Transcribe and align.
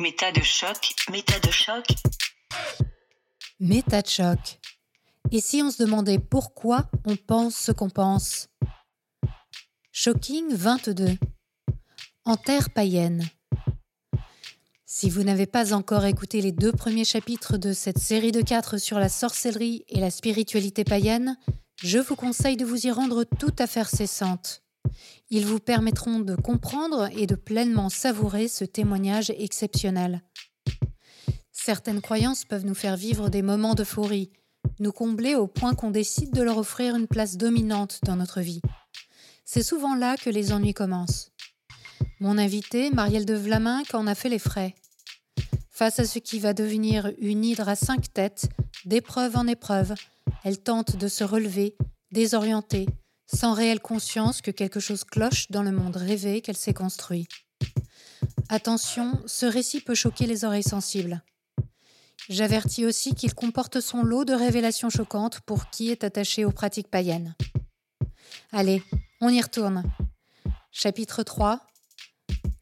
Méta 0.00 0.32
de 0.32 0.40
choc, 0.40 0.94
méta 1.10 1.38
de 1.40 1.50
choc. 1.50 1.84
Méta 3.60 4.00
de 4.00 4.08
choc. 4.08 4.58
Et 5.30 5.42
si 5.42 5.60
on 5.62 5.70
se 5.70 5.82
demandait 5.82 6.18
pourquoi 6.18 6.90
on 7.04 7.16
pense 7.16 7.54
ce 7.54 7.70
qu'on 7.70 7.90
pense 7.90 8.48
Shocking 9.92 10.54
22. 10.54 11.18
En 12.24 12.38
terre 12.38 12.70
païenne. 12.70 13.28
Si 14.86 15.10
vous 15.10 15.22
n'avez 15.22 15.44
pas 15.44 15.74
encore 15.74 16.06
écouté 16.06 16.40
les 16.40 16.52
deux 16.52 16.72
premiers 16.72 17.04
chapitres 17.04 17.58
de 17.58 17.74
cette 17.74 17.98
série 17.98 18.32
de 18.32 18.40
quatre 18.40 18.78
sur 18.78 18.98
la 18.98 19.10
sorcellerie 19.10 19.84
et 19.90 20.00
la 20.00 20.10
spiritualité 20.10 20.82
païenne, 20.82 21.36
je 21.82 21.98
vous 21.98 22.16
conseille 22.16 22.56
de 22.56 22.64
vous 22.64 22.86
y 22.86 22.90
rendre 22.90 23.24
tout 23.24 23.54
à 23.58 23.66
fait 23.66 23.84
cessante. 23.84 24.62
Ils 25.32 25.46
vous 25.46 25.60
permettront 25.60 26.18
de 26.18 26.34
comprendre 26.34 27.08
et 27.16 27.26
de 27.26 27.36
pleinement 27.36 27.88
savourer 27.88 28.48
ce 28.48 28.64
témoignage 28.64 29.30
exceptionnel. 29.30 30.22
Certaines 31.52 32.00
croyances 32.00 32.44
peuvent 32.44 32.66
nous 32.66 32.74
faire 32.74 32.96
vivre 32.96 33.28
des 33.28 33.42
moments 33.42 33.74
d'euphorie, 33.74 34.30
nous 34.80 34.90
combler 34.90 35.36
au 35.36 35.46
point 35.46 35.74
qu'on 35.74 35.92
décide 35.92 36.32
de 36.32 36.42
leur 36.42 36.58
offrir 36.58 36.96
une 36.96 37.06
place 37.06 37.36
dominante 37.36 38.00
dans 38.02 38.16
notre 38.16 38.40
vie. 38.40 38.60
C'est 39.44 39.62
souvent 39.62 39.94
là 39.94 40.16
que 40.16 40.30
les 40.30 40.52
ennuis 40.52 40.74
commencent. 40.74 41.30
Mon 42.18 42.36
invité, 42.36 42.90
Marielle 42.90 43.24
de 43.24 43.34
Vlaminck, 43.34 43.94
en 43.94 44.08
a 44.08 44.16
fait 44.16 44.28
les 44.28 44.38
frais. 44.38 44.74
Face 45.70 46.00
à 46.00 46.06
ce 46.06 46.18
qui 46.18 46.40
va 46.40 46.54
devenir 46.54 47.12
une 47.18 47.44
hydre 47.44 47.68
à 47.68 47.76
cinq 47.76 48.12
têtes, 48.12 48.48
d'épreuve 48.84 49.36
en 49.36 49.46
épreuve, 49.46 49.94
elle 50.44 50.60
tente 50.60 50.96
de 50.96 51.08
se 51.08 51.24
relever, 51.24 51.76
désorientée, 52.10 52.86
sans 53.32 53.54
réelle 53.54 53.80
conscience 53.80 54.42
que 54.42 54.50
quelque 54.50 54.80
chose 54.80 55.04
cloche 55.04 55.50
dans 55.50 55.62
le 55.62 55.72
monde 55.72 55.96
rêvé 55.96 56.40
qu'elle 56.40 56.56
s'est 56.56 56.74
construit. 56.74 57.28
Attention, 58.48 59.20
ce 59.26 59.46
récit 59.46 59.80
peut 59.80 59.94
choquer 59.94 60.26
les 60.26 60.44
oreilles 60.44 60.62
sensibles. 60.62 61.22
J'avertis 62.28 62.86
aussi 62.86 63.14
qu'il 63.14 63.34
comporte 63.34 63.80
son 63.80 64.02
lot 64.02 64.24
de 64.24 64.34
révélations 64.34 64.90
choquantes 64.90 65.40
pour 65.40 65.70
qui 65.70 65.90
est 65.90 66.04
attaché 66.04 66.44
aux 66.44 66.52
pratiques 66.52 66.90
païennes. 66.90 67.34
Allez, 68.52 68.82
on 69.20 69.28
y 69.28 69.40
retourne. 69.40 69.84
Chapitre 70.72 71.22
3 71.22 71.60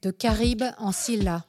De 0.03 0.11
Caribe 0.11 0.65
en 0.79 0.93
Scylla. 0.93 1.47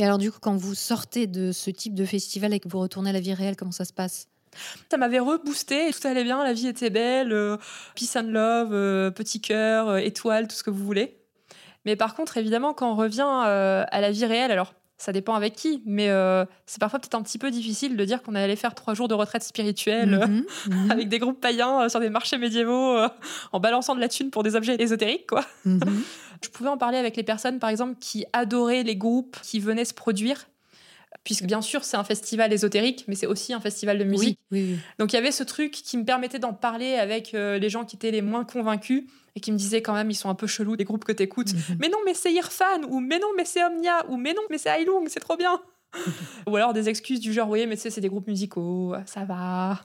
Mais 0.00 0.06
alors 0.06 0.16
du 0.16 0.32
coup, 0.32 0.38
quand 0.40 0.56
vous 0.56 0.74
sortez 0.74 1.26
de 1.26 1.52
ce 1.52 1.70
type 1.70 1.94
de 1.94 2.06
festival 2.06 2.54
et 2.54 2.58
que 2.58 2.70
vous 2.70 2.78
retournez 2.78 3.10
à 3.10 3.12
la 3.12 3.20
vie 3.20 3.34
réelle, 3.34 3.54
comment 3.54 3.70
ça 3.70 3.84
se 3.84 3.92
passe? 3.92 4.28
Ça 4.90 4.96
m'avait 4.96 5.18
reboosté, 5.18 5.90
tout 5.92 6.08
allait 6.08 6.24
bien, 6.24 6.42
la 6.42 6.54
vie 6.54 6.68
était 6.68 6.88
belle, 6.88 7.34
euh, 7.34 7.58
peace 7.94 8.16
and 8.16 8.30
love, 8.30 8.70
euh, 8.72 9.10
petit 9.10 9.42
cœur, 9.42 9.90
euh, 9.90 9.96
étoile, 9.98 10.48
tout 10.48 10.56
ce 10.56 10.62
que 10.62 10.70
vous 10.70 10.82
voulez. 10.82 11.18
Mais 11.84 11.96
par 11.96 12.14
contre, 12.14 12.38
évidemment, 12.38 12.72
quand 12.72 12.90
on 12.90 12.96
revient 12.96 13.26
à 13.28 14.00
la 14.00 14.10
vie 14.10 14.24
réelle, 14.24 14.50
alors 14.50 14.72
ça 15.00 15.12
dépend 15.12 15.34
avec 15.34 15.54
qui, 15.54 15.82
mais 15.86 16.08
c'est 16.66 16.78
parfois 16.78 16.98
peut-être 16.98 17.14
un 17.14 17.22
petit 17.22 17.38
peu 17.38 17.50
difficile 17.50 17.96
de 17.96 18.04
dire 18.04 18.22
qu'on 18.22 18.34
allait 18.34 18.56
faire 18.56 18.74
trois 18.74 18.94
jours 18.94 19.08
de 19.08 19.14
retraite 19.14 19.42
spirituelle 19.42 20.18
mhm, 20.28 20.44
mhm. 20.68 20.90
avec 20.90 21.08
des 21.08 21.18
groupes 21.18 21.40
païens 21.40 21.88
sur 21.88 22.00
des 22.00 22.10
marchés 22.10 22.38
médiévaux 22.38 22.98
en 23.52 23.60
balançant 23.60 23.94
de 23.94 24.00
la 24.00 24.08
thune 24.08 24.30
pour 24.30 24.42
des 24.42 24.56
objets 24.56 24.76
ésotériques, 24.78 25.26
quoi. 25.26 25.44
Mhm. 25.64 25.80
Je 26.42 26.48
pouvais 26.48 26.70
en 26.70 26.78
parler 26.78 26.98
avec 26.98 27.16
les 27.16 27.22
personnes, 27.22 27.58
par 27.58 27.70
exemple, 27.70 27.96
qui 28.00 28.24
adoraient 28.32 28.82
les 28.82 28.96
groupes 28.96 29.36
qui 29.42 29.60
venaient 29.60 29.84
se 29.84 29.94
produire. 29.94 30.46
Puisque 31.24 31.44
bien 31.44 31.60
sûr, 31.60 31.84
c'est 31.84 31.96
un 31.96 32.04
festival 32.04 32.52
ésotérique, 32.52 33.04
mais 33.06 33.14
c'est 33.14 33.26
aussi 33.26 33.52
un 33.52 33.60
festival 33.60 33.98
de 33.98 34.04
musique. 34.04 34.38
Donc 34.98 35.12
il 35.12 35.16
y 35.16 35.18
avait 35.18 35.32
ce 35.32 35.42
truc 35.42 35.72
qui 35.72 35.98
me 35.98 36.04
permettait 36.04 36.38
d'en 36.38 36.54
parler 36.54 36.94
avec 36.94 37.34
euh, 37.34 37.58
les 37.58 37.68
gens 37.68 37.84
qui 37.84 37.96
étaient 37.96 38.10
les 38.10 38.22
moins 38.22 38.44
convaincus 38.44 39.04
et 39.36 39.40
qui 39.40 39.52
me 39.52 39.58
disaient 39.58 39.82
quand 39.82 39.92
même, 39.92 40.10
ils 40.10 40.14
sont 40.14 40.30
un 40.30 40.34
peu 40.34 40.46
chelous, 40.46 40.74
les 40.74 40.84
groupes 40.84 41.04
que 41.04 41.12
tu 41.12 41.22
écoutes. 41.22 41.52
Mhm. 41.52 41.76
Mais 41.78 41.88
non, 41.88 41.98
mais 42.06 42.14
c'est 42.14 42.32
Irfan, 42.32 42.82
ou 42.88 43.00
mais 43.00 43.18
non, 43.18 43.28
mais 43.36 43.44
c'est 43.44 43.62
Omnia, 43.62 44.06
ou 44.08 44.16
mais 44.16 44.32
non, 44.32 44.42
mais 44.50 44.58
c'est 44.58 44.70
Ailung, 44.70 45.06
c'est 45.08 45.20
trop 45.20 45.36
bien. 45.36 45.60
ou 46.46 46.56
alors 46.56 46.72
des 46.72 46.88
excuses 46.88 47.20
du 47.20 47.32
genre, 47.32 47.50
oui, 47.50 47.66
mais 47.66 47.76
tu 47.76 47.82
sais, 47.82 47.90
c'est 47.90 48.00
des 48.00 48.08
groupes 48.08 48.28
musicaux, 48.28 48.94
ça 49.06 49.24
va. 49.24 49.80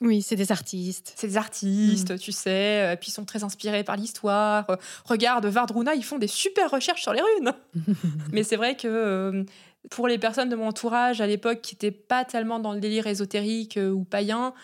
Oui, 0.00 0.22
c'est 0.22 0.36
des 0.36 0.52
artistes. 0.52 1.14
C'est 1.16 1.28
des 1.28 1.36
artistes, 1.36 2.12
mm. 2.12 2.18
tu 2.18 2.32
sais, 2.32 2.82
euh, 2.82 2.96
puis 2.96 3.08
ils 3.08 3.12
sont 3.12 3.24
très 3.24 3.44
inspirés 3.44 3.84
par 3.84 3.96
l'histoire. 3.96 4.66
Regarde, 5.04 5.46
Vardruna, 5.46 5.94
ils 5.94 6.04
font 6.04 6.18
des 6.18 6.26
super 6.26 6.70
recherches 6.70 7.02
sur 7.02 7.12
les 7.12 7.22
runes. 7.22 7.52
Mais 8.32 8.42
c'est 8.42 8.56
vrai 8.56 8.76
que 8.76 8.88
euh, 8.88 9.44
pour 9.90 10.08
les 10.08 10.18
personnes 10.18 10.48
de 10.48 10.56
mon 10.56 10.68
entourage 10.68 11.20
à 11.20 11.26
l'époque 11.26 11.60
qui 11.60 11.74
n'étaient 11.74 11.90
pas 11.90 12.24
tellement 12.24 12.58
dans 12.58 12.72
le 12.72 12.80
délire 12.80 13.06
ésotérique 13.06 13.78
ou 13.78 14.04
païen, 14.04 14.54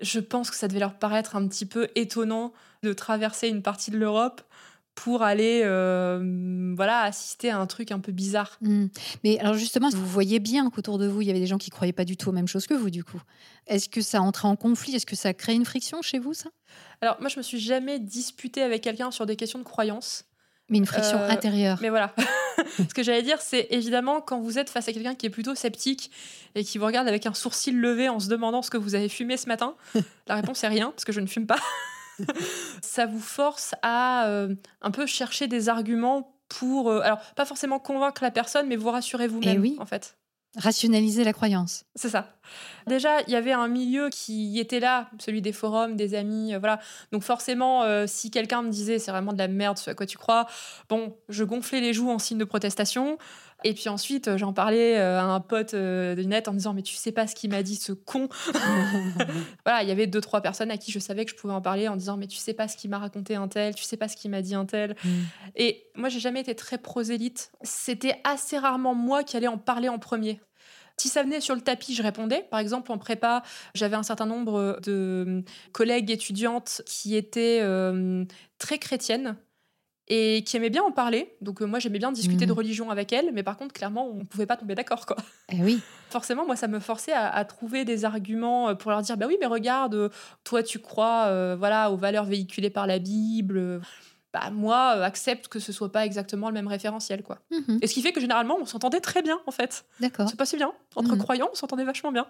je 0.00 0.20
pense 0.20 0.50
que 0.50 0.56
ça 0.56 0.68
devait 0.68 0.80
leur 0.80 0.94
paraître 0.94 1.36
un 1.36 1.46
petit 1.48 1.66
peu 1.66 1.88
étonnant 1.94 2.52
de 2.82 2.92
traverser 2.92 3.48
une 3.48 3.62
partie 3.62 3.90
de 3.90 3.98
l'Europe 3.98 4.42
pour 4.94 5.22
aller 5.22 5.62
euh, 5.64 6.72
voilà 6.74 7.02
assister 7.02 7.50
à 7.50 7.58
un 7.58 7.66
truc 7.66 7.92
un 7.92 8.00
peu 8.00 8.10
bizarre. 8.10 8.58
Hmm. 8.60 8.86
Mais 9.22 9.38
alors 9.38 9.54
justement, 9.54 9.90
vous 9.90 10.06
voyez 10.06 10.40
bien 10.40 10.70
qu'autour 10.70 10.98
de 10.98 11.06
vous, 11.06 11.22
il 11.22 11.28
y 11.28 11.30
avait 11.30 11.38
des 11.38 11.46
gens 11.46 11.58
qui 11.58 11.70
croyaient 11.70 11.92
pas 11.92 12.04
du 12.04 12.16
tout 12.16 12.30
aux 12.30 12.32
mêmes 12.32 12.48
choses 12.48 12.66
que 12.66 12.74
vous 12.74 12.90
du 12.90 13.04
coup? 13.04 13.20
Est-ce 13.68 13.88
que 13.88 14.00
ça 14.00 14.20
entrait 14.20 14.48
en 14.48 14.56
conflit? 14.56 14.96
Est-ce 14.96 15.06
que 15.06 15.14
ça 15.14 15.28
a 15.28 15.34
créé 15.34 15.54
une 15.54 15.64
friction 15.64 16.02
chez 16.02 16.18
vous 16.18 16.34
ça? 16.34 16.50
Alors 17.00 17.16
moi, 17.20 17.28
je 17.28 17.36
me 17.36 17.42
suis 17.42 17.60
jamais 17.60 18.00
disputée 18.00 18.62
avec 18.62 18.82
quelqu'un 18.82 19.12
sur 19.12 19.24
des 19.24 19.36
questions 19.36 19.60
de 19.60 19.64
croyance. 19.64 20.24
Mais 20.68 20.78
une 20.78 20.86
friction 20.86 21.18
euh, 21.18 21.28
intérieure. 21.28 21.78
Mais 21.80 21.88
voilà. 21.88 22.14
Ce 22.76 22.94
que 22.94 23.02
j'allais 23.02 23.22
dire, 23.22 23.40
c'est 23.40 23.68
évidemment 23.70 24.20
quand 24.20 24.40
vous 24.40 24.58
êtes 24.58 24.68
face 24.70 24.88
à 24.88 24.92
quelqu'un 24.92 25.14
qui 25.14 25.26
est 25.26 25.30
plutôt 25.30 25.54
sceptique 25.54 26.10
et 26.54 26.64
qui 26.64 26.78
vous 26.78 26.86
regarde 26.86 27.08
avec 27.08 27.26
un 27.26 27.34
sourcil 27.34 27.78
levé 27.78 28.08
en 28.08 28.20
se 28.20 28.28
demandant 28.28 28.62
ce 28.62 28.70
que 28.70 28.76
vous 28.76 28.94
avez 28.94 29.08
fumé 29.08 29.36
ce 29.36 29.46
matin, 29.48 29.74
la 30.26 30.34
réponse 30.34 30.62
est 30.64 30.68
rien, 30.68 30.90
parce 30.90 31.04
que 31.04 31.12
je 31.12 31.20
ne 31.20 31.26
fume 31.26 31.46
pas. 31.46 31.58
ça 32.82 33.06
vous 33.06 33.20
force 33.20 33.74
à 33.82 34.26
euh, 34.26 34.54
un 34.82 34.90
peu 34.90 35.06
chercher 35.06 35.46
des 35.46 35.68
arguments 35.68 36.34
pour, 36.48 36.90
euh, 36.90 37.00
alors 37.00 37.20
pas 37.36 37.44
forcément 37.44 37.78
convaincre 37.78 38.22
la 38.22 38.30
personne, 38.30 38.66
mais 38.66 38.76
vous 38.76 38.90
rassurer 38.90 39.28
vous-même, 39.28 39.56
eh 39.56 39.58
oui. 39.58 39.76
en 39.78 39.86
fait. 39.86 40.16
Rationaliser 40.56 41.24
la 41.24 41.32
croyance. 41.32 41.84
C'est 41.94 42.08
ça. 42.08 42.34
Déjà, 42.86 43.20
il 43.22 43.30
y 43.32 43.36
avait 43.36 43.52
un 43.52 43.68
milieu 43.68 44.08
qui 44.08 44.58
était 44.58 44.80
là, 44.80 45.10
celui 45.18 45.42
des 45.42 45.52
forums, 45.52 45.94
des 45.94 46.14
amis, 46.14 46.54
euh, 46.54 46.58
voilà. 46.58 46.80
Donc 47.12 47.22
forcément, 47.22 47.84
si 48.06 48.30
quelqu'un 48.30 48.62
me 48.62 48.70
disait 48.70 48.98
c'est 48.98 49.10
vraiment 49.10 49.32
de 49.32 49.38
la 49.38 49.48
merde 49.48 49.76
ce 49.78 49.90
à 49.90 49.94
quoi 49.94 50.06
tu 50.06 50.16
crois, 50.16 50.46
bon, 50.88 51.16
je 51.28 51.44
gonflais 51.44 51.80
les 51.80 51.92
joues 51.92 52.10
en 52.10 52.18
signe 52.18 52.38
de 52.38 52.44
protestation. 52.44 53.18
Et 53.64 53.74
puis 53.74 53.88
ensuite, 53.88 54.28
euh, 54.28 54.38
j'en 54.38 54.52
parlais 54.52 54.96
euh, 54.98 55.18
à 55.18 55.24
un 55.24 55.40
pote 55.40 55.74
euh, 55.74 56.14
de 56.14 56.22
net 56.22 56.46
en 56.46 56.52
disant 56.52 56.74
Mais 56.74 56.82
tu 56.82 56.94
sais 56.94 57.10
pas 57.10 57.26
ce 57.26 57.34
qu'il 57.34 57.50
m'a 57.50 57.62
dit, 57.62 57.74
ce 57.74 57.92
con 57.92 58.28
Voilà, 59.64 59.82
il 59.82 59.88
y 59.88 59.92
avait 59.92 60.06
deux, 60.06 60.20
trois 60.20 60.40
personnes 60.40 60.70
à 60.70 60.76
qui 60.76 60.92
je 60.92 61.00
savais 61.00 61.24
que 61.24 61.32
je 61.32 61.36
pouvais 61.36 61.52
en 61.52 61.60
parler 61.60 61.88
en 61.88 61.96
disant 61.96 62.16
Mais 62.16 62.28
tu 62.28 62.36
sais 62.36 62.54
pas 62.54 62.68
ce 62.68 62.76
qu'il 62.76 62.90
m'a 62.90 62.98
raconté 62.98 63.34
un 63.34 63.48
tel, 63.48 63.74
tu 63.74 63.82
sais 63.82 63.96
pas 63.96 64.08
ce 64.08 64.16
qu'il 64.16 64.30
m'a 64.30 64.42
dit 64.42 64.54
un 64.54 64.64
tel. 64.64 64.94
Mm. 65.04 65.08
Et 65.56 65.86
moi, 65.96 66.08
j'ai 66.08 66.20
jamais 66.20 66.40
été 66.40 66.54
très 66.54 66.78
prosélite. 66.78 67.50
C'était 67.62 68.20
assez 68.22 68.58
rarement 68.58 68.94
moi 68.94 69.24
qui 69.24 69.36
allais 69.36 69.48
en 69.48 69.58
parler 69.58 69.88
en 69.88 69.98
premier. 69.98 70.40
Si 70.96 71.08
ça 71.08 71.22
venait 71.22 71.40
sur 71.40 71.54
le 71.54 71.60
tapis, 71.60 71.94
je 71.94 72.02
répondais. 72.02 72.46
Par 72.50 72.60
exemple, 72.60 72.90
en 72.90 72.98
prépa, 72.98 73.42
j'avais 73.74 73.94
un 73.96 74.02
certain 74.02 74.26
nombre 74.26 74.80
de 74.82 75.44
collègues 75.70 76.10
étudiantes 76.10 76.82
qui 76.86 77.14
étaient 77.14 77.62
très 78.58 78.78
chrétiennes 78.78 79.36
et 80.08 80.42
qui 80.44 80.56
aimait 80.56 80.70
bien 80.70 80.82
en 80.82 80.90
parler. 80.90 81.34
Donc 81.40 81.60
euh, 81.62 81.66
moi 81.66 81.78
j'aimais 81.78 81.98
bien 81.98 82.12
discuter 82.12 82.46
de 82.46 82.52
mhm. 82.52 82.58
religion 82.58 82.90
avec 82.90 83.12
elle, 83.12 83.30
mais 83.32 83.42
par 83.42 83.56
contre 83.56 83.72
clairement 83.74 84.08
on 84.08 84.24
pouvait 84.24 84.46
pas 84.46 84.56
tomber 84.56 84.74
d'accord 84.74 85.06
quoi. 85.06 85.16
Eh 85.52 85.62
oui. 85.62 85.80
Forcément 86.10 86.46
moi 86.46 86.56
ça 86.56 86.68
me 86.68 86.80
forçait 86.80 87.12
à, 87.12 87.44
trouver 87.44 87.84
des 87.84 88.04
arguments 88.04 88.70
euh, 88.70 88.74
pour 88.74 88.90
leur 88.90 89.02
dire 89.02 89.16
bah 89.16 89.26
oui 89.26 89.36
mais 89.40 89.46
regarde 89.46 89.94
euh, 89.94 90.08
toi 90.44 90.62
tu 90.62 90.78
crois 90.78 91.54
voilà 91.56 91.90
aux 91.90 91.96
valeurs 91.96 92.24
véhiculées 92.24 92.70
par 92.70 92.86
la 92.86 92.98
Bible. 92.98 93.80
Bah 94.32 94.50
moi 94.50 94.90
accepte 95.04 95.48
que 95.48 95.58
ce 95.58 95.72
soit 95.72 95.90
pas 95.90 96.04
exactement 96.04 96.48
le 96.48 96.54
même 96.54 96.68
référentiel 96.68 97.22
quoi. 97.22 97.38
Mhm. 97.50 97.78
Et 97.82 97.86
ce 97.86 97.94
qui 97.94 98.02
fait 98.02 98.12
que 98.12 98.20
généralement 98.20 98.56
on 98.60 98.66
s'entendait 98.66 99.00
très 99.00 99.22
bien 99.22 99.38
en 99.46 99.50
fait. 99.50 99.84
D'accord. 100.00 100.28
C'est 100.28 100.36
pas 100.36 100.46
si 100.46 100.56
bien 100.56 100.72
entre 100.96 101.12
mhm. 101.12 101.18
croyants 101.18 101.48
on 101.52 101.54
s'entendait 101.54 101.84
vachement 101.84 102.12
bien. 102.12 102.26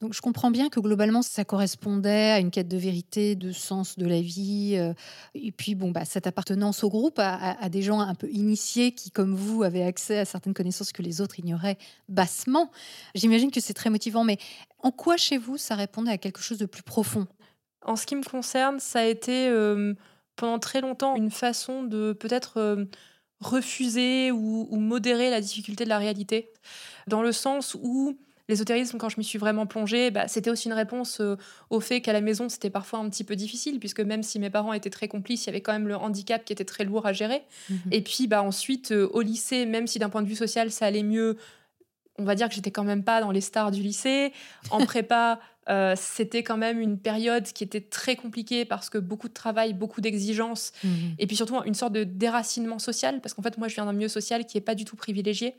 Donc 0.00 0.14
je 0.14 0.20
comprends 0.20 0.52
bien 0.52 0.68
que 0.68 0.78
globalement 0.78 1.22
ça 1.22 1.44
correspondait 1.44 2.30
à 2.30 2.38
une 2.38 2.52
quête 2.52 2.68
de 2.68 2.76
vérité, 2.76 3.34
de 3.34 3.50
sens 3.50 3.98
de 3.98 4.06
la 4.06 4.20
vie, 4.20 4.76
euh, 4.76 4.94
et 5.34 5.50
puis 5.50 5.74
bon 5.74 5.90
bah 5.90 6.04
cette 6.04 6.28
appartenance 6.28 6.84
au 6.84 6.88
groupe, 6.88 7.18
à, 7.18 7.68
des 7.68 7.82
gens 7.82 7.98
un 7.98 8.14
peu 8.14 8.30
initiés 8.30 8.92
qui 8.92 9.10
comme 9.10 9.34
vous 9.34 9.64
avaient 9.64 9.82
accès 9.82 10.18
à 10.18 10.24
certaines 10.24 10.54
connaissances 10.54 10.92
que 10.92 11.02
les 11.02 11.20
autres 11.20 11.40
ignoraient 11.40 11.78
bassement. 12.08 12.70
J'imagine 13.16 13.50
que 13.50 13.60
c'est 13.60 13.74
très 13.74 13.90
motivant, 13.90 14.22
mais 14.22 14.38
en 14.84 14.92
quoi 14.92 15.16
chez 15.16 15.36
vous 15.36 15.56
ça 15.56 15.74
répondait 15.74 16.12
à 16.12 16.18
quelque 16.18 16.40
chose 16.40 16.58
de 16.58 16.66
plus 16.66 16.84
profond? 16.84 17.26
En 17.84 17.96
ce 17.96 18.06
qui 18.06 18.14
me 18.14 18.22
concerne, 18.22 18.78
ça 18.78 19.00
a 19.00 19.04
été 19.04 19.48
euh, 19.48 19.94
pendant 20.36 20.60
très 20.60 20.80
longtemps 20.80 21.16
une 21.16 21.32
façon 21.32 21.82
de 21.82 22.12
peut-être 22.12 22.58
euh, 22.58 22.84
refuser 23.40 24.30
ou, 24.30 24.68
ou 24.70 24.76
modérer 24.76 25.30
la 25.30 25.40
difficulté 25.40 25.82
de 25.82 25.88
la 25.88 25.98
réalité, 25.98 26.52
dans 27.08 27.22
le 27.22 27.32
sens 27.32 27.76
où 27.82 28.16
L'ésotérisme, 28.48 28.96
quand 28.96 29.10
je 29.10 29.16
m'y 29.18 29.24
suis 29.24 29.38
vraiment 29.38 29.66
plongée, 29.66 30.10
bah, 30.10 30.26
c'était 30.26 30.50
aussi 30.50 30.68
une 30.68 30.74
réponse 30.74 31.20
euh, 31.20 31.36
au 31.68 31.80
fait 31.80 32.00
qu'à 32.00 32.14
la 32.14 32.22
maison, 32.22 32.48
c'était 32.48 32.70
parfois 32.70 32.98
un 32.98 33.08
petit 33.10 33.24
peu 33.24 33.36
difficile, 33.36 33.78
puisque 33.78 34.00
même 34.00 34.22
si 34.22 34.38
mes 34.38 34.48
parents 34.48 34.72
étaient 34.72 34.90
très 34.90 35.06
complices, 35.06 35.44
il 35.44 35.46
y 35.48 35.50
avait 35.50 35.60
quand 35.60 35.72
même 35.72 35.86
le 35.86 35.96
handicap 35.96 36.44
qui 36.44 36.54
était 36.54 36.64
très 36.64 36.84
lourd 36.84 37.06
à 37.06 37.12
gérer. 37.12 37.42
Mhm. 37.68 37.78
Et 37.92 38.00
puis 38.00 38.26
bah, 38.26 38.42
ensuite, 38.42 38.92
euh, 38.92 39.08
au 39.12 39.20
lycée, 39.20 39.66
même 39.66 39.86
si 39.86 39.98
d'un 39.98 40.08
point 40.08 40.22
de 40.22 40.28
vue 40.28 40.36
social, 40.36 40.70
ça 40.70 40.86
allait 40.86 41.02
mieux, 41.02 41.36
on 42.16 42.24
va 42.24 42.34
dire 42.34 42.48
que 42.48 42.54
j'étais 42.54 42.70
quand 42.70 42.84
même 42.84 43.04
pas 43.04 43.20
dans 43.20 43.30
les 43.30 43.42
stars 43.42 43.70
du 43.70 43.82
lycée. 43.82 44.32
En 44.70 44.84
prépa, 44.86 45.40
Euh, 45.70 45.94
c'était 45.96 46.42
quand 46.42 46.56
même 46.56 46.80
une 46.80 46.98
période 46.98 47.44
qui 47.44 47.62
était 47.62 47.80
très 47.82 48.16
compliquée 48.16 48.64
parce 48.64 48.88
que 48.88 48.98
beaucoup 48.98 49.28
de 49.28 49.34
travail, 49.34 49.74
beaucoup 49.74 50.00
d'exigences, 50.00 50.72
Mhm. 50.82 51.14
et 51.18 51.26
puis 51.26 51.36
surtout 51.36 51.56
une 51.66 51.74
sorte 51.74 51.92
de 51.92 52.04
déracinement 52.04 52.78
social, 52.78 53.20
parce 53.20 53.34
qu'en 53.34 53.42
fait, 53.42 53.58
moi, 53.58 53.68
je 53.68 53.74
viens 53.74 53.84
d'un 53.84 53.92
milieu 53.92 54.08
social 54.08 54.46
qui 54.46 54.56
n'est 54.56 54.62
pas 54.62 54.74
du 54.74 54.84
tout 54.84 54.96
privilégié, 54.96 55.54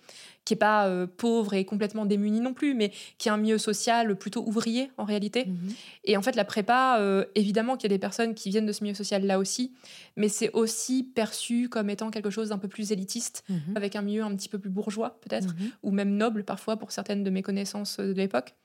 qui 0.45 0.53
n'est 0.53 0.57
pas 0.59 0.87
euh, 0.87 1.05
pauvre 1.05 1.53
et 1.53 1.63
complètement 1.65 2.05
démuni 2.05 2.39
non 2.39 2.53
plus, 2.53 2.73
mais 2.73 2.91
qui 3.19 3.27
est 3.29 3.31
un 3.31 3.37
milieu 3.37 3.57
social 3.59 4.15
plutôt 4.15 4.43
ouvrier 4.47 4.91
en 4.97 5.03
réalité. 5.03 5.45
Mhm. 5.45 5.73
Et 6.05 6.17
en 6.17 6.21
fait, 6.21 6.35
la 6.35 6.45
prépa, 6.45 6.97
euh, 6.99 7.25
évidemment 7.35 7.77
qu'il 7.77 7.89
y 7.91 7.93
a 7.93 7.95
des 7.95 7.99
personnes 7.99 8.33
qui 8.33 8.49
viennent 8.49 8.65
de 8.65 8.71
ce 8.71 8.83
milieu 8.83 8.95
social 8.95 9.23
là 9.25 9.37
aussi, 9.37 9.73
mais 10.17 10.27
c'est 10.29 10.51
aussi 10.53 11.03
perçu 11.03 11.69
comme 11.69 11.89
étant 11.89 12.09
quelque 12.09 12.29
chose 12.31 12.49
d'un 12.49 12.57
peu 12.57 12.67
plus 12.67 12.91
élitiste, 12.91 13.43
Mhm. 13.49 13.75
avec 13.75 13.95
un 13.95 14.01
milieu 14.01 14.23
un 14.23 14.35
petit 14.35 14.49
peu 14.49 14.57
plus 14.57 14.69
bourgeois 14.71 15.19
peut-être, 15.21 15.53
ou 15.83 15.91
même 15.91 16.15
noble 16.17 16.43
parfois 16.43 16.77
pour 16.77 16.91
certaines 16.91 17.23
de 17.23 17.29
mes 17.29 17.41
connaissances 17.43 17.99
de 17.99 18.13
l'époque. 18.13 18.55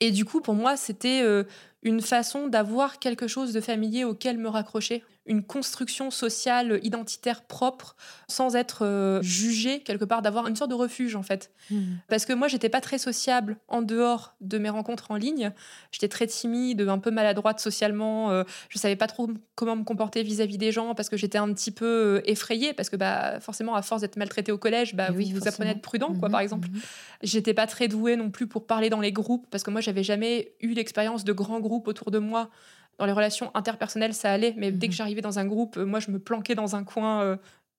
Et 0.00 0.10
du 0.10 0.24
coup, 0.24 0.40
pour 0.40 0.54
moi, 0.54 0.76
c'était 0.76 1.22
euh, 1.22 1.44
une 1.86 2.00
façon 2.02 2.48
d'avoir 2.48 2.98
quelque 2.98 3.28
chose 3.28 3.52
de 3.52 3.60
familier 3.60 4.02
auquel 4.04 4.38
me 4.38 4.48
raccrocher, 4.48 5.02
une 5.28 5.42
construction 5.42 6.10
sociale 6.12 6.78
identitaire 6.84 7.42
propre, 7.42 7.96
sans 8.28 8.54
être 8.54 8.84
euh, 8.84 9.20
jugée 9.22 9.80
quelque 9.80 10.04
part, 10.04 10.22
d'avoir 10.22 10.46
une 10.46 10.54
sorte 10.54 10.70
de 10.70 10.74
refuge 10.76 11.16
en 11.16 11.22
fait. 11.22 11.50
Mhm. 11.70 11.98
Parce 12.08 12.24
que 12.26 12.32
moi, 12.32 12.46
j'étais 12.48 12.68
pas 12.68 12.80
très 12.80 12.98
sociable 12.98 13.56
en 13.68 13.82
dehors 13.82 14.34
de 14.40 14.58
mes 14.58 14.68
rencontres 14.68 15.10
en 15.10 15.16
ligne. 15.16 15.52
J'étais 15.90 16.06
très 16.08 16.26
timide, 16.28 16.80
un 16.82 16.98
peu 16.98 17.10
maladroite 17.10 17.58
socialement. 17.60 18.30
euh, 18.30 18.44
je 18.68 18.78
savais 18.78 18.94
pas 18.96 19.06
trop 19.08 19.28
comment 19.56 19.74
me 19.76 19.82
comporter 19.84 20.22
vis-à-vis 20.22 20.58
des 20.58 20.70
gens 20.70 20.94
parce 20.94 21.08
que 21.08 21.16
j'étais 21.16 21.38
un 21.38 21.52
petit 21.52 21.72
peu 21.72 21.86
euh, 22.18 22.20
effrayée. 22.30 22.72
Parce 22.72 22.88
que 22.88 22.96
bah, 22.96 23.40
forcément, 23.40 23.74
à 23.74 23.82
force 23.82 24.02
d'être 24.02 24.16
maltraitée 24.16 24.52
au 24.52 24.58
collège, 24.58 24.94
bah, 24.94 25.10
vous, 25.10 25.18
oui, 25.18 25.32
vous 25.32 25.46
apprenez 25.48 25.70
à 25.70 25.72
être 25.72 25.82
prudent, 25.82 26.14
quoi, 26.14 26.28
Mhm. 26.28 26.32
par 26.32 26.40
exemple. 26.40 26.68
Mhm. 26.68 26.80
J'étais 27.24 27.54
pas 27.54 27.66
très 27.66 27.88
douée 27.88 28.14
non 28.16 28.30
plus 28.30 28.46
pour 28.46 28.64
parler 28.66 28.90
dans 28.90 29.00
les 29.00 29.12
groupes 29.12 29.46
parce 29.50 29.64
que 29.64 29.70
moi, 29.72 29.80
j'avais 29.80 30.04
jamais 30.04 30.52
eu 30.60 30.72
l'expérience 30.74 31.24
de 31.24 31.32
grands 31.32 31.58
groupes 31.60 31.75
autour 31.86 32.10
de 32.10 32.18
moi. 32.18 32.50
Dans 32.98 33.04
les 33.06 33.12
relations 33.12 33.50
interpersonnelles, 33.54 34.14
ça 34.14 34.32
allait, 34.32 34.54
mais 34.56 34.72
dès 34.72 34.86
que 34.88 34.92
Mhm. 34.92 34.96
j'arrivais 34.96 35.20
dans 35.20 35.38
un 35.38 35.44
groupe, 35.44 35.76
euh, 35.76 35.84
moi, 35.84 36.00
je 36.00 36.10
me 36.10 36.18
planquais 36.18 36.54
dans 36.54 36.76
un 36.76 36.84
coin 36.84 37.22
euh, 37.22 37.36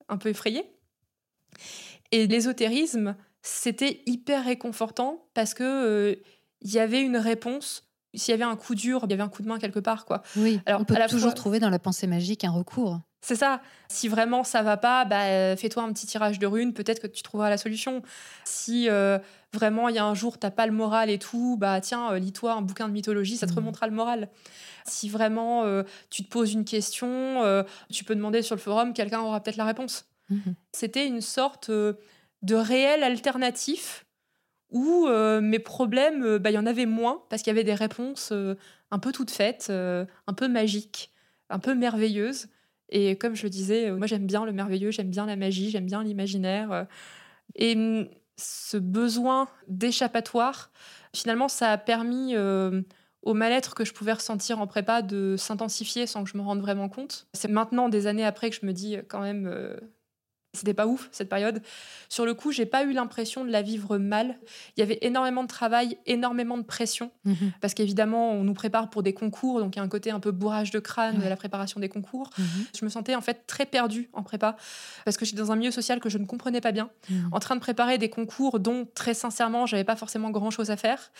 un 0.10 0.18
peu 0.18 0.30
effrayée. 0.30 0.64
Et 2.12 2.28
l'ésotérisme, 2.28 3.16
c'était 3.42 4.02
hyper 4.06 4.46
réconfortant 4.46 5.26
parce 5.34 5.54
que 5.54 5.64
euh, 5.64 6.16
il 6.62 6.72
y 6.72 6.80
avait 6.80 7.02
une 7.02 7.18
réponse. 7.18 7.84
S'il 8.14 8.32
y 8.32 8.36
avait 8.36 8.44
un 8.44 8.56
coup 8.56 8.74
dur, 8.74 9.02
il 9.06 9.10
y 9.12 9.14
avait 9.14 9.24
un 9.24 9.30
coup 9.30 9.44
de 9.44 9.48
main 9.48 9.60
quelque 9.60 9.80
part, 9.80 10.06
quoi. 10.06 10.24
Oui, 10.38 10.60
Alors, 10.66 10.82
on 10.82 10.86
peut 10.86 10.96
toujours 11.10 11.32
fois- 11.32 11.36
trouver 11.36 11.60
dans 11.60 11.70
la 11.70 11.78
pensée 11.80 12.08
magique 12.08 12.44
un 12.44 12.52
recours. 12.52 13.00
C'est 13.22 13.36
ça. 13.36 13.62
Si 13.90 14.08
vraiment 14.08 14.44
ça 14.44 14.62
va 14.64 14.78
pas, 14.78 15.04
bah, 15.04 15.56
fais-toi 15.58 15.84
un 15.84 15.92
petit 15.92 16.08
tirage 16.08 16.40
de 16.40 16.48
runes, 16.48 16.74
peut-être 16.74 17.02
que 17.02 17.08
tu 17.08 17.22
trouveras 17.24 17.50
la 17.50 17.58
solution. 17.58 18.02
Si 18.46 18.90
euh, 18.90 19.20
vraiment 19.54 19.90
il 19.90 19.96
y 19.96 20.00
a 20.00 20.06
un 20.06 20.14
jour 20.14 20.38
t'as 20.38 20.52
pas 20.52 20.66
le 20.68 20.74
moral 20.74 21.10
et 21.10 21.20
tout, 21.20 21.58
bah 21.60 21.80
tiens, 21.82 22.12
euh, 22.14 22.20
lis-toi 22.20 22.54
un 22.54 22.62
bouquin 22.62 22.88
de 22.88 22.94
mythologie, 22.94 23.38
ça 23.38 23.48
te 23.48 23.54
Mhm. 23.54 23.58
remontera 23.58 23.88
le 23.88 23.94
moral. 23.94 24.30
Si 24.88 25.10
vraiment 25.10 25.64
euh, 25.66 25.84
tu 26.10 26.24
te 26.24 26.30
poses 26.30 26.54
une 26.54 26.66
question, 26.66 27.44
euh, 27.44 27.64
tu 27.92 28.04
peux 28.04 28.16
demander 28.16 28.42
sur 28.42 28.56
le 28.56 28.62
forum, 28.62 28.94
quelqu'un 28.94 29.22
aura 29.22 29.42
peut-être 29.42 29.58
la 29.58 29.66
réponse. 29.66 30.06
Mhm. 30.30 30.56
C'était 30.74 31.08
une 31.08 31.22
sorte 31.22 31.70
euh, 31.70 31.94
de 32.44 32.56
réel 32.56 33.04
alternatif 33.04 34.06
où 34.72 35.08
mes 35.42 35.60
problèmes, 35.60 36.40
bah, 36.40 36.52
il 36.52 36.56
y 36.56 36.58
en 36.58 36.66
avait 36.66 36.86
moins 36.86 37.24
parce 37.30 37.42
qu'il 37.42 37.52
y 37.52 37.56
avait 37.56 37.64
des 37.64 37.74
réponses 37.74 38.34
un 38.92 39.00
peu 39.00 39.12
toutes 39.14 39.32
faites, 39.32 39.70
un 39.70 40.34
peu 40.36 40.48
magiques, 40.50 41.14
un 41.50 41.60
peu 41.60 41.74
merveilleuses. 41.74 42.50
Et 42.90 43.16
comme 43.18 43.36
je 43.36 43.44
le 43.44 43.50
disais, 43.50 43.92
moi 43.92 44.08
j'aime 44.08 44.28
bien 44.28 44.46
le 44.46 44.52
merveilleux, 44.52 44.92
j'aime 44.92 45.10
bien 45.10 45.26
la 45.26 45.38
magie, 45.38 45.70
j'aime 45.70 45.86
bien 45.86 46.04
l'imaginaire. 46.04 46.86
et 47.56 47.76
hum, 47.76 48.10
ce 48.38 48.78
besoin 48.78 49.48
d'échappatoire, 49.68 50.72
finalement, 51.14 51.48
ça 51.48 51.72
a 51.72 51.78
permis 51.78 52.36
euh, 52.36 52.82
au 53.24 53.34
mal-être 53.34 53.76
que 53.76 53.86
je 53.86 53.94
pouvais 53.94 54.14
ressentir 54.14 54.60
en 54.60 54.68
prépa 54.68 55.02
de 55.02 55.36
s'intensifier 55.38 56.08
sans 56.08 56.24
que 56.24 56.30
je 56.30 56.38
me 56.38 56.44
rende 56.44 56.62
vraiment 56.62 56.90
compte. 56.90 57.28
C'est 57.34 57.50
maintenant, 57.50 57.90
des 57.90 58.08
années 58.08 58.26
après, 58.26 58.50
que 58.50 58.56
je 58.60 58.66
me 58.66 58.74
dis 58.74 58.98
quand 59.08 59.22
même, 59.22 59.48
euh, 59.48 59.78
c'était 60.54 60.74
pas 60.74 60.88
ouf 60.88 61.10
cette 61.12 61.30
période. 61.30 61.62
Sur 62.10 62.26
le 62.26 62.34
coup, 62.34 62.52
j'ai 62.52 62.66
pas 62.66 62.84
eu 62.84 62.92
l'impression 62.92 63.46
de 63.46 63.52
la 63.52 63.62
vivre 63.62 63.98
mal. 63.98 64.38
Il 64.76 64.80
y 64.80 64.84
avait 64.84 64.98
énormément 65.02 65.44
de 65.44 65.48
travail, 65.48 65.98
énormément 66.06 66.58
de 66.58 66.64
pression, 66.64 67.12
Mhm. 67.26 67.52
parce 67.62 67.74
qu'évidemment, 67.74 68.32
on 68.32 68.44
nous 68.44 68.54
prépare 68.54 68.90
pour 68.90 69.04
des 69.04 69.14
concours, 69.14 69.60
donc 69.60 69.76
il 69.76 69.80
y 69.80 69.82
a 69.82 69.84
un 69.84 69.88
côté 69.90 70.10
un 70.10 70.20
peu 70.20 70.32
bourrage 70.32 70.72
de 70.72 70.80
crâne 70.80 71.18
Ouais. 71.18 71.24
de 71.26 71.30
la 71.30 71.36
préparation 71.36 71.80
des 71.80 71.90
concours. 71.90 72.30
Mhm. 72.38 72.46
Je 72.80 72.86
me 72.86 72.90
sentais 72.90 73.16
en 73.16 73.22
fait 73.22 73.46
très 73.46 73.66
perdue 73.66 74.10
en 74.14 74.24
prépa, 74.24 74.56
parce 75.06 75.18
que 75.18 75.26
j'étais 75.26 75.38
dans 75.38 75.52
un 75.52 75.56
milieu 75.56 75.72
social 75.72 76.00
que 76.00 76.10
je 76.10 76.18
ne 76.18 76.26
comprenais 76.26 76.62
pas 76.62 76.72
bien 76.72 76.90
Mhm. 77.10 77.30
en 77.32 77.40
train 77.40 77.56
de 77.56 77.62
préparer 77.62 77.98
des 77.98 78.10
concours 78.10 78.60
dont 78.60 78.88
très 78.96 79.14
sincèrement 79.14 79.66
j'avais 79.66 79.84
pas 79.84 79.96
forcément 79.96 80.32
grand 80.32 80.50
chose 80.52 80.72
à 80.72 80.78
faire 80.78 81.12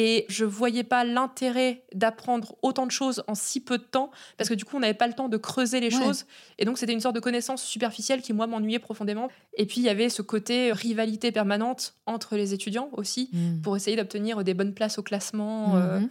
et 0.00 0.26
je 0.28 0.44
voyais 0.44 0.84
pas 0.84 1.02
l'intérêt 1.04 1.82
d'apprendre 1.92 2.54
autant 2.62 2.86
de 2.86 2.92
choses 2.92 3.24
en 3.26 3.34
si 3.34 3.58
peu 3.60 3.78
de 3.78 3.82
temps 3.82 4.10
parce 4.36 4.48
que 4.48 4.54
du 4.54 4.64
coup 4.64 4.76
on 4.76 4.80
n'avait 4.80 4.94
pas 4.94 5.08
le 5.08 5.12
temps 5.14 5.28
de 5.28 5.36
creuser 5.36 5.80
les 5.80 5.92
Ouais. 5.94 6.04
choses 6.04 6.24
et 6.58 6.64
donc 6.64 6.78
c'était 6.78 6.92
une 6.92 7.00
sorte 7.00 7.16
de 7.16 7.20
connaissance 7.20 7.62
superficielle 7.64 8.22
qui 8.22 8.32
moi 8.32 8.46
m'ennuyait 8.46 8.78
profondément 8.78 9.28
et 9.54 9.66
puis 9.66 9.78
il 9.80 9.82
y 9.84 9.88
avait 9.88 10.08
ce 10.08 10.22
côté 10.22 10.70
rivalité 10.72 11.32
permanente 11.32 11.94
entre 12.06 12.36
les 12.36 12.54
étudiants 12.54 12.90
aussi 12.92 13.30
Mhm. 13.32 13.60
pour 13.62 13.74
essayer 13.76 13.96
d'obtenir 13.96 14.44
des 14.44 14.54
bonnes 14.54 14.74
places 14.74 14.98
au 14.98 15.02
classement 15.02 15.76
euh, 15.76 15.98
Mhm. 15.98 16.08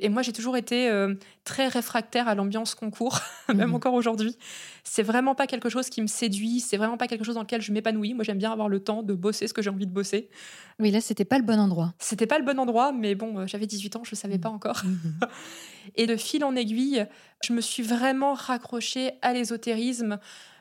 Et 0.00 0.08
moi, 0.08 0.22
j'ai 0.22 0.32
toujours 0.32 0.56
été 0.56 0.88
euh, 0.88 1.14
très 1.44 1.66
réfractaire 1.68 2.28
à 2.28 2.34
l'ambiance 2.36 2.74
concours, 2.76 3.18
même 3.48 3.68
Mhm. 3.70 3.74
encore 3.74 3.94
aujourd'hui. 3.94 4.36
C'est 4.84 5.02
vraiment 5.02 5.34
pas 5.34 5.46
quelque 5.48 5.68
chose 5.68 5.88
qui 5.90 6.00
me 6.02 6.06
séduit, 6.06 6.60
c'est 6.60 6.76
vraiment 6.76 6.96
pas 6.96 7.08
quelque 7.08 7.24
chose 7.24 7.34
dans 7.34 7.42
lequel 7.42 7.60
je 7.62 7.72
m'épanouis. 7.72 8.14
Moi, 8.14 8.22
j'aime 8.24 8.38
bien 8.38 8.52
avoir 8.52 8.68
le 8.68 8.78
temps 8.80 9.02
de 9.02 9.12
bosser 9.14 9.48
ce 9.48 9.54
que 9.54 9.60
j'ai 9.62 9.70
envie 9.70 9.86
de 9.86 9.92
bosser. 9.92 10.28
Oui, 10.78 10.90
là, 10.92 11.00
c'était 11.00 11.24
pas 11.24 11.38
le 11.38 11.44
bon 11.44 11.58
endroit. 11.58 11.94
C'était 11.98 12.26
pas 12.28 12.38
le 12.38 12.44
bon 12.44 12.58
endroit, 12.60 12.92
mais 12.92 13.14
bon, 13.16 13.40
euh, 13.40 13.46
j'avais 13.46 13.66
18 13.66 13.96
ans, 13.96 14.02
je 14.04 14.14
savais 14.14 14.34
Mhm. 14.36 14.40
pas 14.40 14.50
encore. 14.50 14.82
Mhm. 14.84 15.18
Et 15.96 16.06
de 16.06 16.16
fil 16.16 16.44
en 16.44 16.54
aiguille, 16.54 17.04
je 17.42 17.52
me 17.52 17.60
suis 17.60 17.82
vraiment 17.82 18.34
raccrochée 18.34 19.12
à 19.22 19.32
l'ésotérisme 19.32 20.18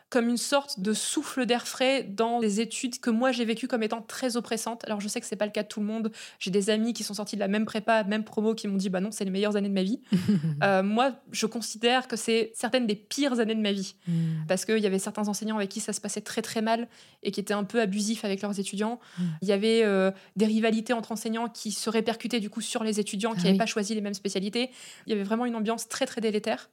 comme 0.09 0.29
une 0.29 0.37
sorte 0.37 0.79
de 0.79 0.93
souffle 0.93 1.45
d'air 1.45 1.67
frais 1.67 2.03
dans 2.03 2.39
des 2.39 2.61
études 2.61 2.99
que 2.99 3.09
moi 3.09 3.31
j'ai 3.33 3.43
vécues 3.43 3.67
comme 3.67 3.83
étant 3.83 4.01
très 4.01 4.37
oppressantes. 4.37 4.83
Alors 4.85 5.01
je 5.01 5.07
sais 5.09 5.19
que 5.19 5.25
c'est 5.27 5.35
pas 5.35 5.45
le 5.45 5.51
cas 5.51 5.63
de 5.63 5.67
tout 5.67 5.79
le 5.81 5.85
monde. 5.85 6.11
J'ai 6.39 6.49
des 6.51 6.69
amis 6.69 6.93
qui 6.93 7.03
sont 7.03 7.13
sortis 7.13 7.35
de 7.35 7.41
la 7.41 7.47
même 7.49 7.65
prépa, 7.65 8.03
même 8.05 8.23
promo, 8.23 8.55
qui 8.55 8.67
m'ont 8.69 8.77
dit 8.77 8.89
bah 8.89 9.01
non, 9.01 9.11
c'est 9.11 9.25
les 9.25 9.31
meilleures 9.31 9.55
années 9.57 9.69
de 9.69 9.73
ma 9.73 9.83
vie. 9.83 10.01
Euh, 10.63 10.81
moi, 10.81 11.11
je 11.31 11.45
considère 11.45 12.07
que 12.07 12.15
c'est 12.15 12.51
certaines 12.55 12.87
des 12.87 12.95
pires 12.95 13.39
années 13.39 13.53
de 13.53 13.61
ma 13.61 13.71
vie 13.71 13.95
Mhm. 14.07 14.45
parce 14.47 14.65
qu'il 14.65 14.79
y 14.79 14.85
avait 14.87 14.97
certains 14.99 15.27
enseignants 15.27 15.57
avec 15.57 15.69
qui 15.69 15.79
ça 15.79 15.93
se 15.93 16.01
passait 16.01 16.21
très 16.21 16.41
très 16.41 16.61
mal 16.61 16.87
et 17.21 17.29
qui 17.31 17.39
étaient 17.39 17.53
un 17.53 17.63
peu 17.63 17.79
abusifs 17.79 18.25
avec 18.25 18.41
leurs 18.41 18.59
étudiants. 18.59 18.99
Mm. 19.19 19.23
Il 19.43 19.47
y 19.47 19.51
avait 19.51 19.83
euh, 19.83 20.11
des 20.35 20.45
rivalités 20.45 20.93
entre 20.93 21.11
enseignants 21.11 21.47
qui 21.49 21.71
se 21.71 21.89
répercutaient 21.89 22.39
du 22.39 22.49
coup 22.49 22.61
sur 22.61 22.83
les 22.83 22.99
étudiants 22.99 23.31
qui 23.33 23.39
Ah 23.41 23.43
n'avaient 23.43 23.51
oui. 23.53 23.57
pas 23.59 23.65
choisi 23.67 23.93
les 23.93 24.01
mêmes 24.01 24.13
spécialités. 24.15 24.71
Il 25.05 25.11
y 25.11 25.13
avait 25.13 25.23
vraiment 25.23 25.45
une 25.45 25.55
ambiance 25.55 25.87
très 25.87 26.05
très 26.05 26.21
délétère 26.21 26.69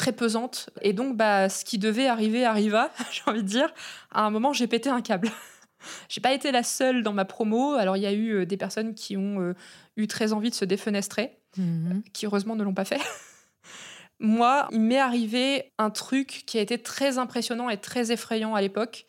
très 0.00 0.12
pesante 0.12 0.70
et 0.80 0.92
donc 0.92 1.16
bah 1.16 1.48
ce 1.50 1.64
qui 1.64 1.76
devait 1.78 2.06
arriver 2.06 2.44
arriva 2.44 2.90
j'ai 3.12 3.22
envie 3.26 3.42
de 3.42 3.48
dire 3.48 3.72
à 4.10 4.24
un 4.24 4.30
moment 4.30 4.52
j'ai 4.54 4.66
pété 4.66 4.88
un 4.88 5.02
câble 5.02 5.30
j'ai 6.08 6.20
pas 6.22 6.32
été 6.32 6.52
la 6.52 6.62
seule 6.62 7.02
dans 7.02 7.12
ma 7.12 7.24
promo 7.26 7.74
alors 7.74 7.96
il 7.96 8.02
y 8.02 8.06
a 8.06 8.12
eu 8.12 8.30
euh, 8.32 8.46
des 8.46 8.56
personnes 8.56 8.94
qui 8.94 9.16
ont 9.16 9.40
euh, 9.40 9.54
eu 9.96 10.06
très 10.06 10.32
envie 10.32 10.50
de 10.50 10.54
se 10.54 10.64
défenestrer 10.64 11.36
Mhm. 11.56 12.04
qui 12.12 12.26
heureusement 12.26 12.54
ne 12.54 12.62
l'ont 12.62 12.74
pas 12.74 12.84
fait. 12.84 13.00
Moi, 14.20 14.68
il 14.70 14.80
m'est 14.82 14.98
arrivé 15.00 15.72
un 15.78 15.90
truc 15.90 16.44
qui 16.46 16.58
a 16.58 16.60
été 16.60 16.78
très 16.78 17.18
impressionnant 17.18 17.68
et 17.70 17.76
très 17.76 18.12
effrayant 18.12 18.54
à 18.54 18.60
l'époque. 18.60 19.04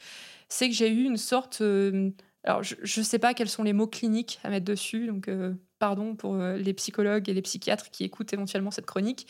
C'est 0.50 0.68
que 0.68 0.74
j'ai 0.76 0.90
eu 0.90 1.04
une 1.04 1.18
sorte. 1.18 1.62
euh, 1.62 2.10
alors, 2.44 2.64
je 2.64 3.00
ne 3.00 3.06
sais 3.06 3.20
pas 3.20 3.36
quels 3.36 3.48
sont 3.50 3.62
les 3.62 3.74
mots 3.74 3.86
cliniques 3.86 4.40
à 4.44 4.50
mettre 4.50 4.66
dessus, 4.66 5.06
donc 5.06 5.28
euh, 5.28 5.54
pardon 5.82 6.14
pour 6.14 6.36
euh, 6.36 6.58
les 6.58 6.74
psychologues 6.74 7.28
et 7.28 7.34
les 7.34 7.42
psychiatres 7.42 7.90
qui 7.90 8.04
écoutent 8.04 8.32
éventuellement 8.34 8.70
cette 8.70 8.86
chronique, 8.86 9.26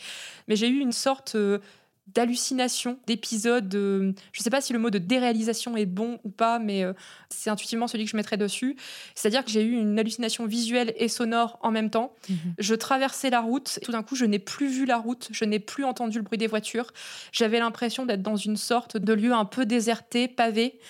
mais 0.48 0.54
j'ai 0.54 0.68
eu 0.68 0.80
une 0.80 0.92
sorte 0.92 1.34
euh, 1.34 1.60
d'hallucination, 2.08 2.98
d'épisode. 3.06 3.72
je 3.72 4.10
ne 4.10 4.42
sais 4.42 4.50
pas 4.50 4.60
si 4.60 4.74
le 4.74 4.78
mot 4.78 4.90
de 4.90 4.98
déréalisation 4.98 5.78
est 5.78 5.86
bon 5.86 6.18
ou 6.24 6.28
pas, 6.28 6.58
mais 6.58 6.84
euh, 6.84 6.92
c'est 7.30 7.48
intuitivement 7.48 7.86
celui 7.88 8.04
que 8.04 8.10
je 8.10 8.16
mettrais 8.18 8.36
dessus. 8.36 8.76
C'est-à-dire 9.14 9.46
que 9.46 9.50
j'ai 9.50 9.62
eu 9.62 9.72
une 9.72 9.98
hallucination 9.98 10.44
visuelle 10.44 10.92
et 10.98 11.08
sonore 11.08 11.58
en 11.62 11.70
même 11.70 11.88
temps. 11.88 12.14
Mhm. 12.28 12.36
Je 12.58 12.74
traversais 12.74 13.30
la 13.30 13.40
route, 13.40 13.78
et 13.80 13.84
tout 13.86 13.92
d'un 13.92 14.02
coup, 14.02 14.14
je 14.14 14.26
n'ai 14.26 14.38
plus 14.38 14.68
vu 14.68 14.84
la 14.84 14.98
route, 14.98 15.30
je 15.32 15.46
n'ai 15.46 15.58
plus 15.58 15.84
entendu 15.84 16.18
le 16.18 16.24
bruit 16.24 16.38
des 16.38 16.48
voitures. 16.48 16.92
J'avais 17.32 17.60
l'impression 17.60 18.04
d'être 18.04 18.22
dans 18.22 18.36
une 18.36 18.58
sorte 18.58 18.98
de 18.98 19.14
lieu 19.14 19.32
un 19.32 19.46
peu 19.46 19.64
déserté, 19.64 20.28
pavé. 20.28 20.80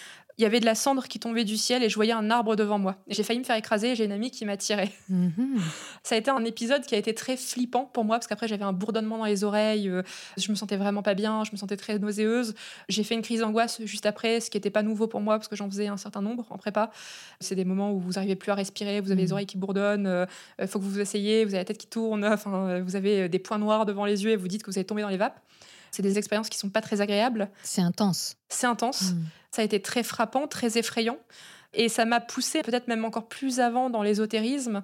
Il 0.42 0.44
y 0.44 0.46
avait 0.48 0.58
de 0.58 0.64
la 0.66 0.74
cendre 0.74 1.06
qui 1.06 1.20
tombait 1.20 1.44
du 1.44 1.56
ciel 1.56 1.84
et 1.84 1.88
je 1.88 1.94
voyais 1.94 2.10
un 2.10 2.28
arbre 2.28 2.56
devant 2.56 2.76
moi. 2.76 2.96
J'ai 3.06 3.22
failli 3.22 3.38
me 3.38 3.44
faire 3.44 3.54
écraser 3.54 3.92
et 3.92 3.94
j'ai 3.94 4.06
une 4.06 4.10
amie 4.10 4.32
qui 4.32 4.44
m'a 4.44 4.56
tiré. 4.56 4.90
Mhm. 5.08 5.60
Ça 6.02 6.16
a 6.16 6.18
été 6.18 6.32
un 6.32 6.44
épisode 6.44 6.84
qui 6.84 6.96
a 6.96 6.98
été 6.98 7.14
très 7.14 7.36
flippant 7.36 7.84
pour 7.84 8.02
moi 8.02 8.16
parce 8.16 8.26
qu'après 8.26 8.48
j'avais 8.48 8.64
un 8.64 8.72
bourdonnement 8.72 9.18
dans 9.18 9.24
les 9.24 9.44
oreilles, 9.44 9.88
euh, 9.88 10.02
je 10.36 10.50
me 10.50 10.56
sentais 10.56 10.76
vraiment 10.76 11.00
pas 11.04 11.14
bien, 11.14 11.44
je 11.44 11.52
me 11.52 11.56
sentais 11.56 11.76
très 11.76 11.96
nauséeuse. 12.00 12.56
J'ai 12.88 13.04
fait 13.04 13.14
une 13.14 13.22
crise 13.22 13.38
d'angoisse 13.38 13.80
juste 13.84 14.04
après, 14.04 14.40
ce 14.40 14.50
qui 14.50 14.56
n'était 14.56 14.70
pas 14.70 14.82
nouveau 14.82 15.06
pour 15.06 15.20
moi 15.20 15.36
parce 15.38 15.46
que 15.46 15.54
j'en 15.54 15.70
faisais 15.70 15.86
un 15.86 15.96
certain 15.96 16.22
nombre 16.22 16.44
en 16.50 16.58
prépa. 16.58 16.90
C'est 17.38 17.54
des 17.54 17.64
moments 17.64 17.92
où 17.92 18.00
vous 18.00 18.12
n'arrivez 18.14 18.34
plus 18.34 18.50
à 18.50 18.56
respirer, 18.56 19.00
vous 19.00 19.12
avez 19.12 19.20
les 19.22 19.28
Mhm. 19.28 19.32
oreilles 19.34 19.46
qui 19.46 19.58
bourdonnent, 19.58 20.26
il 20.60 20.66
faut 20.66 20.80
que 20.80 20.84
vous 20.84 20.90
vous 20.90 21.00
asseyez, 21.00 21.44
vous 21.44 21.50
avez 21.50 21.58
la 21.58 21.64
tête 21.66 21.78
qui 21.78 21.86
tourne, 21.86 22.24
enfin, 22.32 22.66
euh, 22.68 22.82
vous 22.84 22.96
avez 22.96 23.28
des 23.28 23.38
points 23.38 23.58
noirs 23.58 23.86
devant 23.86 24.06
les 24.06 24.24
yeux 24.24 24.30
et 24.32 24.36
vous 24.36 24.48
dites 24.48 24.64
que 24.64 24.72
vous 24.72 24.76
allez 24.76 24.84
tomber 24.86 25.02
dans 25.02 25.08
les 25.08 25.18
vapes. 25.18 25.38
C'est 25.92 26.02
des 26.02 26.18
expériences 26.18 26.48
qui 26.48 26.58
sont 26.58 26.70
pas 26.70 26.80
très 26.80 27.00
agréables. 27.00 27.48
C'est 27.62 27.82
intense. 27.82 28.34
C'est 28.48 28.66
intense. 28.66 29.12
Mhm. 29.12 29.24
Ça 29.52 29.62
a 29.62 29.64
été 29.64 29.80
très 29.80 30.02
frappant, 30.02 30.48
très 30.48 30.78
effrayant. 30.78 31.18
Et 31.74 31.88
ça 31.88 32.04
m'a 32.04 32.18
poussé, 32.20 32.62
peut-être 32.62 32.88
même 32.88 33.04
encore 33.04 33.28
plus 33.28 33.60
avant 33.60 33.88
dans 33.90 34.02
l'ésotérisme, 34.02 34.82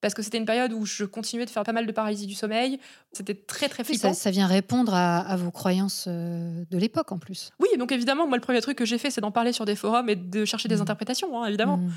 parce 0.00 0.14
que 0.14 0.22
c'était 0.22 0.38
une 0.38 0.44
période 0.44 0.72
où 0.72 0.84
je 0.86 1.04
continuais 1.04 1.44
de 1.46 1.50
faire 1.50 1.64
pas 1.64 1.72
mal 1.72 1.86
de 1.86 1.90
paralysie 1.92 2.26
du 2.26 2.34
sommeil. 2.34 2.78
C'était 3.12 3.34
très 3.34 3.68
très 3.68 3.82
Oui, 3.82 3.94
flippant. 3.96 4.12
ça, 4.12 4.20
ça 4.20 4.30
vient 4.30 4.46
répondre 4.46 4.94
à, 4.94 5.18
à 5.20 5.36
vos 5.36 5.50
croyances 5.50 6.04
euh, 6.08 6.64
de 6.70 6.78
l'époque 6.78 7.10
en 7.12 7.18
plus. 7.18 7.50
Oui, 7.60 7.68
donc 7.78 7.90
évidemment, 7.90 8.26
moi 8.28 8.36
le 8.36 8.40
premier 8.42 8.60
truc 8.60 8.78
que 8.78 8.84
j'ai 8.84 8.98
fait, 8.98 9.10
c'est 9.10 9.20
d'en 9.20 9.32
parler 9.32 9.52
sur 9.52 9.64
des 9.64 9.74
forums 9.76 10.08
et 10.08 10.14
de 10.16 10.44
chercher 10.44 10.68
des 10.68 10.76
Mm. 10.76 10.82
interprétations, 10.82 11.40
hein, 11.42 11.46
évidemment. 11.46 11.78
Mm. 11.78 11.90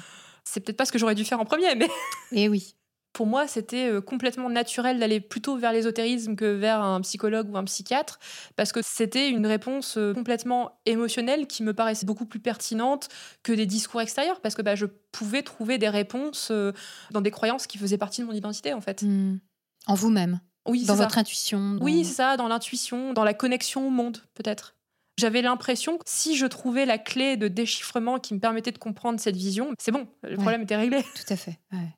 C'est 0.43 0.59
peut-être 0.61 0.77
pas 0.77 0.85
ce 0.85 0.91
que 0.91 0.97
j'aurais 0.97 1.13
dû 1.15 1.23
faire 1.25 1.39
en 1.39 1.45
premier, 1.45 1.75
mais 1.75 1.87
Et 2.31 2.49
oui. 2.49 2.73
Pour 3.13 3.27
moi, 3.27 3.45
c'était 3.47 3.89
euh, 3.89 4.01
complètement 4.01 4.49
naturel 4.49 4.99
d'aller 4.99 5.19
plutôt 5.19 5.57
vers 5.57 5.73
l'ésotérisme 5.73 6.35
que 6.35 6.45
vers 6.45 6.81
un 6.81 7.01
psychologue 7.01 7.49
ou 7.51 7.57
un 7.57 7.63
psychiatre, 7.65 8.19
parce 8.55 8.71
que 8.71 8.79
c'était 8.81 9.29
une 9.29 9.45
réponse 9.45 9.97
euh, 9.97 10.13
complètement 10.13 10.79
émotionnelle 10.85 11.47
qui 11.47 11.63
me 11.63 11.73
paraissait 11.73 12.05
beaucoup 12.05 12.25
plus 12.25 12.39
pertinente 12.39 13.09
que 13.43 13.51
des 13.51 13.65
discours 13.65 14.01
extérieurs, 14.01 14.39
parce 14.41 14.55
que 14.55 14.61
bah, 14.61 14.75
je 14.75 14.85
pouvais 15.11 15.41
trouver 15.43 15.77
des 15.77 15.89
réponses 15.89 16.49
euh, 16.51 16.71
dans 17.11 17.21
des 17.21 17.31
croyances 17.31 17.67
qui 17.67 17.77
faisaient 17.77 17.97
partie 17.97 18.21
de 18.21 18.27
mon 18.27 18.33
identité, 18.33 18.73
en 18.73 18.81
fait. 18.81 19.01
Mm. 19.03 19.39
En 19.87 19.95
vous-même, 19.95 20.39
Oui, 20.67 20.85
dans 20.85 20.95
ça. 20.95 21.03
votre 21.03 21.17
intuition. 21.17 21.73
dans- 21.75 21.83
Oui, 21.83 22.05
c'est 22.05 22.13
ça, 22.13 22.37
dans 22.37 22.47
l'intuition, 22.47 23.13
dans 23.13 23.23
la 23.23 23.33
connexion 23.33 23.87
au 23.87 23.89
monde, 23.89 24.19
peut-être. 24.35 24.75
J'avais 25.19 25.41
l'impression 25.41 25.97
que 25.97 26.03
si 26.05 26.37
je 26.37 26.45
trouvais 26.45 26.85
la 26.85 26.97
clé 26.97 27.35
de 27.35 27.47
déchiffrement 27.47 28.17
qui 28.19 28.33
me 28.33 28.39
permettait 28.39 28.71
de 28.71 28.77
comprendre 28.77 29.19
cette 29.19 29.35
vision, 29.35 29.73
c'est 29.79 29.91
bon, 29.91 30.07
le 30.23 30.35
problème 30.37 30.61
était 30.61 30.77
réglé. 30.77 31.03
tout 31.03 31.33
à 31.33 31.35
fait. 31.35 31.59
ouais. 31.73 31.89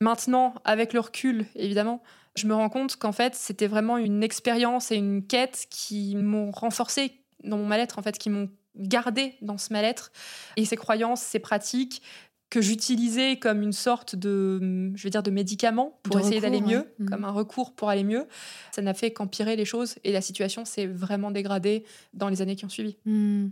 Maintenant, 0.00 0.54
avec 0.64 0.92
le 0.92 1.00
recul, 1.00 1.46
évidemment, 1.56 2.02
je 2.36 2.46
me 2.46 2.54
rends 2.54 2.68
compte 2.68 2.96
qu'en 2.96 3.12
fait, 3.12 3.34
c'était 3.34 3.66
vraiment 3.66 3.98
une 3.98 4.22
expérience 4.22 4.90
et 4.92 4.96
une 4.96 5.26
quête 5.26 5.66
qui 5.70 6.14
m'ont 6.16 6.50
renforcé 6.50 7.12
dans 7.42 7.58
mon 7.58 7.66
mal-être, 7.66 7.98
en 7.98 8.02
fait, 8.02 8.16
qui 8.16 8.30
m'ont 8.30 8.48
gardé 8.76 9.34
dans 9.42 9.58
ce 9.58 9.72
mal-être 9.72 10.12
et 10.56 10.64
ces 10.64 10.76
croyances, 10.76 11.20
ces 11.20 11.40
pratiques 11.40 12.02
que 12.50 12.62
j'utilisais 12.62 13.36
comme 13.36 13.60
une 13.62 13.72
sorte 13.72 14.16
de, 14.16 14.92
je 14.94 15.02
vais 15.02 15.10
dire, 15.10 15.22
de 15.22 15.30
médicament 15.30 15.98
pour 16.02 16.16
De 16.16 16.20
essayer 16.20 16.40
d'aller 16.40 16.62
mieux, 16.62 16.94
comme 17.06 17.24
un 17.24 17.30
recours 17.30 17.74
pour 17.74 17.90
aller 17.90 18.04
mieux. 18.04 18.26
Ça 18.72 18.80
n'a 18.80 18.94
fait 18.94 19.10
qu'empirer 19.10 19.54
les 19.54 19.66
choses 19.66 19.96
et 20.04 20.12
la 20.12 20.22
situation 20.22 20.64
s'est 20.64 20.86
vraiment 20.86 21.30
dégradée 21.30 21.84
dans 22.14 22.28
les 22.28 22.40
années 22.40 22.56
qui 22.56 22.64
ont 22.64 22.70
suivi. 22.70 22.96
Hmm. 23.04 23.48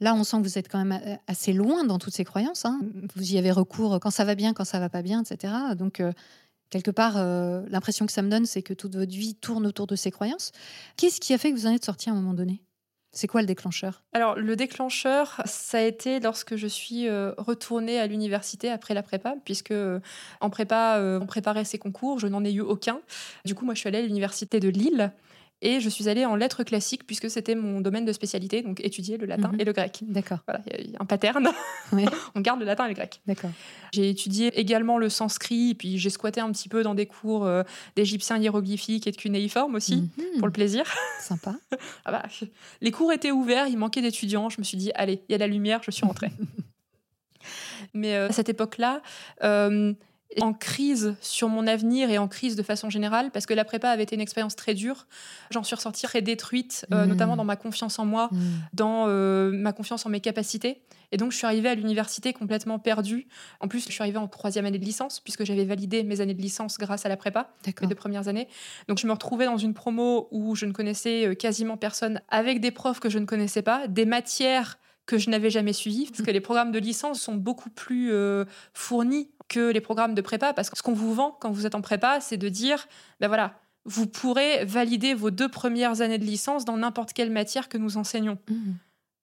Là, 0.00 0.14
on 0.14 0.24
sent 0.24 0.38
que 0.38 0.42
vous 0.42 0.58
êtes 0.58 0.70
quand 0.70 0.82
même 0.84 1.00
euh, 1.04 1.16
assez 1.26 1.52
loin 1.52 1.84
dans 1.84 1.98
toutes 1.98 2.14
ces 2.14 2.24
croyances. 2.24 2.64
hein. 2.64 2.80
Vous 3.14 3.32
y 3.32 3.38
avez 3.38 3.50
recours 3.50 3.98
quand 4.00 4.10
ça 4.10 4.24
va 4.24 4.34
bien, 4.34 4.52
quand 4.52 4.64
ça 4.64 4.78
va 4.78 4.88
pas 4.88 5.02
bien, 5.02 5.22
etc. 5.22 5.52
Donc, 5.76 6.00
euh, 6.00 6.12
quelque 6.70 6.90
part, 6.90 7.16
euh, 7.16 7.62
l'impression 7.68 8.06
que 8.06 8.12
ça 8.12 8.22
me 8.22 8.30
donne, 8.30 8.46
c'est 8.46 8.62
que 8.62 8.74
toute 8.74 8.94
votre 8.94 9.12
vie 9.12 9.34
tourne 9.34 9.66
autour 9.66 9.86
de 9.86 9.96
ces 9.96 10.10
croyances. 10.10 10.52
Qu'est-ce 10.96 11.20
qui 11.20 11.32
a 11.34 11.38
fait 11.38 11.50
que 11.50 11.56
vous 11.56 11.66
en 11.66 11.72
êtes 11.72 11.84
sorti 11.84 12.08
à 12.10 12.12
un 12.12 12.16
moment 12.16 12.34
donné? 12.34 12.62
C'est 13.12 13.28
quoi 13.28 13.40
le 13.40 13.46
déclencheur? 13.46 14.02
Alors, 14.12 14.36
le 14.36 14.56
déclencheur, 14.56 15.40
ça 15.46 15.78
a 15.78 15.80
été 15.80 16.20
lorsque 16.20 16.56
je 16.56 16.66
suis 16.66 17.08
euh, 17.08 17.32
retournée 17.38 17.98
à 17.98 18.06
l'université 18.06 18.70
après 18.70 18.92
la 18.92 19.02
prépa, 19.02 19.36
puisque 19.42 19.70
euh, 19.70 20.00
en 20.42 20.50
prépa, 20.50 20.98
euh, 20.98 21.18
on 21.18 21.24
préparait 21.24 21.64
ses 21.64 21.78
concours, 21.78 22.18
je 22.18 22.26
n'en 22.26 22.44
ai 22.44 22.52
eu 22.52 22.60
aucun. 22.60 23.00
Du 23.46 23.54
coup, 23.54 23.64
moi, 23.64 23.72
je 23.72 23.80
suis 23.80 23.88
allée 23.88 24.00
à 24.00 24.02
l'université 24.02 24.60
de 24.60 24.68
Lille 24.68 25.12
et 25.62 25.80
je 25.80 25.88
suis 25.88 26.08
allée 26.08 26.24
en 26.24 26.36
lettres 26.36 26.62
classiques, 26.64 27.06
puisque 27.06 27.30
c'était 27.30 27.54
mon 27.54 27.80
domaine 27.80 28.04
de 28.04 28.12
spécialité, 28.12 28.62
donc 28.62 28.80
étudier 28.84 29.16
le 29.16 29.26
latin 29.26 29.48
Mhm. 29.52 29.60
et 29.60 29.64
le 29.64 29.72
grec. 29.72 30.00
D'accord. 30.02 30.38
Voilà, 30.46 30.60
il 30.78 30.90
y 30.90 30.96
a 30.96 30.98
un 31.00 31.04
pattern, 31.06 31.48
Ouais. 31.92 32.04
on 32.34 32.40
garde 32.40 32.60
le 32.60 32.66
latin 32.66 32.84
et 32.84 32.88
le 32.88 32.94
grec. 32.94 33.20
D'accord. 33.26 33.50
J'ai 33.92 34.08
étudié 34.10 34.48
également 34.60 34.98
le 34.98 35.08
sanskrit, 35.08 35.74
puis 35.74 35.98
j'ai 35.98 36.10
squatté 36.10 36.40
un 36.40 36.52
petit 36.52 36.68
peu 36.68 36.82
dans 36.82 36.94
des 36.94 37.06
cours 37.06 37.46
euh, 37.46 37.62
d'égyptien 37.96 38.36
hiéroglyphique 38.38 39.06
et 39.06 39.12
de 39.12 39.16
cunéiforme 39.16 39.74
aussi, 39.76 39.96
Mhm. 40.18 40.38
pour 40.38 40.46
le 40.46 40.52
plaisir. 40.52 40.84
Sympa. 41.20 41.54
Ah 42.04 42.12
bah, 42.12 42.22
les 42.80 42.90
cours 42.90 43.12
étaient 43.12 43.30
ouverts, 43.32 43.66
il 43.66 43.76
manquait 43.78 44.02
d'étudiants. 44.02 44.48
Je 44.50 44.56
me 44.60 44.64
suis 44.64 44.76
dit, 44.76 44.92
allez, 44.94 45.22
il 45.28 45.32
y 45.32 45.34
a 45.34 45.38
la 45.38 45.46
lumière, 45.46 45.80
je 45.82 45.90
suis 45.90 46.04
rentrée. 46.06 46.30
Mais 47.94 48.14
euh, 48.16 48.28
à 48.28 48.32
cette 48.32 48.48
époque-là, 48.48 49.02
euh, 49.44 49.92
en 50.40 50.52
crise 50.52 51.14
sur 51.20 51.48
mon 51.48 51.66
avenir 51.66 52.10
et 52.10 52.18
en 52.18 52.28
crise 52.28 52.56
de 52.56 52.62
façon 52.62 52.90
générale, 52.90 53.30
parce 53.30 53.46
que 53.46 53.54
la 53.54 53.64
prépa 53.64 53.88
avait 53.90 54.02
été 54.02 54.14
une 54.16 54.20
expérience 54.20 54.56
très 54.56 54.74
dure, 54.74 55.06
j'en 55.50 55.62
suis 55.62 55.74
ressortie 55.76 56.02
très 56.02 56.20
détruite, 56.22 56.84
euh, 56.92 57.02
Mhm. 57.04 57.08
notamment 57.10 57.36
dans 57.36 57.44
ma 57.44 57.56
confiance 57.56 57.98
en 57.98 58.04
moi, 58.06 58.28
Hmm. 58.32 58.38
dans 58.72 59.04
euh, 59.08 59.50
ma 59.52 59.72
confiance 59.72 60.04
en 60.04 60.10
mes 60.10 60.20
capacités. 60.20 60.82
Et 61.12 61.16
donc, 61.18 61.30
je 61.30 61.36
suis 61.36 61.46
arrivée 61.46 61.68
à 61.68 61.74
l'université 61.76 62.32
complètement 62.32 62.80
perdue. 62.80 63.28
En 63.60 63.68
plus, 63.68 63.86
je 63.86 63.92
suis 63.92 64.02
arrivée 64.02 64.18
en 64.18 64.26
troisième 64.26 64.66
année 64.66 64.78
de 64.80 64.84
licence, 64.84 65.20
puisque 65.20 65.44
j'avais 65.44 65.64
validé 65.64 66.02
mes 66.02 66.20
années 66.20 66.34
de 66.34 66.42
licence 66.42 66.78
grâce 66.78 67.06
à 67.06 67.08
la 67.08 67.16
prépa 67.16 67.54
mes 67.82 67.86
deux 67.88 67.94
premières 67.94 68.26
années. 68.26 68.48
Donc 68.88 68.98
je 68.98 69.06
me 69.06 69.12
retrouvais 69.12 69.44
dans 69.46 69.56
une 69.56 69.72
promo 69.72 70.26
où 70.32 70.56
je 70.56 70.66
ne 70.66 70.72
connaissais 70.72 71.28
euh, 71.28 71.34
quasiment 71.34 71.76
personne, 71.76 72.20
avec 72.28 72.60
des 72.60 72.72
profs 72.72 72.98
que 72.98 73.08
je 73.08 73.20
ne 73.20 73.24
connaissais 73.24 73.62
pas, 73.62 73.86
des 73.86 74.04
matières 74.04 74.78
que 75.06 75.18
je 75.18 75.30
n'avais 75.30 75.50
jamais 75.50 75.72
suivies, 75.72 76.06
parce 76.10 76.22
que 76.22 76.32
les 76.32 76.40
programmes 76.40 76.72
de 76.72 76.80
licence 76.80 77.20
sont 77.20 77.36
beaucoup 77.36 77.70
plus 77.70 78.10
euh, 78.10 78.44
fournis 78.74 79.30
que 79.48 79.70
les 79.70 79.80
programmes 79.80 80.14
de 80.14 80.20
prépa, 80.20 80.52
parce 80.52 80.70
que 80.70 80.76
ce 80.76 80.82
qu'on 80.82 80.92
vous 80.92 81.14
vend 81.14 81.36
quand 81.40 81.50
vous 81.50 81.66
êtes 81.66 81.74
en 81.74 81.80
prépa, 81.80 82.20
c'est 82.20 82.36
de 82.36 82.48
dire, 82.48 82.86
ben 83.20 83.28
voilà, 83.28 83.54
vous 83.84 84.06
pourrez 84.06 84.64
valider 84.64 85.14
vos 85.14 85.30
deux 85.30 85.48
premières 85.48 86.00
années 86.00 86.18
de 86.18 86.24
licence 86.24 86.64
dans 86.64 86.76
n'importe 86.76 87.12
quelle 87.12 87.30
matière 87.30 87.68
que 87.68 87.78
nous 87.78 87.96
enseignons. 87.96 88.38
Hmm. 88.48 88.74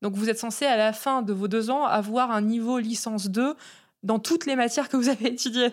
Donc 0.02 0.16
vous 0.16 0.30
êtes 0.30 0.40
censé, 0.40 0.66
à 0.66 0.78
la 0.78 0.94
fin 0.94 1.22
de 1.22 1.34
vos 1.34 1.48
deux 1.48 1.70
ans, 1.70 1.86
avoir 1.86 2.32
un 2.32 2.42
niveau 2.42 2.80
licence 2.80 3.30
2 3.30 3.56
dans 4.04 4.20
toutes 4.20 4.46
les 4.46 4.56
matières 4.56 4.90
que 4.90 4.98
vous 4.98 5.10
avez 5.10 5.28
étudiées. 5.28 5.72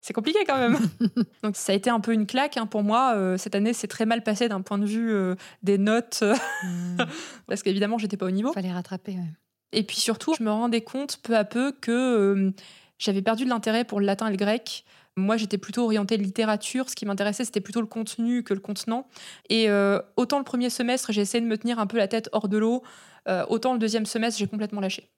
C'est 0.00 0.12
compliqué 0.12 0.38
quand 0.46 0.58
même. 0.58 0.78
Donc 1.42 1.56
ça 1.56 1.72
a 1.72 1.74
été 1.74 1.90
un 1.90 1.98
peu 1.98 2.12
une 2.12 2.26
claque 2.26 2.56
hein, 2.56 2.66
pour 2.66 2.84
moi. 2.84 3.14
Euh, 3.16 3.36
cette 3.36 3.56
année, 3.56 3.72
c'est 3.72 3.88
très 3.88 4.06
mal 4.06 4.22
passé 4.22 4.48
d'un 4.48 4.60
point 4.60 4.78
de 4.78 4.86
vue 4.86 5.12
euh, 5.12 5.34
des 5.62 5.78
notes, 5.78 6.22
Hmm. 6.62 6.96
parce 7.46 7.62
qu'évidemment, 7.62 7.98
j'étais 7.98 8.16
pas 8.16 8.26
au 8.26 8.30
niveau. 8.30 8.52
Fallait 8.52 8.72
rattraper. 8.72 9.12
ouais. 9.12 9.32
Et 9.72 9.82
puis 9.82 9.96
surtout, 9.96 10.34
je 10.38 10.42
me 10.42 10.50
rendais 10.50 10.80
compte 10.80 11.18
peu 11.22 11.36
à 11.36 11.44
peu 11.44 11.72
que 11.72 11.90
euh, 11.90 12.52
j'avais 12.98 13.22
perdu 13.22 13.44
de 13.44 13.50
l'intérêt 13.50 13.84
pour 13.84 14.00
le 14.00 14.06
latin 14.06 14.28
et 14.28 14.30
le 14.30 14.36
grec. 14.36 14.84
Moi, 15.16 15.36
j'étais 15.36 15.58
plutôt 15.58 15.84
orientée 15.84 16.16
littérature. 16.18 16.90
Ce 16.90 16.94
qui 16.94 17.06
m'intéressait, 17.06 17.44
c'était 17.44 17.60
plutôt 17.60 17.80
le 17.80 17.86
contenu 17.86 18.42
que 18.42 18.52
le 18.52 18.60
contenant. 18.60 19.08
Et 19.48 19.70
euh, 19.70 20.00
autant 20.16 20.38
le 20.38 20.44
premier 20.44 20.68
semestre, 20.68 21.10
j'ai 21.12 21.22
essayé 21.22 21.42
de 21.42 21.48
me 21.48 21.56
tenir 21.56 21.78
un 21.78 21.86
peu 21.86 21.96
la 21.96 22.08
tête 22.08 22.28
hors 22.32 22.48
de 22.48 22.58
l'eau, 22.58 22.82
euh, 23.28 23.44
autant 23.48 23.72
le 23.72 23.78
deuxième 23.78 24.06
semestre, 24.06 24.38
j'ai 24.38 24.46
complètement 24.46 24.80
lâché. 24.80 25.10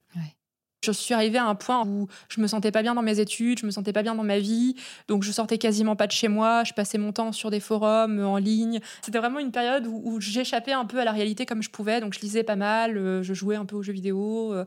Je 0.85 0.93
suis 0.93 1.13
arrivée 1.13 1.39
à 1.39 1.45
un 1.45 1.55
point 1.55 1.85
où 1.85 2.07
je 2.29 2.41
me 2.41 2.47
sentais 2.47 2.71
pas 2.71 2.83
bien 2.83 2.95
dans 2.95 3.03
mes 3.03 3.19
études, 3.19 3.59
je 3.59 3.67
me 3.67 3.71
sentais 3.71 3.93
pas 3.93 4.03
bien 4.03 4.15
dans 4.15 4.25
ma 4.25 4.39
vie, 4.39 4.77
donc 5.09 5.25
je 5.25 5.33
sortais 5.33 5.59
quasiment 5.59 5.97
pas 5.97 6.07
de 6.07 6.13
chez 6.13 6.29
moi, 6.29 6.63
je 6.65 6.73
passais 6.73 6.99
mon 6.99 7.13
temps 7.13 7.33
sur 7.33 7.51
des 7.51 7.59
forums, 7.59 8.25
en 8.25 8.37
ligne. 8.37 8.81
C'était 9.03 9.19
vraiment 9.19 9.41
une 9.41 9.51
période 9.51 9.87
où, 9.87 10.01
où 10.05 10.21
j'échappais 10.21 10.73
un 10.73 10.85
peu 10.85 11.01
à 11.01 11.05
la 11.05 11.13
réalité 11.13 11.47
comme 11.47 11.63
je 11.63 11.71
pouvais, 11.71 12.01
donc 12.01 12.15
je 12.15 12.21
lisais 12.21 12.45
pas 12.45 12.57
mal, 12.57 12.97
euh, 12.97 13.23
je 13.23 13.35
jouais 13.35 13.57
un 13.57 13.65
peu 13.65 13.75
aux 13.75 13.83
jeux 13.83 13.93
vidéo, 13.93 14.53
euh, 14.53 14.65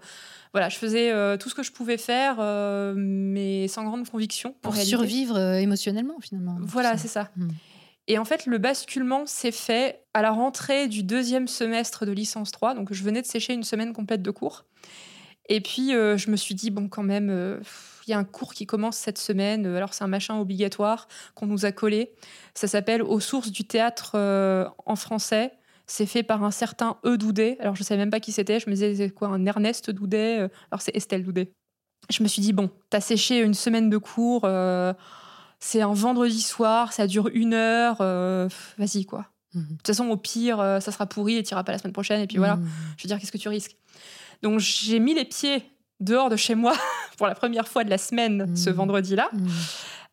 voilà, 0.52 0.68
je 0.68 0.78
faisais 0.78 1.12
euh, 1.12 1.38
tout 1.38 1.50
ce 1.50 1.56
que 1.56 1.64
je 1.64 1.72
pouvais 1.72 1.98
faire, 1.98 2.38
mais 2.96 3.70
sans 3.70 3.86
grande 3.86 4.10
conviction. 4.10 4.54
Pour 4.62 4.76
survivre 4.76 5.38
émotionnellement, 5.38 6.20
finalement. 6.20 6.58
Voilà, 6.60 6.98
c'est 6.98 7.08
ça. 7.08 7.30
Hmm. 7.38 7.50
Et 8.08 8.18
en 8.18 8.26
fait, 8.26 8.46
le 8.46 8.58
basculement 8.58 9.26
s'est 9.26 9.52
fait 9.52 10.04
à 10.14 10.22
la 10.22 10.32
rentrée 10.32 10.88
du 10.88 11.04
deuxième 11.04 11.48
semestre 11.48 12.06
de 12.06 12.12
licence 12.12 12.52
3. 12.52 12.74
Donc, 12.74 12.92
je 12.92 13.04
venais 13.04 13.22
de 13.22 13.28
sécher 13.28 13.54
une 13.54 13.64
semaine 13.64 13.94
complète 13.94 14.22
de 14.22 14.32
cours. 14.32 14.66
Et 15.50 15.62
puis, 15.62 15.94
euh, 15.94 16.18
je 16.18 16.30
me 16.30 16.36
suis 16.36 16.56
dit, 16.56 16.70
bon, 16.70 16.88
quand 16.88 17.04
même, 17.04 17.30
euh, 17.30 17.60
il 18.08 18.12
y 18.12 18.14
a 18.14 18.18
un 18.18 18.24
cours 18.24 18.54
qui 18.54 18.66
commence 18.66 18.98
cette 18.98 19.18
semaine. 19.18 19.66
Euh, 19.66 19.78
Alors, 19.78 19.94
c'est 19.94 20.04
un 20.04 20.08
machin 20.08 20.38
obligatoire 20.40 21.08
qu'on 21.36 21.48
nous 21.48 21.66
a 21.66 21.72
collé. 21.72 22.12
Ça 22.54 22.68
s'appelle 22.68 23.02
Aux 23.02 23.20
sources 23.20 23.52
du 23.52 23.66
théâtre 23.66 24.14
euh, 24.16 24.66
en 24.86 24.96
français. 24.96 25.52
C'est 25.88 26.06
fait 26.06 26.24
par 26.24 26.44
un 26.44 26.52
certain 26.52 26.98
E. 27.06 27.18
Doudet. 27.18 27.58
Alors, 27.60 27.76
je 27.76 27.82
ne 27.82 27.86
savais 27.86 28.00
même 28.00 28.12
pas 28.12 28.20
qui 28.20 28.32
c'était. 28.32 28.60
Je 28.60 28.70
me 28.70 28.76
disais, 28.76 28.96
c'est 28.96 29.10
quoi, 29.10 29.28
un 29.30 29.46
Ernest 29.46 29.90
Doudet 29.90 30.50
Alors, 30.72 30.82
c'est 30.82 30.96
Estelle 30.96 31.24
Doudet. 31.24 31.52
Je 32.10 32.24
me 32.24 32.28
suis 32.28 32.42
dit, 32.42 32.54
bon, 32.54 32.70
t'as 32.90 33.02
séché 33.02 33.40
une 33.40 33.54
semaine 33.54 33.90
de 33.90 33.98
cours. 33.98 34.48
c'est 35.60 35.82
un 35.82 35.94
vendredi 35.94 36.42
soir, 36.42 36.94
ça 36.94 37.08
dure 37.08 37.30
une 37.34 37.54
heure. 37.54 37.98
Vas-y, 38.78 39.06
quoi. 39.06 39.28
Mhm. 39.54 39.64
De 39.64 39.76
toute 39.76 39.88
façon, 39.88 40.08
au 40.08 40.16
pire, 40.16 40.58
ça 40.80 40.92
sera 40.94 41.08
pourri 41.08 41.36
et 41.36 41.44
t'iras 41.44 41.64
pas 41.64 41.74
la 41.74 41.78
semaine 41.78 41.94
prochaine. 41.94 42.22
Et 42.22 42.28
puis 42.28 42.38
voilà. 42.38 42.56
Hmm. 42.56 42.70
Je 42.96 43.04
veux 43.04 43.08
dire, 43.08 43.20
qu'est-ce 43.20 43.34
que 43.34 43.38
tu 43.38 43.50
risques? 43.50 43.76
Donc, 44.42 44.60
j'ai 44.60 45.00
mis 45.00 45.14
les 45.14 45.26
pieds 45.26 45.64
dehors 46.00 46.30
de 46.30 46.36
chez 46.36 46.56
moi 46.56 46.74
pour 47.18 47.28
la 47.28 47.36
première 47.36 47.68
fois 47.68 47.84
de 47.84 47.90
la 47.90 47.98
semaine 47.98 48.56
ce 48.56 48.70
Mhm. 48.70 48.76
vendredi-là. 48.76 49.30
Hmm. 49.34 49.48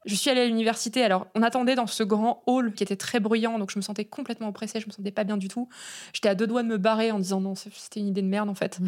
Je 0.04 0.14
suis 0.14 0.30
allée 0.30 0.42
à 0.42 0.46
l'université. 0.46 1.02
Alors, 1.02 1.26
on 1.34 1.42
attendait 1.42 1.74
dans 1.74 1.86
ce 1.88 2.02
grand 2.02 2.42
hall 2.46 2.72
qui 2.72 2.82
était 2.82 2.96
très 2.96 3.20
bruyant, 3.20 3.58
donc 3.58 3.70
je 3.70 3.78
me 3.78 3.82
sentais 3.82 4.04
complètement 4.06 4.48
oppressée, 4.48 4.80
je 4.80 4.86
me 4.86 4.92
sentais 4.92 5.10
pas 5.10 5.24
bien 5.24 5.36
du 5.36 5.48
tout. 5.48 5.68
J'étais 6.14 6.28
à 6.28 6.34
deux 6.34 6.46
doigts 6.46 6.62
de 6.62 6.68
me 6.68 6.78
barrer 6.78 7.10
en 7.10 7.18
disant 7.18 7.40
non, 7.40 7.54
c'était 7.54 8.00
une 8.00 8.06
idée 8.06 8.22
de 8.22 8.26
merde 8.28 8.48
en 8.48 8.54
fait. 8.54 8.78
Hmm. 8.80 8.86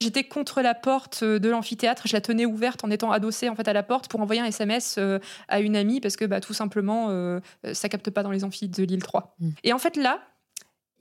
J'étais 0.00 0.24
contre 0.24 0.60
la 0.60 0.74
porte 0.74 1.24
de 1.24 1.48
l'amphithéâtre, 1.48 2.02
je 2.06 2.12
la 2.12 2.20
tenais 2.20 2.44
ouverte 2.46 2.84
en 2.84 2.90
étant 2.90 3.10
adossée 3.10 3.48
en 3.48 3.56
fait 3.56 3.66
à 3.66 3.72
la 3.72 3.82
porte 3.82 4.08
pour 4.08 4.20
envoyer 4.20 4.40
un 4.42 4.44
SMS 4.44 4.96
euh, 4.98 5.18
à 5.48 5.58
une 5.60 5.74
amie 5.74 6.00
parce 6.00 6.16
que 6.16 6.26
bah, 6.26 6.40
tout 6.40 6.54
simplement 6.54 7.08
euh, 7.08 7.40
euh, 7.64 7.74
ça 7.74 7.88
capte 7.88 8.10
pas 8.10 8.22
dans 8.22 8.30
les 8.30 8.44
amphis 8.44 8.68
de 8.68 8.82
l'île 8.84 9.02
3. 9.02 9.34
Mm. 9.40 9.48
Et 9.64 9.72
en 9.72 9.78
fait 9.78 9.96
là, 9.96 10.20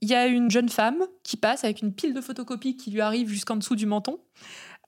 il 0.02 0.10
y 0.10 0.16
a 0.16 0.26
une 0.26 0.50
jeune 0.50 0.70
femme 0.70 1.06
qui 1.24 1.38
passe 1.38 1.64
avec 1.64 1.82
une 1.82 1.94
pile 1.94 2.14
de 2.14 2.22
photocopies 2.22 2.76
qui 2.76 2.92
lui 2.92 3.02
arrive 3.02 3.30
jusqu'en 3.30 3.56
dessous 3.56 3.76
du 3.76 3.86
menton 3.86 4.20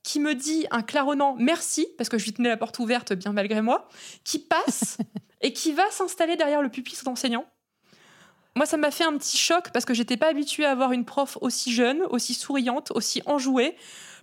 qui 0.04 0.20
me 0.20 0.36
dit 0.36 0.68
un 0.70 0.82
claronnant 0.82 1.36
merci 1.40 1.88
parce 1.98 2.10
que 2.10 2.18
je 2.18 2.26
lui 2.26 2.34
tenais 2.34 2.50
la 2.50 2.58
porte 2.58 2.78
ouverte 2.80 3.14
bien 3.14 3.32
malgré 3.32 3.62
moi, 3.62 3.88
qui 4.24 4.38
passe 4.38 4.98
et 5.42 5.54
qui 5.54 5.74
va 5.74 5.90
s'installer 5.90 6.36
derrière 6.36 6.62
le 6.62 6.70
pupitre 6.70 7.04
d'enseignant. 7.04 7.46
Moi, 8.56 8.68
ça 8.68 8.78
m'a 8.78 8.92
fait 8.92 9.04
un 9.04 9.18
petit 9.18 9.38
choc 9.38 9.72
parce 9.72 9.86
que 9.86 9.96
j'étais 9.96 10.18
pas 10.18 10.28
habituée 10.28 10.66
à 10.66 10.72
avoir 10.72 10.92
une 10.92 11.06
prof 11.06 11.40
aussi 11.42 11.74
jeune, 11.74 12.04
aussi 12.10 12.36
souriante, 12.36 12.92
aussi 12.92 13.24
enjouée 13.26 13.76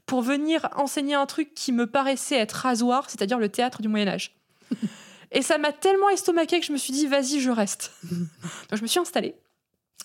pour 0.06 0.23
venir 0.23 0.68
enseigner 0.76 1.14
un 1.14 1.26
truc 1.26 1.52
qui 1.54 1.73
me 1.73 1.87
paraissait 1.87 2.37
être 2.37 2.52
rasoir, 2.52 3.11
c'est-à-dire 3.11 3.38
le 3.38 3.49
théâtre 3.49 3.82
du 3.82 3.88
Moyen 3.88 4.06
Âge. 4.06 4.37
Et 5.32 5.42
ça 5.42 5.59
m'a 5.59 5.73
tellement 5.73 6.09
estomaqué 6.11 6.61
que 6.61 6.66
je 6.66 6.73
me 6.73 6.76
suis 6.76 6.92
dit, 6.92 7.06
vas-y, 7.06 7.40
je 7.40 7.50
reste. 7.50 7.92
Donc 8.11 8.76
je 8.76 8.82
me 8.82 8.87
suis 8.87 9.00
installée 9.00 9.35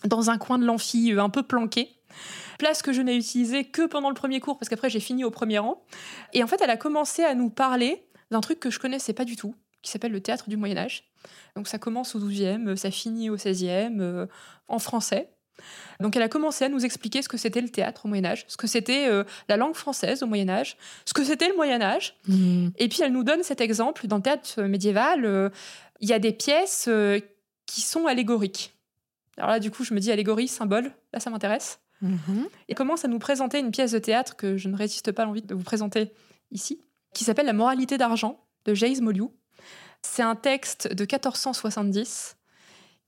dans 0.04 0.30
un 0.30 0.38
coin 0.38 0.58
de 0.58 0.66
l'amphi, 0.66 1.14
euh, 1.14 1.22
un 1.22 1.30
peu 1.30 1.44
planqué. 1.44 1.90
Place 2.58 2.82
que 2.82 2.94
je 2.94 3.02
n'ai 3.02 3.16
utilisée 3.16 3.66
que 3.66 3.86
pendant 3.86 4.10
le 4.10 4.16
premier 4.16 4.40
cours, 4.40 4.58
parce 4.58 4.70
qu'après 4.70 4.90
j'ai 4.90 5.00
fini 5.00 5.24
au 5.24 5.32
premier 5.32 5.60
rang. 5.60 5.84
Et 6.34 6.44
en 6.44 6.48
fait, 6.48 6.62
elle 6.62 6.70
a 6.70 6.78
commencé 6.78 7.24
à 7.24 7.36
nous 7.36 7.50
parler 7.50 8.06
d'un 8.32 8.42
truc 8.42 8.60
que 8.60 8.70
je 8.70 8.80
connaissais 8.80 9.14
pas 9.14 9.26
du 9.26 9.36
tout, 9.36 9.56
qui 9.82 9.92
s'appelle 9.92 10.12
le 10.12 10.22
théâtre 10.22 10.50
du 10.50 10.58
Moyen 10.58 10.78
Âge. 10.78 11.04
Donc 11.56 11.68
ça 11.68 11.78
commence 11.80 12.16
au 12.16 12.20
12e, 12.20 12.76
ça 12.76 12.92
finit 12.92 13.30
au 13.30 13.38
16e, 13.38 14.00
euh, 14.00 14.28
en 14.68 14.80
français. 14.80 15.30
Donc 16.00 16.16
elle 16.16 16.22
a 16.22 16.30
commencé 16.30 16.66
à 16.66 16.70
nous 16.70 16.84
expliquer 16.86 17.22
ce 17.22 17.30
que 17.30 17.38
c'était 17.38 17.62
le 17.62 17.70
théâtre 17.70 18.06
au 18.06 18.08
Moyen 18.08 18.26
Âge, 18.26 18.46
ce 18.48 18.58
que 18.58 18.68
c'était 18.68 19.08
euh, 19.08 19.24
la 19.48 19.58
langue 19.58 19.76
française 19.76 20.22
au 20.22 20.28
Moyen 20.28 20.50
Âge, 20.50 20.78
ce 21.06 21.14
que 21.14 21.24
c'était 21.24 21.48
le 21.50 21.56
Moyen 21.56 21.82
Âge. 21.82 22.16
Mhm. 22.28 22.72
Et 22.78 22.90
puis 22.90 23.00
elle 23.02 23.12
nous 23.14 23.24
donne 23.24 23.44
cet 23.44 23.62
exemple 23.62 24.08
dans 24.08 24.18
le 24.18 24.22
théâtre 24.22 24.62
médiéval. 24.64 25.26
euh, 25.26 25.50
Il 26.02 26.10
y 26.10 26.14
a 26.14 26.20
des 26.20 26.34
pièces 26.34 26.90
qui 27.66 27.82
sont 27.82 28.06
allégoriques. 28.06 28.75
Alors 29.38 29.50
là, 29.50 29.60
du 29.60 29.72
coup, 29.72 29.84
je 29.84 29.94
me 29.94 30.00
dis 30.00 30.12
allégorie, 30.12 30.48
symbole, 30.48 30.92
là 31.14 31.20
ça 31.20 31.30
m'intéresse. 31.30 31.80
Mhm. 32.02 32.48
Et 32.68 32.76
commence 32.76 33.06
à 33.06 33.08
nous 33.08 33.20
présenter 33.20 33.60
une 33.60 33.72
pièce 33.72 33.92
de 33.92 34.00
théâtre 34.00 34.36
que 34.36 34.58
je 34.58 34.68
ne 34.70 34.76
résiste 34.76 35.12
pas 35.12 35.24
à 35.24 35.26
l'envie 35.26 35.42
de 35.42 35.56
vous 35.56 35.64
présenter 35.64 36.12
ici, 36.52 36.82
qui 37.14 37.24
s'appelle 37.24 37.46
La 37.46 37.54
moralité 37.54 37.98
d'argent 37.98 38.46
de 38.66 38.74
Jaïs 38.74 39.02
Moliou. 39.02 39.34
C'est 40.02 40.24
un 40.24 40.36
texte 40.36 40.94
de 40.94 41.04
1470 41.04 42.38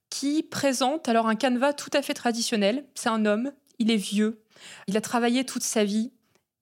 qui 0.09 0.43
présente 0.43 1.09
alors 1.09 1.27
un 1.27 1.35
canevas 1.35 1.73
tout 1.73 1.89
à 1.93 2.01
fait 2.01 2.13
traditionnel. 2.13 2.85
C'est 2.95 3.09
un 3.09 3.25
homme, 3.25 3.51
il 3.77 3.91
est 3.91 3.97
vieux, 3.97 4.43
il 4.87 4.97
a 4.97 5.01
travaillé 5.01 5.45
toute 5.45 5.63
sa 5.63 5.83
vie 5.83 6.11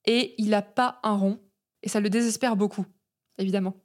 et 0.05 0.35
il 0.37 0.49
n'a 0.49 0.61
pas 0.61 0.99
un 1.03 1.15
rond. 1.15 1.39
Et 1.83 1.89
ça 1.89 1.99
le 1.99 2.09
désespère 2.09 2.55
beaucoup, 2.55 2.85
évidemment. 3.37 3.75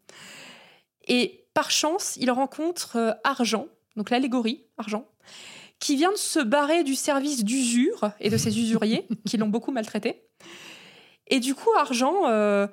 Et 1.06 1.46
par 1.54 1.70
chance, 1.70 2.16
il 2.16 2.30
rencontre 2.30 2.96
euh, 2.96 3.12
Argent, 3.24 3.66
donc 3.96 4.10
l'allégorie, 4.10 4.66
Argent, 4.78 5.06
qui 5.80 5.96
vient 5.96 6.12
de 6.12 6.16
se 6.16 6.38
barrer 6.38 6.84
du 6.84 6.94
service 6.94 7.44
d'usure 7.44 8.12
et 8.20 8.30
de 8.30 8.36
ses 8.36 8.58
usuriers 8.60 9.08
qui 9.26 9.36
l'ont 9.36 9.48
beaucoup 9.48 9.72
maltraité. 9.72 10.22
Et 11.26 11.40
du 11.40 11.54
coup, 11.54 11.70
Argent, 11.76 12.28
euh, 12.28 12.66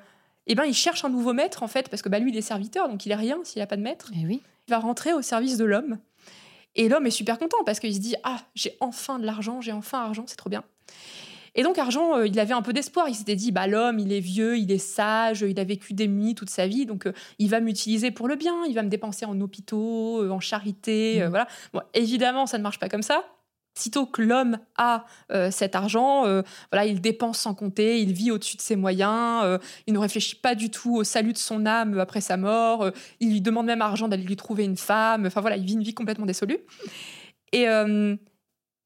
eh 0.45 0.55
ben, 0.55 0.65
il 0.65 0.73
cherche 0.73 1.05
un 1.05 1.09
nouveau 1.09 1.33
maître, 1.33 1.63
en 1.63 1.67
fait, 1.67 1.89
parce 1.89 2.01
que 2.01 2.09
bah, 2.09 2.19
lui, 2.19 2.31
il 2.31 2.37
est 2.37 2.41
serviteur, 2.41 2.89
donc 2.89 3.05
il 3.05 3.11
est 3.11 3.15
rien 3.15 3.39
s'il 3.43 3.61
n'a 3.61 3.67
pas 3.67 3.77
de 3.77 3.81
maître. 3.81 4.11
Eh 4.15 4.25
oui. 4.25 4.41
Il 4.67 4.71
va 4.71 4.79
rentrer 4.79 5.13
au 5.13 5.21
service 5.21 5.57
de 5.57 5.65
l'homme. 5.65 5.99
Et 6.75 6.89
l'homme 6.89 7.07
est 7.07 7.11
super 7.11 7.39
content 7.39 7.57
parce 7.65 7.79
qu'il 7.79 7.93
se 7.93 7.99
dit 7.99 8.15
Ah, 8.23 8.41
j'ai 8.53 8.77
enfin 8.79 9.17
de 9.19 9.25
l'argent, 9.25 9.61
j'ai 9.61 9.71
enfin 9.71 9.99
argent, 9.99 10.25
c'est 10.27 10.35
trop 10.35 10.49
bien. 10.49 10.63
Et 11.57 11.63
donc, 11.63 11.77
Argent, 11.79 12.15
euh, 12.17 12.27
il 12.27 12.39
avait 12.39 12.53
un 12.53 12.61
peu 12.61 12.71
d'espoir. 12.71 13.09
Il 13.09 13.15
s'était 13.15 13.35
dit 13.35 13.51
Bah, 13.51 13.67
l'homme, 13.67 13.99
il 13.99 14.13
est 14.13 14.19
vieux, 14.19 14.57
il 14.57 14.71
est 14.71 14.77
sage, 14.77 15.41
il 15.41 15.59
a 15.59 15.63
vécu 15.63 15.93
démuni 15.93 16.35
toute 16.35 16.49
sa 16.51 16.67
vie, 16.67 16.85
donc 16.85 17.07
euh, 17.07 17.13
il 17.39 17.49
va 17.49 17.59
m'utiliser 17.59 18.11
pour 18.11 18.27
le 18.27 18.35
bien, 18.35 18.63
il 18.69 18.75
va 18.75 18.83
me 18.83 18.89
dépenser 18.89 19.25
en 19.25 19.39
hôpitaux, 19.41 20.21
euh, 20.23 20.29
en 20.29 20.39
charité, 20.39 21.19
Mhm. 21.21 21.29
voilà. 21.29 21.47
Bon, 21.73 21.81
évidemment, 21.93 22.45
ça 22.45 22.57
ne 22.59 22.63
marche 22.63 22.79
pas 22.79 22.89
comme 22.89 23.01
ça. 23.01 23.23
Sitôt 23.75 24.07
que 24.07 24.23
l'homme 24.23 24.57
a 24.77 25.05
euh, 25.31 25.51
cet 25.51 25.75
argent, 25.75 26.25
euh, 26.25 26.41
voilà, 26.71 26.87
il 26.87 26.99
dépense 26.99 27.37
sans 27.37 27.53
compter, 27.53 28.01
il 28.01 28.11
vit 28.11 28.31
au-dessus 28.31 28.57
de 28.57 28.61
ses 28.61 28.75
moyens, 28.75 29.41
euh, 29.43 29.59
il 29.85 29.93
ne 29.93 29.99
réfléchit 29.99 30.35
pas 30.35 30.55
du 30.55 30.71
tout 30.71 30.95
au 30.95 31.03
salut 31.03 31.31
de 31.33 31.37
son 31.37 31.65
âme 31.67 31.99
après 31.99 32.21
sa 32.21 32.37
mort, 32.37 32.89
il 33.19 33.29
lui 33.31 33.41
demande 33.41 33.67
même 33.67 33.83
argent 33.83 34.07
d'aller 34.07 34.23
lui 34.23 34.35
trouver 34.35 34.63
une 34.63 34.77
femme, 34.77 35.27
enfin 35.27 35.41
voilà, 35.41 35.57
il 35.57 35.65
vit 35.65 35.73
une 35.73 35.83
vie 35.83 35.93
complètement 35.93 36.25
désolue. 36.25 36.57
Et 37.51 37.65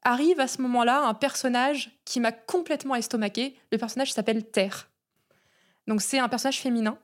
arrive 0.04 0.40
à 0.40 0.48
ce 0.48 0.62
moment-là 0.62 1.02
un 1.02 1.14
personnage 1.14 1.92
qui 2.06 2.20
m'a 2.20 2.32
complètement 2.32 2.96
estomaqué, 2.96 3.56
le 3.72 3.78
personnage 3.78 4.14
s'appelle 4.14 4.46
Terre. 4.46 4.90
Donc 5.88 6.02
c'est 6.02 6.20
un 6.20 6.30
personnage 6.30 6.60
féminin 6.60 6.98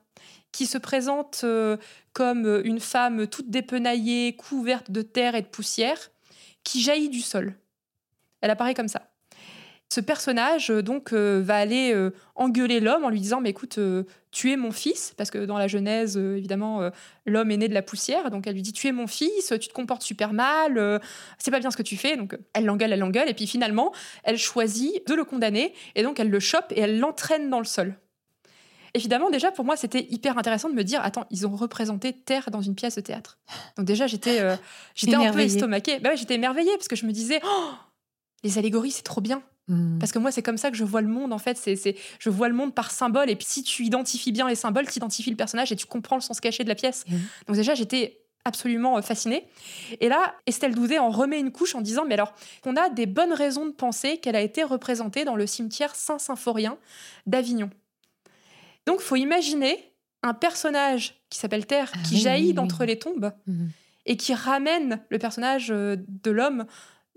qui 0.52 0.66
se 0.66 0.78
présente 0.78 1.42
euh, 1.44 1.76
comme 2.12 2.62
une 2.64 2.80
femme 2.80 3.26
toute 3.26 3.50
dépenaillée, 3.50 4.34
couverte 4.36 4.90
de 4.90 5.02
terre 5.02 5.34
et 5.34 5.42
de 5.42 5.46
poussière, 5.46 6.10
qui 6.64 6.80
jaillit 6.80 7.10
du 7.10 7.20
sol. 7.20 7.54
Elle 8.40 8.50
apparaît 8.50 8.74
comme 8.74 8.88
ça. 8.88 9.10
Ce 9.90 10.00
personnage 10.00 10.70
euh, 10.70 10.82
donc 10.82 11.14
euh, 11.14 11.40
va 11.42 11.56
aller 11.56 11.94
euh, 11.94 12.10
engueuler 12.34 12.78
l'homme 12.78 13.04
en 13.04 13.08
lui 13.08 13.20
disant 13.20 13.40
mais 13.40 13.50
écoute 13.50 13.78
tu 14.30 14.52
es 14.52 14.56
mon 14.56 14.70
fils 14.70 15.14
parce 15.16 15.30
que 15.30 15.46
dans 15.46 15.56
la 15.56 15.66
Genèse 15.66 16.18
évidemment 16.18 16.90
l'homme 17.24 17.50
est 17.50 17.56
né 17.56 17.68
de 17.68 17.74
la 17.74 17.80
poussière 17.80 18.30
donc 18.30 18.46
elle 18.46 18.54
lui 18.54 18.62
dit 18.62 18.72
tu 18.72 18.86
es 18.86 18.92
mon 18.92 19.06
fils 19.06 19.52
tu 19.58 19.68
te 19.68 19.72
comportes 19.72 20.02
super 20.02 20.34
mal 20.34 21.00
c'est 21.38 21.50
pas 21.50 21.60
bien 21.60 21.70
ce 21.70 21.76
que 21.76 21.82
tu 21.82 21.96
fais 21.96 22.16
donc 22.16 22.36
elle 22.52 22.66
l'engueule 22.66 22.92
elle 22.92 22.98
l'engueule 22.98 23.28
et 23.28 23.34
puis 23.34 23.46
finalement 23.46 23.92
elle 24.24 24.36
choisit 24.36 25.06
de 25.08 25.14
le 25.14 25.24
condamner 25.24 25.72
et 25.94 26.02
donc 26.02 26.20
elle 26.20 26.28
le 26.28 26.40
chope 26.40 26.72
et 26.72 26.80
elle 26.80 26.98
l'entraîne 26.98 27.48
dans 27.48 27.58
le 27.58 27.64
sol. 27.64 27.94
Évidemment 28.94 29.30
déjà 29.30 29.50
pour 29.50 29.64
moi 29.64 29.76
c'était 29.76 30.06
hyper 30.10 30.36
intéressant 30.36 30.68
de 30.68 30.74
me 30.74 30.84
dire 30.84 31.00
attends 31.02 31.26
ils 31.30 31.46
ont 31.46 31.56
représenté 31.56 32.12
terre 32.12 32.50
dans 32.50 32.60
une 32.60 32.74
pièce 32.74 32.96
de 32.96 33.00
théâtre. 33.00 33.38
Donc 33.76 33.86
déjà 33.86 34.06
j'étais 34.06 34.40
euh, 34.40 34.56
j'étais 34.94 35.14
un 35.14 35.32
peu 35.32 35.40
estomaquée. 35.40 35.98
Bah 36.00 36.10
ouais, 36.10 36.16
j'étais 36.16 36.34
émerveillée 36.34 36.76
parce 36.76 36.88
que 36.88 36.96
je 36.96 37.06
me 37.06 37.12
disais 37.12 37.40
oh, 37.44 37.70
les 38.44 38.58
allégories 38.58 38.90
c'est 38.90 39.02
trop 39.02 39.22
bien 39.22 39.42
Mhm. 39.68 39.98
parce 39.98 40.12
que 40.12 40.18
moi, 40.18 40.30
c'est 40.32 40.42
comme 40.42 40.56
ça 40.58 40.70
que 40.70 40.76
je 40.76 40.84
vois 40.84 41.00
le 41.02 41.08
monde, 41.08 41.32
en 41.32 41.38
fait. 41.38 41.56
C'est, 41.56 41.94
je 42.18 42.30
vois 42.30 42.48
le 42.48 42.54
monde 42.54 42.74
par 42.74 42.90
symbole. 42.90 43.28
Et 43.30 43.36
puis, 43.36 43.46
si 43.48 43.62
tu 43.62 43.84
identifies 43.84 44.32
bien 44.32 44.48
les 44.48 44.54
symboles, 44.54 44.86
tu 44.88 44.96
identifies 44.96 45.30
le 45.30 45.36
personnage 45.36 45.70
et 45.72 45.76
tu 45.76 45.86
comprends 45.86 46.16
le 46.16 46.22
sens 46.22 46.40
caché 46.40 46.64
de 46.64 46.68
la 46.68 46.74
pièce. 46.74 47.04
Mhm. 47.08 47.20
Donc, 47.46 47.56
déjà, 47.56 47.74
j'étais 47.74 48.20
absolument 48.44 48.96
euh, 48.96 49.02
fascinée. 49.02 49.46
Et 50.00 50.08
là, 50.08 50.34
Estelle 50.46 50.74
Doudet 50.74 50.98
en 50.98 51.10
remet 51.10 51.38
une 51.38 51.52
couche 51.52 51.74
en 51.74 51.82
disant 51.82 52.04
Mais 52.06 52.14
alors, 52.14 52.32
on 52.64 52.76
a 52.76 52.88
des 52.88 53.04
bonnes 53.06 53.32
raisons 53.34 53.66
de 53.66 53.72
penser 53.72 54.16
qu'elle 54.18 54.36
a 54.36 54.40
été 54.40 54.62
représentée 54.62 55.24
dans 55.26 55.36
le 55.36 55.46
cimetière 55.46 55.94
Saint-Symphorien 55.94 56.78
d'Avignon. 57.26 57.68
Donc, 58.86 59.00
faut 59.00 59.16
imaginer 59.16 59.92
un 60.22 60.34
personnage 60.34 61.20
qui 61.30 61.38
s'appelle 61.38 61.66
Terre, 61.66 61.90
Ah 61.94 61.98
qui 62.08 62.14
oui, 62.14 62.20
jaillit 62.20 62.46
oui, 62.48 62.52
d'entre 62.54 62.80
oui. 62.80 62.86
les 62.86 62.98
tombes 62.98 63.32
Mhm. 63.46 63.70
et 64.06 64.16
qui 64.16 64.32
ramène 64.34 65.00
le 65.10 65.18
personnage 65.18 65.70
euh, 65.70 65.96
de 66.08 66.30
l'homme 66.30 66.64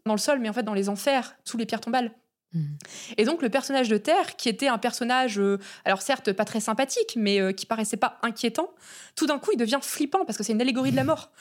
dans 0.05 0.13
le 0.13 0.19
sol, 0.19 0.39
mais 0.39 0.49
en 0.49 0.53
fait 0.53 0.63
dans 0.63 0.73
les 0.73 0.89
enfers, 0.89 1.35
sous 1.45 1.57
les 1.57 1.65
pierres 1.65 1.79
tombales. 1.81 2.11
Mhm. 2.53 2.77
Et 3.17 3.25
donc 3.25 3.41
le 3.41 3.49
personnage 3.49 3.87
de 3.87 3.97
Terre, 3.97 4.35
qui 4.35 4.49
était 4.49 4.67
un 4.67 4.77
personnage, 4.77 5.39
euh, 5.39 5.57
alors 5.85 6.01
certes 6.01 6.33
pas 6.33 6.45
très 6.45 6.59
sympathique, 6.59 7.13
mais 7.15 7.39
euh, 7.39 7.53
qui 7.53 7.65
paraissait 7.65 7.97
pas 7.97 8.19
inquiétant, 8.23 8.69
tout 9.15 9.25
d'un 9.25 9.39
coup 9.39 9.51
il 9.53 9.57
devient 9.57 9.79
flippant 9.81 10.25
parce 10.25 10.37
que 10.37 10.43
c'est 10.43 10.53
une 10.53 10.61
allégorie 10.61 10.91
de 10.91 10.97
la 10.97 11.03
mort. 11.03 11.31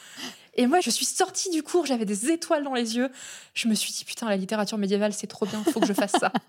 Et 0.55 0.67
moi 0.67 0.81
je 0.81 0.91
suis 0.91 1.05
sortie 1.05 1.51
du 1.51 1.63
cours, 1.63 1.87
j'avais 1.87 2.05
des 2.05 2.31
étoiles 2.31 2.63
dans 2.63 2.75
les 2.75 2.97
yeux. 2.97 3.11
Je 3.55 3.69
me 3.69 3.75
suis 3.75 3.93
dit 3.93 4.05
putain 4.05 4.29
la 4.29 4.37
littérature 4.37 4.79
médiévale 4.79 5.13
c'est 5.13 5.27
trop 5.27 5.47
bien, 5.47 5.63
faut 5.65 5.81
que 5.81 5.87
je 5.87 5.93
fasse 5.93 6.13
ça. 6.13 6.33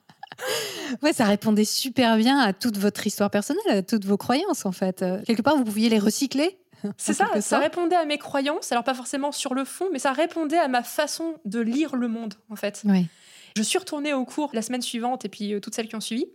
Ouais, 1.03 1.13
ça 1.13 1.25
répondait 1.25 1.65
super 1.65 2.17
bien 2.17 2.39
à 2.39 2.53
toute 2.53 2.77
votre 2.77 3.05
histoire 3.05 3.29
personnelle, 3.29 3.63
à 3.69 3.81
toutes 3.83 4.05
vos 4.05 4.17
croyances 4.17 4.65
en 4.65 4.71
fait. 4.71 5.01
Euh, 5.01 5.21
Quelque 5.25 5.41
part, 5.41 5.55
vous 5.55 5.63
pouviez 5.63 5.89
les 5.89 5.99
recycler. 5.99 6.57
C'est 6.97 7.13
ça, 7.13 7.27
ça 7.41 7.59
répondait 7.59 7.95
à 7.95 8.05
mes 8.05 8.17
croyances, 8.17 8.71
alors 8.71 8.83
pas 8.83 8.95
forcément 8.95 9.31
sur 9.31 9.53
le 9.53 9.65
fond, 9.65 9.89
mais 9.91 9.99
ça 9.99 10.13
répondait 10.13 10.57
à 10.57 10.67
ma 10.67 10.81
façon 10.81 11.35
de 11.45 11.59
lire 11.59 11.95
le 11.95 12.07
monde 12.07 12.33
en 12.49 12.55
fait. 12.55 12.81
Oui. 12.85 13.07
Je 13.55 13.61
suis 13.63 13.77
retournée 13.77 14.13
au 14.13 14.25
cours 14.25 14.51
la 14.53 14.61
semaine 14.61 14.81
suivante 14.81 15.25
et 15.25 15.29
puis 15.29 15.53
euh, 15.53 15.59
toutes 15.59 15.75
celles 15.75 15.87
qui 15.87 15.95
ont 15.95 16.01
suivi. 16.01 16.25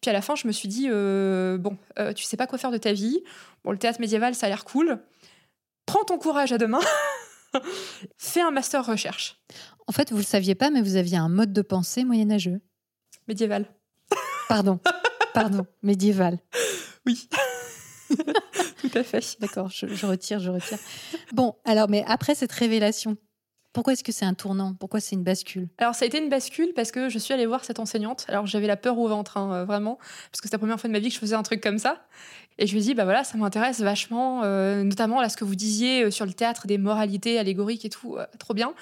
Puis 0.00 0.10
à 0.10 0.12
la 0.12 0.22
fin, 0.22 0.34
je 0.34 0.46
me 0.46 0.52
suis 0.52 0.68
dit 0.68 0.88
euh, 0.88 1.58
bon, 1.58 1.76
euh, 1.98 2.12
tu 2.12 2.24
sais 2.24 2.36
pas 2.36 2.46
quoi 2.46 2.58
faire 2.58 2.70
de 2.70 2.78
ta 2.78 2.92
vie. 2.92 3.22
Bon, 3.64 3.72
le 3.72 3.78
théâtre 3.78 4.00
médiéval, 4.00 4.34
ça 4.34 4.46
a 4.46 4.48
l'air 4.48 4.64
cool. 4.64 5.02
Prends 5.86 6.04
ton 6.04 6.18
courage 6.18 6.52
à 6.52 6.58
deux 6.58 6.66
mains. 6.66 6.80
Fais 8.16 8.40
un 8.40 8.50
master 8.50 8.86
recherche 8.86 9.40
En 9.86 9.92
fait, 9.92 10.10
vous 10.10 10.18
le 10.18 10.22
saviez 10.22 10.54
pas, 10.54 10.70
mais 10.70 10.82
vous 10.82 10.96
aviez 10.96 11.18
un 11.18 11.28
mode 11.28 11.52
de 11.52 11.62
pensée 11.62 12.04
moyenâgeux. 12.04 12.60
médiéval. 13.28 13.66
Pardon, 14.48 14.80
pardon, 15.34 15.66
médiéval. 15.82 16.38
Oui. 17.06 17.28
Tout 18.08 18.90
à 18.94 19.02
fait. 19.02 19.36
D'accord, 19.40 19.70
je, 19.70 19.86
je 19.86 20.06
retire, 20.06 20.40
je 20.40 20.50
retire. 20.50 20.78
Bon, 21.32 21.56
alors, 21.64 21.88
mais 21.88 22.04
après 22.06 22.34
cette 22.34 22.52
révélation, 22.52 23.16
pourquoi 23.72 23.94
est-ce 23.94 24.04
que 24.04 24.12
c'est 24.12 24.24
un 24.24 24.34
tournant? 24.34 24.74
Pourquoi 24.78 25.00
c'est 25.00 25.16
une 25.16 25.22
bascule? 25.22 25.68
Alors 25.78 25.94
ça 25.94 26.04
a 26.04 26.08
été 26.08 26.18
une 26.18 26.28
bascule 26.28 26.72
parce 26.74 26.90
que 26.92 27.08
je 27.08 27.18
suis 27.18 27.32
allée 27.32 27.46
voir 27.46 27.64
cette 27.64 27.78
enseignante. 27.78 28.24
Alors 28.28 28.46
j'avais 28.46 28.66
la 28.66 28.76
peur 28.76 28.98
au 28.98 29.08
ventre, 29.08 29.36
hein, 29.36 29.52
euh, 29.52 29.64
vraiment, 29.64 29.96
parce 29.96 30.40
que 30.40 30.44
c'était 30.48 30.56
la 30.56 30.58
première 30.58 30.78
fois 30.80 30.88
de 30.88 30.92
ma 30.92 30.98
vie 30.98 31.08
que 31.08 31.14
je 31.14 31.20
faisais 31.20 31.34
un 31.36 31.42
truc 31.42 31.60
comme 31.62 31.78
ça. 31.78 31.98
Et 32.58 32.66
je 32.66 32.72
lui 32.72 32.80
ai 32.80 32.82
dit, 32.82 32.94
bah 32.94 33.04
voilà, 33.04 33.24
ça 33.24 33.38
m'intéresse 33.38 33.80
vachement, 33.80 34.42
euh, 34.44 34.82
notamment 34.84 35.22
là 35.22 35.30
ce 35.30 35.38
que 35.38 35.44
vous 35.44 35.54
disiez 35.54 36.04
euh, 36.04 36.10
sur 36.10 36.26
le 36.26 36.34
théâtre 36.34 36.66
des 36.66 36.76
moralités 36.76 37.38
allégoriques 37.38 37.86
et 37.86 37.88
tout, 37.88 38.16
euh, 38.18 38.26
trop 38.38 38.52
bien. 38.52 38.74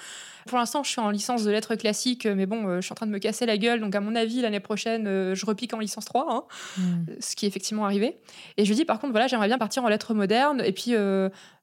Pour 0.47 0.57
l'instant, 0.57 0.83
je 0.83 0.89
suis 0.89 0.99
en 0.99 1.09
licence 1.09 1.45
de 1.45 1.51
lettres 1.51 1.75
classiques, 1.75 2.25
mais 2.25 2.45
bon, 2.45 2.67
euh, 2.67 2.75
je 2.77 2.81
suis 2.81 2.91
en 2.91 2.95
train 2.95 3.05
de 3.05 3.11
me 3.11 3.19
casser 3.19 3.45
la 3.45 3.57
gueule, 3.57 3.79
donc 3.79 3.95
à 3.95 4.01
mon 4.01 4.13
avis, 4.15 4.41
l'année 4.41 4.59
prochaine, 4.59 5.33
je 5.33 5.45
repique 5.45 5.73
en 5.73 5.79
licence 5.79 6.03
3, 6.03 6.25
hein, 6.29 6.43
Hmm. 6.77 7.05
ce 7.21 7.35
qui 7.37 7.45
est 7.45 7.47
effectivement 7.47 7.85
arrivé. 7.85 8.17
Et 8.57 8.65
je 8.65 8.69
lui 8.69 8.73
ai 8.73 8.81
dit, 8.81 8.85
par 8.85 8.99
contre, 8.99 9.11
voilà, 9.11 9.27
j'aimerais 9.27 9.47
bien 9.47 9.57
partir 9.57 9.85
en 9.85 9.87
lettres 9.87 10.13
modernes, 10.13 10.61
et 10.65 10.73
puis 10.73 10.93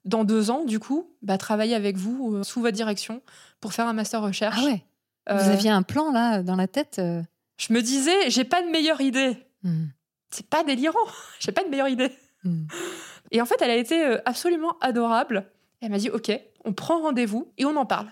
dans 0.05 0.25
deux 0.25 0.51
ans, 0.51 0.65
du 0.65 0.79
coup, 0.79 1.11
bah, 1.23 1.39
travailler 1.39 1.75
avec 1.75 1.97
vous, 1.97 2.37
euh, 2.37 2.43
sous 2.43 2.61
votre 2.61 2.77
direction, 2.77 3.23
pour 3.61 3.73
faire 3.73 3.87
un 3.87 3.93
master 3.93 4.23
recherche. 4.23 4.57
Ah 4.61 4.65
ouais 4.65 4.85
Vous 5.29 5.35
Euh, 5.49 5.53
aviez 5.53 5.71
un 5.71 5.83
plan 5.83 6.13
là 6.13 6.43
dans 6.43 6.57
la 6.57 6.67
tête 6.69 6.99
euh, 6.99 7.23
je 7.59 7.73
me 7.73 7.83
disais, 7.83 8.31
j'ai 8.31 8.45
pas 8.45 8.63
de 8.63 8.69
meilleure 8.69 9.01
idée. 9.01 9.37
hmm, 9.65 9.87
C'est 10.31 10.47
pas 10.49 10.63
délirant. 10.63 10.99
j'ai 11.41 11.51
pas 11.53 11.65
de 11.65 11.69
meilleure 11.69 11.89
idée. 11.89 12.13
hmm. 12.45 12.67
Et 13.33 13.43
en 13.43 13.47
fait, 13.47 13.57
elle 13.61 13.71
a 13.71 13.77
été 13.77 14.17
absolument 14.25 14.79
adorable. 14.81 15.51
Elle 15.81 15.91
m'a 15.91 15.99
dit, 15.99 16.09
OK, 16.11 16.31
on 16.65 16.73
prend 16.73 17.01
rendez-vous 17.03 17.53
et 17.59 17.65
on 17.65 17.75
en 17.77 17.85
parle. 17.85 18.07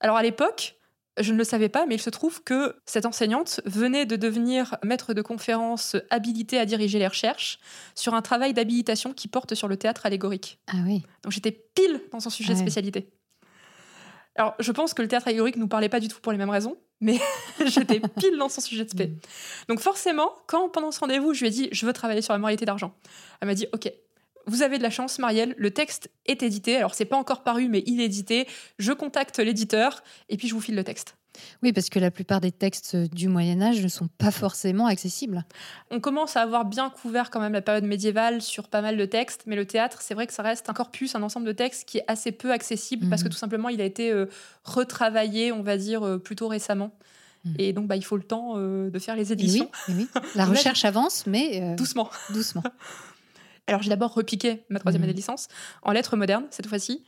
Alors 0.00 0.16
à 0.16 0.22
l'époque, 0.22 0.76
Je 1.20 1.32
ne 1.32 1.38
le 1.38 1.44
savais 1.44 1.68
pas, 1.68 1.84
mais 1.84 1.96
il 1.96 2.00
se 2.00 2.10
trouve 2.10 2.42
que 2.42 2.74
cette 2.86 3.04
enseignante 3.04 3.60
venait 3.66 4.06
de 4.06 4.16
devenir 4.16 4.76
maître 4.82 5.12
de 5.12 5.20
conférence 5.20 5.96
habilitée 6.08 6.58
à 6.58 6.64
diriger 6.64 6.98
les 6.98 7.06
recherches 7.06 7.58
sur 7.94 8.14
un 8.14 8.22
travail 8.22 8.54
d'habilitation 8.54 9.12
qui 9.12 9.28
porte 9.28 9.54
sur 9.54 9.68
le 9.68 9.76
théâtre 9.76 10.06
allégorique. 10.06 10.58
Ah 10.68 10.78
oui. 10.86 11.02
Donc 11.22 11.32
j'étais 11.32 11.52
pile 11.52 12.00
dans 12.12 12.20
son 12.20 12.30
sujet 12.30 12.52
Ah 12.52 12.54
de 12.54 12.60
spécialité. 12.60 13.10
Alors 14.36 14.54
je 14.58 14.72
pense 14.72 14.94
que 14.94 15.02
le 15.02 15.08
théâtre 15.08 15.28
allégorique 15.28 15.56
nous 15.56 15.68
parlait 15.68 15.90
pas 15.90 16.00
du 16.00 16.08
tout 16.08 16.18
pour 16.20 16.32
les 16.32 16.38
mêmes 16.38 16.48
raisons, 16.48 16.78
mais 17.00 17.18
j'étais 17.66 18.00
pile 18.00 18.38
dans 18.38 18.48
son 18.48 18.62
sujet 18.62 18.84
de 18.84 18.90
spé. 18.90 19.08
Mm. 19.08 19.18
Donc 19.68 19.80
forcément, 19.80 20.32
quand 20.46 20.70
pendant 20.70 20.92
ce 20.92 21.00
rendez-vous, 21.00 21.34
je 21.34 21.40
lui 21.40 21.48
ai 21.48 21.50
dit 21.50 21.68
je 21.72 21.84
veux 21.84 21.92
travailler 21.92 22.22
sur 22.22 22.32
la 22.32 22.38
moralité 22.38 22.64
d'argent, 22.64 22.94
elle 23.40 23.48
m'a 23.48 23.54
dit 23.54 23.66
ok. 23.72 23.92
Vous 24.46 24.62
avez 24.62 24.78
de 24.78 24.82
la 24.82 24.90
chance, 24.90 25.18
Marielle. 25.18 25.54
Le 25.58 25.70
texte 25.70 26.10
est 26.26 26.42
édité. 26.42 26.76
Alors, 26.76 26.94
c'est 26.94 27.04
pas 27.04 27.16
encore 27.16 27.42
paru, 27.42 27.68
mais 27.68 27.82
il 27.86 28.00
est 28.00 28.04
édité. 28.06 28.46
Je 28.78 28.92
contacte 28.92 29.38
l'éditeur 29.38 30.02
et 30.28 30.36
puis 30.36 30.48
je 30.48 30.54
vous 30.54 30.60
file 30.60 30.74
le 30.74 30.84
texte. 30.84 31.16
Oui, 31.62 31.72
parce 31.72 31.88
que 31.88 31.98
la 31.98 32.10
plupart 32.10 32.42
des 32.42 32.52
textes 32.52 32.94
du 32.94 33.26
Moyen 33.28 33.62
Âge 33.62 33.80
ne 33.82 33.88
sont 33.88 34.08
pas 34.18 34.30
forcément 34.30 34.84
accessibles. 34.86 35.44
On 35.90 35.98
commence 35.98 36.36
à 36.36 36.42
avoir 36.42 36.66
bien 36.66 36.90
couvert 36.90 37.30
quand 37.30 37.40
même 37.40 37.54
la 37.54 37.62
période 37.62 37.84
médiévale 37.84 38.42
sur 38.42 38.68
pas 38.68 38.82
mal 38.82 38.98
de 38.98 39.04
textes, 39.06 39.44
mais 39.46 39.56
le 39.56 39.64
théâtre, 39.64 40.02
c'est 40.02 40.12
vrai 40.12 40.26
que 40.26 40.34
ça 40.34 40.42
reste 40.42 40.68
un 40.68 40.74
corpus, 40.74 41.14
un 41.14 41.22
ensemble 41.22 41.46
de 41.46 41.52
textes 41.52 41.88
qui 41.88 41.98
est 41.98 42.04
assez 42.06 42.32
peu 42.32 42.52
accessible 42.52 43.08
parce 43.08 43.22
que 43.22 43.28
Mhm. 43.28 43.32
tout 43.32 43.38
simplement, 43.38 43.68
il 43.70 43.80
a 43.80 43.84
été 43.84 44.10
euh, 44.10 44.26
retravaillé, 44.64 45.52
on 45.52 45.62
va 45.62 45.76
dire, 45.78 46.02
euh, 46.06 46.18
plutôt 46.18 46.48
récemment. 46.48 46.90
Mhm. 47.44 47.54
Et 47.58 47.72
donc, 47.72 47.86
bah, 47.86 47.96
il 47.96 48.04
faut 48.04 48.16
le 48.18 48.22
temps 48.24 48.54
euh, 48.56 48.90
de 48.90 48.98
faire 48.98 49.16
les 49.16 49.30
Et 49.30 49.32
éditions 49.32 49.70
oui, 49.88 49.94
et 49.94 49.96
oui. 49.98 50.08
La 50.34 50.44
recherche 50.46 50.84
avance, 50.84 51.26
mais 51.26 51.74
doucement. 51.76 52.10
doucement. 52.30 52.62
Alors, 53.68 53.82
j'ai 53.82 53.90
d'abord 53.90 54.12
repiqué 54.14 54.64
ma 54.70 54.78
troisième 54.80 55.00
Mhm. 55.02 55.04
année 55.04 55.12
de 55.12 55.18
licence 55.18 55.48
en 55.82 55.92
lettres 55.92 56.16
modernes, 56.16 56.46
cette 56.50 56.66
fois-ci. 56.66 57.04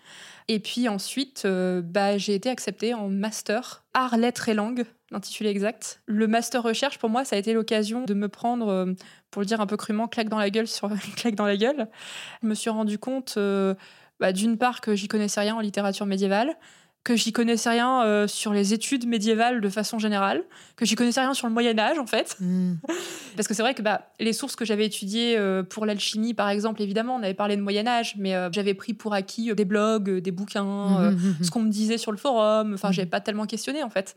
Et 0.49 0.61
puis 0.61 0.89
ensuite, 0.89 1.43
euh, 1.47 1.83
bah, 1.83 2.17
j'ai 2.19 2.35
été 2.35 2.49
acceptée 2.51 2.95
en 2.95 3.09
master 3.09 3.83
art, 3.95 4.17
lettres 4.17 4.49
et 4.49 4.55
langues, 4.55 4.85
l'intitulé 5.11 5.51
exact. 5.51 6.01
Le 6.07 6.27
master 6.29 6.63
recherche, 6.63 6.99
pour 6.99 7.09
moi, 7.11 7.25
ça 7.25 7.37
a 7.37 7.39
été 7.39 7.53
l'occasion 7.55 8.05
de 8.05 8.15
me 8.15 8.29
prendre, 8.29 8.69
euh, 8.69 8.93
pour 9.31 9.41
le 9.41 9.47
dire 9.47 9.61
un 9.61 9.67
peu 9.67 9.77
crûment, 9.77 10.07
claque 10.07 10.29
dans 10.29 10.39
la 10.39 10.51
gueule 10.51 10.69
sur 10.69 10.91
claque 11.17 11.35
dans 11.35 11.47
la 11.47 11.57
gueule. 11.57 11.89
Je 12.43 12.47
me 12.49 12.55
suis 12.55 12.71
rendu 12.71 12.99
compte, 12.99 13.35
euh, 13.37 13.75
bah, 14.21 14.33
d'une 14.33 14.57
part, 14.59 14.81
que 14.81 14.95
j'y 14.95 15.09
connaissais 15.09 15.41
rien 15.41 15.57
en 15.57 15.61
littérature 15.61 16.07
médiévale, 16.07 16.57
que 17.05 17.17
j'y 17.17 17.33
connaissais 17.33 17.69
rien 17.69 18.03
euh, 18.03 18.27
sur 18.27 18.55
les 18.55 18.73
études 18.73 19.07
médiévales 19.07 19.61
de 19.61 19.69
façon 19.69 19.99
générale, 19.99 20.43
que 20.75 20.87
j'y 20.87 20.95
connaissais 20.95 21.21
rien 21.21 21.35
sur 21.35 21.47
le 21.47 21.53
Moyen 21.53 21.79
Âge 21.79 21.99
en 21.99 22.07
fait. 22.07 22.37
Mm. 22.41 22.77
Parce 23.37 23.47
que 23.47 23.53
c'est 23.53 23.63
vrai 23.63 23.75
que 23.75 23.83
bah, 23.83 24.09
les 24.19 24.33
sources 24.33 24.57
que 24.57 24.65
j'avais 24.65 24.87
étudiées 24.87 25.37
euh, 25.37 25.63
pour 25.63 25.85
l'alchimie, 25.85 26.33
par 26.33 26.49
exemple, 26.49 26.81
évidemment, 26.81 27.17
on 27.17 27.23
avait 27.23 27.35
parlé 27.35 27.57
de 27.57 27.63
Moyen 27.63 27.87
Âge, 27.87 28.15
mais 28.17 28.35
euh, 28.35 28.49
j'avais 28.53 28.73
pris 28.73 28.95
pour 28.95 29.13
acquis 29.13 29.55
des 29.55 29.65
blogs, 29.67 30.19
des 30.19 30.31
bouquins, 30.31 30.65
Mhm, 30.65 31.11
mhm. 31.11 31.37
ce 31.45 31.51
qu'on 31.51 31.61
me 31.61 31.71
disait 31.71 31.99
sur 31.99 32.11
le 32.11 32.17
forum. 32.17 32.73
Enfin, 32.75 32.91
j'avais 32.91 33.09
pas 33.09 33.21
tellement 33.21 33.47
questionné 33.47 33.83
en 33.83 33.91
fait. 33.91 34.17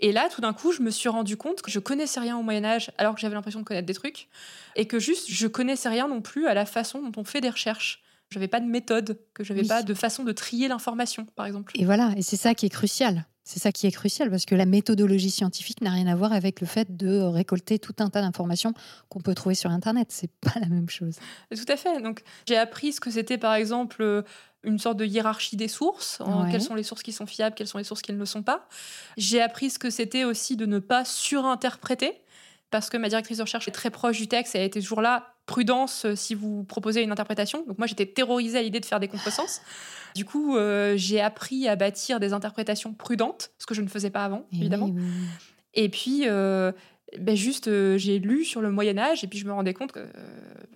Et 0.00 0.10
là, 0.10 0.28
tout 0.28 0.40
d'un 0.40 0.52
coup, 0.52 0.72
je 0.72 0.82
me 0.82 0.90
suis 0.90 1.08
rendu 1.08 1.36
compte 1.36 1.62
que 1.62 1.70
je 1.70 1.78
connaissais 1.78 2.18
rien 2.18 2.36
au 2.36 2.42
Moyen 2.42 2.64
Âge, 2.64 2.90
alors 2.98 3.14
que 3.14 3.20
j'avais 3.20 3.34
l'impression 3.34 3.60
de 3.60 3.64
connaître 3.64 3.86
des 3.86 3.94
trucs, 3.94 4.28
et 4.74 4.86
que 4.86 4.98
juste 4.98 5.26
je 5.28 5.46
connaissais 5.46 5.88
rien 5.88 6.08
non 6.08 6.20
plus 6.20 6.48
à 6.48 6.54
la 6.54 6.66
façon 6.66 7.00
dont 7.00 7.12
on 7.16 7.24
fait 7.24 7.40
des 7.40 7.50
recherches. 7.50 8.02
J'avais 8.34 8.48
pas 8.48 8.58
de 8.60 8.66
méthode, 8.66 9.16
que 9.32 9.44
j'avais 9.44 9.60
Oui. 9.62 9.68
pas 9.68 9.82
de 9.84 9.94
façon 9.94 10.24
de 10.24 10.32
trier 10.32 10.66
l'information, 10.68 11.24
par 11.36 11.46
exemple. 11.46 11.72
Et 11.78 11.84
voilà, 11.84 12.12
et 12.16 12.22
c'est 12.22 12.36
ça 12.36 12.54
qui 12.54 12.66
est 12.66 12.70
crucial. 12.70 13.24
C'est 13.46 13.60
ça 13.60 13.70
qui 13.72 13.86
est 13.86 13.92
crucial 13.92 14.28
parce 14.30 14.44
que 14.46 14.54
la 14.54 14.64
méthodologie 14.66 15.30
scientifique 15.30 15.82
n'a 15.82 15.90
rien 15.90 16.06
à 16.06 16.16
voir 16.16 16.32
avec 16.32 16.60
le 16.62 16.66
fait 16.66 16.96
de 16.96 17.20
récolter 17.20 17.78
tout 17.78 17.94
un 17.98 18.08
tas 18.08 18.22
d'informations 18.22 18.72
qu'on 19.10 19.20
peut 19.20 19.34
trouver 19.34 19.54
sur 19.54 19.70
Internet. 19.70 20.08
C'est 20.10 20.30
pas 20.40 20.58
la 20.60 20.66
même 20.66 20.88
chose. 20.88 21.16
Tout 21.54 21.64
à 21.68 21.76
fait. 21.76 22.00
Donc, 22.02 22.22
j'ai 22.48 22.56
appris 22.56 22.92
ce 22.94 23.00
que 23.00 23.10
c'était, 23.10 23.38
par 23.38 23.54
exemple, 23.54 24.02
euh, 24.02 24.22
une 24.64 24.78
sorte 24.78 24.96
de 24.96 25.04
hiérarchie 25.04 25.56
des 25.56 25.68
sources. 25.68 26.20
Ouais. 26.26 26.50
Quelles 26.50 26.62
sont 26.62 26.74
les 26.74 26.82
sources 26.82 27.02
qui 27.02 27.12
sont 27.12 27.26
fiables, 27.26 27.54
quelles 27.54 27.68
sont 27.68 27.78
les 27.78 27.84
sources 27.84 28.00
qui 28.02 28.12
ne 28.14 28.18
le 28.18 28.24
sont 28.26 28.42
pas. 28.42 28.66
J'ai 29.18 29.42
appris 29.42 29.68
ce 29.70 29.78
que 29.78 29.90
c'était 29.90 30.24
aussi 30.24 30.56
de 30.56 30.64
ne 30.64 30.78
pas 30.78 31.04
surinterpréter, 31.04 32.14
parce 32.70 32.88
que 32.88 32.96
ma 32.96 33.08
directrice 33.10 33.36
de 33.36 33.42
recherche 33.42 33.68
est 33.68 33.72
très 33.72 33.90
proche 33.90 34.16
du 34.18 34.26
texte 34.26 34.54
et 34.54 34.58
elle 34.58 34.64
était 34.64 34.80
toujours 34.80 35.02
là. 35.02 35.33
Prudence 35.46 36.04
euh, 36.06 36.14
si 36.16 36.34
vous 36.34 36.64
proposez 36.64 37.02
une 37.02 37.12
interprétation. 37.12 37.64
Donc, 37.66 37.78
moi, 37.78 37.86
j'étais 37.86 38.06
terrorisée 38.06 38.58
à 38.58 38.62
l'idée 38.62 38.80
de 38.80 38.86
faire 38.86 39.00
des 39.00 39.08
contresens. 39.08 39.60
Du 40.14 40.24
coup, 40.24 40.56
euh, 40.56 40.94
j'ai 40.96 41.20
appris 41.20 41.66
à 41.66 41.74
bâtir 41.74 42.20
des 42.20 42.32
interprétations 42.32 42.92
prudentes, 42.94 43.50
ce 43.58 43.66
que 43.66 43.74
je 43.74 43.82
ne 43.82 43.88
faisais 43.88 44.10
pas 44.10 44.24
avant, 44.24 44.46
Et 44.52 44.58
évidemment. 44.58 44.86
oui, 44.86 44.92
oui, 44.94 45.02
oui. 45.02 45.26
Et 45.74 45.88
puis, 45.88 46.28
euh, 46.28 46.70
ben 47.18 47.34
juste, 47.34 47.66
euh, 47.66 47.98
j'ai 47.98 48.20
lu 48.20 48.44
sur 48.44 48.60
le 48.60 48.70
Moyen 48.70 48.96
Âge 48.96 49.24
et 49.24 49.26
puis 49.26 49.40
je 49.40 49.44
me 49.44 49.52
rendais 49.52 49.74
compte 49.74 49.90
que 49.90 49.98
euh, 49.98 50.12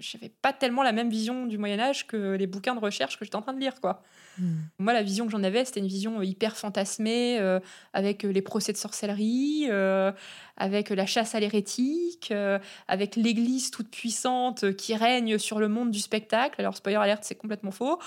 j'avais 0.00 0.28
pas 0.42 0.52
tellement 0.52 0.82
la 0.82 0.90
même 0.90 1.08
vision 1.08 1.46
du 1.46 1.56
Moyen 1.56 1.78
Âge 1.78 2.08
que 2.08 2.34
les 2.34 2.48
bouquins 2.48 2.74
de 2.74 2.80
recherche 2.80 3.16
que 3.16 3.24
j'étais 3.24 3.36
en 3.36 3.42
train 3.42 3.52
de 3.52 3.60
lire, 3.60 3.80
quoi. 3.80 4.02
Mm. 4.38 4.54
Moi, 4.78 4.92
la 4.92 5.02
vision 5.02 5.26
que 5.26 5.32
j'en 5.32 5.42
avais, 5.42 5.64
c'était 5.64 5.80
une 5.80 5.86
vision 5.88 6.20
euh, 6.20 6.24
hyper 6.24 6.56
fantasmée, 6.56 7.38
euh, 7.40 7.60
avec 7.92 8.24
euh, 8.24 8.28
les 8.28 8.42
procès 8.42 8.72
de 8.72 8.76
sorcellerie, 8.76 9.66
euh, 9.68 10.12
avec 10.56 10.90
la 10.90 11.06
chasse 11.06 11.34
à 11.34 11.40
l'hérétique, 11.40 12.30
euh, 12.30 12.58
avec 12.88 13.16
l'Église 13.16 13.70
toute 13.70 13.90
puissante 13.90 14.72
qui 14.76 14.94
règne 14.94 15.38
sur 15.38 15.58
le 15.58 15.68
monde 15.68 15.90
du 15.90 16.00
spectacle. 16.00 16.60
Alors, 16.60 16.76
spoiler 16.76 16.96
alerte, 16.98 17.24
c'est 17.24 17.34
complètement 17.34 17.70
faux. 17.70 17.98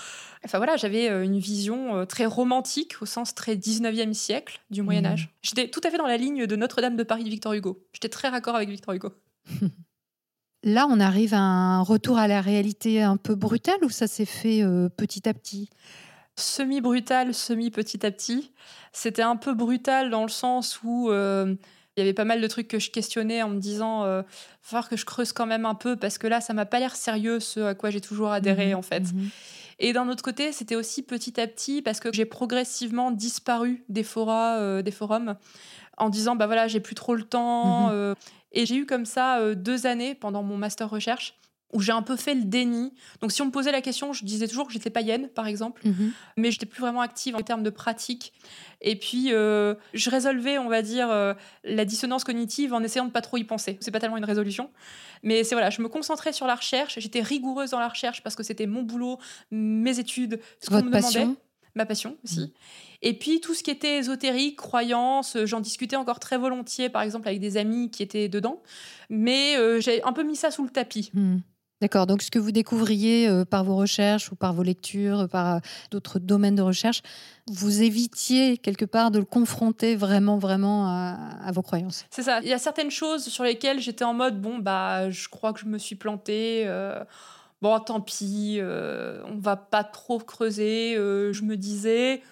Enfin 0.44 0.58
voilà, 0.58 0.76
j'avais 0.76 1.06
une 1.24 1.38
vision 1.38 2.04
très 2.06 2.26
romantique, 2.26 2.94
au 3.00 3.06
sens 3.06 3.34
très 3.34 3.56
19e 3.56 4.12
siècle 4.12 4.60
du 4.70 4.82
Moyen 4.82 5.00
Mhm. 5.02 5.06
Âge. 5.12 5.30
J'étais 5.42 5.68
tout 5.68 5.80
à 5.84 5.90
fait 5.90 5.98
dans 5.98 6.06
la 6.06 6.16
ligne 6.16 6.46
de 6.46 6.56
Notre-Dame 6.56 6.96
de 6.96 7.02
Paris 7.02 7.24
de 7.24 7.30
Victor 7.30 7.52
Hugo. 7.52 7.84
J'étais 7.92 8.08
très 8.08 8.28
raccord 8.28 8.54
avec 8.56 8.68
Victor 8.68 8.94
Hugo. 8.94 9.12
Là, 10.64 10.86
on 10.88 11.00
arrive 11.00 11.34
à 11.34 11.40
un 11.40 11.82
retour 11.82 12.18
à 12.18 12.28
la 12.28 12.40
réalité 12.40 13.02
un 13.02 13.16
peu 13.16 13.34
brutale 13.34 13.82
ou 13.82 13.90
ça 13.90 14.06
s'est 14.06 14.24
fait 14.24 14.62
euh, 14.62 14.88
petit 14.88 15.28
à 15.28 15.34
petit? 15.34 15.68
Semi-brutal, 16.36 17.34
semi-petit 17.34 18.04
à 18.06 18.10
petit. 18.10 18.52
C'était 18.92 19.22
un 19.22 19.36
peu 19.36 19.54
brutal 19.54 20.10
dans 20.10 20.22
le 20.22 20.28
sens 20.28 20.80
où 20.82 21.10
euh, 21.10 21.54
il 21.96 22.00
y 22.00 22.02
avait 22.02 22.14
pas 22.14 22.24
mal 22.24 22.40
de 22.40 22.46
trucs 22.46 22.68
que 22.68 22.78
je 22.78 22.90
questionnais 22.90 23.42
en 23.42 23.50
me 23.50 23.58
disant 23.58 24.04
euh, 24.04 24.22
va 24.22 24.26
falloir 24.62 24.88
que 24.88 24.96
je 24.96 25.04
creuse 25.04 25.32
quand 25.32 25.46
même 25.46 25.66
un 25.66 25.74
peu 25.74 25.96
parce 25.96 26.18
que 26.18 26.26
là, 26.26 26.40
ça 26.40 26.54
m'a 26.54 26.64
pas 26.66 26.78
l'air 26.78 26.96
sérieux 26.96 27.40
ce 27.40 27.60
à 27.60 27.74
quoi 27.74 27.90
j'ai 27.90 28.00
toujours 28.00 28.30
adhéré 28.30 28.68
Mhm, 28.68 28.78
en 28.78 28.82
fait. 28.82 29.12
mhm. 29.12 29.28
Et 29.78 29.92
d'un 29.92 30.08
autre 30.08 30.22
côté, 30.22 30.52
c'était 30.52 30.76
aussi 30.76 31.02
petit 31.02 31.40
à 31.40 31.46
petit 31.46 31.82
parce 31.82 32.00
que 32.00 32.12
j'ai 32.12 32.24
progressivement 32.24 33.10
disparu 33.10 33.84
des 33.88 34.06
euh, 34.16 34.82
des 34.82 34.90
forums, 34.90 35.36
en 35.98 36.08
disant 36.08 36.36
bah 36.36 36.46
voilà, 36.46 36.68
j'ai 36.68 36.80
plus 36.80 36.94
trop 36.94 37.14
le 37.14 37.24
temps. 37.24 37.88
Mhm. 37.88 37.92
euh, 37.92 38.14
et 38.54 38.66
j'ai 38.66 38.76
eu 38.76 38.84
comme 38.84 39.06
ça 39.06 39.54
deux 39.54 39.86
années 39.86 40.14
pendant 40.14 40.42
mon 40.42 40.58
master 40.58 40.90
recherche 40.90 41.34
où 41.72 41.80
j'ai 41.80 41.92
un 41.92 42.02
peu 42.02 42.16
fait 42.16 42.34
le 42.34 42.44
déni. 42.44 42.92
Donc 43.20 43.32
si 43.32 43.40
on 43.42 43.46
me 43.46 43.50
posait 43.50 43.72
la 43.72 43.80
question, 43.80 44.12
je 44.12 44.24
disais 44.24 44.46
toujours 44.48 44.66
que 44.66 44.72
j'étais 44.72 44.90
païenne, 44.90 45.28
par 45.28 45.46
exemple 45.46 45.82
Mhm. 45.86 46.12
mais 46.36 46.50
j'étais 46.50 46.66
plus 46.66 46.80
vraiment 46.80 47.00
active 47.00 47.34
en 47.36 47.40
termes 47.40 47.62
de 47.62 47.70
pratique. 47.70 48.32
Et 48.80 48.96
puis, 48.96 49.32
euh, 49.32 49.74
je 49.94 50.10
résolvais, 50.10 50.58
on 50.58 50.68
va 50.68 50.82
dire, 50.82 51.08
euh, 51.10 51.34
la 51.64 51.84
dissonance 51.84 52.24
cognitive 52.24 52.74
en 52.74 52.82
essayant 52.82 53.06
de 53.06 53.10
pas 53.10 53.20
trop 53.22 53.36
y 53.36 53.44
penser. 53.44 53.78
C'est 53.80 53.90
pas 53.90 54.00
tellement 54.00 54.16
une 54.16 54.24
résolution, 54.24 54.70
mais 55.22 55.44
c'est 55.44 55.54
voilà, 55.54 55.70
je 55.70 55.80
me 55.82 55.88
concentrais 55.88 56.32
sur 56.32 56.46
la 56.46 56.54
recherche. 56.56 56.98
J'étais 56.98 57.20
rigoureuse 57.22 57.70
dans 57.70 57.78
la 57.80 57.88
recherche 57.88 58.22
parce 58.22 58.34
que 58.36 58.42
c'était 58.42 58.66
mon 58.66 58.82
boulot, 58.82 59.18
mes 59.50 59.98
études, 59.98 60.40
ce 60.60 60.68
qu'on 60.68 60.76
me 60.76 60.80
demandait, 60.82 61.00
passion 61.00 61.36
ma 61.74 61.86
passion 61.86 62.18
aussi. 62.22 62.40
Mhm. 62.40 62.50
Et 63.00 63.18
puis 63.18 63.40
tout 63.40 63.54
ce 63.54 63.62
qui 63.62 63.70
était 63.70 63.96
ésotérique, 63.96 64.56
croyance, 64.56 65.36
euh, 65.36 65.46
j'en 65.46 65.60
discutais 65.60 65.96
encore 65.96 66.20
très 66.20 66.36
volontiers, 66.36 66.90
par 66.90 67.00
exemple 67.00 67.28
avec 67.28 67.40
des 67.40 67.56
amis 67.56 67.90
qui 67.90 68.02
étaient 68.02 68.28
dedans, 68.28 68.62
mais 69.08 69.56
euh, 69.56 69.80
j'ai 69.80 70.02
un 70.04 70.12
peu 70.12 70.22
mis 70.22 70.36
ça 70.36 70.50
sous 70.50 70.64
le 70.64 70.70
tapis. 70.70 71.10
Hmm. 71.14 71.38
D'accord, 71.82 72.06
donc 72.06 72.22
ce 72.22 72.30
que 72.30 72.38
vous 72.38 72.52
découvriez 72.52 73.26
euh, 73.26 73.44
par 73.44 73.64
vos 73.64 73.74
recherches 73.74 74.30
ou 74.30 74.36
par 74.36 74.52
vos 74.52 74.62
lectures, 74.62 75.22
euh, 75.22 75.26
par 75.26 75.56
euh, 75.56 75.58
d'autres 75.90 76.20
domaines 76.20 76.54
de 76.54 76.62
recherche, 76.62 77.02
vous 77.48 77.82
évitiez 77.82 78.56
quelque 78.56 78.84
part 78.84 79.10
de 79.10 79.18
le 79.18 79.24
confronter 79.24 79.96
vraiment, 79.96 80.38
vraiment 80.38 80.86
à, 80.86 81.50
vos 81.50 81.62
croyances? 81.62 82.04
C'est 82.10 82.22
ça. 82.22 82.38
Il 82.42 82.46
y 82.46 82.52
a 82.52 82.58
certaines 82.58 82.92
choses 82.92 83.24
sur 83.24 83.42
lesquelles 83.42 83.80
j'étais 83.80 84.04
en 84.04 84.14
mode 84.14 84.40
bon 84.40 84.58
bah 84.58 85.10
je 85.10 85.28
crois 85.28 85.52
que 85.52 85.58
je 85.58 85.66
me 85.66 85.76
suis 85.76 85.96
plantée. 85.96 86.70
bon 87.60 87.80
tant 87.80 88.00
pis, 88.00 88.60
on 88.62 89.38
va 89.38 89.56
pas 89.56 89.82
trop 89.82 90.20
creuser. 90.20 90.94
je 90.94 91.42
me 91.42 91.56
disais 91.56 92.22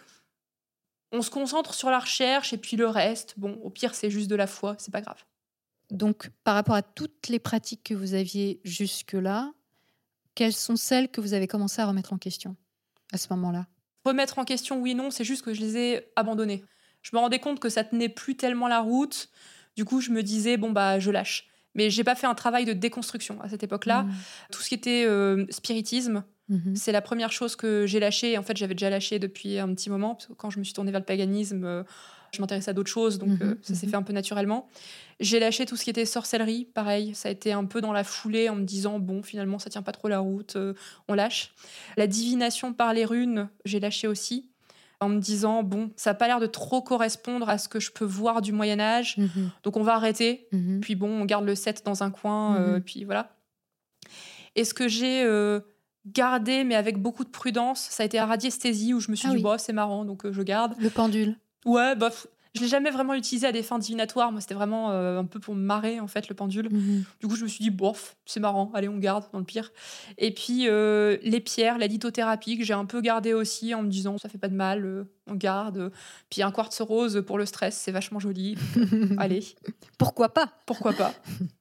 on 1.10 1.22
se 1.22 1.30
concentre 1.30 1.74
sur 1.74 1.90
la 1.90 1.98
recherche 1.98 2.52
et 2.52 2.56
puis 2.56 2.76
le 2.76 2.86
reste, 2.86 3.34
bon 3.36 3.58
au 3.64 3.70
pire 3.70 3.96
c'est 3.96 4.10
juste 4.10 4.30
de 4.30 4.36
la 4.36 4.46
foi, 4.46 4.76
c'est 4.78 4.92
pas 4.92 5.00
grave. 5.00 5.24
Donc, 5.90 6.31
par 6.44 6.55
rapport 6.55 6.74
à 6.74 6.83
toutes 6.83 7.29
les 7.29 7.38
pratiques 7.38 7.85
que 7.85 7.94
vous 7.94 8.14
aviez 8.14 8.61
jusque-là, 8.64 9.53
quelles 10.35 10.53
sont 10.53 10.76
celles 10.76 11.09
que 11.09 11.20
vous 11.20 11.35
avez 11.35 11.46
commencé 11.46 11.83
à 11.83 11.87
remettre 11.87 12.12
en 12.12 12.18
question 12.18 12.57
à 13.12 13.18
ce 13.18 13.29
moment-là? 13.31 13.66
Remettre 14.05 14.38
en 14.38 14.44
question 14.44 14.81
oui 14.81 14.94
non, 14.94 15.11
c'est 15.11 15.24
juste 15.24 15.42
que 15.42 15.53
je 15.53 15.61
les 15.61 15.76
ai 15.76 16.12
abandonnées. 16.16 16.64
Je 17.03 17.11
me 17.14 17.20
rendais 17.20 17.38
compte 17.38 17.61
que 17.61 17.68
ça 17.68 17.85
tenait 17.85 18.09
plus 18.09 18.37
tellement 18.37 18.68
la 18.68 18.81
route. 18.81 19.29
Du 19.76 19.85
coup 19.85 20.00
je 20.00 20.11
me 20.11 20.22
disais 20.22 20.57
bon 20.57 20.70
bah 20.70 20.98
je 20.98 21.11
lâche. 21.11 21.48
Mais 21.74 21.90
j'ai 21.90 22.05
pas 22.05 22.14
fait 22.14 22.26
un 22.26 22.35
travail 22.35 22.64
de 22.64 22.72
déconstruction 22.72 23.40
à 23.42 23.48
cette 23.48 23.62
époque-là. 23.62 24.05
Hmm. 24.05 24.12
Tout 24.50 24.62
ce 24.62 24.68
qui 24.68 24.74
était 24.74 25.05
euh, 25.07 25.44
spiritisme, 25.50 26.24
Mhm. 26.50 26.74
C'est 26.74 26.92
la 26.92 27.00
première 27.00 27.31
chose 27.33 27.57
que 27.57 27.87
j'ai 27.87 28.00
lâchée. 28.00 28.37
En 28.37 28.42
fait, 28.42 28.57
j'avais 28.57 28.74
déjà 28.74 28.90
lâché 28.90 29.18
depuis 29.18 29.59
un 29.59 29.72
petit 29.72 29.88
moment. 29.88 30.16
Parce 30.16 30.26
que 30.26 30.33
quand 30.33 30.50
je 30.50 30.59
me 30.59 30.64
suis 30.64 30.74
tournée 30.74 30.90
vers 30.90 31.00
le 31.00 31.07
paganisme, 31.07 31.64
euh, 31.64 31.85
je 32.32 32.40
m'intéressais 32.40 32.70
à 32.70 32.74
d'autres 32.74 32.90
choses. 32.90 33.18
Donc, 33.18 33.28
Mhm, 33.30 33.38
euh, 33.42 33.54
ça 33.62 33.74
s'est 33.74 33.86
mhm. 33.86 33.90
fait 33.90 33.96
un 33.96 34.02
peu 34.02 34.12
naturellement. 34.12 34.68
J'ai 35.20 35.38
lâché 35.40 35.66
tout 35.66 35.76
ce 35.76 35.84
qui 35.84 35.90
était 35.90 36.06
sorcellerie. 36.06 36.64
Pareil, 36.72 37.14
ça 37.14 37.28
a 37.28 37.32
été 37.32 37.52
un 37.52 37.64
peu 37.64 37.80
dans 37.80 37.92
la 37.92 38.04
foulée 38.04 38.48
en 38.48 38.54
me 38.56 38.64
disant 38.64 38.98
bon, 38.98 39.22
finalement, 39.22 39.58
ça 39.58 39.68
tient 39.70 39.82
pas 39.82 39.92
trop 39.92 40.08
la 40.08 40.18
route. 40.20 40.56
euh, 40.56 40.74
on 41.08 41.14
lâche. 41.14 41.52
La 41.96 42.06
divination 42.06 42.72
par 42.72 42.94
les 42.94 43.04
runes, 43.04 43.48
j'ai 43.64 43.80
lâché 43.80 44.06
aussi. 44.08 44.46
en 45.02 45.08
me 45.08 45.18
disant 45.18 45.62
bon, 45.62 45.90
ça 45.96 46.10
n'a 46.10 46.14
pas 46.14 46.26
l'air 46.26 46.40
de 46.40 46.46
trop 46.46 46.82
correspondre 46.82 47.48
à 47.48 47.56
ce 47.56 47.70
que 47.70 47.80
je 47.80 47.90
peux 47.90 48.04
voir 48.04 48.42
du 48.42 48.52
Moyen 48.52 48.78
Âge, 48.80 49.16
Mhm. 49.16 49.50
donc 49.62 49.78
on 49.78 49.82
va 49.82 49.94
arrêter. 49.94 50.46
Puis 50.82 50.94
bon, 50.94 51.08
on 51.22 51.24
garde 51.24 51.46
le 51.46 51.54
set 51.54 51.82
dans 51.86 52.02
un 52.02 52.10
coin, 52.10 52.56
euh, 52.60 52.80
puis 52.80 53.04
voilà. 53.04 53.34
Et 54.56 54.64
ce 54.64 54.74
que 54.74 54.88
j'ai 54.88 55.26
gardé, 56.06 56.64
mais 56.64 56.74
avec 56.74 56.98
beaucoup 57.00 57.24
de 57.24 57.30
prudence, 57.30 57.80
ça 57.90 58.02
a 58.02 58.06
été 58.06 58.16
la 58.18 58.26
radiesthésie, 58.26 58.92
où 58.94 59.00
je 59.00 59.10
me 59.10 59.16
suis 59.16 59.26
Ah 59.28 59.30
dit, 59.30 59.36
oui. 59.38 59.42
bah, 59.42 59.56
c'est 59.58 59.72
marrant, 59.72 60.04
donc 60.04 60.24
euh, 60.26 60.32
je 60.32 60.42
garde. 60.42 60.74
Le 60.78 60.90
pendule. 60.90 61.36
Ouais, 61.64 61.96
pff, 61.96 62.26
je 62.54 62.62
l'ai 62.62 62.68
jamais 62.68 62.90
vraiment 62.90 63.14
utilisé 63.14 63.46
à 63.46 63.52
des 63.52 63.62
fins 63.62 63.78
divinatoires. 63.78 64.32
Moi, 64.32 64.40
c'était 64.40 64.54
vraiment 64.54 64.90
euh, 64.90 65.20
un 65.20 65.24
peu 65.24 65.38
pour 65.38 65.54
me 65.54 65.60
marrer, 65.60 66.00
en 66.00 66.08
fait, 66.08 66.28
le 66.28 66.34
pendule. 66.34 66.68
Mhm. 66.70 67.04
Du 67.20 67.28
coup, 67.28 67.36
je 67.36 67.44
me 67.44 67.48
suis 67.48 67.62
dit, 67.62 67.70
bof, 67.70 68.16
c'est 68.26 68.40
marrant, 68.40 68.72
allez, 68.74 68.88
on 68.88 68.98
garde, 68.98 69.24
dans 69.32 69.38
le 69.38 69.44
pire. 69.44 69.70
Et 70.18 70.34
puis, 70.34 70.66
euh, 70.66 71.16
les 71.22 71.40
pierres, 71.40 71.78
la 71.78 71.86
lithothérapie, 71.86 72.58
que 72.58 72.64
j'ai 72.64 72.74
un 72.74 72.86
peu 72.86 73.00
gardé 73.00 73.34
aussi, 73.34 73.72
en 73.72 73.82
me 73.82 73.88
disant, 73.88 74.18
ça 74.18 74.28
fait 74.28 74.38
pas 74.38 74.48
de 74.48 74.56
mal, 74.56 74.84
euh, 74.84 75.04
on 75.28 75.36
garde. 75.36 75.92
Puis 76.28 76.42
un 76.42 76.50
quartz 76.50 76.80
rose 76.80 77.22
pour 77.24 77.38
le 77.38 77.46
stress, 77.46 77.76
c'est 77.76 77.92
vachement 77.92 78.18
joli. 78.18 78.56
allez, 79.18 79.44
Pourquoi 79.96 80.30
pas? 80.30 80.50
Pourquoi 80.66 80.92
pas? 80.92 81.14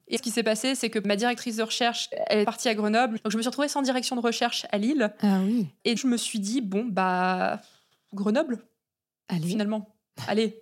Et 0.08 0.18
ce 0.18 0.24
qui 0.24 0.32
s'est 0.32 0.42
passé, 0.42 0.74
c'est 0.74 0.90
que 0.90 0.98
ma 1.08 1.16
directrice 1.16 1.58
de 1.58 1.64
recherche, 1.64 2.10
elle 2.28 2.40
est 2.40 2.46
partie 2.46 2.68
à 2.68 2.74
Grenoble. 2.74 3.20
Donc, 3.24 3.32
je 3.32 3.38
me 3.38 3.44
suis 3.44 3.50
retrouvée 3.50 3.68
sans 3.68 3.84
direction 3.84 4.16
de 4.16 4.22
recherche 4.22 4.66
à 4.72 4.80
Lille. 4.80 5.14
Ah 5.22 5.42
oui. 5.44 5.68
Et 5.86 5.96
je 5.96 6.08
me 6.08 6.18
suis 6.18 6.40
dit, 6.40 6.62
bon, 6.62 6.88
bah, 6.90 7.62
Grenoble, 8.12 8.58
Allez. 9.30 9.48
finalement. 9.48 9.96
Allez. 10.28 10.62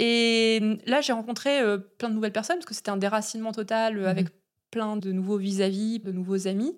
Et 0.00 0.60
là, 0.86 1.00
j'ai 1.00 1.12
rencontré 1.12 1.60
euh, 1.60 1.78
plein 1.78 2.08
de 2.08 2.14
nouvelles 2.14 2.32
personnes 2.32 2.56
parce 2.56 2.66
que 2.66 2.74
c'était 2.74 2.90
un 2.90 2.96
déracinement 2.96 3.52
total 3.52 3.98
euh, 3.98 4.02
Mhm. 4.02 4.06
avec 4.08 4.26
plein 4.70 4.96
de 4.96 5.12
nouveaux 5.12 5.38
vis-à-vis, 5.38 5.98
de 6.00 6.12
nouveaux 6.12 6.46
amis. 6.46 6.76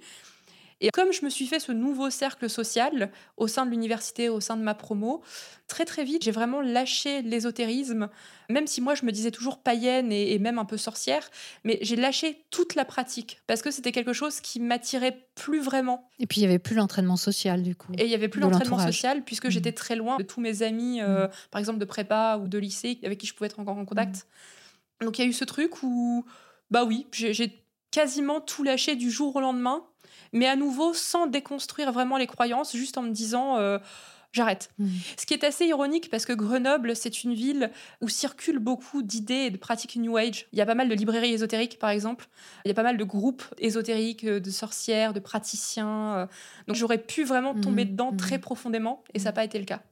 Et 0.82 0.90
comme 0.90 1.12
je 1.12 1.24
me 1.24 1.30
suis 1.30 1.46
fait 1.46 1.60
ce 1.60 1.72
nouveau 1.72 2.08
cercle 2.10 2.48
social 2.48 3.10
au 3.36 3.46
sein 3.48 3.66
de 3.66 3.70
l'université, 3.70 4.28
au 4.30 4.40
sein 4.40 4.56
de 4.56 4.62
ma 4.62 4.74
promo, 4.74 5.22
très 5.68 5.84
très 5.84 6.04
vite, 6.04 6.22
j'ai 6.24 6.30
vraiment 6.30 6.62
lâché 6.62 7.20
l'ésotérisme, 7.22 8.08
même 8.48 8.66
si 8.66 8.80
moi 8.80 8.94
je 8.94 9.04
me 9.04 9.12
disais 9.12 9.30
toujours 9.30 9.58
païenne 9.62 10.10
et, 10.10 10.32
et 10.32 10.38
même 10.38 10.58
un 10.58 10.64
peu 10.64 10.78
sorcière, 10.78 11.28
mais 11.64 11.78
j'ai 11.82 11.96
lâché 11.96 12.44
toute 12.50 12.74
la 12.74 12.84
pratique 12.86 13.40
parce 13.46 13.60
que 13.60 13.70
c'était 13.70 13.92
quelque 13.92 14.14
chose 14.14 14.40
qui 14.40 14.58
m'attirait 14.58 15.28
plus 15.34 15.60
vraiment. 15.60 16.08
Et 16.18 16.26
puis 16.26 16.40
il 16.40 16.44
y 16.44 16.46
avait 16.46 16.58
plus 16.58 16.74
l'entraînement 16.76 17.16
social 17.16 17.62
du 17.62 17.76
coup. 17.76 17.92
Et 17.98 18.04
il 18.04 18.08
n'y 18.08 18.14
avait 18.14 18.28
plus 18.28 18.40
l'entraînement 18.40 18.78
social 18.78 19.22
puisque 19.24 19.44
Mhm. 19.46 19.50
j'étais 19.50 19.72
très 19.72 19.96
loin 19.96 20.16
de 20.16 20.22
tous 20.22 20.40
mes 20.40 20.62
amis, 20.62 21.02
euh, 21.02 21.28
par 21.50 21.58
exemple 21.58 21.78
de 21.78 21.84
prépa 21.84 22.38
ou 22.42 22.48
de 22.48 22.56
lycée, 22.58 22.98
avec 23.04 23.18
qui 23.18 23.26
je 23.26 23.34
pouvais 23.34 23.46
être 23.48 23.60
encore 23.60 23.76
en 23.76 23.84
contact. 23.84 24.26
Donc 25.02 25.18
il 25.18 25.22
y 25.22 25.24
a 25.24 25.28
eu 25.28 25.32
ce 25.32 25.44
truc 25.44 25.82
où, 25.82 26.24
bah 26.70 26.84
oui, 26.84 27.06
j'ai 27.12 27.64
quasiment 27.90 28.40
tout 28.40 28.62
lâché 28.62 28.96
du 28.96 29.10
jour 29.10 29.34
au 29.36 29.40
lendemain, 29.40 29.84
mais 30.32 30.46
à 30.46 30.56
nouveau 30.56 30.94
sans 30.94 31.26
déconstruire 31.26 31.92
vraiment 31.92 32.16
les 32.16 32.26
croyances, 32.26 32.74
juste 32.76 32.98
en 32.98 33.02
me 33.02 33.10
disant. 33.10 33.58
euh, 33.58 33.78
J'arrête. 34.32 34.70
Mhm. 34.78 34.90
Ce 35.18 35.26
qui 35.26 35.34
est 35.34 35.42
assez 35.42 35.66
ironique 35.66 36.08
parce 36.08 36.24
que 36.24 36.32
Grenoble, 36.32 36.94
c'est 36.94 37.24
une 37.24 37.34
ville 37.34 37.72
où 38.00 38.08
circulent 38.08 38.60
beaucoup 38.60 39.02
d'idées 39.02 39.46
et 39.46 39.50
de 39.50 39.56
pratiques 39.56 39.96
New 39.96 40.16
Age. 40.16 40.46
Il 40.52 40.58
y 40.60 40.62
a 40.62 40.66
pas 40.66 40.76
mal 40.76 40.88
de 40.88 40.94
librairies 40.94 41.32
ésotériques, 41.32 41.80
par 41.80 41.90
exemple. 41.90 42.28
Il 42.64 42.68
y 42.68 42.70
a 42.70 42.74
pas 42.74 42.84
mal 42.84 42.96
de 42.96 43.02
groupes 43.02 43.42
ésotériques, 43.58 44.22
euh, 44.22 44.38
de 44.38 44.50
sorcières, 44.50 45.14
de 45.14 45.18
praticiens. 45.18 46.14
euh. 46.16 46.26
Donc 46.68 46.76
j'aurais 46.76 46.98
pu 46.98 47.24
vraiment 47.24 47.56
tomber 47.56 47.84
Mhm, 47.84 47.90
dedans 47.90 48.10
mhm. 48.12 48.18
très 48.18 48.38
profondément 48.38 49.02
et 49.14 49.18
ça 49.18 49.30
n'a 49.30 49.32
pas 49.32 49.42
été 49.42 49.58
le 49.58 49.64
cas. 49.64 49.82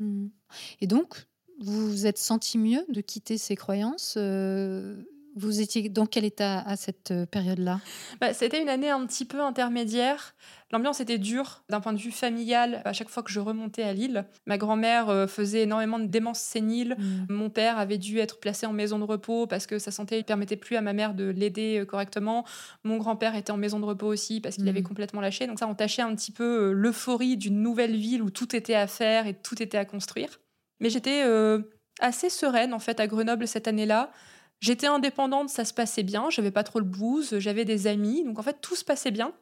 Et 0.81 0.87
donc, 0.87 1.27
vous 1.59 1.91
vous 1.91 2.07
êtes 2.07 2.19
senti 2.19 2.59
mieux 2.59 2.85
de 2.89 3.01
quitter 3.01 3.39
ces 3.39 3.57
croyances 3.57 4.15
euh, 4.17 5.03
Vous 5.39 5.61
étiez 5.61 5.89
dans 5.89 6.07
quel 6.07 6.25
état 6.25 6.61
à 6.61 6.77
cette 6.77 7.11
euh, 7.13 7.25
période-là? 7.27 7.81
Bah, 8.21 8.35
C'était 8.35 8.61
une 8.61 8.69
année 8.69 8.91
un 8.91 9.07
petit 9.07 9.25
peu 9.25 9.41
intermédiaire. 9.41 10.35
L'ambiance 10.71 11.01
était 11.01 11.17
dure 11.19 11.63
d'un 11.71 11.81
point 11.81 11.93
de 11.93 11.99
vue 11.99 12.11
familial. 12.11 12.83
À 12.85 12.93
chaque 12.93 13.09
fois 13.09 13.23
que 13.23 13.31
je 13.31 13.41
remontais 13.41 13.83
à 13.85 13.93
Lille, 13.93 14.27
ma 14.47 14.59
grand-mère 14.59 15.09
euh, 15.09 15.27
faisait 15.27 15.63
énormément 15.63 15.99
de 15.99 16.07
démence 16.07 16.41
sénile. 16.41 16.97
Mhm. 16.99 17.27
Mon 17.31 17.51
père 17.51 17.79
avait 17.79 17.97
dû 17.99 18.19
être 18.19 18.39
placé 18.41 18.67
en 18.67 18.73
maison 18.73 18.99
de 18.99 19.05
repos 19.05 19.47
parce 19.47 19.67
que 19.67 19.79
sa 19.79 19.91
santé 19.91 20.17
ne 20.19 20.23
permettait 20.23 20.57
plus 20.57 20.77
à 20.77 20.81
ma 20.83 20.93
mère 20.93 21.15
de 21.15 21.25
l'aider 21.31 21.79
euh, 21.81 21.85
correctement. 21.87 22.45
Mon 22.85 22.99
grand-père 22.99 23.35
était 23.37 23.51
en 23.53 23.57
maison 23.57 23.81
de 23.81 23.87
repos 23.87 24.07
aussi 24.09 24.41
parce 24.41 24.57
qu'il 24.57 24.65
Mhm. 24.65 24.71
avait 24.71 24.83
complètement 24.83 25.21
lâché. 25.21 25.47
Donc 25.47 25.59
ça 25.59 25.67
entachait 25.69 26.03
un 26.03 26.15
petit 26.15 26.33
peu 26.33 26.73
l'euphorie 26.73 27.37
d'une 27.37 27.63
nouvelle 27.63 27.97
ville 27.97 28.23
où 28.23 28.31
tout 28.31 28.55
était 28.55 28.75
à 28.75 28.87
faire 28.87 29.27
et 29.27 29.35
tout 29.35 29.63
était 29.63 29.79
à 29.79 29.85
construire. 29.85 30.41
Mais 30.81 30.91
j'étais 30.91 31.23
euh, 31.25 31.61
assez 32.01 32.29
sereine 32.29 32.75
en 32.75 32.79
fait 32.79 33.01
à 33.01 33.07
Grenoble 33.07 33.49
cette 33.49 33.69
année-là. 33.69 34.11
J'étais 34.61 34.89
indépendante, 34.89 35.51
ça 35.51 35.65
se 35.65 35.73
passait 35.73 36.03
bien, 36.03 36.31
j'avais 36.31 36.51
pas 36.51 36.65
trop 36.65 36.81
le 36.81 36.85
blues, 36.85 37.39
j'avais 37.39 37.65
des 37.65 37.87
amis, 37.87 38.25
donc 38.25 38.39
en 38.39 38.43
fait 38.43 38.61
tout 38.61 38.75
se 38.75 38.85
passait 38.85 39.13
bien. 39.13 39.33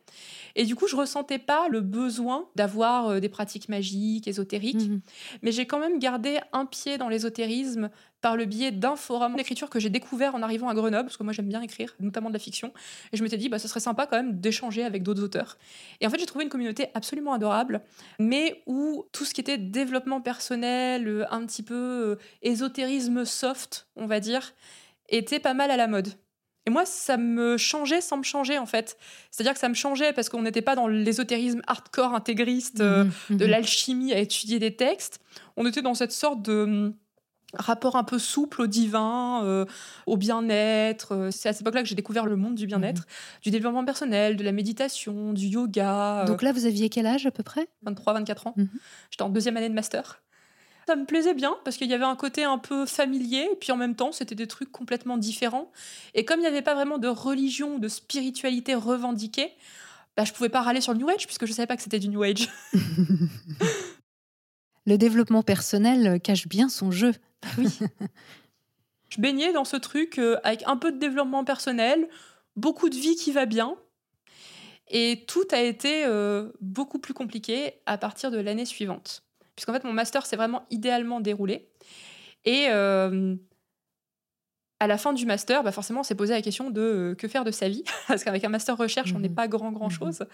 Et 0.57 0.65
du 0.65 0.75
coup, 0.75 0.87
je 0.87 0.97
ressentais 0.97 1.39
pas 1.39 1.69
le 1.69 1.81
besoin 1.81 2.49
d'avoir 2.55 3.09
euh, 3.09 3.21
des 3.21 3.29
pratiques 3.29 3.69
magiques, 3.69 4.27
ésotériques. 4.29 4.89
Mhm. 4.89 5.01
Mais 5.43 5.53
j'ai 5.53 5.67
quand 5.67 5.79
même 5.79 5.99
gardé 5.99 6.39
un 6.53 6.67
pied 6.67 6.99
dans 6.99 7.09
l'ésotérisme 7.09 7.91
par 8.21 8.37
le 8.37 8.45
biais 8.45 8.73
d'un 8.73 8.97
forum 8.97 9.37
d'écriture 9.37 9.71
que 9.71 9.79
j'ai 9.79 9.91
découvert 9.91 10.35
en 10.35 10.43
arrivant 10.43 10.69
à 10.69 10.75
Grenoble, 10.75 11.05
parce 11.05 11.17
que 11.17 11.23
moi 11.23 11.33
j'aime 11.33 11.49
bien 11.49 11.63
écrire, 11.63 11.95
notamment 12.01 12.29
de 12.29 12.35
la 12.35 12.39
fiction. 12.39 12.73
Et 13.13 13.17
je 13.17 13.23
m'étais 13.23 13.37
dit, 13.37 13.49
bah, 13.49 13.59
ce 13.59 13.69
serait 13.69 13.81
sympa 13.81 14.07
quand 14.07 14.17
même 14.17 14.41
d'échanger 14.41 14.85
avec 14.85 15.03
d'autres 15.03 15.23
auteurs. 15.23 15.59
Et 16.01 16.07
en 16.07 16.11
fait, 16.11 16.19
j'ai 16.19 16.27
trouvé 16.27 16.45
une 16.45 16.51
communauté 16.51 16.89
absolument 16.95 17.35
adorable, 17.35 17.83
mais 18.19 18.63
où 18.67 19.07
tout 19.13 19.25
ce 19.25 19.33
qui 19.33 19.41
était 19.41 19.59
développement 19.59 20.21
personnel, 20.21 21.07
euh, 21.07 21.25
un 21.31 21.45
petit 21.47 21.63
peu 21.63 21.75
euh, 21.75 22.17
ésotérisme 22.43 23.25
soft, 23.25 23.87
on 23.97 24.07
va 24.07 24.21
dire, 24.21 24.55
était 25.09 25.41
pas 25.41 25.55
mal 25.55 25.71
à 25.71 25.77
la 25.77 25.87
mode. 25.89 26.09
Et 26.69 26.71
moi, 26.71 26.85
ça 26.85 27.17
me 27.17 27.57
changeait 27.57 28.01
sans 28.01 28.17
me 28.17 28.25
changer, 28.25 28.59
en 28.59 28.67
fait. 28.67 28.99
C'est-à-dire 29.31 29.53
que 29.53 29.59
ça 29.61 29.69
me 29.69 29.75
changeait 29.75 30.13
parce 30.13 30.29
qu'on 30.29 30.43
n'était 30.43 30.63
pas 30.63 30.75
dans 30.75 30.89
l'ésotérisme 30.89 31.63
hardcore 31.69 32.13
intégriste. 32.15 32.81
euh, 32.81 33.05
Mhm. 33.31 33.37
de 33.37 33.45
Mhm. 33.45 33.51
l'alchimie 33.53 34.13
à 34.13 34.19
étudier 34.19 34.59
des 34.59 34.75
textes. 34.75 35.21
On 35.57 35.65
était 35.67 35.83
dans 35.83 35.95
cette 35.95 36.11
sorte 36.13 36.43
de 36.43 36.65
hum, 36.65 36.95
rapport 37.55 37.95
un 37.95 38.03
peu 38.03 38.19
souple 38.19 38.63
au 38.63 38.67
divin, 38.67 39.45
euh, 39.45 39.65
au 40.07 40.17
bien-être. 40.17 41.13
Euh, 41.13 41.31
C'est 41.31 41.49
à 41.49 41.53
cette 41.53 41.61
époque-là 41.63 41.83
que 41.83 41.89
j'ai 41.89 41.95
découvert 41.95 42.27
le 42.27 42.35
monde 42.35 42.57
du 42.57 42.67
bien-être, 42.67 43.07
du 43.43 43.51
développement 43.53 43.85
personnel, 43.85 44.37
de 44.37 44.43
la 44.43 44.51
méditation, 44.53 45.33
du 45.33 45.47
yoga. 45.47 46.25
Donc 46.27 46.43
là, 46.43 46.51
vous 46.53 46.67
aviez 46.67 46.89
quel 46.89 47.07
âge 47.07 47.27
à 47.27 47.31
peu 47.31 47.45
près? 47.45 47.69
23-24 47.85 48.49
ans. 48.49 48.55
Mhm. 48.57 48.69
J'étais 49.13 49.23
en 49.23 49.29
deuxième 49.29 49.57
année 49.57 49.69
de 49.69 49.75
master. 49.75 50.21
Ça 50.87 50.95
me 50.95 51.05
plaisait 51.05 51.35
bien 51.35 51.57
parce 51.65 51.77
qu'il 51.77 51.91
y 51.91 51.95
avait 51.95 52.05
un 52.05 52.15
côté 52.15 52.45
un 52.45 52.59
peu 52.59 52.87
familier 52.87 53.49
et 53.53 53.57
puis 53.57 53.73
en 53.73 53.77
même 53.77 53.97
temps 53.97 54.13
c'était 54.13 54.37
des 54.37 54.47
trucs 54.47 54.71
complètement 54.71 55.19
différents. 55.19 55.73
Et 56.15 56.25
comme 56.25 56.39
il 56.39 56.43
n'y 56.43 56.49
avait 56.49 56.63
pas 56.63 56.75
vraiment 56.75 56.99
de 56.99 57.09
religion 57.09 57.75
ou 57.75 57.79
de 57.81 57.89
spiritualité 57.89 58.75
revendiquée, 58.75 59.53
bah, 60.17 60.25
je 60.25 60.33
pouvais 60.33 60.49
pas 60.49 60.63
râler 60.63 60.81
sur 60.81 60.93
le 60.93 60.99
New 61.01 61.09
Age 61.09 61.27
puisque 61.27 61.47
je 61.47 61.53
savais 61.53 61.67
pas 61.67 61.77
que 61.77 61.83
c'était 61.83 61.99
du 61.99 62.09
New 62.09 62.23
Age. 62.23 62.49
Le 64.87 64.99
développement 64.99 65.43
personnel 65.43 66.21
cache 66.21 66.47
bien 66.47 66.69
son 66.69 66.93
jeu. 66.93 67.13
Je 69.09 69.21
baignais 69.21 69.53
dans 69.53 69.65
ce 69.65 69.77
truc 69.77 70.19
euh, 70.19 70.39
avec 70.45 70.63
un 70.67 70.77
peu 70.77 70.93
de 70.93 70.99
développement 70.99 71.45
personnel, 71.45 72.09
beaucoup 72.55 72.89
de 72.89 72.95
vie 72.95 73.17
qui 73.17 73.33
va 73.33 73.47
bien. 73.47 73.77
Et 74.89 75.25
tout 75.27 75.47
a 75.51 75.61
été 75.61 76.05
euh, 76.05 76.53
beaucoup 76.61 77.01
plus 77.01 77.15
compliqué 77.15 77.75
à 77.87 77.99
partir 77.99 78.31
de 78.31 78.39
l'année 78.39 78.65
suivante. 78.65 79.26
Puisqu'en 79.57 79.73
fait, 79.73 79.85
mon 79.85 79.93
master 79.93 80.27
s'est 80.27 80.37
vraiment 80.37 80.65
idéalement 80.71 81.21
déroulé. 81.21 81.69
Et 82.45 82.67
euh, 82.69 83.35
à 84.79 84.87
la 84.87 84.99
fin 84.99 85.15
du 85.15 85.25
master, 85.25 85.63
bah 85.65 85.73
forcément, 85.73 86.01
on 86.01 86.03
s'est 86.05 86.15
posé 86.15 86.35
la 86.35 86.43
question 86.43 86.69
de 86.71 86.81
euh, 86.81 87.15
que 87.15 87.27
faire 87.29 87.45
de 87.45 87.51
sa 87.51 87.69
vie? 87.69 87.83
Parce 88.09 88.23
qu'avec 88.23 88.45
un 88.45 88.51
master 88.51 88.77
recherche, 88.77 89.15
on 89.15 89.19
n'est 89.19 89.29
Mhm. 89.31 89.35
pas 89.35 89.49
grand, 89.49 89.73
grand 89.73 89.89
chose. 89.89 90.27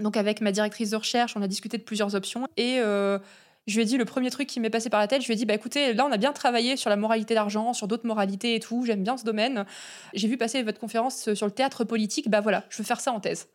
Donc, 0.00 0.16
avec 0.16 0.40
ma 0.40 0.50
directrice 0.50 0.90
de 0.90 0.96
recherche, 0.96 1.36
on 1.36 1.42
a 1.42 1.46
discuté 1.48 1.78
de 1.78 1.84
plusieurs 1.84 2.16
options. 2.16 2.48
Et 2.56 2.80
euh, 2.80 3.20
je 3.68 3.76
lui 3.76 3.82
ai 3.82 3.84
dit 3.84 3.96
le 3.96 4.04
premier 4.04 4.30
truc 4.30 4.48
qui 4.48 4.58
m'est 4.58 4.68
passé 4.68 4.90
par 4.90 4.98
la 5.00 5.06
tête, 5.06 5.22
je 5.22 5.26
lui 5.28 5.34
ai 5.34 5.36
dit 5.36 5.46
bah 5.46 5.54
écoutez, 5.54 5.94
là 5.94 6.04
on 6.04 6.10
a 6.12 6.16
bien 6.18 6.32
travaillé 6.32 6.76
sur 6.76 6.90
la 6.90 6.96
moralité 6.96 7.32
d'argent, 7.34 7.72
sur 7.72 7.86
d'autres 7.88 8.06
moralités 8.06 8.56
et 8.56 8.60
tout, 8.60 8.84
j'aime 8.84 9.02
bien 9.04 9.16
ce 9.16 9.24
domaine. 9.24 9.64
J'ai 10.12 10.28
vu 10.28 10.36
passer 10.36 10.62
votre 10.64 10.78
conférence 10.80 11.32
sur 11.32 11.46
le 11.46 11.52
théâtre 11.52 11.84
politique, 11.84 12.28
bah 12.28 12.40
voilà, 12.42 12.64
je 12.68 12.76
veux 12.78 12.84
faire 12.84 13.00
ça 13.00 13.12
en 13.12 13.20
thèse. 13.20 13.48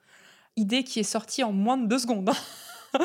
Idée 0.56 0.84
qui 0.84 1.00
est 1.00 1.04
sortie 1.04 1.44
en 1.44 1.52
moins 1.52 1.78
de 1.78 1.86
deux 1.86 2.00
secondes. 2.00 2.32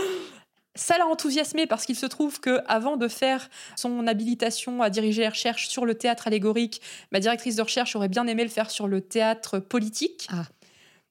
Ça 0.76 0.98
l'a 0.98 1.06
enthousiasmé 1.06 1.66
parce 1.66 1.86
qu'il 1.86 1.96
se 1.96 2.06
trouve 2.06 2.40
que 2.40 2.60
avant 2.66 2.96
de 2.96 3.06
faire 3.06 3.48
son 3.76 4.06
habilitation 4.06 4.82
à 4.82 4.90
diriger 4.90 5.22
les 5.22 5.28
recherches 5.28 5.68
sur 5.68 5.86
le 5.86 5.94
théâtre 5.94 6.26
allégorique, 6.26 6.80
ma 7.12 7.20
directrice 7.20 7.56
de 7.56 7.62
recherche 7.62 7.94
aurait 7.94 8.08
bien 8.08 8.26
aimé 8.26 8.42
le 8.42 8.50
faire 8.50 8.70
sur 8.70 8.88
le 8.88 9.00
théâtre 9.00 9.60
politique. 9.60 10.26
Ah. 10.32 10.44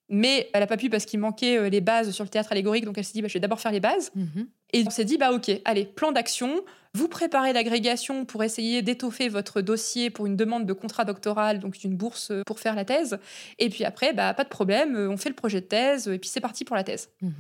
Mais 0.10 0.50
elle 0.54 0.60
n'a 0.60 0.68
pas 0.68 0.78
pu 0.78 0.90
parce 0.90 1.06
qu'il 1.06 1.20
manquait 1.20 1.58
euh, 1.58 1.70
les 1.70 1.82
bases 1.82 2.12
sur 2.12 2.24
le 2.26 2.30
théâtre 2.30 2.52
allégorique, 2.52 2.84
donc 2.84 2.98
elle 2.98 3.06
s'est 3.06 3.14
dit 3.14 3.22
bah, 3.22 3.30
je 3.30 3.34
vais 3.34 3.40
d'abord 3.40 3.62
faire 3.62 3.72
les 3.72 3.80
bases. 3.80 4.12
Mhm. 4.16 4.48
Et 4.74 4.84
on 4.86 4.90
s'est 4.90 5.06
dit, 5.06 5.18
bah 5.18 5.32
ok, 5.32 5.52
allez, 5.66 5.86
plan 5.86 6.12
d'action. 6.12 6.62
Vous 6.96 7.08
préparez 7.08 7.54
l'agrégation 7.54 8.26
pour 8.26 8.44
essayer 8.44 8.82
d'étoffer 8.82 9.30
votre 9.30 9.62
dossier 9.62 10.10
pour 10.10 10.26
une 10.26 10.36
demande 10.36 10.66
de 10.66 10.74
contrat 10.74 11.06
doctoral, 11.06 11.60
donc 11.60 11.84
une 11.84 11.96
bourse 11.96 12.32
euh, 12.32 12.42
pour 12.46 12.60
faire 12.60 12.76
la 12.76 12.84
thèse. 12.84 13.18
Et 13.60 13.70
puis 13.70 13.86
après, 13.86 14.14
bah 14.14 14.34
pas 14.34 14.44
de 14.44 14.50
problème, 14.50 14.96
euh, 14.96 15.10
on 15.10 15.18
fait 15.18 15.30
le 15.30 15.36
projet 15.36 15.62
de 15.62 15.66
thèse, 15.66 16.08
et 16.08 16.18
puis 16.18 16.30
c'est 16.30 16.42
parti 16.42 16.66
pour 16.66 16.76
la 16.76 16.84
thèse. 16.84 17.10
Mhm. 17.22 17.34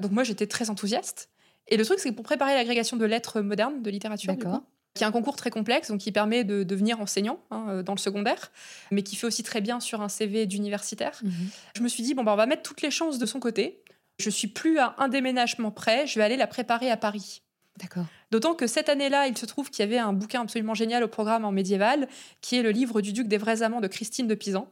Donc 0.00 0.12
moi, 0.12 0.24
j'étais 0.24 0.46
très 0.46 0.70
enthousiaste. 0.70 1.28
Et 1.70 1.76
le 1.76 1.84
truc, 1.84 1.98
c'est 1.98 2.10
que 2.10 2.14
pour 2.14 2.24
préparer 2.24 2.54
l'agrégation 2.54 2.96
de 2.96 3.04
lettres 3.04 3.40
modernes, 3.40 3.82
de 3.82 3.90
littérature, 3.90 4.32
du 4.32 4.38
D'accord. 4.38 4.60
coup, 4.60 4.66
qui 4.94 5.04
est 5.04 5.06
un 5.06 5.12
concours 5.12 5.36
très 5.36 5.50
complexe, 5.50 5.88
donc 5.88 6.00
qui 6.00 6.12
permet 6.12 6.44
de 6.44 6.64
devenir 6.64 7.00
enseignant 7.00 7.40
hein, 7.50 7.66
euh, 7.68 7.82
dans 7.82 7.94
le 7.94 7.98
secondaire, 7.98 8.50
mais 8.90 9.02
qui 9.02 9.16
fait 9.16 9.26
aussi 9.26 9.42
très 9.42 9.60
bien 9.60 9.80
sur 9.80 10.00
un 10.02 10.08
CV 10.08 10.46
d'universitaire. 10.46 11.20
Mhm. 11.22 11.32
Je 11.76 11.82
me 11.82 11.88
suis 11.88 12.02
dit, 12.02 12.14
bon, 12.14 12.24
bah, 12.24 12.32
on 12.32 12.36
va 12.36 12.46
mettre 12.46 12.62
toutes 12.62 12.82
les 12.82 12.90
chances 12.90 13.18
de 13.18 13.26
son 13.26 13.40
côté. 13.40 13.82
Je 14.18 14.30
suis 14.30 14.48
plus 14.48 14.78
à 14.78 14.94
un 14.98 15.08
déménagement 15.08 15.70
près, 15.70 16.06
je 16.06 16.18
vais 16.18 16.24
aller 16.24 16.36
la 16.36 16.46
préparer 16.46 16.90
à 16.90 16.96
Paris. 16.96 17.42
D'accord. 17.78 18.04
D'autant 18.30 18.54
que 18.54 18.66
cette 18.66 18.88
année-là, 18.88 19.28
il 19.28 19.38
se 19.38 19.46
trouve 19.46 19.70
qu'il 19.70 19.84
y 19.84 19.88
avait 19.88 19.98
un 19.98 20.12
bouquin 20.12 20.42
absolument 20.42 20.74
génial 20.74 21.02
au 21.02 21.08
programme 21.08 21.44
en 21.44 21.52
médiéval, 21.52 22.08
qui 22.40 22.56
est 22.56 22.62
le 22.62 22.70
livre 22.70 23.00
du 23.00 23.12
duc 23.12 23.28
des 23.28 23.38
vrais 23.38 23.62
amants 23.62 23.80
de 23.80 23.86
Christine 23.86 24.26
de 24.26 24.34
Pisan. 24.34 24.68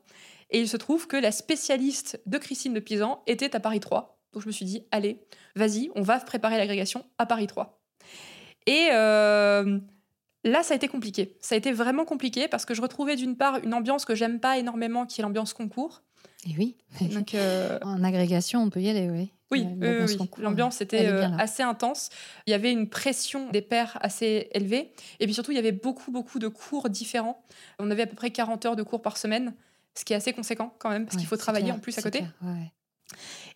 Et 0.50 0.60
il 0.60 0.68
se 0.68 0.76
trouve 0.76 1.06
que 1.06 1.16
la 1.16 1.32
spécialiste 1.32 2.20
de 2.26 2.38
Christine 2.38 2.74
de 2.74 2.80
Pisan 2.80 3.22
était 3.26 3.54
à 3.54 3.60
Paris 3.60 3.80
3. 3.80 4.17
Donc 4.38 4.42
je 4.44 4.46
me 4.46 4.52
suis 4.52 4.64
dit, 4.64 4.84
allez, 4.92 5.18
vas-y, 5.56 5.90
on 5.96 6.02
va 6.02 6.20
préparer 6.20 6.58
l'agrégation 6.58 7.04
à 7.18 7.26
Paris 7.26 7.48
3. 7.48 7.82
Et 8.66 8.86
euh, 8.92 9.80
là, 10.44 10.62
ça 10.62 10.74
a 10.74 10.76
été 10.76 10.86
compliqué. 10.86 11.36
Ça 11.40 11.56
a 11.56 11.58
été 11.58 11.72
vraiment 11.72 12.04
compliqué 12.04 12.46
parce 12.46 12.64
que 12.64 12.72
je 12.72 12.80
retrouvais 12.80 13.16
d'une 13.16 13.36
part 13.36 13.56
une 13.64 13.74
ambiance 13.74 14.04
que 14.04 14.14
j'aime 14.14 14.38
pas 14.38 14.56
énormément, 14.58 15.06
qui 15.06 15.20
est 15.20 15.24
l'ambiance 15.24 15.54
concours. 15.54 16.02
Et 16.48 16.54
oui. 16.56 16.76
Donc, 17.12 17.34
euh, 17.34 17.80
En 17.82 18.04
agrégation, 18.04 18.62
on 18.62 18.70
peut 18.70 18.80
y 18.80 18.88
aller, 18.88 19.10
oui. 19.10 19.32
Oui, 19.50 19.66
La- 19.80 20.04
oui, 20.04 20.18
l'ambiance 20.38 20.76
oui, 20.78 20.84
était 20.84 21.08
euh, 21.08 21.26
assez 21.36 21.64
intense. 21.64 22.10
Il 22.46 22.52
y 22.52 22.54
avait 22.54 22.70
une 22.70 22.88
pression 22.88 23.50
des 23.50 23.62
pairs 23.62 23.98
assez 24.02 24.48
élevée. 24.52 24.92
Et 25.18 25.24
puis 25.24 25.34
surtout, 25.34 25.50
il 25.50 25.56
y 25.56 25.58
avait 25.58 25.72
beaucoup, 25.72 26.12
beaucoup 26.12 26.38
de 26.38 26.46
cours 26.46 26.88
différents. 26.90 27.42
On 27.80 27.90
avait 27.90 28.02
à 28.02 28.06
peu 28.06 28.14
près 28.14 28.30
40 28.30 28.64
heures 28.66 28.76
de 28.76 28.84
cours 28.84 29.02
par 29.02 29.16
semaine, 29.16 29.54
ce 29.96 30.04
qui 30.04 30.12
est 30.12 30.16
assez 30.16 30.32
conséquent 30.32 30.72
quand 30.78 30.90
même, 30.90 31.06
parce 31.06 31.16
Ouais, 31.16 31.22
qu'il 31.22 31.28
faut 31.28 31.36
travailler 31.36 31.64
clair, 31.64 31.74
en 31.76 31.80
plus 31.80 31.98
à 31.98 32.02
côté. 32.02 32.18
clair, 32.20 32.34
ouais. 32.42 32.72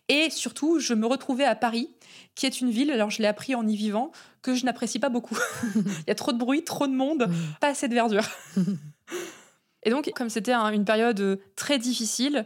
Et 0.09 0.29
surtout, 0.29 0.79
je 0.79 0.93
me 0.93 1.05
retrouvais 1.07 1.45
à 1.45 1.55
Paris, 1.55 1.89
qui 2.35 2.45
est 2.45 2.59
une 2.61 2.69
ville, 2.69 2.91
alors 2.91 3.09
je 3.09 3.21
l'ai 3.21 3.27
appris 3.27 3.55
en 3.55 3.65
y 3.67 3.75
vivant, 3.75 4.11
que 4.41 4.53
je 4.55 4.65
n'apprécie 4.65 4.99
pas 4.99 5.09
beaucoup. 5.09 5.37
Il 5.75 6.03
y 6.07 6.11
a 6.11 6.15
trop 6.15 6.33
de 6.33 6.37
bruit, 6.37 6.63
trop 6.63 6.87
de 6.87 6.93
monde, 6.93 7.27
Mm. 7.29 7.33
pas 7.61 7.69
assez 7.69 7.87
de 7.87 7.93
verdure. 7.93 8.25
Et 9.83 9.89
donc, 9.89 10.09
comme 10.15 10.29
c'était 10.29 10.53
un- 10.53 10.71
une 10.71 10.85
période 10.85 11.19
euh, 11.19 11.37
très 11.55 11.77
difficile, 11.77 12.45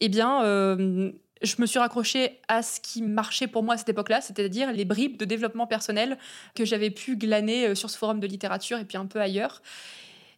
eh 0.00 0.08
bien, 0.08 0.44
euh, 0.44 1.10
je 1.42 1.54
me 1.58 1.66
suis 1.66 1.78
raccrochée 1.78 2.40
à 2.48 2.62
ce 2.62 2.80
qui 2.80 3.02
marchait 3.02 3.46
pour 3.48 3.62
moi 3.62 3.74
à 3.74 3.76
cette 3.76 3.88
époque-là, 3.88 4.20
c'est-à-dire 4.20 4.72
les 4.72 4.84
bribes 4.84 5.16
de 5.16 5.24
développement 5.24 5.66
personnel 5.66 6.16
que 6.54 6.64
j'avais 6.64 6.90
pu 6.90 7.16
glaner 7.16 7.68
euh, 7.68 7.74
sur 7.74 7.90
ce 7.90 7.98
forum 7.98 8.20
de 8.20 8.26
littérature 8.26 8.78
et 8.78 8.84
puis 8.84 8.96
un 8.98 9.06
peu 9.06 9.20
ailleurs. 9.20 9.62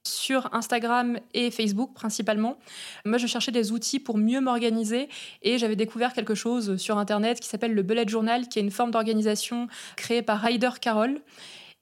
Sur 0.09 0.49
Instagram 0.53 1.19
et 1.35 1.51
Facebook 1.51 1.93
principalement, 1.95 2.57
moi 3.05 3.19
je 3.19 3.27
cherchais 3.27 3.53
des 3.53 3.73
outils 3.73 4.01
pour 4.01 4.17
mieux 4.17 4.41
m'organiser 4.41 5.09
et 5.43 5.59
j'avais 5.59 5.77
découvert 5.77 6.13
quelque 6.13 6.35
chose 6.35 6.77
sur 6.77 6.99
Internet 6.99 7.41
qui 7.41 7.49
s'appelle 7.49 7.75
le 7.75 7.83
Bullet 7.83 8.09
Journal, 8.09 8.49
qui 8.49 8.59
est 8.59 8.63
une 8.63 8.71
forme 8.71 8.91
d'organisation 8.91 9.69
créée 9.97 10.23
par 10.23 10.41
Ryder 10.41 10.71
Carroll. 10.81 11.21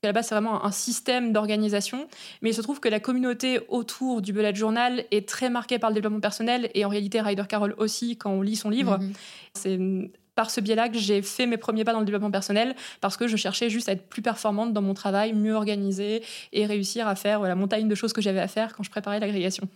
Et 0.03 0.07
là-bas, 0.07 0.23
c'est 0.23 0.35
vraiment 0.35 0.65
un 0.65 0.71
système 0.73 1.33
d'organisation. 1.33 2.07
Mais 2.43 2.51
il 2.51 2.55
se 2.55 2.61
trouve 2.61 2.81
que 2.81 2.89
la 2.89 3.01
communauté 3.01 3.61
autour 3.69 4.21
du 4.21 4.33
Bullet 4.33 4.55
Journal 4.55 5.05
est 5.11 5.27
très 5.27 5.49
marquée 5.49 5.79
par 5.79 5.91
le 5.91 5.95
développement 5.95 6.21
personnel 6.21 6.71
et 6.75 6.85
en 6.85 6.89
réalité, 6.89 7.21
Ryder 7.21 7.45
Carroll 7.49 7.75
aussi, 7.79 8.17
quand 8.17 8.31
on 8.31 8.43
lit 8.43 8.57
son 8.57 8.71
livre. 8.71 8.99
Mhm. 8.99 9.13
C'est 9.55 9.79
par 10.37 10.51
ce 10.51 10.61
biais-là 10.61 10.89
que 10.89 10.99
j'ai 10.99 11.23
fait 11.23 11.47
mes 11.47 11.57
premiers 11.57 11.83
pas 11.83 11.93
dans 11.93 11.99
le 11.99 12.05
développement 12.05 12.31
personnel 12.31 12.77
parce 13.01 13.17
que 13.17 13.27
je 13.27 13.37
cherchais 13.37 13.69
juste 13.69 13.89
à 13.89 13.93
être 13.93 14.09
plus 14.09 14.23
performante 14.23 14.73
dans 14.73 14.83
mon 14.83 14.95
travail, 14.95 15.33
mieux 15.33 15.55
organisée 15.55 16.23
et 16.53 16.67
réussir 16.67 17.09
à 17.09 17.17
faire 17.17 17.41
la 17.41 17.57
montagne 17.57 17.89
de 17.89 17.95
choses 17.97 18.13
que 18.13 18.21
j'avais 18.21 18.41
à 18.41 18.47
faire 18.47 18.77
quand 18.77 18.85
je 18.85 18.91
préparais 18.91 19.19
l'agrégation. 19.19 19.69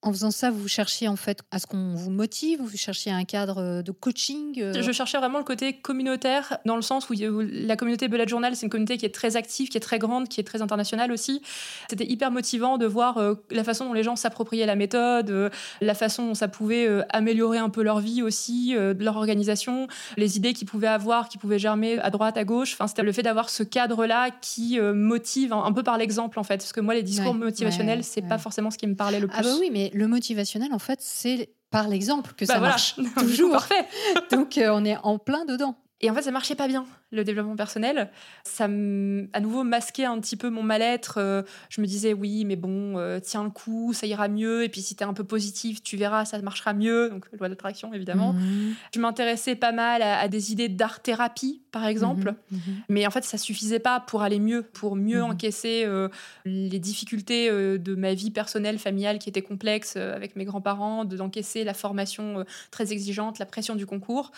En 0.00 0.12
faisant 0.12 0.30
ça, 0.30 0.52
vous 0.52 0.68
cherchiez 0.68 1.08
en 1.08 1.16
fait 1.16 1.40
à 1.50 1.58
ce 1.58 1.66
qu'on 1.66 1.94
vous 1.94 2.10
motive, 2.12 2.60
vous 2.62 2.76
cherchiez 2.76 3.10
un 3.10 3.24
cadre 3.24 3.58
euh, 3.58 3.82
de 3.82 3.90
coaching. 3.90 4.60
euh, 4.62 4.80
Je 4.80 4.92
cherchais 4.92 5.18
vraiment 5.18 5.38
le 5.38 5.44
côté 5.44 5.72
communautaire, 5.72 6.58
dans 6.64 6.76
le 6.76 6.82
sens 6.82 7.10
où 7.10 7.14
la 7.18 7.74
communauté 7.74 8.06
Bullet 8.06 8.28
Journal, 8.28 8.54
c'est 8.54 8.64
une 8.66 8.70
communauté 8.70 8.96
qui 8.96 9.06
est 9.06 9.14
très 9.14 9.34
active, 9.34 9.68
qui 9.68 9.76
est 9.76 9.80
très 9.80 9.98
grande, 9.98 10.28
qui 10.28 10.38
est 10.40 10.44
très 10.44 10.62
internationale 10.62 11.10
aussi. 11.10 11.42
C'était 11.90 12.06
hyper 12.08 12.30
motivant 12.30 12.78
de 12.78 12.86
voir 12.86 13.18
euh, 13.18 13.34
la 13.50 13.64
façon 13.64 13.86
dont 13.86 13.92
les 13.92 14.04
gens 14.04 14.14
s'appropriaient 14.14 14.66
la 14.66 14.76
méthode, 14.76 15.30
euh, 15.30 15.50
la 15.80 15.94
façon 15.94 16.28
dont 16.28 16.34
ça 16.34 16.46
pouvait 16.46 16.86
améliorer 17.10 17.58
un 17.58 17.68
peu 17.68 17.82
leur 17.82 17.98
vie 17.98 18.22
aussi, 18.22 18.74
leur 19.00 19.16
organisation, 19.16 19.88
les 20.16 20.36
idées 20.36 20.52
qu'ils 20.52 20.68
pouvaient 20.68 20.86
avoir, 20.86 21.28
qui 21.28 21.38
pouvaient 21.38 21.58
germer 21.58 21.98
à 21.98 22.10
droite, 22.10 22.36
à 22.36 22.44
gauche. 22.44 22.72
Enfin, 22.74 22.86
c'était 22.86 23.02
le 23.02 23.10
fait 23.10 23.22
d'avoir 23.22 23.50
ce 23.50 23.64
cadre-là 23.64 24.30
qui 24.40 24.78
motive 24.80 25.52
un, 25.52 25.64
un 25.64 25.72
peu 25.72 25.82
par 25.82 25.98
l'exemple, 25.98 26.38
en 26.38 26.44
fait. 26.44 26.58
Parce 26.58 26.72
que 26.72 26.80
moi, 26.80 26.94
les 26.94 27.02
discours 27.02 27.32
Ouais, 27.32 27.38
motivationnels, 27.38 27.98
ouais, 27.98 28.04
c'est 28.04 28.22
ouais. 28.22 28.28
pas 28.28 28.38
forcément 28.38 28.70
ce 28.70 28.78
qui 28.78 28.86
me 28.86 28.94
parlait 28.94 29.18
le 29.20 29.26
plus. 29.26 29.36
Ah 29.38 29.42
bah 29.42 29.54
oui, 29.58 29.70
mais 29.72 29.87
le 29.94 30.06
motivationnel, 30.08 30.72
en 30.72 30.78
fait, 30.78 31.00
c'est 31.02 31.50
par 31.70 31.88
l'exemple 31.88 32.32
que 32.34 32.44
Bah 32.46 32.54
ça 32.54 32.58
voilà. 32.58 32.74
marche. 32.74 32.96
Toujours. 33.18 33.52
Parfait. 33.52 33.86
Donc 34.30 34.56
euh, 34.58 34.70
on 34.72 34.84
est 34.84 34.96
en 35.02 35.18
plein 35.18 35.44
dedans. 35.44 35.76
Et 36.00 36.08
en 36.10 36.14
fait, 36.14 36.22
ça 36.22 36.30
marchait 36.30 36.54
pas 36.54 36.68
bien, 36.68 36.86
le 37.10 37.24
développement 37.24 37.56
personnel. 37.56 38.08
Ça, 38.44 38.66
à 38.66 39.40
nouveau, 39.40 39.64
masquait 39.64 40.04
un 40.04 40.20
petit 40.20 40.36
peu 40.36 40.48
mon 40.48 40.62
mal-être. 40.62 41.14
Euh, 41.18 41.42
je 41.70 41.80
me 41.80 41.86
disais, 41.86 42.12
oui, 42.12 42.44
mais 42.44 42.54
bon, 42.54 42.96
euh, 42.98 43.18
tiens 43.18 43.42
le 43.42 43.50
coup, 43.50 43.92
ça 43.92 44.06
ira 44.06 44.28
mieux. 44.28 44.62
Et 44.62 44.68
puis, 44.68 44.80
si 44.80 44.94
t'es 44.94 45.04
un 45.04 45.12
peu 45.12 45.24
positif, 45.24 45.82
tu 45.82 45.96
verras, 45.96 46.24
ça 46.24 46.40
marchera 46.40 46.72
mieux. 46.72 47.10
Donc, 47.10 47.26
loi 47.36 47.48
d'attraction, 47.48 47.92
évidemment. 47.92 48.32
Mhm. 48.34 48.74
Je 48.94 49.00
m'intéressais 49.00 49.56
pas 49.56 49.72
mal 49.72 50.02
à, 50.02 50.20
à 50.20 50.28
des 50.28 50.52
idées 50.52 50.68
d'art-thérapie, 50.68 51.62
par 51.72 51.84
exemple. 51.84 52.36
Mhm, 52.52 52.58
mhm. 52.64 52.74
Mais 52.90 53.04
en 53.04 53.10
fait, 53.10 53.24
ça 53.24 53.36
suffisait 53.36 53.80
pas 53.80 53.98
pour 53.98 54.22
aller 54.22 54.38
mieux, 54.38 54.62
pour 54.62 54.94
mieux 54.94 55.22
encaisser 55.24 55.82
euh, 55.84 56.08
les 56.44 56.78
difficultés 56.78 57.50
de 57.50 57.94
ma 57.96 58.14
vie 58.14 58.30
personnelle, 58.30 58.78
familiale 58.78 59.18
qui 59.18 59.28
était 59.28 59.42
complexe 59.42 59.96
avec 59.96 60.36
mes 60.36 60.44
grands-parents, 60.44 61.04
de- 61.04 61.16
d'encaisser 61.16 61.64
la 61.64 61.74
formation 61.74 62.44
très 62.70 62.92
exigeante, 62.92 63.40
la 63.40 63.46
pression 63.46 63.74
du 63.74 63.84
concours. 63.84 64.30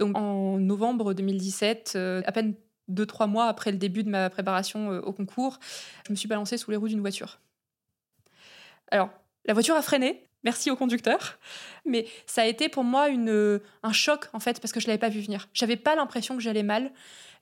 Donc 0.00 0.16
en 0.16 0.58
novembre 0.58 1.14
2017, 1.14 1.92
euh, 1.94 2.22
à 2.26 2.32
peine 2.32 2.54
deux, 2.88 3.06
trois 3.06 3.26
mois 3.26 3.46
après 3.46 3.70
le 3.70 3.76
début 3.76 4.02
de 4.02 4.10
ma 4.10 4.30
préparation 4.30 4.90
euh, 4.90 5.00
au 5.00 5.12
concours, 5.12 5.60
je 6.06 6.10
me 6.12 6.16
suis 6.16 6.26
balancée 6.26 6.56
sous 6.56 6.70
les 6.70 6.76
roues 6.76 6.88
d'une 6.88 7.00
voiture. 7.00 7.38
Alors, 8.90 9.10
la 9.44 9.54
voiture 9.54 9.76
a 9.76 9.82
freiné, 9.82 10.24
merci 10.42 10.70
au 10.70 10.76
conducteur, 10.76 11.38
mais 11.84 12.06
ça 12.26 12.42
a 12.42 12.46
été 12.46 12.68
pour 12.68 12.82
moi 12.82 13.08
une, 13.08 13.60
un 13.82 13.92
choc 13.92 14.28
en 14.32 14.40
fait 14.40 14.58
parce 14.60 14.72
que 14.72 14.80
je 14.80 14.86
l'avais 14.86 14.98
pas 14.98 15.10
vu 15.10 15.20
venir. 15.20 15.48
J'avais 15.52 15.76
pas 15.76 15.94
l'impression 15.94 16.34
que 16.34 16.42
j'allais 16.42 16.62
mal, 16.62 16.90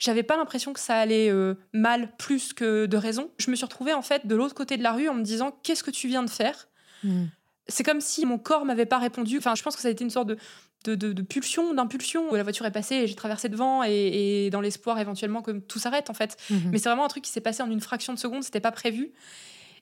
j'avais 0.01 0.25
pas 0.25 0.37
l'impression 0.37 0.73
que 0.73 0.81
ça 0.81 0.97
allait 0.97 1.31
euh, 1.31 1.55
mal 1.73 2.15
plus 2.19 2.53
que 2.53 2.87
de 2.87 2.97
raison. 2.97 3.31
Je 3.39 3.51
me 3.51 3.57
suis 3.57 3.65
retrouvée 3.65 3.95
en 3.95 4.03
fait 4.03 4.27
de 4.27 4.35
l'autre 4.35 4.55
côté 4.55 4.77
de 4.77 4.83
la 4.83 4.93
rue 4.93 5.09
en 5.09 5.15
me 5.15 5.23
disant 5.23 5.57
qu'est-ce 5.63 5.85
que 5.85 5.93
tu 5.93 6.09
viens 6.09 6.25
de 6.25 6.31
faire? 6.31 6.69
Mhm. 7.05 7.29
c'est 7.69 7.85
comme 7.85 8.01
si 8.01 8.27
mon 8.27 8.39
corps 8.39 8.65
m'avait 8.65 8.85
pas 8.85 8.99
répondu. 8.99 9.39
Enfin, 9.39 9.55
je 9.55 9.63
pense 9.63 9.77
que 9.77 9.83
ça 9.83 9.87
a 9.87 9.93
été 9.93 10.03
une 10.03 10.11
sorte 10.11 10.27
de, 10.27 10.37
de, 10.85 10.95
de- 10.95 11.13
de 11.13 11.23
pulsion, 11.23 11.75
d'impulsion. 11.75 12.33
La 12.35 12.43
voiture 12.43 12.67
est 12.67 12.71
passée 12.71 12.95
et 12.97 13.07
j'ai 13.07 13.15
traversé 13.15 13.49
devant 13.49 13.83
et, 13.85 14.47
et 14.47 14.51
dans 14.51 14.61
l'espoir 14.61 14.99
éventuellement 14.99 15.43
que 15.43 15.51
tout 15.53 15.79
s'arrête 15.79 16.11
en 16.11 16.15
fait. 16.15 16.37
Mhm. 16.51 16.71
Mais 16.73 16.79
c'est 16.79 16.89
vraiment 16.89 17.05
un 17.05 17.09
truc 17.09 17.25
qui 17.25 17.31
s'est 17.31 17.41
passé 17.41 17.63
en 17.63 17.71
une 17.71 17.81
fraction 17.81 18.13
de 18.13 18.19
seconde, 18.19 18.43
c'était 18.45 18.61
pas 18.61 18.73
prévu. 18.73 19.13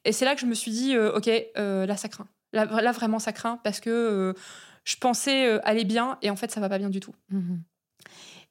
Et 0.04 0.12
c'est 0.12 0.24
là 0.24 0.34
que 0.34 0.40
je 0.40 0.46
me 0.46 0.54
suis 0.54 0.70
dit, 0.70 0.94
euh, 0.94 1.12
ok, 1.16 1.28
euh, 1.58 1.84
là 1.86 1.96
ça 1.96 2.08
craint. 2.08 2.28
Là, 2.52 2.64
là, 2.80 2.92
vraiment 2.92 3.18
ça 3.18 3.32
craint 3.32 3.58
parce 3.64 3.80
que 3.80 3.90
euh, 3.90 4.32
je 4.84 4.96
pensais 4.96 5.60
aller 5.64 5.84
bien 5.84 6.16
et 6.22 6.30
en 6.30 6.36
fait 6.36 6.50
ça 6.50 6.60
va 6.60 6.68
pas 6.68 6.78
bien 6.78 6.90
du 6.90 7.00
tout. 7.00 7.14
Mhm. 7.30 7.60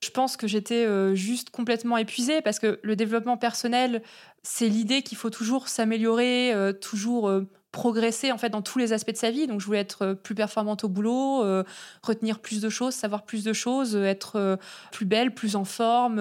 Je 0.03 0.10
pense 0.10 0.36
que 0.38 0.45
j'étais 0.45 0.86
juste 1.15 1.49
complètement 1.49 1.97
épuisée 1.97 2.41
parce 2.41 2.60
que 2.60 2.79
le 2.84 2.95
développement 2.97 3.38
personnel, 3.38 4.03
c'est 4.43 4.67
l'idée 4.67 5.01
qu'il 5.01 5.17
faut 5.17 5.29
toujours 5.29 5.69
s'améliorer, 5.69 6.53
toujours 6.81 7.31
progresser 7.75 8.31
en 8.31 8.38
fait 8.38 8.49
dans 8.49 8.61
tous 8.61 8.79
les 8.79 8.93
aspects 8.93 9.11
de 9.11 9.17
sa 9.17 9.31
vie. 9.31 9.47
Donc 9.47 9.59
je 9.59 9.65
voulais 9.65 9.79
être 9.79 10.03
euh, 10.03 10.13
plus 10.15 10.33
performante 10.33 10.85
au 10.85 10.89
boulot, 10.89 11.43
euh, 11.43 11.63
retenir 12.01 12.39
plus 12.39 12.61
de 12.61 12.69
choses, 12.69 12.93
savoir 12.93 13.23
plus 13.23 13.43
de 13.43 13.51
choses, 13.51 13.97
euh, 13.97 14.05
être 14.05 14.57
plus 14.93 15.05
belle, 15.05 15.33
plus 15.33 15.57
en 15.57 15.65
forme, 15.65 16.15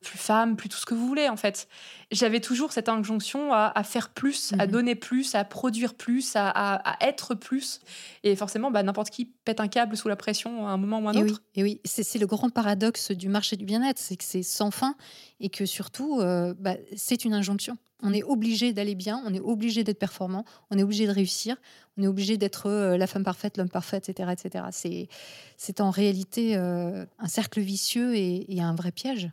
plus 0.00 0.18
femme, 0.18 0.54
plus 0.54 0.68
tout 0.68 0.76
ce 0.76 0.86
que 0.86 0.94
vous 0.94 1.06
voulez 1.06 1.28
en 1.28 1.36
fait. 1.36 1.66
J'avais 2.14 2.40
toujours 2.40 2.72
cette 2.72 2.88
injonction 2.88 3.52
à, 3.52 3.72
à 3.74 3.82
faire 3.82 4.10
plus, 4.10 4.52
à 4.58 4.66
Mhm. 4.66 4.72
donner 4.72 4.94
plus, 4.94 5.34
à 5.34 5.44
produire 5.44 5.94
plus, 5.94 6.36
à, 6.36 6.48
à- 6.48 6.90
à 6.92 7.06
être 7.08 7.34
plus. 7.34 7.80
Et 8.22 8.36
forcément, 8.36 8.70
bah, 8.70 8.82
n'importe 8.82 9.10
qui 9.10 9.24
pète 9.44 9.58
un 9.60 9.68
câble 9.68 9.96
sous 9.96 10.08
la 10.08 10.16
pression 10.16 10.66
à 10.66 10.70
un 10.70 10.76
moment 10.76 11.00
ou 11.00 11.08
à 11.08 11.10
un 11.10 11.14
Et 11.14 11.22
autre. 11.24 11.42
oui, 11.56 11.60
et 11.60 11.62
oui. 11.64 11.80
c'est 11.84 12.18
le 12.18 12.26
grand 12.26 12.50
paradoxe 12.50 13.10
du 13.10 13.28
marché 13.28 13.56
du 13.56 13.64
bien-être, 13.64 13.98
c'est 13.98 14.16
que 14.16 14.24
c'est 14.24 14.42
sans 14.44 14.70
fin 14.70 14.94
et 15.40 15.48
que 15.50 15.66
surtout, 15.66 16.20
euh, 16.20 16.54
bah, 16.58 16.76
c'est 16.96 17.24
une 17.24 17.34
injonction. 17.34 17.76
On 18.06 18.12
est 18.12 18.22
obligé 18.22 18.72
d'aller 18.72 18.94
bien, 18.94 19.22
on 19.26 19.32
est 19.34 19.40
obligé 19.40 19.82
d'être 19.82 19.98
performant, 19.98 20.44
on 20.70 20.78
est 20.78 20.82
obligé 20.82 21.06
de 21.06 21.12
réussir, 21.12 21.56
on 21.96 22.02
est 22.02 22.06
obligé 22.06 22.36
d'être 22.36 22.66
euh, 22.68 22.96
la 22.98 23.06
femme 23.06 23.24
parfaite, 23.24 23.56
l'homme 23.56 23.70
parfait, 23.70 23.96
etc. 23.96 24.30
etc. 24.32 24.64
C'est- 24.72 25.08
C'est 25.56 25.80
en 25.80 25.90
réalité 25.90 26.56
euh, 26.56 27.06
un 27.18 27.28
cercle 27.28 27.60
vicieux 27.60 28.14
et, 28.14 28.54
et 28.54 28.60
un 28.60 28.74
vrai 28.74 28.92
piège. 28.92 29.30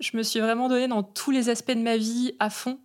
Je 0.00 0.16
me 0.16 0.22
suis 0.22 0.40
vraiment 0.40 0.68
donnée 0.68 0.88
dans 0.88 1.02
tous 1.02 1.30
les 1.30 1.48
aspects 1.50 1.72
de 1.72 1.80
ma 1.82 1.96
vie 1.96 2.32
à 2.38 2.48
fond. 2.50 2.78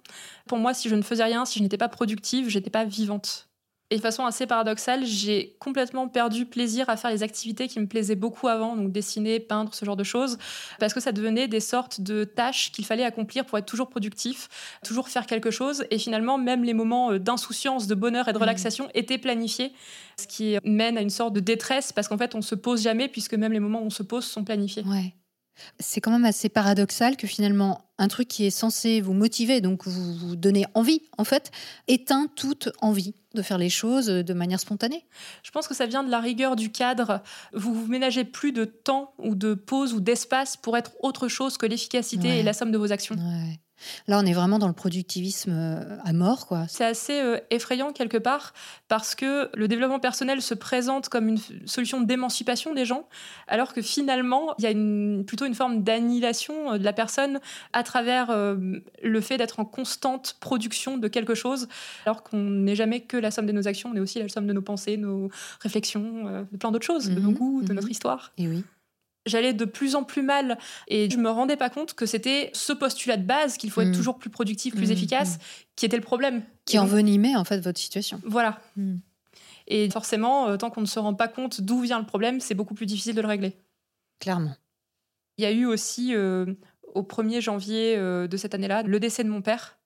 Pour 0.47 0.57
moi, 0.57 0.73
si 0.73 0.89
je 0.89 0.95
ne 0.95 1.01
faisais 1.01 1.23
rien, 1.23 1.45
si 1.45 1.59
je 1.59 1.63
n'étais 1.63 1.77
pas 1.77 1.87
productive, 1.89 2.49
j'étais 2.49 2.69
pas 2.69 2.83
vivante. 2.85 3.47
Et 3.91 3.97
de 3.97 4.01
façon 4.01 4.25
assez 4.25 4.47
paradoxale, 4.47 5.05
j'ai 5.05 5.55
complètement 5.59 6.07
perdu 6.07 6.47
plaisir 6.47 6.89
à 6.89 6.97
faire 6.97 7.11
les 7.11 7.21
activités 7.21 7.67
qui 7.67 7.79
me 7.79 7.85
plaisaient 7.87 8.15
beaucoup 8.15 8.47
avant, 8.47 8.75
donc 8.75 8.91
dessiner, 8.91 9.39
peindre, 9.39 9.75
ce 9.75 9.85
genre 9.85 9.95
de 9.95 10.03
choses, 10.03 10.39
parce 10.79 10.91
que 10.93 10.99
ça 10.99 11.11
devenait 11.11 11.47
des 11.47 11.59
sortes 11.59 12.01
de 12.01 12.23
tâches 12.23 12.71
qu'il 12.71 12.83
fallait 12.83 13.03
accomplir 13.03 13.45
pour 13.45 13.59
être 13.59 13.67
toujours 13.67 13.87
productif, 13.89 14.49
toujours 14.83 15.07
faire 15.07 15.27
quelque 15.27 15.51
chose. 15.51 15.85
Et 15.91 15.99
finalement, 15.99 16.39
même 16.39 16.63
les 16.63 16.73
moments 16.73 17.11
euh, 17.11 17.19
d'insouciance, 17.19 17.85
de 17.85 17.93
bonheur 17.93 18.27
et 18.27 18.33
de 18.33 18.37
Mhm. 18.39 18.41
relaxation 18.41 18.89
étaient 18.95 19.19
planifiés, 19.19 19.71
ce 20.19 20.25
qui 20.25 20.57
mène 20.63 20.97
à 20.97 21.01
une 21.01 21.11
sorte 21.11 21.33
de 21.33 21.39
détresse, 21.39 21.93
parce 21.93 22.07
qu'en 22.07 22.17
fait, 22.17 22.33
on 22.33 22.41
se 22.41 22.55
pose 22.55 22.81
jamais, 22.81 23.07
puisque 23.07 23.35
même 23.35 23.53
les 23.53 23.59
moments 23.59 23.81
où 23.83 23.85
on 23.85 23.89
se 23.91 24.03
pose 24.03 24.25
sont 24.25 24.43
planifiés. 24.43 24.83
Ouais. 24.83 25.13
C'est 25.79 26.01
quand 26.01 26.11
même 26.11 26.25
assez 26.25 26.49
paradoxal 26.49 27.17
que 27.17 27.27
finalement, 27.27 27.81
un 27.97 28.07
truc 28.07 28.27
qui 28.27 28.45
est 28.45 28.49
censé 28.49 28.99
vous 29.01 29.13
motiver, 29.13 29.61
donc 29.61 29.87
vous, 29.87 30.13
vous 30.15 30.35
donner 30.35 30.65
envie, 30.73 31.01
en 31.17 31.23
fait, 31.23 31.51
éteint 31.87 32.27
toute 32.35 32.69
envie 32.81 33.13
de 33.33 33.41
faire 33.41 33.57
les 33.57 33.69
choses 33.69 34.07
de 34.07 34.33
manière 34.33 34.59
spontanée. 34.59 35.05
Je 35.43 35.51
pense 35.51 35.67
que 35.67 35.73
ça 35.73 35.85
vient 35.85 36.03
de 36.03 36.09
la 36.11 36.19
rigueur 36.19 36.55
du 36.55 36.71
cadre. 36.71 37.21
Vous 37.53 37.73
vous 37.73 37.87
ménagez 37.87 38.23
plus 38.23 38.51
de 38.51 38.65
temps 38.65 39.13
ou 39.17 39.35
de 39.35 39.53
pause 39.53 39.93
ou 39.93 39.99
d'espace 39.99 40.55
pour 40.57 40.77
être 40.77 40.91
autre 41.01 41.27
chose 41.27 41.57
que 41.57 41.65
l'efficacité 41.65 42.27
Ouais. 42.29 42.39
et 42.39 42.43
la 42.43 42.53
somme 42.53 42.71
de 42.71 42.77
vos 42.77 42.91
actions. 42.91 43.15
Ouais. 43.15 43.59
Là, 44.07 44.19
on 44.19 44.25
est 44.25 44.33
vraiment 44.33 44.59
dans 44.59 44.67
le 44.67 44.73
productivisme 44.73 45.51
euh, 45.53 45.97
à 46.03 46.13
mort, 46.13 46.47
quoi. 46.47 46.65
C'est 46.67 46.85
assez 46.85 47.19
euh, 47.19 47.37
effrayant 47.49 47.91
quelque 47.91 48.17
part 48.17 48.53
parce 48.87 49.15
que 49.15 49.49
le 49.53 49.67
développement 49.67 49.99
personnel 49.99 50.41
se 50.41 50.53
présente 50.53 51.09
comme 51.09 51.27
une 51.27 51.37
solution 51.65 52.01
d'émancipation 52.01 52.73
des 52.73 52.85
gens, 52.85 53.07
alors 53.47 53.73
que 53.73 53.81
finalement, 53.81 54.53
il 54.59 54.63
y 54.63 54.67
a 54.67 54.71
une, 54.71 55.23
plutôt 55.25 55.45
une 55.45 55.55
forme 55.55 55.83
d'annihilation 55.83 56.73
euh, 56.73 56.77
de 56.77 56.83
la 56.83 56.93
personne 56.93 57.39
à 57.73 57.83
travers 57.83 58.35
le 58.35 59.21
fait 59.21 59.37
d'être 59.37 59.59
en 59.59 59.65
constante 59.65 60.37
production 60.39 60.97
de 60.97 61.07
quelque 61.07 61.35
chose, 61.35 61.67
alors 62.05 62.23
qu'on 62.23 62.37
n'est 62.41 62.75
jamais 62.75 63.01
que 63.01 63.17
la 63.17 63.31
somme 63.31 63.45
de 63.45 63.51
nos 63.51 63.67
actions, 63.67 63.91
on 63.93 63.95
est 63.95 63.99
aussi 63.99 64.19
la 64.19 64.29
somme 64.29 64.47
de 64.47 64.53
nos 64.53 64.61
pensées, 64.61 64.97
nos 64.97 65.29
réflexions, 65.59 66.45
de 66.51 66.57
plein 66.57 66.71
d'autres 66.71 66.85
choses, 66.85 67.09
de 67.09 67.19
nos 67.19 67.29
Mhm, 67.29 67.33
goûts, 67.35 67.61
de 67.63 67.69
mhm. 67.69 67.75
notre 67.75 67.89
histoire. 67.89 68.31
Et 68.37 68.47
oui. 68.47 68.63
J'allais 69.25 69.53
de 69.53 69.65
plus 69.65 69.95
en 69.95 70.03
plus 70.03 70.21
mal 70.21 70.57
et 70.87 71.09
je 71.09 71.17
me 71.17 71.29
rendais 71.29 71.57
pas 71.57 71.69
compte 71.69 71.93
que 71.93 72.05
c'était 72.05 72.49
ce 72.53 72.73
postulat 72.73 73.17
de 73.17 73.23
base 73.25 73.57
qu'il 73.57 73.71
faut 73.71 73.81
être 73.81 73.89
Mm. 73.89 73.93
toujours 73.95 74.17
plus 74.17 74.29
productif, 74.29 74.75
plus 74.75 74.89
Mm, 74.89 74.93
efficace, 74.93 75.37
qui 75.75 75.85
était 75.85 75.97
le 75.97 76.03
problème. 76.03 76.43
Qui 76.65 76.77
envenimait, 76.79 77.35
en 77.35 77.43
fait, 77.43 77.59
votre 77.59 77.79
situation. 77.79 78.21
Voilà. 78.25 78.59
Mm. 78.77 78.95
Et 79.67 79.89
forcément, 79.89 80.47
euh, 80.49 80.57
tant 80.57 80.69
qu'on 80.69 80.81
ne 80.81 80.85
se 80.85 80.99
rend 80.99 81.13
pas 81.15 81.27
compte 81.27 81.61
d'où 81.61 81.81
vient 81.81 81.99
le 81.99 82.05
problème, 82.05 82.39
c'est 82.39 82.53
beaucoup 82.53 82.75
plus 82.75 82.85
difficile 82.85 83.15
de 83.15 83.21
le 83.21 83.27
régler. 83.27 83.53
Clairement. 84.19 84.55
Il 85.37 85.43
y 85.43 85.45
a 85.47 85.51
eu 85.51 85.65
aussi, 85.65 86.13
euh, 86.15 86.45
au 86.93 87.01
1er 87.01 87.41
janvier 87.41 87.95
euh, 87.97 88.27
de 88.27 88.37
cette 88.37 88.53
année-là, 88.53 88.83
le 88.83 88.99
décès 88.99 89.23
de 89.23 89.29
mon 89.29 89.41
père. 89.41 89.77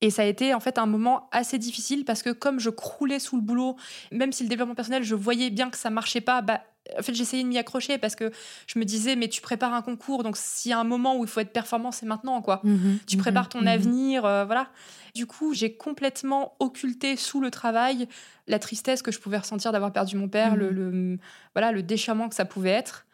Et 0.00 0.10
ça 0.10 0.22
a 0.22 0.26
été 0.26 0.54
en 0.54 0.60
fait 0.60 0.78
un 0.78 0.86
moment 0.86 1.28
assez 1.32 1.58
difficile 1.58 2.04
parce 2.04 2.22
que 2.22 2.30
comme 2.30 2.60
je 2.60 2.70
croulais 2.70 3.18
sous 3.18 3.34
le 3.36 3.42
boulot, 3.42 3.76
même 4.12 4.30
si 4.32 4.44
le 4.44 4.48
développement 4.48 4.76
personnel, 4.76 5.02
je 5.02 5.16
voyais 5.16 5.50
bien 5.50 5.70
que 5.70 5.76
ça 5.76 5.90
marchait 5.90 6.20
pas, 6.20 6.40
bah, 6.40 6.60
en 6.98 7.02
fait 7.02 7.14
j'essayais 7.14 7.42
de 7.42 7.48
m'y 7.48 7.58
accrocher 7.58 7.98
parce 7.98 8.14
que 8.14 8.30
je 8.66 8.78
me 8.78 8.84
disais 8.84 9.16
mais 9.16 9.28
tu 9.28 9.40
prépares 9.40 9.74
un 9.74 9.82
concours, 9.82 10.22
donc 10.22 10.36
s'il 10.36 10.70
y 10.70 10.72
a 10.72 10.78
un 10.78 10.84
moment 10.84 11.16
où 11.16 11.24
il 11.24 11.28
faut 11.30 11.40
être 11.40 11.52
performant, 11.52 11.90
c'est 11.92 12.06
maintenant 12.06 12.40
quoi. 12.40 12.60
Mhm, 12.64 12.98
Tu 13.06 13.16
mhm, 13.16 13.22
prépares 13.22 13.48
ton 13.48 13.62
mhm. 13.62 13.68
avenir, 13.68 14.24
euh, 14.24 14.44
voilà. 14.44 14.70
Du 15.14 15.26
coup, 15.26 15.54
j'ai 15.54 15.74
complètement 15.74 16.54
occulté 16.60 17.16
sous 17.16 17.40
le 17.40 17.50
travail 17.50 18.08
la 18.46 18.58
tristesse 18.58 19.02
que 19.02 19.10
je 19.10 19.18
pouvais 19.18 19.38
ressentir 19.38 19.72
d'avoir 19.72 19.92
perdu 19.92 20.16
mon 20.16 20.28
père, 20.28 20.52
Mhm. 20.52 20.58
le, 20.58 20.70
le- 20.70 21.18
voilà, 21.54 21.72
le 21.72 21.82
déchirement 21.82 22.28
que 22.28 22.34
ça 22.34 22.44
pouvait 22.44 22.70
être. 22.70 23.06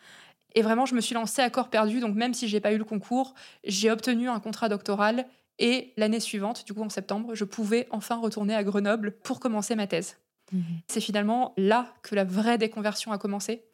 Et 0.54 0.62
vraiment, 0.62 0.86
je 0.86 0.94
me 0.94 1.00
suis 1.00 1.14
lancée 1.14 1.42
à 1.42 1.50
corps 1.50 1.68
perdu. 1.68 1.98
Donc, 2.00 2.14
même 2.14 2.32
si 2.34 2.46
j'ai 2.46 2.60
pas 2.60 2.72
eu 2.72 2.78
le 2.78 2.84
concours, 2.84 3.34
j'ai 3.64 3.90
obtenu 3.90 4.28
un 4.28 4.38
contrat 4.38 4.68
doctoral. 4.68 5.26
Et 5.58 5.92
l'année 5.96 6.20
suivante, 6.20 6.64
du 6.66 6.74
coup 6.74 6.82
en 6.82 6.88
septembre, 6.88 7.34
je 7.34 7.44
pouvais 7.44 7.86
enfin 7.90 8.16
retourner 8.16 8.54
à 8.54 8.62
Grenoble 8.64 9.12
pour 9.22 9.38
commencer 9.40 9.74
ma 9.76 9.86
thèse. 9.86 10.16
Mhm. 10.52 10.62
C'est 10.88 11.00
finalement 11.00 11.54
là 11.56 11.94
que 12.02 12.14
la 12.14 12.24
vraie 12.24 12.58
déconversion 12.58 13.12
a 13.12 13.18
commencé. 13.18 13.64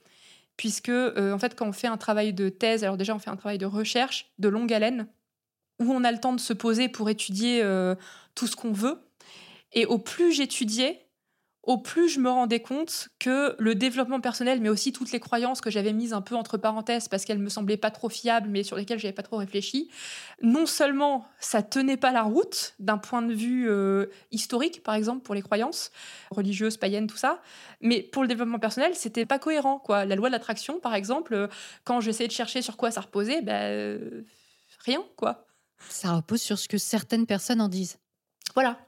Puisque, 0.57 0.91
euh, 0.91 1.33
en 1.33 1.39
fait, 1.39 1.55
quand 1.55 1.67
on 1.67 1.73
fait 1.73 1.87
un 1.87 1.97
travail 1.97 2.33
de 2.33 2.49
thèse, 2.49 2.85
alors 2.85 2.97
déjà, 2.97 3.15
on 3.15 3.19
fait 3.19 3.31
un 3.31 3.37
travail 3.37 3.59
de 3.59 3.67
recherche 3.67 4.31
de 4.39 4.49
longue 4.49 4.73
haleine, 4.73 5.09
où 5.81 5.93
on 5.93 6.05
a 6.05 6.13
le 6.13 6.19
temps 6.19 6.35
de 6.35 6.41
se 6.41 6.53
poser 6.53 6.89
pour 6.89 7.09
étudier 7.11 7.63
euh, 7.63 7.95
tout 8.35 8.47
ce 8.47 8.57
qu'on 8.57 8.73
veut. 8.73 9.01
Et 9.73 9.87
au 9.87 9.99
plus 9.99 10.33
j'étudiais, 10.33 11.07
au 11.63 11.79
plus 11.79 12.09
je 12.09 12.21
me 12.21 12.31
rendais 12.31 12.61
compte 12.61 13.09
que 13.19 13.55
le 13.59 13.75
développement 13.75 14.21
personnel, 14.21 14.61
mais 14.61 14.69
aussi 14.69 14.93
toutes 14.93 15.13
les 15.13 15.21
croyances 15.21 15.61
que 15.61 15.71
j'avais 15.71 15.93
mises 15.93 16.13
un 16.13 16.23
peu 16.23 16.35
entre 16.35 16.57
parenthèses 16.57 17.09
parce 17.09 17.25
qu'elles 17.25 17.39
me 17.39 17.51
semblaient 17.51 17.77
pas 17.77 17.91
trop 17.91 18.09
fiables, 18.09 18.49
mais 18.49 18.63
sur 18.63 18.77
lesquelles 18.77 18.99
j'avais 18.99 19.13
pas 19.13 19.23
trop 19.23 19.37
réfléchi, 19.37 19.91
non 20.43 20.67
seulement 20.67 21.27
ça 21.39 21.63
tenait 21.63 21.99
pas 21.99 22.13
la 22.13 22.23
route 22.23 22.75
d'un 22.79 22.99
point 22.99 23.23
de 23.23 23.35
vue 23.35 23.69
euh, 23.69 24.07
historique, 24.31 24.83
par 24.83 24.95
exemple 24.95 25.23
pour 25.23 25.35
les 25.35 25.43
croyances 25.43 25.91
religieuses, 26.31 26.79
païennes, 26.79 27.07
tout 27.07 27.19
ça, 27.19 27.43
mais 27.81 28.03
pour 28.03 28.23
le 28.23 28.29
développement 28.29 28.59
personnel, 28.59 28.95
c'était 28.95 29.27
pas 29.27 29.39
cohérent. 29.39 29.79
Quoi. 29.79 30.05
La 30.05 30.17
loi 30.17 30.29
de 30.29 30.33
l'attraction, 30.33 30.81
par 30.81 30.95
exemple, 30.95 31.35
euh, 31.35 31.49
quand 31.85 32.01
j'essayais 32.01 32.29
de 32.29 32.33
chercher 32.33 32.63
sur 32.63 32.77
quoi 32.77 32.91
ça 32.91 33.03
reposait, 33.03 33.43
ben 33.43 33.71
euh, 33.71 34.23
rien, 34.81 35.05
quoi. 35.17 35.47
Ça 35.89 36.15
repose 36.15 36.43
sur 36.43 36.59
ce 36.59 36.69
que 36.69 36.79
certaines 36.79 37.27
personnes 37.27 37.61
en 37.61 37.69
disent. 37.69 37.99
Voilà. 38.55 38.79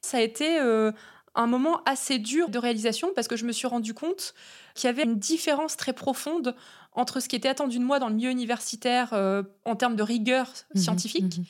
Ça 0.00 0.16
a 0.16 0.20
été 0.20 0.58
euh, 0.58 0.92
un 1.34 1.46
moment 1.46 1.80
assez 1.84 2.18
dur 2.18 2.48
de 2.48 2.58
réalisation 2.58 3.10
parce 3.14 3.28
que 3.28 3.36
je 3.36 3.44
me 3.44 3.52
suis 3.52 3.66
rendu 3.68 3.94
compte 3.94 4.34
qu'il 4.74 4.88
y 4.88 4.90
avait 4.90 5.04
une 5.04 5.18
différence 5.18 5.76
très 5.76 5.92
profonde 5.92 6.56
entre 6.92 7.20
ce 7.20 7.28
qui 7.28 7.36
était 7.36 7.48
attendu 7.48 7.78
de 7.78 7.84
moi 7.84 7.98
dans 8.00 8.08
le 8.08 8.14
milieu 8.16 8.30
universitaire 8.30 9.12
euh, 9.12 9.42
en 9.64 9.76
termes 9.76 9.94
de 9.96 10.02
rigueur 10.02 10.48
Mhm, 10.74 10.80
scientifique, 10.82 11.38
mhm. 11.38 11.44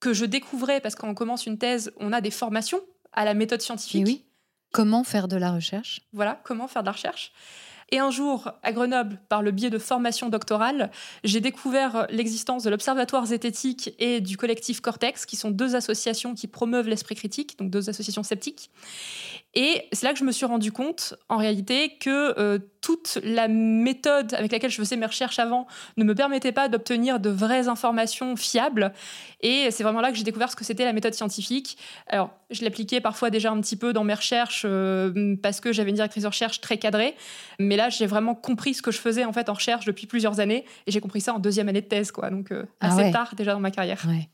que 0.00 0.12
je 0.12 0.24
découvrais 0.24 0.80
parce 0.80 0.94
qu'on 0.94 1.14
commence 1.14 1.46
une 1.46 1.58
thèse, 1.58 1.92
on 1.98 2.12
a 2.12 2.20
des 2.20 2.30
formations 2.30 2.80
à 3.12 3.24
la 3.24 3.34
méthode 3.34 3.60
Et 3.60 3.64
scientifique. 3.64 4.04
oui. 4.06 4.22
Comment 4.72 5.04
faire 5.04 5.26
de 5.26 5.36
la 5.36 5.52
recherche? 5.52 6.02
Voilà, 6.12 6.40
comment 6.44 6.68
faire 6.68 6.82
de 6.82 6.86
la 6.86 6.92
recherche? 6.92 7.32
Et 7.90 7.98
un 7.98 8.10
jour, 8.10 8.50
à 8.64 8.72
Grenoble, 8.72 9.20
par 9.28 9.42
le 9.42 9.52
biais 9.52 9.70
de 9.70 9.78
formation 9.78 10.28
doctorale, 10.28 10.90
j'ai 11.22 11.40
découvert 11.40 12.06
l'existence 12.10 12.64
de 12.64 12.70
l'Observatoire 12.70 13.26
zététique 13.26 13.94
et 14.00 14.20
du 14.20 14.36
collectif 14.36 14.80
Cortex, 14.80 15.24
qui 15.24 15.36
sont 15.36 15.50
deux 15.50 15.76
associations 15.76 16.34
qui 16.34 16.48
promeuvent 16.48 16.88
l'esprit 16.88 17.14
critique, 17.14 17.56
donc 17.58 17.70
deux 17.70 17.88
associations 17.88 18.24
sceptiques. 18.24 18.70
Et 19.54 19.84
c'est 19.92 20.04
là 20.04 20.12
que 20.12 20.18
je 20.18 20.24
me 20.24 20.32
suis 20.32 20.46
rendu 20.46 20.72
compte, 20.72 21.14
en 21.28 21.36
réalité, 21.36 21.96
que 21.98 22.38
euh, 22.38 22.58
toute 22.86 23.18
la 23.24 23.48
méthode 23.48 24.32
avec 24.34 24.52
laquelle 24.52 24.70
je 24.70 24.76
faisais 24.76 24.94
mes 24.94 25.06
recherches 25.06 25.40
avant 25.40 25.66
ne 25.96 26.04
me 26.04 26.14
permettait 26.14 26.52
pas 26.52 26.68
d'obtenir 26.68 27.18
de 27.18 27.30
vraies 27.30 27.66
informations 27.66 28.36
fiables. 28.36 28.92
Et 29.40 29.72
c'est 29.72 29.82
vraiment 29.82 30.00
là 30.00 30.12
que 30.12 30.16
j'ai 30.16 30.22
découvert 30.22 30.52
ce 30.52 30.54
que 30.54 30.62
c'était 30.62 30.84
la 30.84 30.92
méthode 30.92 31.12
scientifique. 31.12 31.78
Alors, 32.06 32.30
je 32.48 32.62
l'appliquais 32.62 33.00
parfois 33.00 33.30
déjà 33.30 33.50
un 33.50 33.60
petit 33.60 33.74
peu 33.74 33.92
dans 33.92 34.04
mes 34.04 34.14
recherches 34.14 34.62
euh, 34.64 35.34
parce 35.42 35.58
que 35.60 35.72
j'avais 35.72 35.90
une 35.90 35.96
directrice 35.96 36.22
de 36.22 36.28
recherche 36.28 36.60
très 36.60 36.78
cadrée. 36.78 37.16
Mais 37.58 37.74
là, 37.74 37.88
j'ai 37.88 38.06
vraiment 38.06 38.36
compris 38.36 38.74
ce 38.74 38.82
que 38.82 38.92
je 38.92 38.98
faisais 38.98 39.24
en 39.24 39.32
fait 39.32 39.48
en 39.48 39.54
recherche 39.54 39.84
depuis 39.84 40.06
plusieurs 40.06 40.38
années. 40.38 40.64
Et 40.86 40.92
j'ai 40.92 41.00
compris 41.00 41.20
ça 41.20 41.34
en 41.34 41.40
deuxième 41.40 41.68
année 41.68 41.80
de 41.80 41.88
thèse, 41.88 42.12
quoi. 42.12 42.30
Donc, 42.30 42.52
euh, 42.52 42.66
Ah 42.80 42.92
assez 42.92 42.96
ouais. 42.98 43.10
tard 43.10 43.34
déjà 43.34 43.52
dans 43.52 43.58
ma 43.58 43.72
carrière. 43.72 44.00
Ouais. 44.06 44.28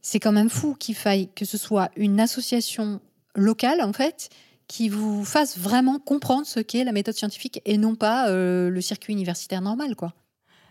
C'est 0.00 0.20
quand 0.20 0.30
même 0.30 0.50
fou 0.50 0.76
qu'il 0.78 0.94
faille 0.94 1.28
que 1.34 1.44
ce 1.44 1.58
soit 1.58 1.90
une 1.96 2.20
association 2.20 3.00
locale, 3.34 3.82
en 3.82 3.92
fait, 3.92 4.30
qui 4.68 4.88
vous 4.88 5.24
fasse 5.24 5.58
vraiment 5.58 5.98
comprendre 5.98 6.46
ce 6.46 6.60
qu'est 6.60 6.84
la 6.84 6.92
méthode 6.92 7.14
scientifique 7.14 7.60
et 7.64 7.78
non 7.78 7.94
pas 7.94 8.28
euh, 8.28 8.68
le 8.68 8.80
circuit 8.80 9.12
universitaire 9.12 9.60
normal, 9.60 9.94
quoi. 9.96 10.12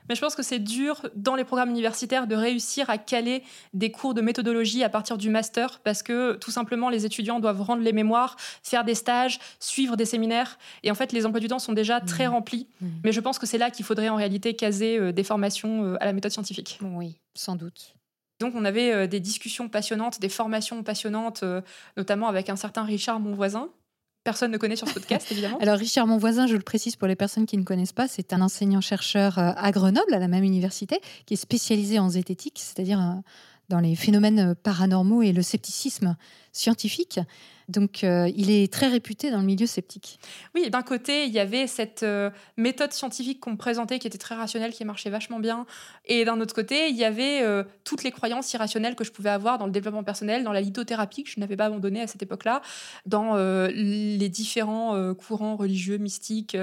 Mais 0.08 0.14
je 0.14 0.22
pense 0.22 0.36
que 0.36 0.43
c'est 0.43 0.60
dur 0.60 1.10
dans 1.16 1.34
les 1.34 1.43
programmes 1.43 1.72
universitaires 1.72 2.28
de 2.28 2.36
réussir 2.36 2.91
à 2.91 3.00
caler 3.00 3.41
des 3.74 3.91
cours 3.91 4.14
de 4.14 4.22
méthodologie 4.22 4.84
à 4.84 4.89
partir 4.89 5.18
du 5.18 5.32
master 5.32 5.80
parce 5.80 6.04
que 6.04 6.34
tout 6.36 6.52
simplement 6.52 6.89
les 6.89 7.08
étudiants 7.08 7.39
doivent 7.39 7.64
rendre 7.64 7.82
les 7.82 7.91
mémoires, 7.91 8.36
faire 8.62 8.84
des 8.84 8.93
stages, 8.93 9.39
suivre 9.60 9.96
des 9.96 10.06
séminaires 10.06 10.60
et 10.84 10.91
en 10.91 10.93
fait 10.93 11.12
les 11.12 11.26
emplois 11.26 11.39
du 11.39 11.48
temps 11.48 11.58
sont 11.58 11.74
déjà 11.74 12.02
très 12.02 12.28
Mhm. 12.28 12.34
remplis. 12.34 12.68
Mhm. 12.82 12.91
Mais 13.04 13.12
je 13.14 13.20
pense 13.20 13.39
que 13.39 13.48
c'est 13.48 13.58
là 13.58 13.72
qu'il 13.72 13.84
faudrait 13.84 14.10
en 14.10 14.16
réalité 14.16 14.56
caser 14.56 15.00
euh, 15.00 15.12
des 15.12 15.24
formations 15.24 15.84
euh, 15.86 15.98
à 16.00 16.06
la 16.06 16.14
méthode 16.14 16.32
scientifique. 16.32 16.78
Oui, 16.84 17.18
sans 17.34 17.56
doute. 17.56 17.96
Donc 18.39 18.54
on 18.56 18.64
avait 18.64 19.08
des 19.08 19.20
discussions 19.22 19.70
passionnantes, 19.70 20.20
des 20.20 20.30
formations 20.30 20.84
passionnantes, 20.84 21.43
notamment 21.98 22.28
avec 22.28 22.50
un 22.50 22.58
certain 22.58 22.84
Richard, 22.84 23.20
mon 23.22 23.34
voisin. 23.34 23.70
Personne 24.26 24.50
ne 24.50 24.58
connaît 24.58 24.76
sur 24.76 24.88
ce 24.88 24.94
podcast 24.96 25.28
évidemment. 25.32 25.60
Alors 25.60 25.78
Richard, 25.78 26.08
mon 26.08 26.18
voisin, 26.18 26.48
je 26.48 26.56
le 26.56 26.62
précise 26.62 26.96
pour 26.96 27.08
les 27.08 27.16
personnes 27.16 27.46
qui 27.46 27.58
ne 27.58 27.64
connaissent 27.64 27.94
pas, 27.94 28.08
c'est 28.08 28.34
un 28.34 28.42
enseignant-chercheur 28.42 29.38
euh, 29.38 29.52
à 29.56 29.72
Grenoble, 29.72 30.14
à 30.14 30.20
la 30.20 30.28
même 30.28 30.44
université, 30.44 31.00
qui 31.28 31.36
est 31.36 31.38
spécialisé 31.38 32.00
en 32.00 32.10
zététique, 32.10 32.58
c'est-à-dire 32.58 33.00
euh, 33.00 33.14
dans 33.70 33.80
les 33.80 33.96
phénomènes 33.96 34.40
euh, 34.40 34.54
paranormaux 34.56 35.22
et 35.22 35.32
le 35.32 35.44
scepticisme 35.44 36.18
scientifique. 36.56 37.20
Donc 37.68 38.03
euh, 38.03 38.30
il 38.36 38.51
est 38.51 38.72
très 38.72 38.88
réputé 38.88 39.32
dans 39.32 39.39
le 39.39 39.45
milieu 39.45 39.66
sceptique. 39.66 40.20
Oui, 40.53 40.70
d'un 40.70 40.84
côté, 40.84 41.26
il 41.26 41.34
y 41.34 41.39
avait 41.39 41.68
cette 41.68 42.03
euh, 42.03 42.30
méthode 42.58 42.93
scientifique 42.93 43.39
qu'on 43.39 43.51
me 43.51 43.58
présentait 43.58 43.97
qui 43.97 44.08
était 44.08 44.18
très 44.18 44.36
rationnelle, 44.36 44.72
qui 44.72 44.86
marchait 44.86 45.10
vachement 45.10 45.39
bien. 45.39 45.66
Et 46.06 46.26
d'un 46.26 46.39
autre 46.39 46.53
côté, 46.53 46.89
il 46.89 46.95
y 46.95 47.03
avait 47.03 47.41
euh, 47.41 47.64
toutes 47.84 48.03
les 48.03 48.12
croyances 48.12 48.53
irrationnelles 48.53 48.95
que 48.95 49.03
je 49.03 49.12
pouvais 49.12 49.32
avoir 49.32 49.58
dans 49.58 49.66
le 49.66 49.72
développement 49.72 50.03
personnel, 50.03 50.43
dans 50.43 50.51
la 50.51 50.62
lithothérapie 50.62 51.24
que 51.24 51.30
je 51.32 51.39
n'avais 51.39 51.56
pas 51.56 51.66
abandonnée 51.66 52.01
à 52.01 52.08
cette 52.08 52.22
époque-là, 52.22 52.62
dans 53.06 53.36
les 53.36 54.30
différents 54.30 55.14
courants 55.16 55.56
religieux, 55.56 55.97
mystiques 55.97 56.58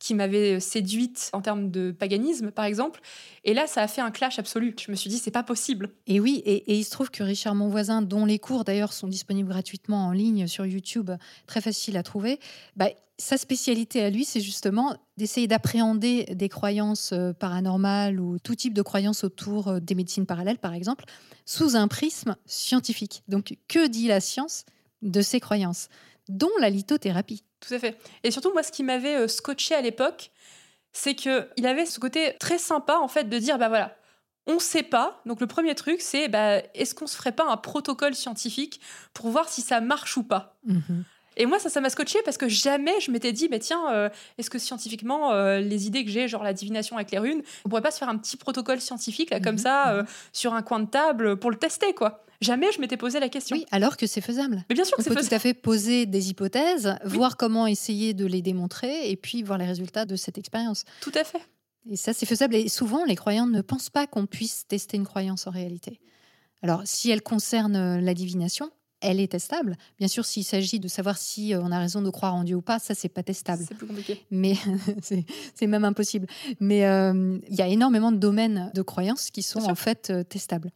qui 0.00 0.14
m'avaient 0.14 0.60
séduite 0.60 1.30
en 1.32 1.40
termes 1.40 1.70
de 1.70 1.90
paganisme, 1.90 2.50
par 2.50 2.64
exemple. 2.64 3.00
Et 3.44 3.54
là, 3.54 3.66
ça 3.66 3.82
a 3.82 3.88
fait 3.88 4.00
un 4.00 4.10
clash 4.10 4.38
absolu. 4.38 4.74
Je 4.80 4.90
me 4.90 4.96
suis 4.96 5.10
dit, 5.10 5.18
c'est 5.18 5.30
pas 5.30 5.42
possible. 5.42 5.90
Et 6.06 6.20
oui, 6.20 6.42
et, 6.44 6.72
et 6.72 6.78
il 6.78 6.84
se 6.84 6.90
trouve 6.90 7.10
que 7.10 7.22
Richard 7.22 7.54
Monvoisin, 7.54 8.02
dont 8.02 8.24
les 8.24 8.38
cours 8.38 8.64
d'ailleurs 8.64 8.92
sont 8.92 9.08
disponibles 9.08 9.25
gratuitement 9.34 10.06
en 10.06 10.12
ligne 10.12 10.46
sur 10.46 10.66
YouTube, 10.66 11.10
très 11.46 11.60
facile 11.60 11.96
à 11.96 12.02
trouver, 12.02 12.38
bah, 12.76 12.88
sa 13.18 13.38
spécialité 13.38 14.02
à 14.02 14.10
lui, 14.10 14.24
c'est 14.24 14.40
justement 14.40 14.96
d'essayer 15.16 15.46
d'appréhender 15.46 16.24
des 16.34 16.48
croyances 16.48 17.12
euh, 17.12 17.32
paranormales 17.32 18.20
ou 18.20 18.38
tout 18.38 18.54
type 18.54 18.74
de 18.74 18.82
croyances 18.82 19.24
autour 19.24 19.68
euh, 19.68 19.80
des 19.80 19.94
médecines 19.94 20.26
parallèles, 20.26 20.58
par 20.58 20.74
exemple, 20.74 21.06
sous 21.46 21.76
un 21.76 21.88
prisme 21.88 22.36
scientifique. 22.44 23.22
Donc, 23.28 23.56
que 23.68 23.86
dit 23.86 24.08
la 24.08 24.20
science 24.20 24.64
de 25.02 25.22
ces 25.22 25.40
croyances, 25.40 25.88
dont 26.28 26.50
la 26.60 26.68
lithothérapie? 26.68 27.42
Tout 27.60 27.72
à 27.72 27.78
fait. 27.78 27.98
Et 28.22 28.30
surtout, 28.30 28.52
moi, 28.52 28.62
ce 28.62 28.72
qui 28.72 28.82
m'avait 28.82 29.16
euh, 29.16 29.28
scotché 29.28 29.74
à 29.74 29.80
l'époque, 29.80 30.30
c'est 30.92 31.14
que 31.14 31.48
il 31.56 31.66
avait 31.66 31.86
ce 31.86 31.98
côté 31.98 32.34
très 32.38 32.58
sympa, 32.58 32.98
en 33.00 33.08
fait, 33.08 33.24
de 33.24 33.38
dire, 33.38 33.58
bah 33.58 33.68
voilà, 33.68 33.96
on 34.46 34.58
sait 34.58 34.82
pas. 34.82 35.20
Donc 35.26 35.40
le 35.40 35.46
premier 35.46 35.74
truc, 35.74 36.00
c'est, 36.00 36.28
bah, 36.28 36.58
est-ce 36.74 36.94
qu'on 36.94 37.06
se 37.06 37.16
ferait 37.16 37.32
pas 37.32 37.44
un 37.48 37.56
protocole 37.56 38.14
scientifique 38.14 38.80
pour 39.14 39.28
voir 39.30 39.48
si 39.48 39.60
ça 39.62 39.80
marche 39.80 40.16
ou 40.16 40.22
pas? 40.22 40.56
Et 41.38 41.44
moi, 41.44 41.58
ça, 41.58 41.68
ça 41.68 41.82
m'a 41.82 41.90
scotché 41.90 42.18
parce 42.24 42.38
que 42.38 42.48
jamais 42.48 42.98
je 43.00 43.10
m'étais 43.10 43.32
dit, 43.32 43.48
mais 43.50 43.58
tiens, 43.58 43.92
euh, 43.92 44.08
est-ce 44.38 44.48
que 44.48 44.58
scientifiquement, 44.58 45.32
euh, 45.32 45.58
les 45.60 45.86
idées 45.86 46.02
que 46.04 46.10
j'ai, 46.10 46.28
genre 46.28 46.42
la 46.42 46.54
divination 46.54 46.96
avec 46.96 47.10
les 47.10 47.18
runes, 47.18 47.42
on 47.64 47.68
pourrait 47.68 47.82
pas 47.82 47.90
se 47.90 47.98
faire 47.98 48.08
un 48.08 48.16
petit 48.16 48.38
protocole 48.38 48.80
scientifique, 48.80 49.28
là, 49.30 49.38
comme 49.40 49.56
Mhm, 49.56 49.60
ça, 49.60 49.92
mhm. 49.92 49.98
euh, 50.00 50.02
sur 50.32 50.54
un 50.54 50.62
coin 50.62 50.80
de 50.80 50.86
table 50.86 51.36
pour 51.38 51.50
le 51.50 51.58
tester, 51.58 51.92
quoi. 51.92 52.22
Jamais 52.40 52.70
je 52.72 52.80
m'étais 52.80 52.96
posé 52.98 53.18
la 53.20 53.28
question. 53.30 53.56
Oui, 53.56 53.66
alors 53.70 53.96
que 53.98 54.06
c'est 54.06 54.20
faisable. 54.20 54.64
Mais 54.68 54.74
bien 54.74 54.84
sûr 54.84 54.94
On 54.94 54.98
que 54.98 55.02
c'est 55.02 55.10
peut 55.10 55.16
tout 55.16 55.20
faisable. 55.22 55.34
à 55.36 55.38
fait 55.40 55.54
poser 55.54 56.06
des 56.06 56.30
hypothèses, 56.30 56.94
voir 57.04 57.36
comment 57.38 57.66
essayer 57.66 58.12
de 58.14 58.26
les 58.26 58.40
démontrer 58.42 59.10
et 59.10 59.16
puis 59.16 59.42
voir 59.42 59.58
les 59.58 59.64
résultats 59.66 60.04
de 60.06 60.16
cette 60.16 60.36
expérience. 60.38 60.84
Tout 61.00 61.12
à 61.14 61.24
fait. 61.24 61.40
Et 61.88 61.96
ça, 61.96 62.12
c'est 62.12 62.26
faisable. 62.26 62.54
Et 62.54 62.68
souvent, 62.68 63.04
les 63.04 63.16
croyants 63.16 63.46
ne 63.46 63.60
pensent 63.60 63.90
pas 63.90 64.06
qu'on 64.06 64.26
puisse 64.26 64.66
tester 64.66 64.96
une 64.96 65.06
croyance 65.06 65.46
en 65.46 65.50
réalité. 65.50 66.00
Alors, 66.62 66.82
si 66.84 67.10
elle 67.10 67.22
concerne 67.22 67.76
euh, 67.76 68.00
la 68.00 68.14
divination, 68.14 68.70
elle 69.00 69.20
est 69.20 69.32
testable. 69.32 69.76
Bien 69.98 70.08
sûr, 70.08 70.24
s'il 70.24 70.44
s'agit 70.44 70.80
de 70.80 70.88
savoir 70.88 71.18
si 71.18 71.54
euh, 71.54 71.60
on 71.62 71.70
a 71.70 71.78
raison 71.78 72.02
de 72.02 72.10
croire 72.10 72.34
en 72.34 72.44
Dieu 72.44 72.56
ou 72.56 72.62
pas, 72.62 72.78
ça, 72.78 72.94
c'est 72.94 73.08
pas 73.08 73.22
testable. 73.22 73.64
C'est 73.66 73.74
plus 73.74 73.86
compliqué. 73.86 74.24
Mais 74.30 74.54
c'est 75.02 75.66
même 75.66 75.84
impossible. 75.84 76.26
Mais 76.60 76.86
euh, 76.86 77.38
il 77.48 77.54
y 77.54 77.62
a 77.62 77.68
énormément 77.68 78.12
de 78.12 78.16
domaines 78.16 78.70
de 78.74 78.82
croyances 78.82 79.30
qui 79.30 79.42
sont 79.42 79.62
en 79.64 79.74
fait 79.74 80.10
euh, 80.10 80.22
testables. 80.22 80.70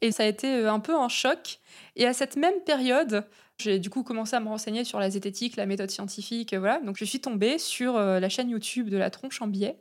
Et 0.00 0.12
ça 0.12 0.24
a 0.24 0.26
été 0.26 0.66
un 0.66 0.80
peu 0.80 0.94
un 0.94 1.08
choc. 1.08 1.60
Et 1.96 2.06
à 2.06 2.12
cette 2.12 2.36
même 2.36 2.60
période, 2.66 3.24
j'ai 3.58 3.78
du 3.78 3.90
coup 3.90 4.02
commencé 4.02 4.36
à 4.36 4.40
me 4.40 4.48
renseigner 4.48 4.84
sur 4.84 4.98
la 4.98 5.08
zététique, 5.08 5.56
la 5.56 5.66
méthode 5.66 5.90
scientifique, 5.90 6.54
voilà. 6.54 6.80
Donc 6.80 6.96
je 6.98 7.04
suis 7.04 7.20
tombée 7.20 7.58
sur 7.58 7.98
la 7.98 8.28
chaîne 8.28 8.50
YouTube 8.50 8.90
de 8.90 8.98
la 8.98 9.08
tronche 9.08 9.40
en 9.40 9.46
biais, 9.46 9.78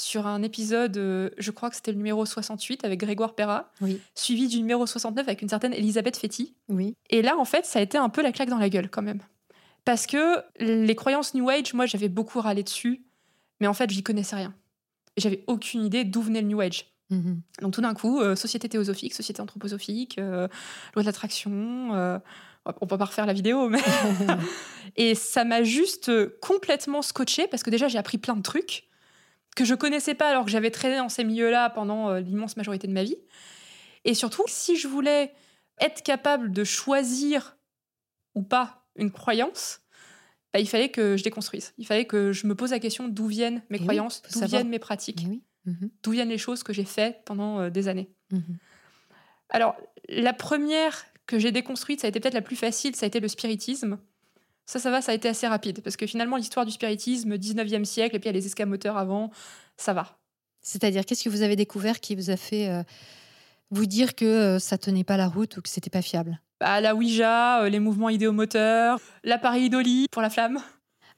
sur 0.00 0.26
un 0.26 0.42
épisode, 0.42 0.96
euh, 0.96 1.30
je 1.38 1.50
crois 1.50 1.70
que 1.70 1.76
c'était 1.76 1.90
le 1.92 1.96
numéro 1.98 2.24
68 2.24 2.84
avec 2.84 3.00
Grégoire 3.00 3.34
Perra, 3.34 3.70
Oui. 3.80 4.00
suivi 4.14 4.48
du 4.48 4.58
numéro 4.58 4.86
69 4.86 5.26
avec 5.26 5.42
une 5.42 5.48
certaine 5.48 5.72
Elisabeth 5.74 6.16
Fetty. 6.16 6.54
Oui. 6.68 6.94
Et 7.10 7.22
là, 7.22 7.36
en 7.38 7.44
fait, 7.44 7.66
ça 7.66 7.78
a 7.78 7.82
été 7.82 7.98
un 7.98 8.08
peu 8.08 8.22
la 8.22 8.32
claque 8.32 8.48
dans 8.48 8.58
la 8.58 8.68
gueule 8.68 8.88
quand 8.90 9.02
même. 9.02 9.20
Parce 9.84 10.06
que 10.06 10.42
les 10.60 10.94
croyances 10.94 11.34
New 11.34 11.48
Age, 11.48 11.72
moi, 11.74 11.86
j'avais 11.86 12.08
beaucoup 12.08 12.40
râlé 12.40 12.62
dessus, 12.62 13.04
mais 13.60 13.66
en 13.66 13.74
fait, 13.74 13.90
j'y 13.90 14.02
connaissais 14.02 14.36
rien. 14.36 14.54
Et 15.16 15.20
j'avais 15.20 15.42
aucune 15.46 15.84
idée 15.84 16.04
d'où 16.04 16.20
venait 16.22 16.42
le 16.42 16.48
New 16.48 16.60
Age. 16.60 16.86
Mhm. 17.10 17.40
Donc 17.62 17.72
tout 17.72 17.80
d'un 17.80 17.94
coup, 17.94 18.20
euh, 18.20 18.36
société 18.36 18.68
théosophique, 18.68 19.14
société 19.14 19.40
anthroposophique, 19.40 20.18
euh, 20.18 20.46
loi 20.94 21.02
de 21.02 21.06
l'attraction. 21.06 21.94
euh, 21.94 22.18
on 22.82 22.86
va 22.86 22.98
pas 22.98 23.06
refaire 23.06 23.24
la 23.24 23.32
vidéo, 23.32 23.70
mais 23.70 23.80
et 24.96 25.14
ça 25.14 25.44
m'a 25.44 25.62
juste 25.62 26.10
complètement 26.40 27.00
scotché 27.00 27.46
parce 27.48 27.62
que 27.62 27.70
déjà 27.70 27.88
j'ai 27.88 27.96
appris 27.96 28.18
plein 28.18 28.36
de 28.36 28.42
trucs 28.42 28.87
que 29.58 29.64
je 29.64 29.74
connaissais 29.74 30.14
pas 30.14 30.30
alors 30.30 30.44
que 30.44 30.52
j'avais 30.52 30.70
traîné 30.70 30.98
dans 30.98 31.08
ces 31.08 31.24
milieux-là 31.24 31.68
pendant 31.70 32.10
euh, 32.10 32.20
l'immense 32.20 32.56
majorité 32.56 32.86
de 32.86 32.92
ma 32.92 33.02
vie. 33.02 33.16
Et 34.04 34.14
surtout, 34.14 34.44
si 34.46 34.76
je 34.76 34.86
voulais 34.86 35.34
être 35.80 36.04
capable 36.04 36.52
de 36.52 36.62
choisir 36.62 37.56
ou 38.36 38.44
pas 38.44 38.86
une 38.94 39.10
croyance, 39.10 39.80
bah, 40.52 40.60
il 40.60 40.68
fallait 40.68 40.90
que 40.90 41.16
je 41.16 41.24
déconstruise. 41.24 41.74
Il 41.76 41.88
fallait 41.88 42.04
que 42.04 42.30
je 42.30 42.46
me 42.46 42.54
pose 42.54 42.70
la 42.70 42.78
question 42.78 43.08
d'où 43.08 43.26
viennent 43.26 43.60
mes 43.68 43.78
Et 43.78 43.80
oui, 43.80 43.86
croyances, 43.86 44.22
d'où 44.32 44.44
viennent 44.46 44.68
mes 44.68 44.78
pratiques 44.78 45.22
Eh 45.24 45.28
oui. 45.28 45.42
Mhm. 45.64 45.90
d'où 46.04 46.12
viennent 46.12 46.28
les 46.28 46.38
choses 46.38 46.62
que 46.62 46.72
j'ai 46.72 46.84
faites 46.84 47.24
pendant 47.24 47.58
euh, 47.58 47.68
des 47.68 47.88
années. 47.88 48.12
Mhm. 48.30 48.58
Alors, 49.50 49.74
la 50.08 50.34
première 50.34 51.04
que 51.26 51.40
j'ai 51.40 51.50
déconstruite, 51.50 52.00
ça 52.00 52.06
a 52.06 52.10
été 52.10 52.20
peut-être 52.20 52.34
la 52.34 52.42
plus 52.42 52.54
facile, 52.54 52.94
ça 52.94 53.06
a 53.06 53.08
été 53.08 53.18
le 53.18 53.26
spiritisme. 53.26 53.98
Ça, 54.68 54.78
ça 54.78 54.90
va, 54.90 55.00
ça 55.00 55.12
a 55.12 55.14
été 55.14 55.30
assez 55.30 55.46
rapide, 55.46 55.80
parce 55.80 55.96
que 55.96 56.06
finalement, 56.06 56.36
l'histoire 56.36 56.66
du 56.66 56.72
spiritisme, 56.72 57.36
19e 57.36 57.84
siècle, 57.86 58.16
et 58.16 58.18
puis 58.18 58.28
il 58.28 58.34
y 58.34 58.36
a 58.36 58.38
les 58.38 58.44
escamoteurs 58.44 58.98
avant, 58.98 59.30
ça 59.78 59.94
va. 59.94 60.18
C'est-à-dire, 60.60 61.06
qu'est-ce 61.06 61.24
que 61.24 61.30
vous 61.30 61.40
avez 61.40 61.56
découvert 61.56 62.00
qui 62.00 62.14
vous 62.14 62.28
a 62.28 62.36
fait 62.36 62.68
euh, 62.68 62.82
vous 63.70 63.86
dire 63.86 64.14
que 64.14 64.26
euh, 64.26 64.58
ça 64.58 64.76
tenait 64.76 65.04
pas 65.04 65.16
la 65.16 65.26
route 65.26 65.56
ou 65.56 65.62
que 65.62 65.70
c'était 65.70 65.88
pas 65.88 66.02
fiable? 66.02 66.38
Bah, 66.60 66.82
la 66.82 66.94
Ouija, 66.94 67.62
euh, 67.62 67.70
les 67.70 67.80
mouvements 67.80 68.10
idéomoteurs, 68.10 69.00
l'appareil 69.24 69.64
idoli 69.64 70.04
pour 70.10 70.20
la 70.20 70.28
flamme. 70.28 70.60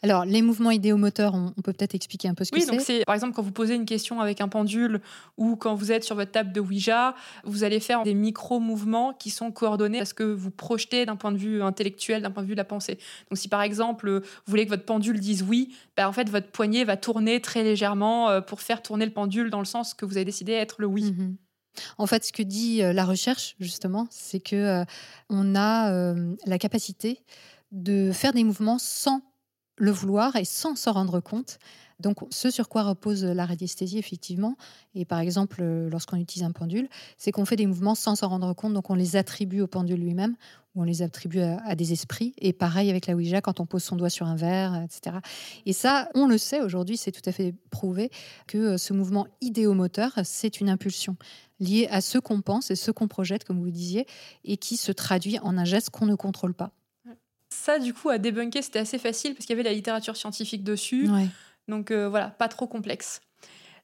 Alors, 0.03 0.25
les 0.25 0.41
mouvements 0.41 0.71
idéomoteurs, 0.71 1.35
on, 1.35 1.53
on 1.57 1.63
peut 1.63 1.73
peut-être 1.73 1.95
expliquer 1.95 2.29
un 2.29 2.35
peu 2.35 2.45
ce 2.45 2.51
que 2.51 2.57
Oui, 2.57 2.67
donc 2.67 2.81
c'est. 2.81 2.99
c'est 3.01 3.05
par 3.05 3.15
exemple 3.15 3.35
quand 3.35 3.43
vous 3.43 3.53
posez 3.53 3.75
une 3.75 3.85
question 3.85 4.21
avec 4.21 4.41
un 4.41 4.49
pendule 4.49 5.01
ou 5.37 5.57
quand 5.57 5.75
vous 5.75 5.93
êtes 5.93 6.05
sur 6.05 6.17
votre 6.17 6.31
table 6.31 6.53
de 6.53 6.61
Ouija, 6.61 7.15
vous 7.45 7.65
allez 7.65 7.81
faire 7.81 8.03
des 8.03 8.15
micro-mouvements 8.15 9.13
qui 9.13 9.31
sont 9.31 9.51
coordonnés 9.53 9.99
parce 9.99 10.13
que 10.13 10.25
vous 10.25 10.51
projetez 10.51 11.05
d'un 11.05 11.17
point 11.17 11.33
de 11.33 11.39
vue 11.39 11.63
intellectuel, 11.63 12.23
d'un 12.23 12.31
point 12.31 12.43
de 12.43 12.49
vue 12.49 12.55
de 12.55 12.59
la 12.59 12.65
pensée. 12.65 12.99
Donc 13.31 13.39
si 13.39 13.49
par 13.49 13.63
exemple 13.63 14.11
vous 14.11 14.51
voulez 14.51 14.65
que 14.65 14.71
votre 14.71 14.85
pendule 14.87 15.21
dise 15.21 15.43
oui, 15.43 15.75
bah, 15.97 16.09
en 16.09 16.13
fait 16.13 16.31
votre 16.31 16.51
poignet 16.51 16.85
va 16.85 16.97
tourner 16.97 17.41
très 17.41 17.63
légèrement 17.63 18.31
euh, 18.31 18.41
pour 18.41 18.61
faire 18.63 18.83
tourner 18.83 19.05
le 19.05 19.13
pendule 19.13 19.51
dans 19.51 19.59
le 19.61 19.65
sens 19.67 19.93
que 19.95 20.07
vous 20.07 20.17
avez 20.17 20.25
décidé 20.25 20.53
être 20.53 20.77
le 20.79 20.87
oui. 20.87 21.13
Mhm. 21.13 21.37
En 21.99 22.07
fait, 22.07 22.25
ce 22.25 22.33
que 22.33 22.43
dit 22.43 22.83
euh, 22.83 22.93
la 22.93 23.05
recherche, 23.05 23.57
justement, 23.61 24.07
c'est 24.11 24.41
que 24.41 24.57
euh, 24.57 24.85
on 25.29 25.55
a 25.55 25.93
euh, 25.93 26.35
la 26.47 26.59
capacité 26.59 27.23
de 27.73 28.11
faire 28.13 28.33
des 28.33 28.45
mouvements 28.45 28.79
sans 28.79 29.23
le 29.81 29.91
vouloir 29.91 30.37
et 30.37 30.45
sans 30.45 30.77
s'en 30.77 30.93
rendre 30.93 31.21
compte. 31.21 31.59
Donc, 32.01 32.19
ce 32.31 32.51
sur 32.51 32.69
quoi 32.69 32.83
repose 32.83 33.25
la 33.25 33.45
radiesthésie, 33.45 33.99
effectivement, 33.99 34.57
et 34.95 35.05
par 35.05 35.19
exemple, 35.19 35.59
euh, 35.61 35.91
lorsqu'on 35.91 36.17
utilise 36.17 36.45
un 36.45 36.53
pendule, 36.53 36.89
c'est 37.19 37.31
qu'on 37.31 37.45
fait 37.45 37.57
des 37.57 37.67
mouvements 37.67 37.95
sans 37.95 38.17
s'en 38.17 38.29
rendre 38.29 38.55
compte, 38.55 38.73
donc 38.73 38.89
on 38.89 38.95
les 38.95 39.17
attribue 39.17 39.61
au 39.61 39.67
pendule 39.67 40.01
lui-même, 40.01 40.35
ou 40.75 40.81
on 40.81 40.85
les 40.85 41.03
attribue 41.03 41.41
à, 41.41 41.75
des 41.75 41.93
esprits. 41.93 42.33
Et 42.39 42.55
pareil 42.55 42.89
avec 42.89 43.07
la 43.07 43.15
Ouija, 43.15 43.43
quand 43.43 43.61
on 43.61 43.67
pose 43.67 43.83
son 43.83 43.97
doigt 43.97 44.09
sur 44.09 44.27
un 44.27 44.37
verre, 44.37 44.83
etc. 44.83 45.19
Et 45.67 45.75
ça, 45.75 46.09
on 46.15 46.27
le 46.27 46.39
sait 46.39 46.63
aujourd'hui, 46.63 46.97
c'est 46.97 47.13
tout 47.13 47.29
à 47.29 47.33
fait 47.33 47.55
prouvé 47.71 48.11
que 48.47 48.57
euh, 48.57 48.79
ce 48.79 48.95
mouvement 48.95 49.27
idéomoteur, 49.43 50.13
c'est 50.25 50.61
une 50.61 50.71
impulsion 50.71 51.17
liée 51.59 51.87
à 51.91 52.01
ce 52.01 52.17
qu'on 52.17 52.41
pense 52.41 52.71
et 52.71 52.77
ce 52.77 52.91
qu'on 52.91 53.09
projette, 53.09 53.45
comme 53.45 53.61
vous 53.61 53.71
disiez, 53.71 54.07
et 54.45 54.57
qui 54.57 54.79
se 54.79 54.93
traduit 54.93 55.39
en 55.41 55.59
un 55.59 55.67
geste 55.67 55.91
qu'on 55.91 56.07
ne 56.07 56.15
contrôle 56.15 56.55
pas. 56.55 56.73
Ça 57.53 57.79
du 57.79 57.93
coup 57.93 58.09
à 58.09 58.19
débunker 58.19 58.63
c'était 58.63 58.79
assez 58.79 58.99
facile 58.99 59.35
parce 59.35 59.47
qu'il 59.47 59.57
y 59.57 59.59
avait 59.59 59.69
la 59.69 59.75
littérature 59.75 60.17
scientifique 60.17 60.65
dessus. 60.65 61.09
Ouais. 61.09 61.29
Donc 61.69 61.91
euh, 61.91 62.09
voilà, 62.09 62.31
pas 62.31 62.49
trop 62.49 62.67
complexe. 62.67 63.21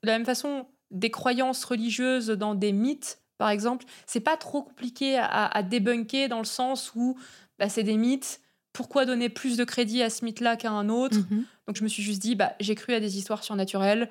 De 0.03 0.09
la 0.09 0.13
même 0.19 0.27
façon, 0.27 0.67
des 0.91 1.11
croyances 1.11 1.65
religieuses 1.65 2.29
dans 2.29 2.55
des 2.55 2.73
mythes, 2.73 3.21
par 3.39 3.51
exemple, 3.51 3.85
c'est 4.07 4.21
pas 4.21 4.37
trop 4.37 4.63
compliqué 4.63 5.17
à, 5.19 5.47
à 5.47 5.63
débunker 5.63 6.29
dans 6.29 6.39
le 6.39 6.45
sens 6.45 6.93
où 6.95 7.19
bah, 7.59 7.69
c'est 7.69 7.83
des 7.83 7.97
mythes. 7.97 8.41
Pourquoi 8.73 9.07
donner 9.07 9.29
plus 9.29 9.57
de 9.57 9.65
crédit 9.65 10.03
à 10.03 10.11
ce 10.11 10.25
mythe-là 10.25 10.57
qu'à 10.57 10.71
un 10.71 10.89
autre? 10.89 11.19
Mhm. 11.19 11.45
Donc 11.67 11.77
je 11.77 11.83
me 11.83 11.89
suis 11.89 12.03
juste 12.03 12.21
dit, 12.21 12.35
bah, 12.35 12.55
j'ai 12.61 12.75
cru 12.75 12.93
à 12.93 13.01
des 13.01 13.19
histoires 13.19 13.43
surnaturelles. 13.43 14.11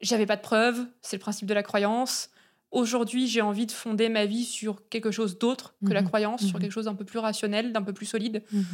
J'avais 0.00 0.26
pas 0.26 0.36
de 0.36 0.42
preuves, 0.42 0.86
c'est 1.00 1.16
le 1.16 1.20
principe 1.20 1.48
de 1.48 1.54
la 1.54 1.62
croyance. 1.62 2.30
Aujourd'hui, 2.72 3.26
j'ai 3.26 3.40
envie 3.40 3.66
de 3.66 3.72
fonder 3.72 4.08
ma 4.08 4.26
vie 4.26 4.44
sur 4.44 4.88
quelque 4.88 5.10
chose 5.10 5.38
d'autre 5.38 5.74
que 5.86 5.92
la 5.92 6.02
Mhm. 6.02 6.08
croyance, 6.08 6.44
sur 6.44 6.56
Mhm. 6.56 6.62
quelque 6.62 6.72
chose 6.72 6.84
d'un 6.86 6.94
peu 6.94 7.04
plus 7.04 7.18
rationnel, 7.18 7.72
d'un 7.72 7.82
peu 7.82 7.92
plus 7.92 8.06
solide. 8.06 8.42
Mhm. 8.52 8.64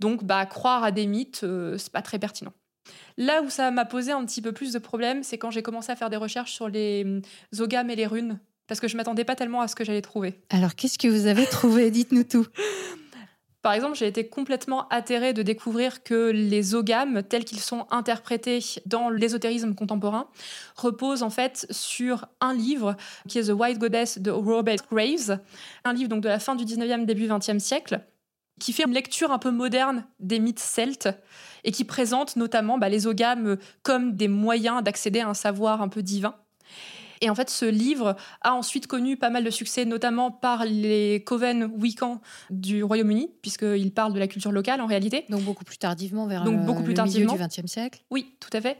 Donc, 0.00 0.24
bah, 0.24 0.46
croire 0.46 0.84
à 0.84 0.90
des 0.92 1.06
mythes, 1.06 1.40
euh, 1.44 1.76
c'est 1.78 1.92
pas 1.92 2.02
très 2.02 2.18
pertinent. 2.18 2.52
Là 3.16 3.42
où 3.42 3.50
ça 3.50 3.70
m'a 3.70 3.84
posé 3.84 4.12
un 4.12 4.24
petit 4.24 4.40
peu 4.42 4.52
plus 4.52 4.72
de 4.72 4.78
problèmes, 4.78 5.22
c'est 5.22 5.38
quand 5.38 5.50
j'ai 5.50 5.62
commencé 5.62 5.90
à 5.90 5.96
faire 5.96 6.08
des 6.10 6.16
recherches 6.16 6.52
sur 6.52 6.68
les 6.68 7.02
hum, 7.04 7.20
ogames 7.60 7.90
et 7.90 7.96
les 7.96 8.06
runes, 8.06 8.38
parce 8.66 8.80
que 8.80 8.86
je 8.88 8.96
m'attendais 8.96 9.24
pas 9.24 9.34
tellement 9.34 9.60
à 9.60 9.68
ce 9.68 9.74
que 9.74 9.84
j'allais 9.84 10.02
trouver. 10.02 10.40
Alors, 10.50 10.74
qu'est-ce 10.74 10.98
que 10.98 11.08
vous 11.08 11.26
avez 11.26 11.46
trouvé? 11.46 11.90
Dites-nous 11.90 12.24
tout. 12.24 12.46
Par 13.62 13.72
exemple, 13.72 13.96
j'ai 13.96 14.06
été 14.06 14.28
complètement 14.28 14.86
atterrée 14.88 15.32
de 15.32 15.42
découvrir 15.42 16.04
que 16.04 16.30
les 16.30 16.76
ogames, 16.76 17.22
tels 17.24 17.44
qu'ils 17.44 17.58
sont 17.58 17.86
interprétés 17.90 18.60
dans 18.86 19.10
l'ésotérisme 19.10 19.74
contemporain, 19.74 20.28
reposent 20.76 21.24
en 21.24 21.30
fait 21.30 21.66
sur 21.70 22.26
un 22.40 22.54
livre 22.54 22.96
qui 23.28 23.38
est 23.38 23.48
The 23.48 23.52
White 23.52 23.78
Goddess 23.78 24.18
de 24.18 24.30
Robert 24.30 24.78
Graves, 24.90 25.40
un 25.84 25.92
livre 25.92 26.08
donc 26.08 26.22
de 26.22 26.28
la 26.28 26.38
fin 26.38 26.54
du 26.54 26.64
19e, 26.64 27.04
début 27.04 27.26
20e 27.26 27.58
siècle, 27.58 28.00
qui 28.60 28.72
fait 28.72 28.84
une 28.84 28.94
lecture 28.94 29.32
un 29.32 29.38
peu 29.38 29.50
moderne 29.50 30.04
des 30.20 30.38
mythes 30.38 30.60
celtes 30.60 31.08
et 31.64 31.72
qui 31.72 31.84
présente 31.84 32.36
notamment 32.36 32.78
bah, 32.78 32.88
les 32.88 33.08
ogames 33.08 33.56
comme 33.82 34.14
des 34.14 34.28
moyens 34.28 34.84
d'accéder 34.84 35.20
à 35.20 35.28
un 35.28 35.34
savoir 35.34 35.82
un 35.82 35.88
peu 35.88 36.02
divin. 36.02 36.36
Et 37.20 37.30
en 37.30 37.34
fait, 37.34 37.50
ce 37.50 37.64
livre 37.64 38.16
a 38.42 38.54
ensuite 38.54 38.86
connu 38.86 39.16
pas 39.16 39.30
mal 39.30 39.44
de 39.44 39.50
succès, 39.50 39.84
notamment 39.84 40.30
par 40.30 40.64
les 40.64 41.22
coven 41.24 41.64
wiccans 41.76 42.20
du 42.50 42.82
Royaume-Uni, 42.84 43.30
puisqu'il 43.42 43.92
parle 43.92 44.12
de 44.12 44.18
la 44.18 44.26
culture 44.28 44.52
locale 44.52 44.80
en 44.80 44.86
réalité. 44.86 45.24
Donc, 45.28 45.42
beaucoup 45.42 45.64
plus 45.64 45.78
tardivement, 45.78 46.26
vers 46.26 46.44
Donc, 46.44 46.56
le, 46.60 46.62
beaucoup 46.64 46.82
plus 46.82 46.92
le 46.92 46.96
tardivement. 46.96 47.34
milieu 47.34 47.46
du 47.46 47.60
XXe 47.60 47.70
siècle. 47.70 48.00
Oui, 48.10 48.34
tout 48.40 48.50
à 48.52 48.60
fait. 48.60 48.78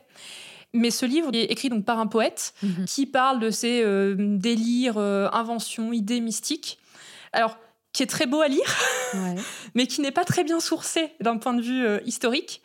Mais 0.75 0.91
ce 0.91 1.07
livre 1.07 1.31
est 1.33 1.45
écrit 1.45 1.71
donc 1.71 1.85
par 1.85 1.99
un 1.99 2.07
poète 2.07 2.53
Mhm. 2.63 2.85
qui 2.87 3.07
parle 3.07 3.41
de 3.41 3.51
ses 3.51 3.83
euh, 3.83 4.15
délires, 4.19 4.99
euh, 4.99 5.29
inventions, 5.33 5.93
idées 5.93 6.21
mystiques. 6.21 6.79
Alors, 7.33 7.57
qui 7.95 8.03
est 8.03 8.07
très 8.07 8.27
beau 8.27 8.41
à 8.43 8.49
lire, 8.49 8.77
Ouais. 9.15 9.35
mais 9.75 9.87
qui 9.87 10.03
n'est 10.03 10.11
pas 10.13 10.25
très 10.25 10.45
bien 10.45 10.61
sourcé 10.61 11.13
d'un 11.21 11.39
point 11.39 11.55
de 11.55 11.63
vue 11.63 11.85
euh, 11.87 12.01
historique. 12.05 12.61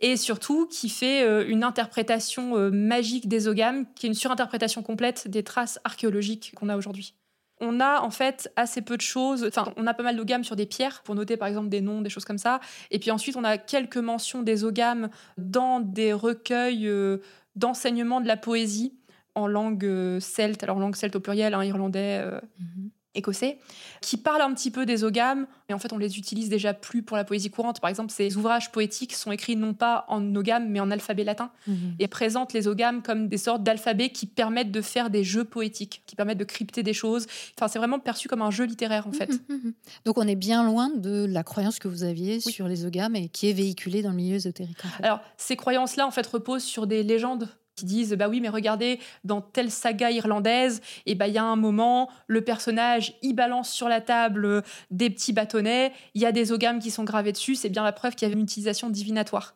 Et 0.00 0.16
surtout, 0.16 0.66
qui 0.66 0.88
fait 0.88 1.24
euh, 1.24 1.44
une 1.48 1.64
interprétation 1.64 2.56
euh, 2.56 2.70
magique 2.70 3.28
des 3.28 3.48
ogames, 3.48 3.86
qui 3.94 4.06
est 4.06 4.08
une 4.08 4.14
surinterprétation 4.14 4.82
complète 4.82 5.28
des 5.28 5.42
traces 5.42 5.80
archéologiques 5.84 6.52
qu'on 6.54 6.68
a 6.68 6.76
aujourd'hui. 6.76 7.14
On 7.60 7.80
a 7.80 8.00
en 8.02 8.10
fait 8.10 8.52
assez 8.54 8.82
peu 8.82 8.96
de 8.96 9.02
choses. 9.02 9.44
Enfin, 9.44 9.72
on 9.76 9.86
a 9.88 9.94
pas 9.94 10.04
mal 10.04 10.16
d'ogames 10.16 10.44
sur 10.44 10.54
des 10.54 10.66
pierres 10.66 11.02
pour 11.02 11.16
noter 11.16 11.36
par 11.36 11.48
exemple 11.48 11.68
des 11.68 11.80
noms, 11.80 12.00
des 12.00 12.10
choses 12.10 12.24
comme 12.24 12.38
ça. 12.38 12.60
Et 12.92 13.00
puis 13.00 13.10
ensuite, 13.10 13.34
on 13.36 13.42
a 13.42 13.58
quelques 13.58 13.96
mentions 13.96 14.42
des 14.42 14.62
ogames 14.62 15.08
dans 15.36 15.80
des 15.80 16.12
recueils 16.12 16.86
euh, 16.86 17.18
d'enseignement 17.56 18.20
de 18.20 18.28
la 18.28 18.36
poésie 18.36 18.94
en 19.34 19.48
langue 19.48 20.18
celte, 20.20 20.62
alors 20.62 20.78
langue 20.78 20.94
celte 20.94 21.16
au 21.16 21.20
pluriel, 21.20 21.54
hein, 21.54 21.64
irlandais, 21.64 22.24
Mhm. 22.58 22.90
Écossais, 23.14 23.58
qui 24.00 24.16
parlent 24.16 24.42
un 24.42 24.52
petit 24.54 24.70
peu 24.70 24.86
des 24.86 25.02
ogames, 25.02 25.46
mais 25.68 25.74
en 25.74 25.78
fait 25.78 25.92
on 25.92 25.98
les 25.98 26.18
utilise 26.18 26.48
déjà 26.48 26.74
plus 26.74 27.02
pour 27.02 27.16
la 27.16 27.24
poésie 27.24 27.50
courante. 27.50 27.80
Par 27.80 27.90
exemple, 27.90 28.12
ces 28.12 28.36
ouvrages 28.36 28.70
poétiques 28.70 29.14
sont 29.14 29.32
écrits 29.32 29.56
non 29.56 29.74
pas 29.74 30.04
en 30.08 30.34
ogame, 30.36 30.68
mais 30.68 30.78
en 30.80 30.90
alphabet 30.90 31.24
latin, 31.24 31.50
Mhm. 31.66 31.94
et 31.98 32.06
présentent 32.08 32.52
les 32.52 32.68
ogames 32.68 33.02
comme 33.02 33.28
des 33.28 33.38
sortes 33.38 33.62
d'alphabets 33.62 34.10
qui 34.10 34.26
permettent 34.26 34.70
de 34.70 34.82
faire 34.82 35.10
des 35.10 35.24
jeux 35.24 35.44
poétiques, 35.44 36.02
qui 36.06 36.14
permettent 36.16 36.38
de 36.38 36.44
crypter 36.44 36.82
des 36.82 36.92
choses. 36.92 37.26
Enfin, 37.58 37.68
c'est 37.68 37.78
vraiment 37.78 37.98
perçu 37.98 38.28
comme 38.28 38.42
un 38.42 38.50
jeu 38.50 38.64
littéraire 38.64 39.06
en 39.08 39.12
fait. 39.12 39.30
Mhm, 39.48 39.56
mhm. 39.64 39.72
Donc 40.04 40.18
on 40.18 40.28
est 40.28 40.36
bien 40.36 40.62
loin 40.64 40.90
de 40.94 41.26
la 41.28 41.42
croyance 41.42 41.78
que 41.78 41.88
vous 41.88 42.04
aviez 42.04 42.40
sur 42.40 42.68
les 42.68 42.84
ogames 42.84 43.16
et 43.16 43.28
qui 43.28 43.48
est 43.48 43.52
véhiculée 43.52 44.02
dans 44.02 44.10
le 44.10 44.16
milieu 44.16 44.36
ésotérique. 44.36 44.78
en 44.84 44.88
fait. 44.88 45.02
Alors, 45.04 45.20
ces 45.36 45.56
croyances-là, 45.56 46.06
en 46.06 46.10
fait, 46.10 46.26
reposent 46.26 46.62
sur 46.64 46.86
des 46.86 47.02
légendes 47.02 47.48
qui 47.78 47.84
disent 47.84 48.12
bah 48.14 48.28
oui 48.28 48.40
mais 48.40 48.48
regardez 48.48 49.00
dans 49.24 49.40
telle 49.40 49.70
saga 49.70 50.10
irlandaise 50.10 50.80
et 51.06 51.14
bah 51.14 51.28
il 51.28 51.34
y 51.34 51.38
a 51.38 51.44
un 51.44 51.56
moment 51.56 52.10
le 52.26 52.42
personnage 52.42 53.14
y 53.22 53.32
balance 53.32 53.70
sur 53.70 53.88
la 53.88 54.00
table 54.00 54.44
euh, 54.44 54.62
des 54.90 55.10
petits 55.10 55.32
bâtonnets 55.32 55.92
il 56.14 56.22
y 56.22 56.26
a 56.26 56.32
des 56.32 56.52
ogames 56.52 56.80
qui 56.80 56.90
sont 56.90 57.04
gravés 57.04 57.32
dessus 57.32 57.54
c'est 57.54 57.68
bien 57.68 57.84
la 57.84 57.92
preuve 57.92 58.14
qu'il 58.14 58.26
y 58.26 58.30
avait 58.30 58.38
une 58.38 58.44
utilisation 58.44 58.90
divinatoire. 58.90 59.54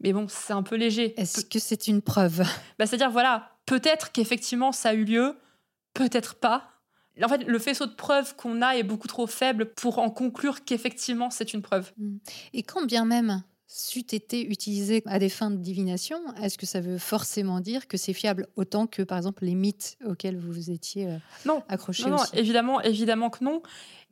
Mais 0.00 0.12
bon 0.12 0.26
c'est 0.28 0.52
un 0.52 0.62
peu 0.62 0.76
léger. 0.76 1.18
Est-ce 1.20 1.44
que 1.44 1.58
c'est 1.58 1.88
une 1.88 2.02
preuve? 2.02 2.42
Bah, 2.78 2.86
c'est 2.86 2.94
à 2.94 2.98
dire 2.98 3.10
voilà 3.10 3.50
peut-être 3.66 4.12
qu'effectivement 4.12 4.72
ça 4.72 4.90
a 4.90 4.94
eu 4.94 5.04
lieu 5.04 5.36
peut-être 5.94 6.34
pas. 6.36 6.70
En 7.22 7.28
fait 7.28 7.44
le 7.44 7.58
faisceau 7.58 7.86
de 7.86 7.94
preuves 7.94 8.34
qu'on 8.36 8.60
a 8.62 8.76
est 8.76 8.82
beaucoup 8.82 9.08
trop 9.08 9.26
faible 9.26 9.72
pour 9.74 9.98
en 9.98 10.10
conclure 10.10 10.64
qu'effectivement 10.64 11.30
c'est 11.30 11.54
une 11.54 11.62
preuve. 11.62 11.92
Et 12.52 12.62
quand 12.62 12.84
bien 12.84 13.04
même? 13.04 13.42
C'eût 13.76 14.06
été 14.12 14.48
utilisé 14.48 15.02
à 15.06 15.18
des 15.18 15.28
fins 15.28 15.50
de 15.50 15.56
divination, 15.56 16.20
est-ce 16.40 16.56
que 16.56 16.64
ça 16.64 16.80
veut 16.80 16.96
forcément 16.96 17.58
dire 17.58 17.88
que 17.88 17.96
c'est 17.96 18.12
fiable 18.12 18.46
autant 18.54 18.86
que, 18.86 19.02
par 19.02 19.18
exemple, 19.18 19.44
les 19.44 19.56
mythes 19.56 19.98
auxquels 20.04 20.38
vous 20.38 20.52
vous 20.52 20.70
étiez 20.70 21.08
euh, 21.08 21.16
non 21.44 21.64
accrochés 21.68 22.08
Non, 22.08 22.18
évidemment, 22.34 22.80
évidemment 22.82 23.30
que 23.30 23.42
non. 23.42 23.62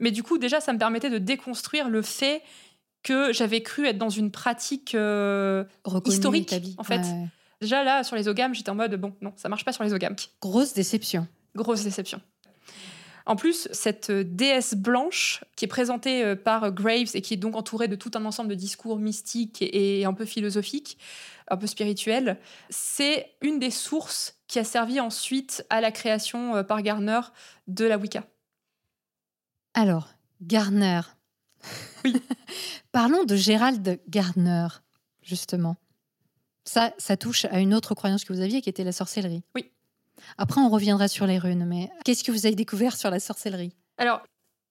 Mais 0.01 0.11
du 0.11 0.25
coup, 0.25 0.39
déjà, 0.39 0.61
ça 0.61 0.73
me 0.73 0.81
permettait 0.81 1.11
de 1.11 1.19
déconstruire 1.19 1.89
le 1.89 2.03
fait 2.03 2.43
que 3.05 3.33
j'avais 3.33 3.63
cru 3.63 3.87
être 3.87 3.99
dans 3.99 4.11
une 4.11 4.33
pratique. 4.33 4.97
euh, 4.97 5.63
historique, 6.07 6.53
en 6.77 6.83
fait. 6.83 6.99
Ouais. 6.99 7.29
Déjà 7.61 7.85
là, 7.85 8.03
sur 8.03 8.17
les 8.17 8.27
ogames, 8.27 8.57
j'étais 8.57 8.71
en 8.71 8.75
mode 8.75 8.97
bon, 8.97 9.15
non, 9.21 9.33
ça 9.37 9.49
marche 9.49 9.65
pas 9.65 9.73
sur 9.73 9.85
les 9.85 9.93
ogames. 9.93 10.17
Grosse 10.41 10.75
déception. 10.75 11.29
Grosse 11.55 11.85
déception. 11.85 12.21
En 13.27 13.37
plus, 13.37 13.69
cette 13.73 14.11
euh, 14.11 14.25
déesse 14.25 14.75
blanche 14.75 15.45
qui 15.57 15.65
est 15.65 15.69
présentée 15.69 16.25
euh, 16.25 16.37
par 16.37 16.73
Graves 16.73 17.11
et 17.15 17.23
qui 17.23 17.35
est 17.35 17.39
donc 17.39 17.57
entourée 17.57 17.89
de 17.89 17.97
tout 17.97 18.11
un 18.15 18.25
ensemble 18.25 18.51
de 18.51 18.55
discours 18.55 18.99
mystiques 18.99 19.59
et 19.61 20.05
un 20.05 20.13
peu 20.13 20.25
philosophiques, 20.25 20.99
un 21.49 21.57
peu 21.57 21.67
spirituels, 21.67 22.39
c'est 22.71 23.35
une 23.41 23.59
des 23.59 23.71
sources 23.71 24.39
qui 24.49 24.59
a 24.59 24.65
servi 24.65 25.01
ensuite 25.01 25.65
à 25.71 25.81
la 25.81 25.93
création 25.93 26.57
euh, 26.57 26.63
par 26.63 26.83
Garner 26.83 27.21
de 27.69 27.85
la 27.85 27.99
Wicca. 27.99 28.25
Alors, 29.75 30.09
Garner. 30.41 31.01
Oui. 32.05 32.21
Parlons 32.93 33.25
de 33.25 33.37
Gérald 33.37 34.01
Gardner, 34.09 34.67
justement. 35.23 35.77
Ça, 36.65 36.93
ça 36.99 37.17
touche 37.17 37.45
à 37.47 37.61
une 37.61 37.75
autre 37.75 37.95
croyance 37.95 38.25
que 38.25 38.33
vous 38.33 38.41
aviez, 38.41 38.63
qui 38.63 38.69
était 38.69 38.85
la 38.85 38.93
sorcellerie. 38.93 39.43
Oui. 39.55 39.71
Après, 40.39 40.61
on 40.61 40.69
reviendra 40.69 41.09
sur 41.09 41.27
les 41.27 41.39
runes, 41.39 41.65
mais 41.67 41.91
qu'est-ce 42.05 42.25
que 42.25 42.33
vous 42.33 42.47
avez 42.47 42.55
découvert 42.55 42.97
sur 42.97 43.11
la 43.11 43.21
sorcellerie? 43.21 43.73
Alors, 43.99 44.23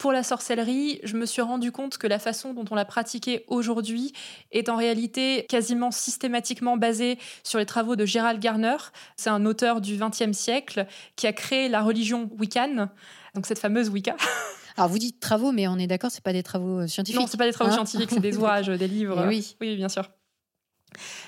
pour 0.01 0.11
la 0.11 0.23
sorcellerie, 0.23 0.99
je 1.03 1.15
me 1.15 1.27
suis 1.27 1.43
rendu 1.43 1.71
compte 1.71 1.99
que 1.99 2.07
la 2.07 2.17
façon 2.17 2.55
dont 2.55 2.65
on 2.71 2.75
la 2.75 2.85
pratiquait 2.85 3.45
aujourd'hui 3.47 4.13
est 4.51 4.67
en 4.67 4.75
réalité 4.75 5.45
quasiment 5.47 5.91
systématiquement 5.91 6.75
basée 6.75 7.19
sur 7.43 7.59
les 7.59 7.67
travaux 7.67 7.95
de 7.95 8.03
Gerald 8.03 8.39
Garner. 8.39 8.77
C'est 9.15 9.29
un 9.29 9.45
auteur 9.45 9.79
du 9.79 9.97
XXe 9.97 10.35
siècle 10.35 10.87
qui 11.15 11.27
a 11.27 11.33
créé 11.33 11.69
la 11.69 11.83
religion 11.83 12.31
Wiccan, 12.39 12.89
donc 13.35 13.45
cette 13.45 13.59
fameuse 13.59 13.89
Wicca. 13.89 14.15
Alors, 14.75 14.89
vous 14.89 14.97
dites 14.97 15.19
travaux, 15.19 15.51
mais 15.51 15.67
on 15.67 15.77
est 15.77 15.85
d'accord, 15.85 16.09
c'est 16.09 16.23
pas 16.23 16.33
des 16.33 16.41
travaux 16.41 16.79
euh, 16.79 16.87
scientifiques. 16.87 17.21
Non, 17.21 17.27
c'est 17.27 17.37
pas 17.37 17.45
des 17.45 17.53
travaux 17.53 17.69
hein 17.69 17.75
scientifiques, 17.75 18.09
c'est 18.09 18.21
des 18.21 18.37
ouvrages, 18.37 18.69
des 18.69 18.87
livres. 18.87 19.21
Eh 19.23 19.27
oui. 19.27 19.55
oui, 19.61 19.75
bien 19.75 19.89
sûr. 19.89 20.09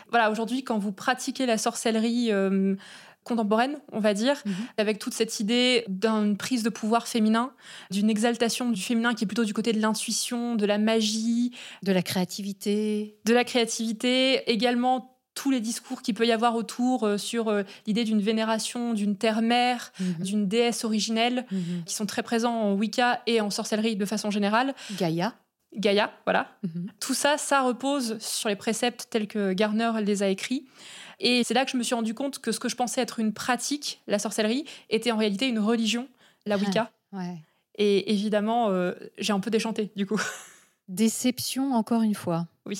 Voilà, 0.09 0.31
aujourd'hui, 0.31 0.63
quand 0.63 0.79
vous 0.79 0.91
pratiquez 0.91 1.45
la 1.45 1.59
sorcellerie 1.59 2.31
euh, 2.31 2.75
contemporaine, 3.23 3.79
on 3.91 3.99
va 3.99 4.13
dire, 4.13 4.41
Mhm. 4.45 4.53
avec 4.77 4.99
toute 4.99 5.13
cette 5.13 5.39
idée 5.39 5.83
d'une 5.87 6.35
prise 6.37 6.63
de 6.63 6.69
pouvoir 6.69 7.07
féminin, 7.07 7.51
d'une 7.91 8.09
exaltation 8.09 8.69
du 8.69 8.81
féminin 8.81 9.13
qui 9.13 9.23
est 9.23 9.27
plutôt 9.27 9.45
du 9.45 9.53
côté 9.53 9.73
de 9.73 9.79
l'intuition, 9.79 10.55
de 10.55 10.65
la 10.65 10.77
magie, 10.77 11.51
De 11.83 11.91
la 11.91 12.01
créativité. 12.01 13.15
de 13.25 13.33
la 13.33 13.43
créativité, 13.43 14.49
également 14.51 15.09
tous 15.35 15.49
les 15.49 15.59
discours 15.61 16.03
qu'il 16.03 16.13
peut 16.13 16.27
y 16.27 16.31
avoir 16.31 16.55
autour 16.55 17.05
euh, 17.07 17.17
sur 17.17 17.47
euh, 17.49 17.63
l'idée 17.87 18.03
d'une 18.03 18.21
vénération 18.21 18.93
d'une 18.93 19.15
terre-mère, 19.17 19.91
Mhm. 19.99 20.23
d'une 20.23 20.47
déesse 20.47 20.83
originelle, 20.83 21.45
Mhm. 21.51 21.83
qui 21.85 21.95
sont 21.95 22.05
très 22.05 22.21
présents 22.21 22.53
en 22.53 22.73
Wicca 22.75 23.21
et 23.25 23.41
en 23.41 23.49
sorcellerie 23.49 23.95
de 23.95 24.05
façon 24.05 24.29
générale. 24.29 24.75
Gaïa. 24.99 25.33
Gaïa, 25.75 26.11
voilà. 26.25 26.57
Mhm. 26.63 26.87
Tout 26.99 27.13
ça, 27.13 27.37
ça 27.37 27.61
repose 27.61 28.17
sur 28.19 28.49
les 28.49 28.55
préceptes 28.55 29.07
tels 29.09 29.27
que 29.27 29.53
Garner 29.53 29.91
les 30.01 30.23
a 30.23 30.29
écrits. 30.29 30.65
Et 31.19 31.43
c'est 31.43 31.53
là 31.53 31.65
que 31.65 31.71
je 31.71 31.77
me 31.77 31.83
suis 31.83 31.95
rendu 31.95 32.13
compte 32.13 32.39
que 32.39 32.51
ce 32.51 32.59
que 32.59 32.69
je 32.69 32.75
pensais 32.75 33.01
être 33.01 33.19
une 33.19 33.33
pratique, 33.33 34.01
la 34.07 34.19
sorcellerie, 34.19 34.65
était 34.89 35.11
en 35.11 35.17
réalité 35.17 35.47
une 35.47 35.59
religion, 35.59 36.07
la 36.45 36.57
Wicca. 36.57 36.91
Ouais. 37.11 37.37
Et 37.75 38.11
évidemment, 38.11 38.69
euh, 38.69 38.93
j'ai 39.17 39.33
un 39.33 39.39
peu 39.39 39.49
déchanté, 39.49 39.91
du 39.95 40.05
coup. 40.05 40.19
Déception, 40.87 41.73
encore 41.73 42.01
une 42.01 42.15
fois. 42.15 42.47
oui. 42.65 42.79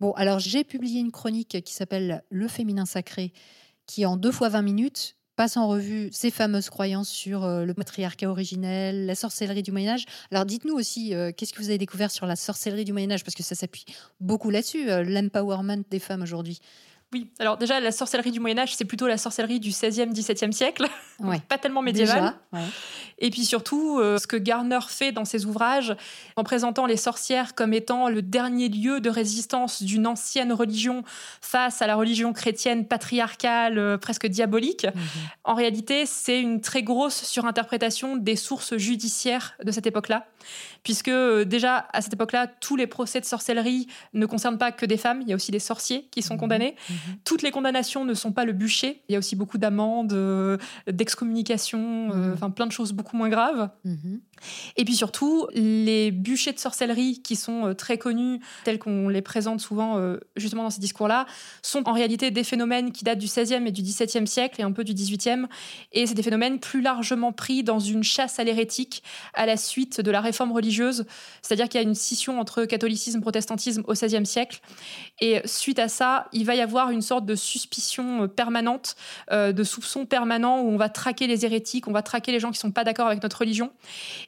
Bon, 0.00 0.12
alors 0.12 0.38
j'ai 0.38 0.64
publié 0.64 1.00
une 1.00 1.10
chronique 1.10 1.62
qui 1.64 1.72
s'appelle 1.72 2.22
Le 2.28 2.46
féminin 2.46 2.84
sacré, 2.84 3.32
qui 3.86 4.04
en 4.04 4.18
deux 4.18 4.30
fois 4.30 4.50
20 4.50 4.60
minutes 4.60 5.16
passe 5.36 5.56
en 5.56 5.68
revue 5.68 6.08
ces 6.12 6.30
fameuses 6.30 6.70
croyances 6.70 7.08
sur 7.08 7.44
euh, 7.44 7.64
le 7.64 7.74
patriarcat 7.74 8.28
originel, 8.28 9.06
la 9.06 9.14
sorcellerie 9.14 9.62
du 9.62 9.72
Moyen 9.72 9.94
Âge. 9.94 10.04
Alors 10.30 10.44
dites-nous 10.44 10.74
aussi, 10.74 11.14
euh, 11.14 11.32
qu'est-ce 11.34 11.52
que 11.52 11.58
vous 11.58 11.68
avez 11.68 11.78
découvert 11.78 12.10
sur 12.10 12.26
la 12.26 12.36
sorcellerie 12.36 12.84
du 12.84 12.92
Moyen 12.92 13.10
Âge? 13.12 13.24
Parce 13.24 13.34
que 13.34 13.42
ça 13.42 13.54
s'appuie 13.54 13.84
beaucoup 14.20 14.50
là-dessus, 14.50 14.90
euh, 14.90 15.02
l'empowerment 15.02 15.84
des 15.90 15.98
femmes 15.98 16.22
aujourd'hui. 16.22 16.60
Oui, 17.12 17.28
alors 17.38 17.58
déjà, 17.58 17.78
la 17.78 17.92
sorcellerie 17.92 18.30
du 18.30 18.40
Moyen-Âge, 18.40 18.74
c'est 18.74 18.86
plutôt 18.86 19.06
la 19.06 19.18
sorcellerie 19.18 19.60
du 19.60 19.70
16e, 19.70 20.12
17e 20.14 20.52
siècle, 20.52 20.86
Ouais. 21.20 21.40
pas 21.48 21.58
tellement 21.58 21.82
médiévale. 21.82 22.34
Déjà, 22.52 22.64
ouais. 22.64 22.68
Et 23.18 23.30
puis 23.30 23.44
surtout, 23.44 23.98
euh, 24.00 24.18
ce 24.18 24.26
que 24.26 24.36
Garner 24.36 24.78
fait 24.88 25.12
dans 25.12 25.24
ses 25.26 25.44
ouvrages, 25.44 25.94
en 26.36 26.42
présentant 26.42 26.86
les 26.86 26.96
sorcières 26.96 27.54
comme 27.54 27.72
étant 27.74 28.08
le 28.08 28.22
dernier 28.22 28.68
lieu 28.68 29.00
de 29.00 29.10
résistance 29.10 29.82
d'une 29.82 30.06
ancienne 30.06 30.52
religion 30.52 31.04
face 31.40 31.82
à 31.82 31.86
la 31.86 31.94
religion 31.96 32.32
chrétienne 32.32 32.86
patriarcale, 32.88 33.78
euh, 33.78 33.98
presque 33.98 34.26
diabolique, 34.26 34.86
Mhm. 34.86 35.00
en 35.44 35.54
réalité, 35.54 36.06
c'est 36.06 36.40
une 36.40 36.60
très 36.62 36.82
grosse 36.82 37.22
surinterprétation 37.24 38.16
des 38.16 38.36
sources 38.36 38.76
judiciaires 38.76 39.54
de 39.62 39.70
cette 39.70 39.86
époque-là. 39.86 40.26
Puisque 40.82 41.08
euh, 41.08 41.44
déjà, 41.44 41.86
à 41.92 42.00
cette 42.00 42.14
époque-là, 42.14 42.48
tous 42.48 42.74
les 42.74 42.88
procès 42.88 43.20
de 43.20 43.24
sorcellerie 43.26 43.86
ne 44.14 44.26
concernent 44.26 44.58
pas 44.58 44.72
que 44.72 44.86
des 44.86 44.96
femmes, 44.96 45.20
il 45.22 45.28
y 45.28 45.32
a 45.32 45.36
aussi 45.36 45.52
des 45.52 45.60
sorciers 45.60 46.08
qui 46.10 46.22
sont 46.22 46.34
Mhm. 46.34 46.40
condamnés. 46.40 46.74
Mhm. 46.90 46.96
Toutes 47.24 47.42
les 47.42 47.50
condamnations 47.50 48.04
ne 48.04 48.14
sont 48.14 48.32
pas 48.32 48.44
le 48.44 48.52
bûcher, 48.52 49.02
il 49.08 49.12
y 49.12 49.16
a 49.16 49.18
aussi 49.18 49.36
beaucoup 49.36 49.58
d'amendes, 49.58 50.12
euh, 50.12 50.56
d'excommunications, 50.90 52.10
euh, 52.12 52.14
Mhm. 52.28 52.32
enfin 52.34 52.50
plein 52.50 52.66
de 52.66 52.72
choses 52.72 52.92
beaucoup 52.92 53.16
moins 53.16 53.28
graves. 53.28 53.70
Mhm. 53.84 54.20
Et 54.76 54.84
puis 54.84 54.94
surtout, 54.96 55.46
les 55.54 56.10
bûchers 56.10 56.52
de 56.52 56.58
sorcellerie 56.58 57.22
qui 57.22 57.36
sont 57.36 57.66
euh, 57.68 57.74
très 57.74 57.96
connus, 57.96 58.40
tels 58.64 58.78
qu'on 58.78 59.08
les 59.08 59.22
présente 59.22 59.60
souvent 59.60 59.98
euh, 59.98 60.18
justement 60.36 60.64
dans 60.64 60.70
ces 60.70 60.80
discours-là, 60.80 61.26
sont 61.62 61.88
en 61.88 61.92
réalité 61.92 62.30
des 62.32 62.42
phénomènes 62.44 62.90
qui 62.92 63.04
datent 63.04 63.18
du 63.20 63.26
XVIe 63.26 63.66
et 63.66 63.70
du 63.70 63.82
XVIIe 63.82 64.26
siècle 64.26 64.60
et 64.60 64.64
un 64.64 64.72
peu 64.72 64.82
du 64.84 64.94
XVIIIe. 64.94 65.46
Et 65.92 66.06
c'est 66.06 66.14
des 66.14 66.22
phénomènes 66.24 66.58
plus 66.58 66.80
largement 66.80 67.32
pris 67.32 67.62
dans 67.62 67.78
une 67.78 68.02
chasse 68.02 68.38
à 68.40 68.44
l'hérétique 68.44 69.02
à 69.34 69.46
la 69.46 69.56
suite 69.56 70.00
de 70.00 70.10
la 70.10 70.20
réforme 70.20 70.50
religieuse. 70.52 71.04
C'est-à-dire 71.42 71.68
qu'il 71.68 71.80
y 71.80 71.84
a 71.84 71.86
une 71.86 71.94
scission 71.94 72.40
entre 72.40 72.64
catholicisme 72.64 73.18
et 73.18 73.22
protestantisme 73.22 73.82
au 73.86 73.92
XVIe 73.92 74.26
siècle. 74.26 74.60
Et 75.20 75.40
suite 75.44 75.78
à 75.78 75.88
ça, 75.88 76.26
il 76.32 76.44
va 76.44 76.54
y 76.56 76.60
avoir 76.60 76.90
une 76.92 77.02
sorte 77.02 77.26
de 77.26 77.34
suspicion 77.34 78.24
euh, 78.24 78.26
permanente, 78.28 78.96
euh, 79.30 79.52
de 79.52 79.64
soupçon 79.64 80.06
permanent 80.06 80.60
où 80.60 80.68
on 80.68 80.76
va 80.76 80.88
traquer 80.88 81.26
les 81.26 81.44
hérétiques, 81.44 81.88
on 81.88 81.92
va 81.92 82.02
traquer 82.02 82.32
les 82.32 82.40
gens 82.40 82.50
qui 82.50 82.58
sont 82.58 82.70
pas 82.70 82.84
d'accord 82.84 83.06
avec 83.06 83.22
notre 83.22 83.38
religion. 83.38 83.72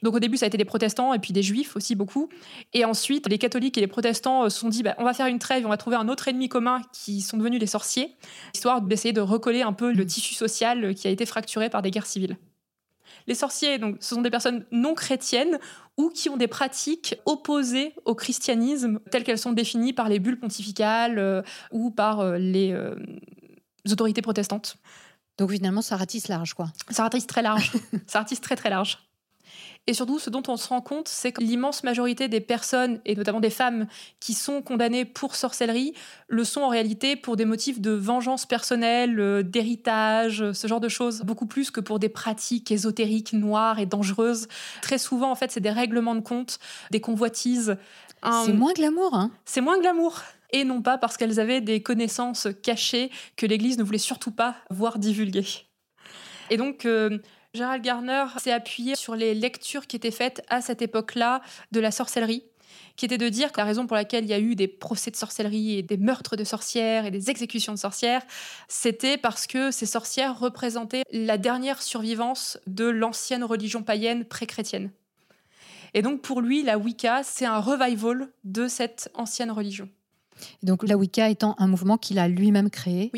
Donc 0.03 0.15
au 0.15 0.19
début, 0.19 0.37
ça 0.37 0.45
a 0.45 0.47
été 0.47 0.57
des 0.57 0.65
protestants 0.65 1.13
et 1.13 1.19
puis 1.19 1.33
des 1.33 1.43
juifs 1.43 1.75
aussi 1.75 1.95
beaucoup. 1.95 2.29
Et 2.73 2.85
ensuite, 2.85 3.27
les 3.27 3.37
catholiques 3.37 3.77
et 3.77 3.81
les 3.81 3.87
protestants 3.87 4.43
euh, 4.43 4.49
se 4.49 4.59
sont 4.59 4.69
dit, 4.69 4.83
bah, 4.83 4.95
on 4.97 5.03
va 5.03 5.13
faire 5.13 5.27
une 5.27 5.39
trêve, 5.39 5.65
on 5.65 5.69
va 5.69 5.77
trouver 5.77 5.95
un 5.95 6.09
autre 6.09 6.27
ennemi 6.27 6.49
commun 6.49 6.81
qui 6.91 7.21
sont 7.21 7.37
devenus 7.37 7.59
les 7.59 7.67
sorciers, 7.67 8.15
histoire 8.53 8.81
d'essayer 8.81 9.13
de 9.13 9.21
recoller 9.21 9.61
un 9.61 9.73
peu 9.73 9.91
le 9.91 10.05
tissu 10.05 10.33
social 10.33 10.93
qui 10.95 11.07
a 11.07 11.11
été 11.11 11.25
fracturé 11.25 11.69
par 11.69 11.81
des 11.81 11.91
guerres 11.91 12.05
civiles. 12.05 12.37
Les 13.27 13.35
sorciers, 13.35 13.77
donc, 13.77 13.97
ce 13.99 14.15
sont 14.15 14.21
des 14.21 14.29
personnes 14.29 14.65
non 14.71 14.93
chrétiennes 14.93 15.59
ou 15.97 16.09
qui 16.09 16.29
ont 16.29 16.37
des 16.37 16.47
pratiques 16.47 17.15
opposées 17.25 17.93
au 18.05 18.15
christianisme, 18.15 18.99
telles 19.11 19.23
qu'elles 19.23 19.39
sont 19.39 19.53
définies 19.53 19.93
par 19.93 20.09
les 20.09 20.19
bulles 20.19 20.39
pontificales 20.39 21.19
euh, 21.19 21.41
ou 21.71 21.91
par 21.91 22.19
euh, 22.19 22.37
les 22.37 22.71
euh, 22.71 22.95
autorités 23.89 24.21
protestantes. 24.21 24.77
Donc 25.37 25.51
finalement, 25.51 25.81
ça 25.81 25.97
ratisse 25.97 26.27
large, 26.27 26.53
quoi. 26.53 26.67
Ça 26.89 27.03
ratisse 27.03 27.27
très 27.27 27.41
large. 27.41 27.71
ça 28.07 28.19
ratisse 28.19 28.41
très 28.41 28.55
très 28.55 28.69
large. 28.69 28.99
Et 29.87 29.93
surtout, 29.93 30.17
ce 30.17 30.31
dont 30.31 30.41
on 30.47 30.57
se 30.57 30.67
rend 30.67 30.81
compte, 30.81 31.07
c'est 31.07 31.31
que 31.31 31.41
l'immense 31.41 31.83
majorité 31.83 32.27
des 32.27 32.39
personnes, 32.39 32.99
et 33.05 33.15
notamment 33.15 33.39
des 33.39 33.51
femmes, 33.51 33.85
qui 34.19 34.33
sont 34.33 34.63
condamnées 34.63 35.05
pour 35.05 35.35
sorcellerie, 35.35 35.93
le 36.27 36.43
sont 36.43 36.61
en 36.61 36.69
réalité 36.69 37.15
pour 37.15 37.35
des 37.35 37.45
motifs 37.45 37.79
de 37.79 37.91
vengeance 37.91 38.47
personnelle, 38.47 39.19
euh, 39.19 39.43
d'héritage, 39.43 40.51
ce 40.53 40.67
genre 40.67 40.79
de 40.79 40.89
choses, 40.89 41.21
beaucoup 41.21 41.45
plus 41.45 41.69
que 41.69 41.81
pour 41.81 41.99
des 41.99 42.09
pratiques 42.09 42.71
ésotériques, 42.71 43.33
noires 43.33 43.77
et 43.77 43.85
dangereuses. 43.85 44.47
Très 44.81 44.97
souvent, 44.97 45.29
en 45.29 45.35
fait, 45.35 45.51
c'est 45.51 45.59
des 45.59 45.69
règlements 45.69 46.15
de 46.15 46.21
compte, 46.21 46.57
des 46.89 47.01
convoitises. 47.01 47.77
C'est 48.45 48.53
moins 48.53 48.73
glamour, 48.73 49.13
hein 49.13 49.29
C'est 49.45 49.61
moins 49.61 49.79
glamour 49.79 50.23
et 50.51 50.63
non 50.63 50.81
pas 50.81 50.97
parce 50.97 51.17
qu'elles 51.17 51.39
avaient 51.39 51.61
des 51.61 51.83
connaissances 51.83 52.47
cachées 52.63 53.11
que 53.35 53.45
l'Église 53.45 53.77
ne 53.77 53.83
voulait 53.83 53.97
surtout 53.97 54.31
pas 54.31 54.55
voir 54.71 54.97
divulguer. 54.97 55.45
Et 56.49 56.57
donc, 56.57 56.85
euh, 56.85 57.19
Gérald 57.55 57.83
Garner 57.83 58.25
s'est 58.37 58.51
appuyé 58.51 58.95
sur 58.95 59.15
les 59.15 59.33
lectures 59.33 59.87
qui 59.87 59.95
étaient 59.95 60.11
faites 60.11 60.43
à 60.49 60.61
cette 60.61 60.81
époque-là 60.81 61.41
de 61.71 61.79
la 61.79 61.89
sorcellerie, 61.89 62.43
qui 62.95 63.05
était 63.05 63.17
de 63.17 63.29
dire 63.29 63.51
que 63.51 63.59
la 63.59 63.65
raison 63.65 63.87
pour 63.87 63.95
laquelle 63.95 64.25
il 64.25 64.29
y 64.29 64.33
a 64.33 64.39
eu 64.39 64.55
des 64.55 64.67
procès 64.67 65.09
de 65.09 65.15
sorcellerie 65.15 65.77
et 65.77 65.81
des 65.81 65.97
meurtres 65.97 66.35
de 66.35 66.43
sorcières 66.43 67.05
et 67.05 67.11
des 67.11 67.29
exécutions 67.29 67.73
de 67.73 67.79
sorcières, 67.79 68.21
c'était 68.67 69.17
parce 69.17 69.47
que 69.47 69.71
ces 69.71 69.85
sorcières 69.85 70.37
représentaient 70.37 71.03
la 71.11 71.37
dernière 71.37 71.81
survivance 71.81 72.59
de 72.67 72.85
l'ancienne 72.85 73.43
religion 73.43 73.83
païenne 73.83 74.25
pré-chrétienne. 74.25 74.91
Et 75.93 76.01
donc 76.01 76.21
pour 76.21 76.41
lui, 76.41 76.61
la 76.61 76.77
Wicca, 76.77 77.23
c'est 77.23 77.45
un 77.45 77.59
revival 77.59 78.27
de 78.43 78.67
cette 78.67 79.09
ancienne 79.13 79.51
religion. 79.51 79.89
donc 80.61 80.87
la 80.87 80.97
Wicca 80.97 81.29
étant 81.29 81.55
un 81.57 81.67
mouvement 81.67 81.97
qu'il 81.97 82.19
a 82.19 82.27
lui-même 82.27 82.69
créé 82.69 83.11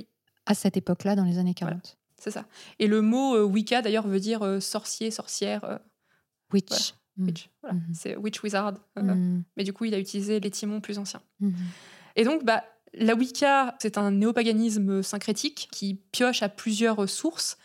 à 0.45 0.53
cette 0.53 0.77
époque-là, 0.77 1.15
dans 1.15 1.25
les 1.25 1.39
années 1.39 1.55
40. 1.55 1.97
C'est 2.17 2.31
ça. 2.31 2.45
Et 2.79 2.87
le 2.87 3.01
mot 3.01 3.35
euh, 3.35 3.43
Wicca, 3.43 3.81
d'ailleurs, 3.81 4.07
veut 4.07 4.19
dire 4.19 4.43
euh, 4.43 4.59
sorcier, 4.59 5.11
sorcière. 5.11 5.63
Euh, 5.63 5.77
witch. 6.51 6.93
Mm. 7.17 7.25
Witch. 7.25 7.49
Mm-hmm. 7.63 7.93
C'est 7.93 8.15
witch 8.15 8.43
wizard. 8.43 8.73
Mm. 8.95 9.41
Mais 9.55 9.63
du 9.63 9.73
coup, 9.73 9.85
il 9.85 9.93
a 9.93 9.99
utilisé 9.99 10.39
les 10.39 10.51
timons 10.51 10.81
plus 10.81 10.97
anciens. 10.97 11.21
Mm-hmm. 11.41 11.53
Et 12.15 12.23
donc, 12.23 12.43
bah, 12.43 12.63
la 12.93 13.13
Wicca, 13.13 13.75
c'est 13.79 13.97
un 13.97 14.11
néopaganisme 14.11 15.03
syncrétique 15.03 15.67
qui 15.71 15.95
pioche 16.11 16.41
à 16.41 16.49
plusieurs 16.49 17.07
sources. 17.07 17.57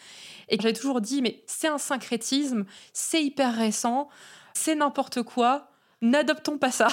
Et 0.48 0.58
j'ai 0.60 0.72
toujours 0.72 1.00
dit, 1.00 1.22
mais 1.22 1.42
c'est 1.46 1.68
un 1.68 1.78
syncrétisme, 1.78 2.66
c'est 2.92 3.22
hyper 3.24 3.54
récent, 3.54 4.08
c'est 4.52 4.74
n'importe 4.74 5.22
quoi, 5.22 5.70
n'adoptons 6.02 6.58
pas 6.58 6.70
ça. 6.70 6.88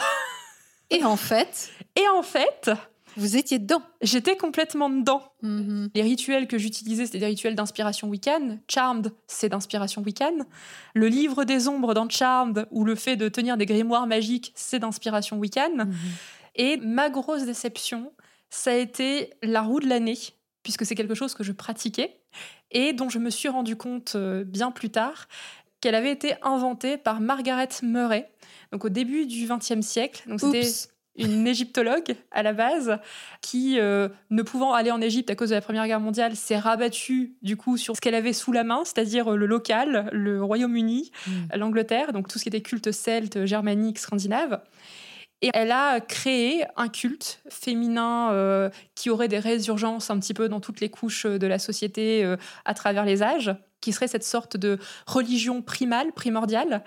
Et 0.89 1.03
en 1.03 1.17
fait 1.17 1.71
Et 1.95 2.07
en 2.07 2.23
fait, 2.23 2.71
vous 3.17 3.37
étiez 3.37 3.59
dedans. 3.59 3.81
J'étais 4.01 4.37
complètement 4.37 4.89
dedans. 4.89 5.23
Mm-hmm. 5.43 5.89
Les 5.95 6.01
rituels 6.01 6.47
que 6.47 6.57
j'utilisais, 6.57 7.05
c'était 7.05 7.19
des 7.19 7.25
rituels 7.25 7.55
d'inspiration 7.55 8.07
Wiccan. 8.07 8.59
Charmed, 8.67 9.13
c'est 9.27 9.49
d'inspiration 9.49 10.01
Wiccan. 10.01 10.45
Le 10.93 11.07
livre 11.07 11.43
des 11.43 11.67
ombres 11.67 11.93
dans 11.93 12.09
Charmed, 12.09 12.67
ou 12.71 12.83
le 12.85 12.95
fait 12.95 13.15
de 13.15 13.29
tenir 13.29 13.57
des 13.57 13.65
grimoires 13.65 14.07
magiques, 14.07 14.51
c'est 14.55 14.79
d'inspiration 14.79 15.37
Wiccan. 15.37 15.77
Mm-hmm. 15.77 15.95
Et 16.55 16.77
ma 16.77 17.09
grosse 17.09 17.43
déception, 17.43 18.11
ça 18.49 18.71
a 18.71 18.75
été 18.75 19.31
la 19.43 19.61
roue 19.61 19.79
de 19.79 19.87
l'année, 19.87 20.17
puisque 20.63 20.85
c'est 20.85 20.95
quelque 20.95 21.15
chose 21.15 21.33
que 21.33 21.43
je 21.43 21.51
pratiquais 21.51 22.19
et 22.71 22.93
dont 22.93 23.09
je 23.09 23.19
me 23.19 23.29
suis 23.29 23.49
rendu 23.49 23.75
compte 23.75 24.13
euh, 24.15 24.43
bien 24.43 24.71
plus 24.71 24.89
tard 24.89 25.27
qu'elle 25.81 25.95
avait 25.95 26.11
été 26.11 26.35
inventée 26.41 26.97
par 26.97 27.21
Margaret 27.21 27.69
Murray, 27.83 28.29
donc 28.71 28.85
au 28.85 28.89
début 28.89 29.25
du 29.25 29.47
XXe 29.47 29.81
siècle. 29.81 30.23
Donc 30.27 30.41
c'était 30.41 30.67
une 31.19 31.47
égyptologue 31.47 32.15
à 32.31 32.43
la 32.43 32.53
base 32.53 32.99
qui, 33.41 33.79
euh, 33.79 34.09
ne 34.29 34.41
pouvant 34.41 34.73
aller 34.73 34.91
en 34.91 35.01
Égypte 35.01 35.29
à 35.29 35.35
cause 35.35 35.49
de 35.49 35.55
la 35.55 35.61
Première 35.61 35.85
Guerre 35.87 35.99
mondiale, 35.99 36.35
s'est 36.35 36.57
rabattue 36.57 37.33
du 37.41 37.57
coup 37.57 37.77
sur 37.77 37.95
ce 37.95 38.01
qu'elle 38.01 38.15
avait 38.15 38.33
sous 38.33 38.51
la 38.51 38.63
main, 38.63 38.81
c'est-à-dire 38.85 39.33
euh, 39.33 39.35
le 39.35 39.45
local, 39.45 40.09
le 40.11 40.43
Royaume-Uni, 40.43 41.11
mm. 41.27 41.31
l'Angleterre, 41.55 42.13
donc 42.13 42.27
tout 42.27 42.39
ce 42.39 42.43
qui 42.43 42.49
était 42.49 42.61
culte 42.61 42.91
celte, 42.91 43.45
germanique, 43.45 43.99
scandinave. 43.99 44.61
Et 45.41 45.51
elle 45.53 45.71
a 45.71 46.01
créé 46.01 46.65
un 46.75 46.89
culte 46.89 47.41
féminin 47.47 48.31
euh, 48.33 48.69
qui 48.95 49.09
aurait 49.09 49.29
des 49.29 49.39
résurgences 49.39 50.09
un 50.09 50.19
petit 50.19 50.33
peu 50.33 50.49
dans 50.49 50.59
toutes 50.59 50.81
les 50.81 50.89
couches 50.89 51.25
de 51.25 51.47
la 51.47 51.59
société 51.59 52.35
à 52.65 52.73
travers 52.73 53.05
les 53.05 53.23
âges 53.23 53.55
qui 53.81 53.93
serait 53.93 54.07
cette 54.07 54.23
sorte 54.23 54.57
de 54.57 54.77
religion 55.05 55.61
primale, 55.61 56.11
primordiale. 56.11 56.83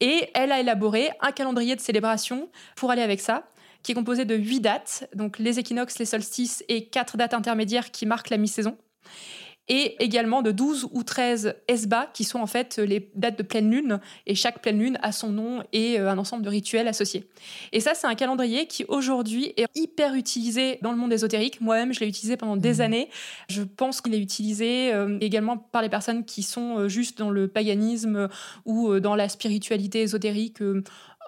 Et 0.00 0.30
elle 0.34 0.52
a 0.52 0.60
élaboré 0.60 1.10
un 1.20 1.32
calendrier 1.32 1.76
de 1.76 1.80
célébration 1.80 2.48
pour 2.76 2.90
aller 2.90 3.02
avec 3.02 3.20
ça, 3.20 3.44
qui 3.82 3.92
est 3.92 3.94
composé 3.94 4.24
de 4.24 4.34
huit 4.34 4.60
dates, 4.60 5.08
donc 5.14 5.38
les 5.38 5.58
équinoxes, 5.58 5.98
les 5.98 6.04
solstices 6.04 6.64
et 6.68 6.86
quatre 6.86 7.16
dates 7.16 7.34
intermédiaires 7.34 7.90
qui 7.90 8.06
marquent 8.06 8.30
la 8.30 8.36
mi-saison 8.36 8.76
et 9.70 9.94
également 10.02 10.42
de 10.42 10.50
12 10.50 10.88
ou 10.90 11.04
13 11.04 11.54
esba, 11.68 12.10
qui 12.12 12.24
sont 12.24 12.40
en 12.40 12.46
fait 12.46 12.78
les 12.78 13.08
dates 13.14 13.38
de 13.38 13.44
pleine 13.44 13.70
lune, 13.70 14.00
et 14.26 14.34
chaque 14.34 14.60
pleine 14.60 14.80
lune 14.80 14.98
a 15.00 15.12
son 15.12 15.30
nom 15.30 15.62
et 15.72 16.00
euh, 16.00 16.10
un 16.10 16.18
ensemble 16.18 16.42
de 16.42 16.48
rituels 16.48 16.88
associés. 16.88 17.28
Et 17.70 17.78
ça, 17.78 17.94
c'est 17.94 18.08
un 18.08 18.16
calendrier 18.16 18.66
qui 18.66 18.84
aujourd'hui 18.88 19.52
est 19.56 19.66
hyper 19.76 20.14
utilisé 20.14 20.80
dans 20.82 20.90
le 20.90 20.96
monde 20.96 21.12
ésotérique. 21.12 21.60
Moi-même, 21.60 21.94
je 21.94 22.00
l'ai 22.00 22.08
utilisé 22.08 22.36
pendant 22.36 22.56
des 22.56 22.78
mmh. 22.78 22.80
années. 22.80 23.08
Je 23.48 23.62
pense 23.62 24.00
qu'il 24.00 24.12
est 24.12 24.20
utilisé 24.20 24.92
euh, 24.92 25.18
également 25.20 25.56
par 25.56 25.82
les 25.82 25.88
personnes 25.88 26.24
qui 26.24 26.42
sont 26.42 26.78
euh, 26.78 26.88
juste 26.88 27.16
dans 27.18 27.30
le 27.30 27.46
paganisme 27.46 28.28
ou 28.64 28.98
dans 28.98 29.14
la 29.14 29.28
spiritualité 29.28 30.02
ésotérique 30.02 30.58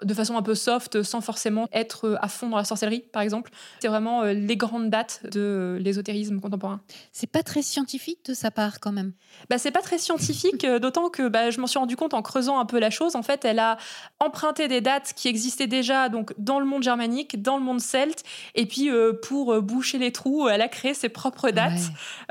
de 0.04 0.14
façon 0.14 0.36
un 0.36 0.42
peu 0.42 0.54
soft, 0.54 1.02
sans 1.02 1.20
forcément 1.20 1.68
être 1.72 2.18
à 2.20 2.28
fond 2.28 2.48
dans 2.48 2.56
la 2.56 2.64
sorcellerie, 2.64 3.04
par 3.12 3.22
exemple. 3.22 3.50
C'est 3.80 3.88
vraiment 3.88 4.22
euh, 4.22 4.32
les 4.32 4.56
grandes 4.56 4.90
dates 4.90 5.20
de 5.30 5.78
l'ésotérisme 5.80 6.40
contemporain. 6.40 6.80
C'est 7.12 7.30
pas 7.30 7.42
très 7.42 7.62
scientifique 7.62 8.24
de 8.26 8.34
sa 8.34 8.50
part, 8.50 8.80
quand 8.80 8.92
même. 8.92 9.12
Bah, 9.48 9.58
c'est 9.58 9.70
pas 9.70 9.80
très 9.80 9.98
scientifique, 9.98 10.64
euh, 10.64 10.78
d'autant 10.78 11.10
que 11.10 11.28
bah, 11.28 11.50
je 11.50 11.60
m'en 11.60 11.66
suis 11.66 11.78
rendu 11.78 11.96
compte 11.96 12.14
en 12.14 12.22
creusant 12.22 12.58
un 12.58 12.66
peu 12.66 12.78
la 12.78 12.90
chose. 12.90 13.16
En 13.16 13.22
fait, 13.22 13.44
elle 13.44 13.58
a 13.58 13.76
emprunté 14.20 14.68
des 14.68 14.80
dates 14.80 15.12
qui 15.14 15.28
existaient 15.28 15.66
déjà 15.66 16.08
donc 16.08 16.34
dans 16.38 16.58
le 16.58 16.66
monde 16.66 16.82
germanique, 16.82 17.42
dans 17.42 17.56
le 17.56 17.62
monde 17.62 17.80
celte, 17.80 18.22
et 18.54 18.66
puis 18.66 18.90
euh, 18.90 19.12
pour 19.12 19.60
boucher 19.62 19.98
les 19.98 20.12
trous, 20.12 20.48
elle 20.48 20.62
a 20.62 20.68
créé 20.68 20.94
ses 20.94 21.08
propres 21.08 21.50
dates. 21.50 21.90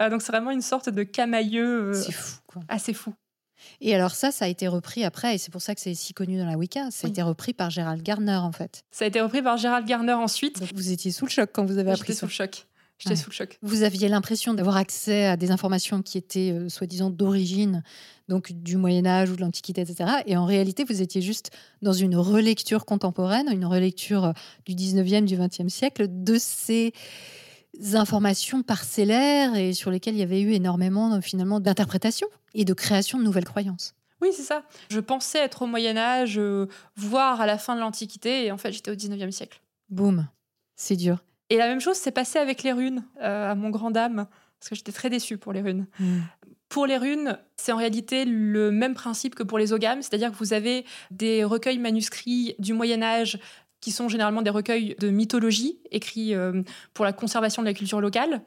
donc 0.09 0.21
c'est 0.21 0.31
vraiment 0.31 0.51
une 0.51 0.61
sorte 0.61 0.89
de 0.89 1.03
camailleux 1.03 1.91
assez 2.67 2.93
fou. 2.93 3.13
Et 3.79 3.95
alors 3.95 4.11
ça, 4.11 4.31
ça 4.31 4.45
a 4.45 4.47
été 4.47 4.67
repris 4.67 5.03
après, 5.03 5.35
et 5.35 5.37
c'est 5.37 5.51
pour 5.51 5.61
ça 5.61 5.75
que 5.75 5.81
c'est 5.81 5.93
si 5.93 6.13
connu 6.13 6.37
dans 6.37 6.45
la 6.45 6.57
Wicca. 6.57 6.91
Ça 6.91 7.07
a 7.07 7.09
été 7.09 7.21
repris 7.21 7.53
par 7.53 7.69
Gérald 7.69 8.01
Garner, 8.01 8.35
en 8.35 8.51
fait. 8.51 8.83
Ça 8.91 9.05
a 9.05 9.07
été 9.07 9.21
repris 9.21 9.41
par 9.41 9.57
Gérald 9.57 9.87
Garner 9.87 10.13
ensuite. 10.13 10.61
vous 10.73 10.91
étiez 10.91 11.11
sous 11.11 11.25
le 11.25 11.31
choc 11.31 11.49
quand 11.53 11.65
vous 11.65 11.77
avez 11.77 11.91
appris 11.91 12.13
ça. 12.13 12.21
sous 12.21 12.25
le 12.25 12.31
choc. 12.31 12.67
J'étais 13.03 13.15
sous 13.15 13.31
le 13.31 13.33
choc. 13.33 13.57
Vous 13.63 13.81
aviez 13.81 14.09
l'impression 14.09 14.53
d'avoir 14.53 14.77
accès 14.77 15.25
à 15.25 15.35
des 15.35 15.49
informations 15.49 16.03
qui 16.03 16.19
étaient 16.19 16.51
euh, 16.51 16.69
soi-disant 16.69 17.09
d'origine, 17.09 17.83
donc 18.29 18.51
du 18.51 18.77
Moyen 18.77 19.07
Âge 19.07 19.31
ou 19.31 19.35
de 19.35 19.41
l'Antiquité, 19.41 19.81
etc. 19.81 20.07
Et 20.27 20.37
en 20.37 20.45
réalité, 20.45 20.83
vous 20.83 21.01
étiez 21.01 21.21
juste 21.21 21.49
dans 21.81 21.93
une 21.93 22.15
relecture 22.15 22.85
contemporaine, 22.85 23.49
une 23.51 23.65
relecture 23.65 24.25
euh, 24.25 24.33
du 24.67 24.75
19e, 24.75 25.25
du 25.25 25.35
20e 25.35 25.69
siècle 25.69 26.05
de 26.09 26.37
ces 26.37 26.93
informations 27.93 28.63
parcellaires 28.63 29.55
et 29.55 29.73
sur 29.73 29.91
lesquelles 29.91 30.15
il 30.15 30.19
y 30.19 30.23
avait 30.23 30.41
eu 30.41 30.53
énormément 30.53 31.21
finalement 31.21 31.59
d'interprétations 31.59 32.27
et 32.53 32.65
de 32.65 32.73
création 32.73 33.17
de 33.17 33.23
nouvelles 33.23 33.45
croyances. 33.45 33.93
Oui, 34.21 34.29
c'est 34.33 34.43
ça. 34.43 34.63
Je 34.89 34.99
pensais 34.99 35.39
être 35.39 35.63
au 35.63 35.65
Moyen 35.65 35.97
Âge, 35.97 36.37
euh, 36.37 36.67
voire 36.95 37.41
à 37.41 37.47
la 37.47 37.57
fin 37.57 37.75
de 37.75 37.79
l'Antiquité, 37.79 38.45
et 38.45 38.51
en 38.51 38.57
fait 38.57 38.71
j'étais 38.71 38.91
au 38.91 38.95
19e 38.95 39.31
siècle. 39.31 39.61
Boum, 39.89 40.27
c'est 40.75 40.95
dur. 40.95 41.23
Et 41.49 41.57
la 41.57 41.67
même 41.67 41.81
chose 41.81 41.97
s'est 41.97 42.11
passée 42.11 42.39
avec 42.39 42.63
les 42.63 42.71
runes, 42.71 43.03
euh, 43.21 43.51
à 43.51 43.55
mon 43.55 43.71
grand 43.71 43.89
dame, 43.89 44.27
parce 44.59 44.69
que 44.69 44.75
j'étais 44.75 44.91
très 44.91 45.09
déçue 45.09 45.37
pour 45.37 45.53
les 45.53 45.61
runes. 45.61 45.87
Hmm. 45.99 46.19
Pour 46.69 46.85
les 46.85 46.97
runes, 46.97 47.37
c'est 47.57 47.73
en 47.73 47.77
réalité 47.77 48.23
le 48.23 48.71
même 48.71 48.93
principe 48.93 49.35
que 49.35 49.43
pour 49.43 49.57
les 49.57 49.73
ogames, 49.73 50.01
c'est-à-dire 50.01 50.31
que 50.31 50.37
vous 50.37 50.53
avez 50.53 50.85
des 51.09 51.43
recueils 51.43 51.79
manuscrits 51.79 52.55
du 52.59 52.73
Moyen 52.73 53.03
Âge 53.03 53.39
qui 53.81 53.91
sont 53.91 54.07
généralement 54.07 54.41
des 54.41 54.49
recueils 54.49 54.95
de 54.99 55.09
mythologie 55.09 55.79
écrits 55.91 56.33
euh, 56.35 56.61
pour 56.93 57.03
la 57.03 57.13
conservation 57.13 57.61
de 57.61 57.67
la 57.67 57.73
culture 57.73 57.99
locale. 57.99 58.41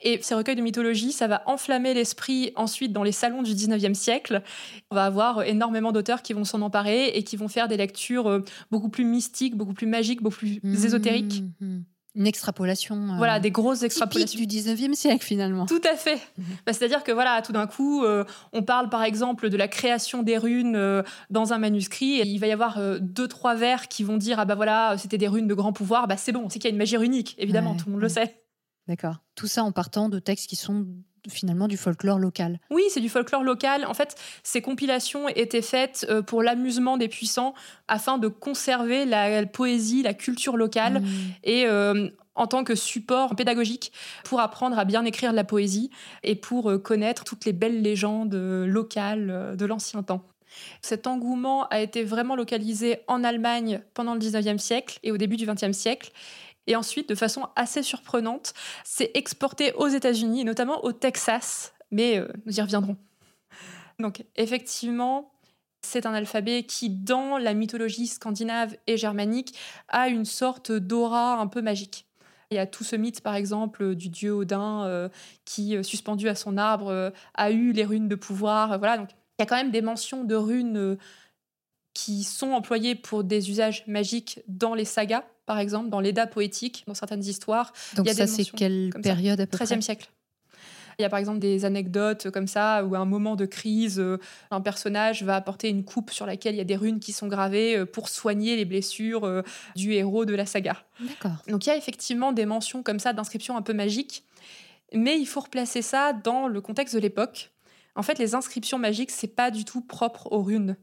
Et 0.00 0.18
ces 0.20 0.34
recueils 0.34 0.56
de 0.56 0.60
mythologie, 0.60 1.12
ça 1.12 1.28
va 1.28 1.42
enflammer 1.46 1.94
l'esprit 1.94 2.52
ensuite 2.56 2.92
dans 2.92 3.04
les 3.04 3.12
salons 3.12 3.42
du 3.42 3.52
19e 3.52 3.94
siècle. 3.94 4.42
On 4.90 4.96
va 4.96 5.04
avoir 5.06 5.44
énormément 5.44 5.92
d'auteurs 5.92 6.22
qui 6.22 6.32
vont 6.32 6.44
s'en 6.44 6.60
emparer 6.60 7.08
et 7.08 7.22
qui 7.22 7.36
vont 7.36 7.48
faire 7.48 7.68
des 7.68 7.76
lectures 7.76 8.28
euh, 8.28 8.44
beaucoup 8.70 8.88
plus 8.88 9.04
mystiques, 9.04 9.56
beaucoup 9.56 9.72
plus 9.72 9.86
magiques, 9.86 10.22
beaucoup 10.22 10.38
plus 10.38 10.60
mmh, 10.62 10.84
ésotériques. 10.84 11.42
Mmh, 11.60 11.66
mmh 11.66 11.84
une 12.14 12.26
extrapolation. 12.26 12.96
Euh, 12.96 13.16
voilà, 13.16 13.40
des 13.40 13.50
grosses 13.50 13.82
extrapolations. 13.82 14.38
du 14.38 14.46
19e 14.46 14.94
siècle 14.94 15.24
finalement. 15.24 15.66
Tout 15.66 15.80
à 15.90 15.96
fait. 15.96 16.20
Mhm. 16.38 16.44
Bah, 16.66 16.72
c'est-à-dire 16.72 17.02
que 17.02 17.12
voilà, 17.12 17.42
tout 17.42 17.52
d'un 17.52 17.66
coup, 17.66 18.04
euh, 18.04 18.24
on 18.52 18.62
parle 18.62 18.88
par 18.88 19.02
exemple 19.02 19.50
de 19.50 19.56
la 19.56 19.68
création 19.68 20.22
des 20.22 20.38
runes 20.38 20.76
euh, 20.76 21.02
dans 21.30 21.52
un 21.52 21.58
manuscrit 21.58 22.20
et 22.20 22.26
il 22.26 22.38
va 22.38 22.46
y 22.46 22.52
avoir 22.52 22.78
deux, 23.00 23.28
trois 23.28 23.54
vers 23.54 23.88
qui 23.88 24.04
vont 24.04 24.16
dire 24.16 24.38
Ah 24.38 24.44
bah 24.44 24.54
voilà, 24.54 24.96
c'était 24.98 25.18
des 25.18 25.28
runes 25.28 25.48
de 25.48 25.54
grand 25.54 25.72
pouvoir. 25.72 26.06
Bah 26.06 26.16
c'est 26.16 26.32
bon, 26.32 26.48
c'est 26.48 26.58
qu'il 26.58 26.68
y 26.68 26.72
a 26.72 26.74
une 26.74 26.78
magie 26.78 26.96
unique, 26.96 27.34
évidemment, 27.38 27.74
tout 27.74 27.86
le 27.86 27.92
monde 27.92 28.02
le 28.02 28.08
sait. 28.08 28.40
D'accord. 28.86 29.16
Tout 29.34 29.46
ça 29.46 29.64
en 29.64 29.72
partant 29.72 30.08
de 30.08 30.18
textes 30.18 30.48
qui 30.48 30.56
sont 30.56 30.86
finalement 31.28 31.68
du 31.68 31.76
folklore 31.76 32.18
local. 32.18 32.58
Oui, 32.70 32.82
c'est 32.90 33.00
du 33.00 33.08
folklore 33.08 33.42
local. 33.42 33.84
En 33.86 33.94
fait, 33.94 34.16
ces 34.42 34.62
compilations 34.62 35.28
étaient 35.28 35.62
faites 35.62 36.06
euh, 36.08 36.22
pour 36.22 36.42
l'amusement 36.42 36.96
des 36.96 37.08
puissants 37.08 37.54
afin 37.88 38.18
de 38.18 38.28
conserver 38.28 39.04
la, 39.04 39.46
poésie, 39.46 40.02
la 40.02 40.14
culture 40.14 40.56
locale 40.56 41.00
mmh. 41.00 41.06
et 41.44 41.66
euh, 41.66 42.08
en 42.34 42.46
tant 42.46 42.64
que 42.64 42.74
support 42.74 43.36
pédagogique 43.36 43.92
pour 44.24 44.40
apprendre 44.40 44.78
à 44.78 44.84
bien 44.84 45.04
écrire 45.04 45.30
de 45.30 45.36
la 45.36 45.44
poésie 45.44 45.90
et 46.22 46.34
pour 46.34 46.70
euh, 46.70 46.78
connaître 46.78 47.24
toutes 47.24 47.44
les 47.44 47.52
belles 47.52 47.82
légendes 47.82 48.34
locales 48.34 49.54
de 49.56 49.66
l'ancien 49.66 50.02
temps. 50.02 50.24
Cet 50.82 51.06
engouement 51.06 51.66
a 51.68 51.80
été 51.80 52.04
vraiment 52.04 52.36
localisé 52.36 52.98
en 53.08 53.24
Allemagne 53.24 53.80
pendant 53.92 54.14
le 54.14 54.20
19e 54.20 54.58
siècle 54.58 54.98
et 55.02 55.10
au 55.10 55.16
début 55.16 55.36
du 55.36 55.46
20e 55.46 55.72
siècle. 55.72 56.12
Et 56.66 56.76
ensuite, 56.76 57.08
de 57.08 57.14
façon 57.14 57.48
assez 57.56 57.82
surprenante, 57.82 58.54
c'est 58.84 59.10
exporté 59.14 59.72
aux 59.74 59.88
États-Unis, 59.88 60.44
notamment 60.44 60.84
au 60.84 60.92
Texas. 60.92 61.74
Mais 61.90 62.18
euh, 62.18 62.28
nous 62.46 62.58
y 62.58 62.60
reviendrons. 62.60 62.96
Donc, 63.98 64.24
effectivement, 64.36 65.32
c'est 65.82 66.06
un 66.06 66.14
alphabet 66.14 66.64
qui, 66.64 66.90
dans 66.90 67.38
la 67.38 67.54
mythologie 67.54 68.06
scandinave 68.06 68.76
et 68.86 68.96
germanique, 68.96 69.56
a 69.88 70.08
une 70.08 70.24
sorte 70.24 70.72
d'aura 70.72 71.38
un 71.38 71.46
peu 71.46 71.60
magique. 71.60 72.06
Il 72.50 72.56
y 72.56 72.58
a 72.58 72.66
tout 72.66 72.84
ce 72.84 72.96
mythe, 72.96 73.20
par 73.20 73.34
exemple, 73.34 73.94
du 73.94 74.08
dieu 74.08 74.32
Odin 74.32 74.84
euh, 74.84 75.08
qui, 75.44 75.76
euh, 75.76 75.82
suspendu 75.82 76.28
à 76.28 76.34
son 76.34 76.56
arbre, 76.56 77.12
a 77.34 77.50
eu 77.50 77.72
les 77.72 77.84
runes 77.84 78.08
de 78.08 78.14
pouvoir. 78.14 78.78
voilà, 78.78 78.96
donc 78.96 79.10
il 79.10 79.42
y 79.42 79.44
a 79.44 79.46
quand 79.46 79.56
même 79.56 79.72
des 79.72 79.82
mentions 79.82 80.24
de 80.24 80.34
runes 80.36 80.96
qui 81.94 82.24
sont 82.24 82.50
employées 82.52 82.94
pour 82.94 83.24
des 83.24 83.50
usages 83.50 83.84
magiques 83.86 84.40
dans 84.48 84.74
les 84.74 84.84
sagas 84.84 85.24
par 85.46 85.58
exemple, 85.58 85.90
dans 85.90 86.00
l'Eda 86.00 86.26
poétique, 86.26 86.84
dans 86.86 86.94
certaines 86.94 87.24
histoires. 87.24 87.72
Donc 87.96 88.08
ça, 88.08 88.26
c'est 88.26 88.44
quelle 88.44 88.90
période 89.02 89.40
à 89.40 89.46
peu 89.46 89.56
13e 89.56 89.80
siècle. 89.80 90.08
Il 90.98 91.02
y 91.02 91.04
a 91.04 91.08
par 91.08 91.18
exemple 91.18 91.40
des 91.40 91.64
anecdotes 91.64 92.30
comme 92.30 92.46
ça, 92.46 92.84
où 92.84 92.94
à 92.94 92.98
un 92.98 93.04
moment 93.04 93.34
de 93.34 93.46
crise, 93.46 93.98
euh, 93.98 94.18
un 94.52 94.60
personnage 94.60 95.24
va 95.24 95.34
apporter 95.34 95.68
une 95.68 95.84
coupe 95.84 96.12
sur 96.12 96.24
laquelle 96.24 96.54
il 96.54 96.58
y 96.58 96.60
a 96.60 96.64
des 96.64 96.76
runes 96.76 97.00
qui 97.00 97.12
sont 97.12 97.26
gravées 97.26 97.78
euh, 97.78 97.84
pour 97.84 98.08
soigner 98.08 98.54
les 98.54 98.64
blessures 98.64 99.24
euh, 99.24 99.42
du 99.74 99.92
héros 99.92 100.24
de 100.24 100.36
la 100.36 100.46
saga. 100.46 100.84
D'accord. 101.00 101.42
Donc 101.48 101.66
il 101.66 101.70
y 101.70 101.72
a 101.72 101.76
effectivement 101.76 102.32
des 102.32 102.46
mentions 102.46 102.84
comme 102.84 103.00
ça 103.00 103.12
d'inscriptions 103.12 103.56
un 103.56 103.62
peu 103.62 103.72
magiques, 103.72 104.22
mais 104.92 105.18
il 105.18 105.26
faut 105.26 105.40
replacer 105.40 105.82
ça 105.82 106.12
dans 106.12 106.46
le 106.46 106.60
contexte 106.60 106.94
de 106.94 107.00
l'époque. 107.00 107.50
En 107.96 108.02
fait, 108.02 108.18
les 108.20 108.36
inscriptions 108.36 108.78
magiques, 108.78 109.10
c'est 109.10 109.26
pas 109.26 109.50
du 109.50 109.64
tout 109.64 109.80
propre 109.80 110.30
aux 110.30 110.42
runes. 110.42 110.76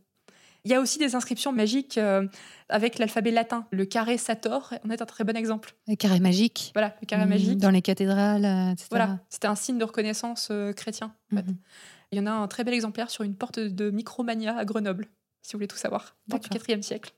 Il 0.64 0.72
y 0.72 0.76
a 0.76 0.80
aussi 0.80 1.00
des 1.00 1.16
inscriptions 1.16 1.52
magiques 1.52 1.98
euh, 1.98 2.28
avec 2.70 3.00
l'alphabet 3.00 3.32
latin. 3.32 3.66
Le 3.72 3.86
carré 3.86 4.18
Sator 4.18 4.74
en 4.86 4.90
est 4.92 5.02
un 5.02 5.06
très 5.06 5.24
bon 5.24 5.36
exemple. 5.36 5.74
Le 5.88 5.96
carré 5.96 6.20
magique. 6.20 6.72
Voilà, 6.76 6.96
le 7.02 7.08
carré 7.08 7.26
magique. 7.26 7.58
Dans 7.58 7.72
les 7.72 7.82
cathédrales, 7.82 8.46
euh, 8.46 8.72
etc. 8.72 8.88
Voilà, 8.92 9.20
c'était 9.30 9.48
un 9.48 9.56
signe 9.56 9.80
de 9.80 9.84
reconnaissance 9.84 10.50
euh, 10.52 10.72
chrétien. 10.72 11.16
Mhm. 11.32 11.58
Il 12.12 12.20
y 12.20 12.22
en 12.22 12.28
a 12.28 12.32
un 12.32 12.48
très 12.48 12.64
bel 12.64 12.74
exemplaire 12.74 13.10
sur 13.10 13.24
une 13.24 13.36
porte 13.36 13.60
de 13.60 13.90
Micromania 13.90 14.56
à 14.58 14.66
Grenoble, 14.66 15.08
si 15.42 15.54
vous 15.54 15.58
voulez 15.58 15.68
tout 15.68 15.78
savoir, 15.78 16.18
du 16.28 16.38
IVe 16.68 16.82
siècle. 16.82 17.14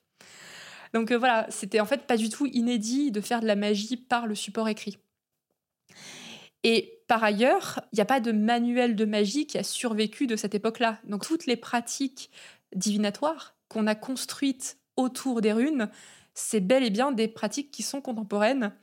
Donc 0.93 1.11
voilà, 1.11 1.47
c'était 1.49 1.79
en 1.79 1.85
fait 1.85 2.05
pas 2.05 2.15
du 2.15 2.29
tout 2.29 2.45
inédit 2.45 3.11
de 3.11 3.19
faire 3.19 3.41
de 3.41 3.47
la 3.47 3.55
magie 3.55 3.97
par 3.97 4.27
le 4.27 4.35
support 4.35 4.69
écrit. 4.69 4.99
Et 6.63 7.03
par 7.07 7.23
ailleurs, 7.23 7.81
il 7.91 7.95
n'y 7.95 8.01
a 8.01 8.05
pas 8.05 8.19
de 8.19 8.31
manuel 8.31 8.95
de 8.95 9.05
magie 9.05 9.47
qui 9.47 9.57
a 9.57 9.63
survécu 9.63 10.27
de 10.27 10.35
cette 10.35 10.55
époque-là. 10.55 10.99
Donc 11.05 11.25
toutes 11.25 11.45
les 11.45 11.57
pratiques 11.57 12.29
divinatoires 12.76 13.55
qu'on 13.67 13.88
a 13.88 13.95
construites 13.95 14.78
autour 14.97 15.41
des 15.41 15.53
runes, 15.53 15.89
c'est 16.34 16.59
bel 16.59 16.84
et 16.84 16.89
bien 16.89 17.11
des 17.11 17.28
pratiques 17.28 17.71
qui 17.71 17.84
sont 17.84 18.01
contemporaines. 18.01 18.74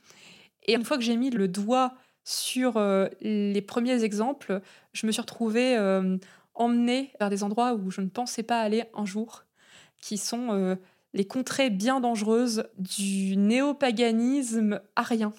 Et 0.63 0.73
une 0.73 0.85
fois 0.85 0.97
que 0.97 1.03
j'ai 1.03 1.17
mis 1.17 1.29
le 1.29 1.47
doigt 1.47 1.95
sur 2.23 2.77
euh, 2.77 3.07
les 3.21 3.61
premiers 3.61 4.03
exemples, 4.03 4.61
je 4.93 5.07
me 5.07 5.11
suis 5.11 5.21
retrouvée 5.21 5.77
euh, 5.77 6.17
emmenée 6.53 7.13
vers 7.19 7.29
des 7.29 7.43
endroits 7.43 7.73
où 7.73 7.89
je 7.89 8.01
ne 8.01 8.09
pensais 8.09 8.43
pas 8.43 8.61
aller 8.61 8.83
un 8.93 9.05
jour, 9.05 9.45
qui 9.99 10.17
sont 10.17 10.51
euh, 10.51 10.75
les 11.13 11.25
contrées 11.25 11.69
bien 11.69 11.99
dangereuses 11.99 12.67
du 12.77 13.37
néopaganisme 13.37 14.81
arien. 14.95 15.33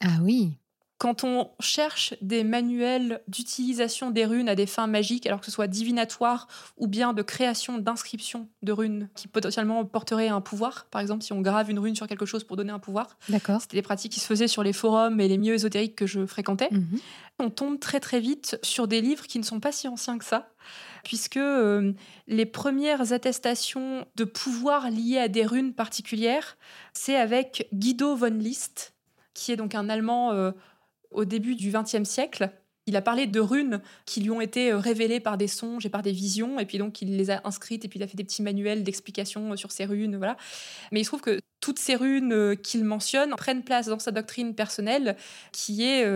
Ah 0.00 0.18
oui 0.22 0.58
quand 0.98 1.22
on 1.22 1.50
cherche 1.60 2.14
des 2.20 2.42
manuels 2.42 3.22
d'utilisation 3.28 4.10
des 4.10 4.26
runes 4.26 4.48
à 4.48 4.56
des 4.56 4.66
fins 4.66 4.88
magiques, 4.88 5.26
alors 5.26 5.38
que 5.38 5.46
ce 5.46 5.52
soit 5.52 5.68
divinatoire 5.68 6.48
ou 6.76 6.88
bien 6.88 7.12
de 7.12 7.22
création 7.22 7.78
d'inscriptions 7.78 8.48
de 8.62 8.72
runes 8.72 9.08
qui 9.14 9.28
potentiellement 9.28 9.84
porteraient 9.84 10.28
un 10.28 10.40
pouvoir, 10.40 10.86
par 10.90 11.00
exemple 11.00 11.22
si 11.22 11.32
on 11.32 11.40
grave 11.40 11.70
une 11.70 11.78
rune 11.78 11.94
sur 11.94 12.08
quelque 12.08 12.26
chose 12.26 12.42
pour 12.42 12.56
donner 12.56 12.72
un 12.72 12.80
pouvoir, 12.80 13.16
c'était 13.60 13.76
des 13.76 13.82
pratiques 13.82 14.12
qui 14.12 14.20
se 14.20 14.26
faisaient 14.26 14.48
sur 14.48 14.64
les 14.64 14.72
forums 14.72 15.20
et 15.20 15.28
les 15.28 15.38
milieux 15.38 15.54
ésotériques 15.54 15.94
que 15.94 16.06
je 16.06 16.26
fréquentais, 16.26 16.68
mhm. 16.72 16.98
on 17.38 17.50
tombe 17.50 17.78
très 17.78 18.00
très 18.00 18.18
vite 18.18 18.58
sur 18.64 18.88
des 18.88 19.00
livres 19.00 19.26
qui 19.26 19.38
ne 19.38 19.44
sont 19.44 19.60
pas 19.60 19.70
si 19.70 19.86
anciens 19.86 20.18
que 20.18 20.24
ça, 20.24 20.50
puisque 21.04 21.36
euh, 21.36 21.92
les 22.26 22.44
premières 22.44 23.12
attestations 23.12 24.04
de 24.16 24.24
pouvoir 24.24 24.90
liées 24.90 25.18
à 25.18 25.28
des 25.28 25.46
runes 25.46 25.72
particulières, 25.72 26.56
c'est 26.92 27.16
avec 27.16 27.68
Guido 27.72 28.16
von 28.16 28.26
List, 28.26 28.94
qui 29.32 29.52
est 29.52 29.56
donc 29.56 29.76
un 29.76 29.88
Allemand 29.88 30.32
euh, 30.32 30.50
au 31.10 31.24
début 31.24 31.54
du 31.54 31.70
XXe 31.70 32.08
siècle. 32.08 32.50
Il 32.86 32.96
a 32.96 33.02
parlé 33.02 33.26
de 33.26 33.38
runes 33.38 33.82
qui 34.06 34.22
lui 34.22 34.30
ont 34.30 34.40
été 34.40 34.72
euh, 34.72 34.78
révélées 34.78 35.20
par 35.20 35.36
des 35.36 35.46
songes 35.46 35.84
et 35.84 35.90
par 35.90 36.00
des 36.00 36.10
visions, 36.10 36.58
et 36.58 36.64
puis 36.64 36.78
donc 36.78 37.02
il 37.02 37.18
les 37.18 37.30
a 37.30 37.42
inscrites, 37.44 37.84
et 37.84 37.88
puis 37.88 37.98
il 37.98 38.02
a 38.02 38.06
fait 38.06 38.16
des 38.16 38.24
petits 38.24 38.42
manuels 38.42 38.82
d'explication 38.82 39.52
euh, 39.52 39.56
sur 39.56 39.72
ces 39.72 39.84
runes, 39.84 40.16
voilà. 40.16 40.38
Mais 40.90 41.00
il 41.00 41.04
se 41.04 41.10
trouve 41.10 41.20
que 41.20 41.38
toutes 41.60 41.78
ces 41.78 41.96
runes 41.96 42.32
euh, 42.32 42.54
qu'il 42.54 42.84
mentionne 42.84 43.34
prennent 43.36 43.62
place 43.62 43.88
dans 43.88 43.98
sa 43.98 44.10
doctrine 44.10 44.54
personnelle, 44.54 45.16
qui 45.52 45.84
est 45.84 46.06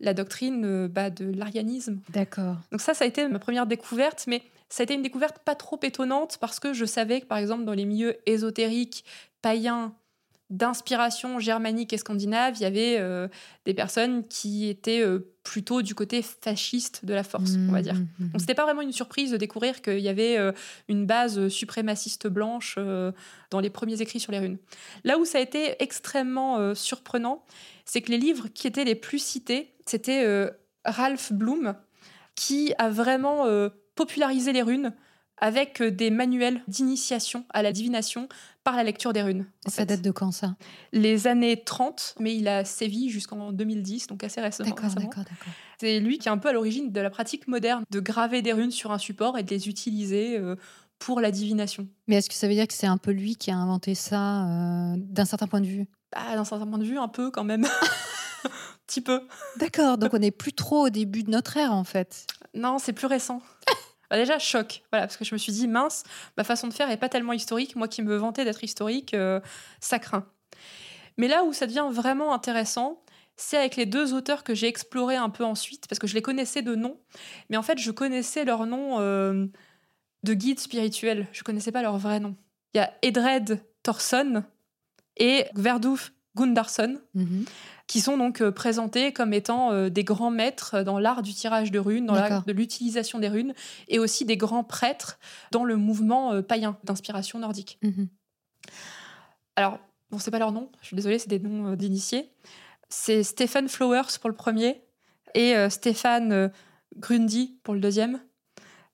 la 0.00 0.12
doctrine 0.12 0.86
bah, 0.86 1.08
de 1.08 1.24
l'arianisme. 1.24 2.00
D'accord. 2.10 2.56
Donc 2.72 2.82
ça, 2.82 2.92
ça 2.92 3.04
a 3.04 3.08
été 3.08 3.26
ma 3.26 3.38
première 3.38 3.66
découverte, 3.66 4.24
mais 4.26 4.42
ça 4.68 4.82
a 4.82 4.84
été 4.84 4.94
une 4.94 5.02
découverte 5.02 5.38
pas 5.38 5.54
trop 5.54 5.80
étonnante 5.82 6.36
parce 6.40 6.60
que 6.60 6.74
je 6.74 6.84
savais 6.84 7.22
que 7.22 7.26
par 7.26 7.38
exemple 7.38 7.64
dans 7.64 7.72
les 7.72 7.86
milieux 7.86 8.16
ésotériques 8.26 9.04
païens 9.40 9.94
d'inspiration 10.50 11.38
germanique 11.38 11.92
et 11.92 11.98
scandinave, 11.98 12.54
il 12.56 12.62
y 12.62 12.64
avait 12.64 12.96
euh, 12.98 13.28
des 13.66 13.74
personnes 13.74 14.26
qui 14.28 14.68
étaient 14.68 15.02
euh, 15.02 15.30
plutôt 15.42 15.82
du 15.82 15.94
côté 15.94 16.22
fasciste 16.22 17.04
de 17.04 17.12
la 17.12 17.22
force, 17.22 17.52
on 17.68 17.72
va 17.72 17.82
dire. 17.82 17.94
Mmh, 17.94 18.08
mmh, 18.18 18.24
mmh. 18.24 18.28
Donc 18.30 18.40
c'était 18.40 18.54
pas 18.54 18.64
vraiment 18.64 18.80
une 18.80 18.92
surprise 18.92 19.30
de 19.30 19.36
découvrir 19.36 19.82
qu'il 19.82 20.00
y 20.00 20.08
avait 20.08 20.38
euh, 20.38 20.52
une 20.88 21.04
base 21.04 21.48
suprémaciste 21.48 22.28
blanche 22.28 22.78
dans 23.50 23.60
les 23.60 23.70
premiers 23.70 24.00
écrits 24.00 24.20
sur 24.20 24.32
les 24.32 24.38
runes. 24.38 24.58
Là 25.04 25.18
où 25.18 25.24
ça 25.24 25.38
a 25.38 25.40
été 25.40 25.82
extrêmement 25.82 26.74
surprenant, 26.74 27.44
c'est 27.84 28.00
que 28.00 28.10
les 28.10 28.18
livres 28.18 28.48
qui 28.48 28.66
étaient 28.66 28.84
les 28.84 28.94
plus 28.94 29.22
cités, 29.22 29.74
c'était 29.86 30.50
Ralph 30.84 31.32
Bloom, 31.32 31.74
qui 32.34 32.72
a 32.78 32.90
vraiment 32.90 33.46
popularisé 33.94 34.52
les 34.52 34.62
runes 34.62 34.92
avec 35.40 35.82
des 35.82 36.10
manuels 36.10 36.62
d'initiation 36.68 37.44
à 37.50 37.62
la 37.62 37.72
divination 37.72 38.28
par 38.64 38.76
la 38.76 38.84
lecture 38.84 39.12
des 39.12 39.22
runes. 39.22 39.46
Ça 39.66 39.84
date 39.84 40.02
de 40.02 40.10
quand 40.10 40.30
ça? 40.30 40.56
Les 40.92 41.26
années 41.26 41.62
30, 41.62 42.16
mais 42.20 42.36
il 42.36 42.48
a 42.48 42.64
sévi 42.64 43.08
jusqu'en 43.08 43.52
2010, 43.52 44.08
donc 44.08 44.24
assez 44.24 44.40
récemment. 44.40 44.70
D'accord, 44.70 44.90
d'accord, 44.90 45.24
d'accord. 45.24 45.52
C'est 45.80 46.00
lui 46.00 46.18
qui 46.18 46.28
est 46.28 46.30
un 46.30 46.38
peu 46.38 46.48
à 46.48 46.52
l'origine 46.52 46.90
de 46.92 47.00
la 47.00 47.08
pratique 47.08 47.48
moderne 47.48 47.84
de 47.90 48.00
graver 48.00 48.42
des 48.42 48.52
runes 48.52 48.72
sur 48.72 48.90
un 48.92 48.98
support 48.98 49.38
et 49.38 49.42
de 49.42 49.50
les 49.50 49.68
utiliser 49.68 50.36
euh, 50.38 50.56
pour 50.98 51.20
la 51.20 51.30
divination. 51.30 51.88
Mais 52.08 52.16
est-ce 52.16 52.28
que 52.28 52.34
ça 52.34 52.48
veut 52.48 52.54
dire 52.54 52.66
que 52.66 52.74
c'est 52.74 52.86
un 52.86 52.98
peu 52.98 53.12
lui 53.12 53.36
qui 53.36 53.50
a 53.50 53.56
inventé 53.56 53.94
ça 53.94 54.44
euh, 54.44 54.96
d'un 54.98 55.24
certain 55.24 55.46
point 55.46 55.60
de 55.60 55.66
vue? 55.66 55.86
Bah, 56.12 56.34
D'un 56.34 56.44
certain 56.44 56.66
point 56.66 56.78
de 56.78 56.84
vue, 56.84 56.98
un 56.98 57.08
peu 57.08 57.30
quand 57.30 57.44
même. 57.44 57.64
un 58.44 58.50
petit 58.86 59.00
peu. 59.00 59.22
D'accord, 59.56 59.98
donc 59.98 60.14
on 60.14 60.18
n'est 60.18 60.30
plus 60.30 60.52
trop 60.52 60.86
au 60.86 60.90
début 60.90 61.22
de 61.22 61.30
notre 61.30 61.56
ère 61.56 61.72
en 61.72 61.84
fait. 61.84 62.26
Non, 62.54 62.78
c'est 62.78 62.92
plus 62.92 63.06
récent. 63.06 63.40
Bah, 64.10 64.16
déjà, 64.16 64.38
choc, 64.38 64.82
voilà, 64.90 65.06
parce 65.06 65.16
que 65.16 65.24
je 65.24 65.34
me 65.34 65.38
suis 65.38 65.52
dit, 65.52 65.68
mince, 65.68 66.04
ma 66.36 66.44
façon 66.44 66.68
de 66.68 66.72
faire 66.72 66.90
est 66.90 66.96
pas 66.96 67.08
tellement 67.08 67.32
historique. 67.32 67.76
Moi 67.76 67.88
qui 67.88 68.02
me 68.02 68.16
vantais 68.16 68.44
d'être 68.44 68.64
historique, 68.64 69.14
euh, 69.14 69.40
ça 69.80 69.98
craint. 69.98 70.26
Mais 71.16 71.28
là 71.28 71.44
où 71.44 71.52
ça 71.52 71.66
devient 71.66 71.88
vraiment 71.90 72.32
intéressant, 72.32 73.02
c'est 73.36 73.56
avec 73.56 73.76
les 73.76 73.86
deux 73.86 74.14
auteurs 74.14 74.44
que 74.44 74.54
j'ai 74.54 74.66
explorés 74.66 75.16
un 75.16 75.30
peu 75.30 75.44
ensuite, 75.44 75.86
parce 75.88 75.98
que 75.98 76.06
je 76.06 76.14
les 76.14 76.22
connaissais 76.22 76.62
de 76.62 76.74
nom, 76.74 76.98
mais 77.50 77.56
en 77.56 77.62
fait, 77.62 77.78
je 77.78 77.90
connaissais 77.90 78.44
leur 78.44 78.66
nom 78.66 79.00
euh, 79.00 79.46
de 80.22 80.34
guide 80.34 80.60
spirituel. 80.60 81.26
Je 81.32 81.42
connaissais 81.42 81.72
pas 81.72 81.82
leur 81.82 81.98
vrai 81.98 82.20
nom. 82.20 82.36
Il 82.74 82.78
y 82.78 82.80
a 82.80 82.92
Edred 83.02 83.64
Thorson 83.82 84.42
et 85.16 85.46
Verduf 85.54 86.12
Gundarsson. 86.34 86.98
Mhm 87.14 87.44
qui 87.88 88.00
sont 88.00 88.18
donc 88.18 88.40
euh, 88.42 88.52
présentés 88.52 89.12
comme 89.12 89.32
étant 89.32 89.72
euh, 89.72 89.88
des 89.88 90.04
grands 90.04 90.30
maîtres 90.30 90.82
dans 90.82 90.98
l'art 90.98 91.22
du 91.22 91.34
tirage 91.34 91.72
de 91.72 91.78
runes, 91.80 92.06
dans 92.06 92.14
l'art 92.14 92.44
de 92.44 92.52
l'utilisation 92.52 93.18
des 93.18 93.28
runes, 93.28 93.54
et 93.88 93.98
aussi 93.98 94.24
des 94.24 94.36
grands 94.36 94.62
prêtres 94.62 95.18
dans 95.50 95.64
le 95.64 95.76
mouvement 95.76 96.32
euh, 96.32 96.42
païen 96.42 96.78
d'inspiration 96.84 97.40
nordique. 97.40 97.78
Mhm. 97.82 98.08
Alors, 99.56 99.78
bon, 100.10 100.18
c'est 100.18 100.30
pas 100.30 100.38
leur 100.38 100.52
nom, 100.52 100.70
je 100.82 100.88
suis 100.88 100.96
désolée, 100.96 101.18
c'est 101.18 101.30
des 101.30 101.40
noms 101.40 101.74
d'initiés. 101.74 102.30
C'est 102.90 103.22
Stephen 103.22 103.68
Flowers 103.68 104.18
pour 104.20 104.30
le 104.30 104.36
premier 104.36 104.82
et 105.34 105.54
Stéphane 105.68 106.50
Grundy 106.96 107.58
pour 107.62 107.74
le 107.74 107.80
deuxième. 107.80 108.20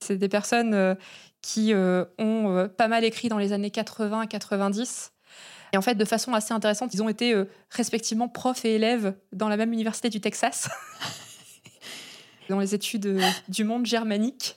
C'est 0.00 0.16
des 0.16 0.28
personnes 0.28 0.96
qui 1.42 1.72
ont 1.74 2.68
pas 2.76 2.88
mal 2.88 3.04
écrit 3.04 3.28
dans 3.28 3.38
les 3.38 3.52
années 3.52 3.68
80-90 3.68 5.12
et 5.74 5.76
en 5.76 5.82
fait, 5.82 5.96
de 5.96 6.04
façon 6.04 6.32
assez 6.34 6.54
intéressante, 6.54 6.94
ils 6.94 7.02
ont 7.02 7.08
été 7.08 7.34
euh, 7.34 7.46
respectivement 7.70 8.28
profs 8.28 8.64
et 8.64 8.76
élèves 8.76 9.12
dans 9.32 9.48
la 9.48 9.56
même 9.56 9.72
université 9.72 10.08
du 10.08 10.20
Texas, 10.20 10.68
dans 12.48 12.60
les 12.60 12.76
études 12.76 13.06
euh, 13.06 13.20
du 13.48 13.64
monde 13.64 13.84
germanique. 13.84 14.56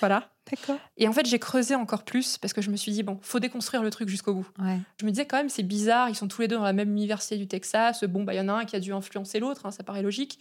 Voilà. 0.00 0.30
D'accord. 0.50 0.78
Et 0.96 1.06
en 1.06 1.12
fait, 1.12 1.26
j'ai 1.26 1.38
creusé 1.38 1.74
encore 1.74 2.02
plus 2.02 2.38
parce 2.38 2.54
que 2.54 2.62
je 2.62 2.70
me 2.70 2.76
suis 2.76 2.92
dit, 2.92 3.02
bon, 3.02 3.18
faut 3.20 3.40
déconstruire 3.40 3.82
le 3.82 3.90
truc 3.90 4.08
jusqu'au 4.08 4.32
bout. 4.32 4.48
Ouais. 4.58 4.78
Je 4.98 5.04
me 5.04 5.10
disais 5.10 5.26
quand 5.26 5.36
même, 5.36 5.50
c'est 5.50 5.62
bizarre, 5.62 6.08
ils 6.08 6.14
sont 6.14 6.28
tous 6.28 6.40
les 6.40 6.48
deux 6.48 6.56
dans 6.56 6.64
la 6.64 6.72
même 6.72 6.90
université 6.90 7.36
du 7.36 7.46
Texas. 7.46 8.02
Bon, 8.04 8.24
bah, 8.24 8.32
il 8.32 8.38
y 8.38 8.40
en 8.40 8.48
a 8.48 8.54
un 8.54 8.64
qui 8.64 8.74
a 8.74 8.80
dû 8.80 8.94
influencer 8.94 9.40
l'autre, 9.40 9.66
hein, 9.66 9.70
ça 9.70 9.82
paraît 9.82 10.02
logique. 10.02 10.38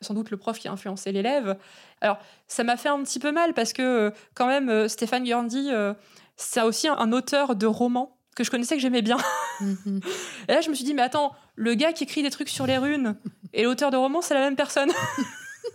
Sans 0.00 0.14
doute 0.14 0.30
le 0.30 0.36
prof 0.36 0.60
qui 0.60 0.68
a 0.68 0.72
influencé 0.72 1.10
l'élève. 1.10 1.58
Alors, 2.00 2.18
ça 2.46 2.62
m'a 2.62 2.76
fait 2.76 2.88
un 2.88 3.02
petit 3.02 3.18
peu 3.18 3.32
mal 3.32 3.52
parce 3.52 3.72
que, 3.72 3.82
euh, 3.82 4.10
quand 4.34 4.46
même, 4.46 4.88
Stéphane 4.88 5.24
Gurndi, 5.24 5.70
euh, 5.72 5.92
c'est 6.36 6.62
aussi 6.62 6.86
un 6.86 7.10
auteur 7.10 7.56
de 7.56 7.66
romans 7.66 8.15
que 8.36 8.44
je 8.44 8.50
connaissais, 8.50 8.76
que 8.76 8.82
j'aimais 8.82 9.02
bien. 9.02 9.16
Mhm. 9.60 10.00
Et 10.48 10.52
là, 10.52 10.60
je 10.60 10.68
me 10.68 10.74
suis 10.74 10.84
dit, 10.84 10.92
mais 10.94 11.02
attends, 11.02 11.34
le 11.56 11.74
gars 11.74 11.92
qui 11.92 12.04
écrit 12.04 12.22
des 12.22 12.30
trucs 12.30 12.50
sur 12.50 12.66
les 12.66 12.76
runes 12.76 13.16
et 13.54 13.64
l'auteur 13.64 13.90
de 13.90 13.96
romans, 13.96 14.20
c'est 14.20 14.34
la 14.34 14.40
même 14.40 14.54
personne. 14.54 14.92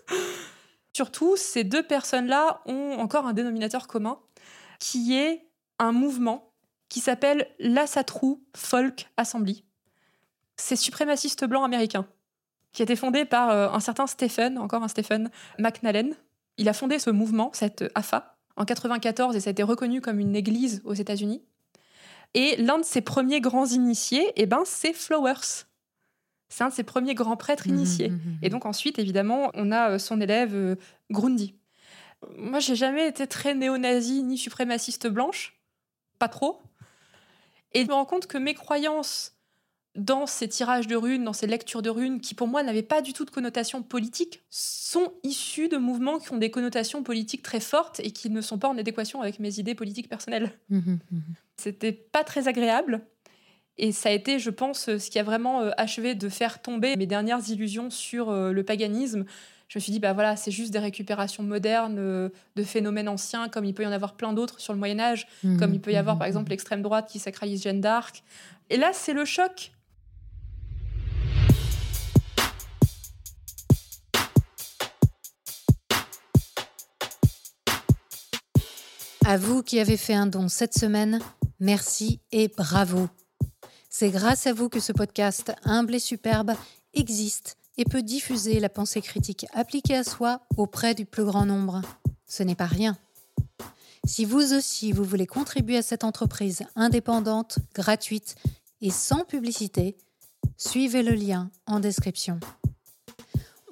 Surtout, 0.95 1.35
ces 1.35 1.63
deux 1.63 1.83
personnes-là 1.83 2.61
ont 2.67 2.99
encore 2.99 3.25
un 3.25 3.33
dénominateur 3.33 3.87
commun, 3.87 4.19
qui 4.79 5.17
est 5.17 5.47
un 5.79 5.91
mouvement 5.91 6.53
qui 6.89 6.99
s'appelle 6.99 7.47
l'Assatrou 7.57 8.43
Folk 8.55 9.09
Assembly. 9.17 9.65
C'est 10.57 10.75
suprémaciste 10.75 11.45
blanc 11.45 11.63
américain, 11.63 12.05
qui 12.73 12.81
a 12.81 12.85
été 12.85 12.95
fondé 12.95 13.25
par 13.25 13.49
euh, 13.49 13.69
un 13.69 13.79
certain 13.79 14.05
Stephen, 14.05 14.59
encore 14.59 14.83
un 14.83 14.87
Stephen 14.87 15.31
McNallen. 15.57 16.13
Il 16.57 16.69
a 16.69 16.73
fondé 16.73 16.99
ce 16.99 17.09
mouvement, 17.09 17.49
cette 17.53 17.85
AFA, 17.95 18.37
en 18.57 18.65
94 18.65 19.35
et 19.35 19.39
ça 19.39 19.49
a 19.49 19.51
été 19.51 19.63
reconnu 19.63 20.01
comme 20.01 20.19
une 20.19 20.35
église 20.35 20.81
aux 20.85 20.93
États-Unis. 20.93 21.41
Et 22.33 22.55
l'un 22.57 22.79
de 22.79 22.85
ses 22.85 23.01
premiers 23.01 23.41
grands 23.41 23.65
initiés, 23.67 24.31
eh 24.35 24.45
ben, 24.45 24.63
c'est 24.65 24.93
Flowers. 24.93 25.65
C'est 26.49 26.63
un 26.63 26.69
de 26.69 26.73
ses 26.73 26.83
premiers 26.83 27.15
grands 27.15 27.37
prêtres 27.37 27.67
initiés. 27.67 28.09
Mhm, 28.09 28.15
mhm, 28.15 28.37
Et 28.41 28.49
donc 28.49 28.65
ensuite, 28.65 28.99
évidemment, 28.99 29.51
on 29.53 29.71
a 29.71 29.91
euh, 29.91 29.99
son 29.99 30.19
élève 30.19 30.53
euh, 30.53 30.75
Grundy. 31.09 31.55
Moi, 32.37 32.59
j'ai 32.59 32.75
jamais 32.75 33.07
été 33.07 33.25
très 33.25 33.55
néo-nazie 33.55 34.23
ni 34.23 34.37
suprémaciste 34.37 35.07
blanche, 35.07 35.59
pas 36.19 36.27
trop. 36.27 36.61
Et 37.73 37.83
je 37.83 37.87
me 37.87 37.93
rends 37.93 38.05
compte 38.05 38.27
que 38.27 38.37
mes 38.37 38.53
croyances 38.53 39.35
dans 39.95 40.25
ces 40.25 40.47
tirages 40.47 40.87
de 40.87 40.95
runes, 40.95 41.23
dans 41.25 41.33
ces 41.33 41.47
lectures 41.47 41.81
de 41.81 41.89
runes, 41.89 42.21
qui 42.21 42.33
pour 42.33 42.47
moi 42.47 42.63
n'avaient 42.63 42.81
pas 42.81 43.01
du 43.01 43.13
tout 43.13 43.25
de 43.25 43.29
connotation 43.29 43.83
politique, 43.83 44.41
sont 44.49 45.13
issues 45.23 45.67
de 45.67 45.77
mouvements 45.77 46.17
qui 46.17 46.31
ont 46.31 46.37
des 46.37 46.51
connotations 46.51 47.03
politiques 47.03 47.43
très 47.43 47.59
fortes 47.59 47.99
et 48.01 48.11
qui 48.11 48.29
ne 48.29 48.41
sont 48.41 48.57
pas 48.57 48.69
en 48.69 48.77
adéquation 48.77 49.21
avec 49.21 49.39
mes 49.39 49.59
idées 49.59 49.75
politiques 49.75 50.09
personnelles. 50.09 50.51
mhm, 50.69 50.99
mhm. 51.11 51.21
C'était 51.57 51.91
pas 51.91 52.23
très 52.23 52.47
agréable. 52.47 53.01
Et 53.77 53.91
ça 53.91 54.09
a 54.09 54.11
été, 54.11 54.39
je 54.39 54.49
pense, 54.49 54.97
ce 54.97 55.09
qui 55.09 55.19
a 55.19 55.23
vraiment 55.23 55.61
euh, 55.61 55.71
achevé 55.77 56.15
de 56.15 56.29
faire 56.29 56.61
tomber 56.61 56.95
mes 56.95 57.05
dernières 57.05 57.49
illusions 57.49 57.89
sur 57.89 58.29
euh, 58.29 58.51
le 58.51 58.63
paganisme. 58.63 59.25
Je 59.67 59.79
me 59.79 59.81
suis 59.81 59.91
dit, 59.91 59.99
bah 59.99 60.13
voilà, 60.13 60.35
c'est 60.35 60.51
juste 60.51 60.71
des 60.71 60.79
récupérations 60.79 61.43
modernes 61.43 61.97
euh, 61.97 62.29
de 62.55 62.63
phénomènes 62.63 63.07
anciens, 63.07 63.47
comme 63.47 63.65
il 63.65 63.73
peut 63.73 63.83
y 63.83 63.87
en 63.87 63.91
avoir 63.91 64.15
plein 64.15 64.33
d'autres 64.33 64.59
sur 64.59 64.73
le 64.73 64.79
Moyen 64.79 64.99
Âge, 64.99 65.27
comme 65.57 65.73
il 65.73 65.79
peut 65.79 65.91
y 65.91 65.95
avoir 65.95 66.17
par 66.17 66.27
exemple 66.27 66.49
l'extrême 66.49 66.81
droite 66.81 67.09
qui 67.09 67.19
sacralise 67.19 67.63
Jeanne 67.63 67.79
d'Arc. 67.79 68.23
Et 68.69 68.77
là, 68.77 68.91
c'est 68.93 69.13
le 69.13 69.25
choc. 69.25 69.71
À 79.31 79.37
vous 79.37 79.63
qui 79.63 79.79
avez 79.79 79.95
fait 79.95 80.13
un 80.13 80.27
don 80.27 80.49
cette 80.49 80.77
semaine, 80.77 81.21
merci 81.61 82.19
et 82.33 82.49
bravo. 82.49 83.07
C'est 83.89 84.09
grâce 84.09 84.45
à 84.45 84.51
vous 84.51 84.67
que 84.67 84.81
ce 84.81 84.91
podcast 84.91 85.53
humble 85.63 85.95
et 85.95 85.99
superbe 85.99 86.51
existe 86.93 87.55
et 87.77 87.85
peut 87.85 88.01
diffuser 88.01 88.59
la 88.59 88.67
pensée 88.67 88.99
critique 88.99 89.45
appliquée 89.53 89.95
à 89.95 90.03
soi 90.03 90.41
auprès 90.57 90.95
du 90.95 91.05
plus 91.05 91.23
grand 91.23 91.45
nombre. 91.45 91.81
Ce 92.27 92.43
n'est 92.43 92.55
pas 92.55 92.65
rien. 92.65 92.97
Si 94.03 94.25
vous 94.25 94.53
aussi 94.53 94.91
vous 94.91 95.05
voulez 95.05 95.27
contribuer 95.27 95.77
à 95.77 95.81
cette 95.81 96.03
entreprise 96.03 96.63
indépendante, 96.75 97.59
gratuite 97.73 98.35
et 98.81 98.89
sans 98.89 99.23
publicité, 99.23 99.95
suivez 100.57 101.03
le 101.03 101.13
lien 101.13 101.49
en 101.67 101.79
description. 101.79 102.37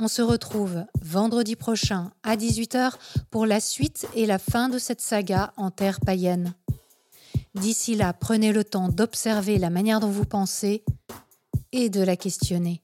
On 0.01 0.07
se 0.07 0.21
retrouve 0.21 0.85
vendredi 1.01 1.57
prochain 1.57 2.11
à 2.23 2.37
18h 2.37 2.93
pour 3.31 3.45
la 3.45 3.59
suite 3.59 4.07
et 4.15 4.25
la 4.25 4.39
fin 4.39 4.69
de 4.69 4.79
cette 4.79 5.01
saga 5.01 5.51
en 5.57 5.71
terre 5.71 5.99
païenne. 5.99 6.53
D'ici 7.53 7.95
là, 7.95 8.13
prenez 8.13 8.53
le 8.53 8.63
temps 8.63 8.87
d'observer 8.87 9.57
la 9.57 9.69
manière 9.69 9.99
dont 9.99 10.09
vous 10.09 10.23
pensez 10.23 10.85
et 11.73 11.89
de 11.89 12.01
la 12.01 12.15
questionner. 12.15 12.81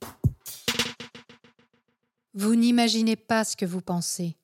Vous 2.34 2.56
n'imaginez 2.56 3.16
pas 3.16 3.46
ce 3.46 3.56
que 3.56 3.66
vous 3.66 3.80
pensez. 3.80 4.36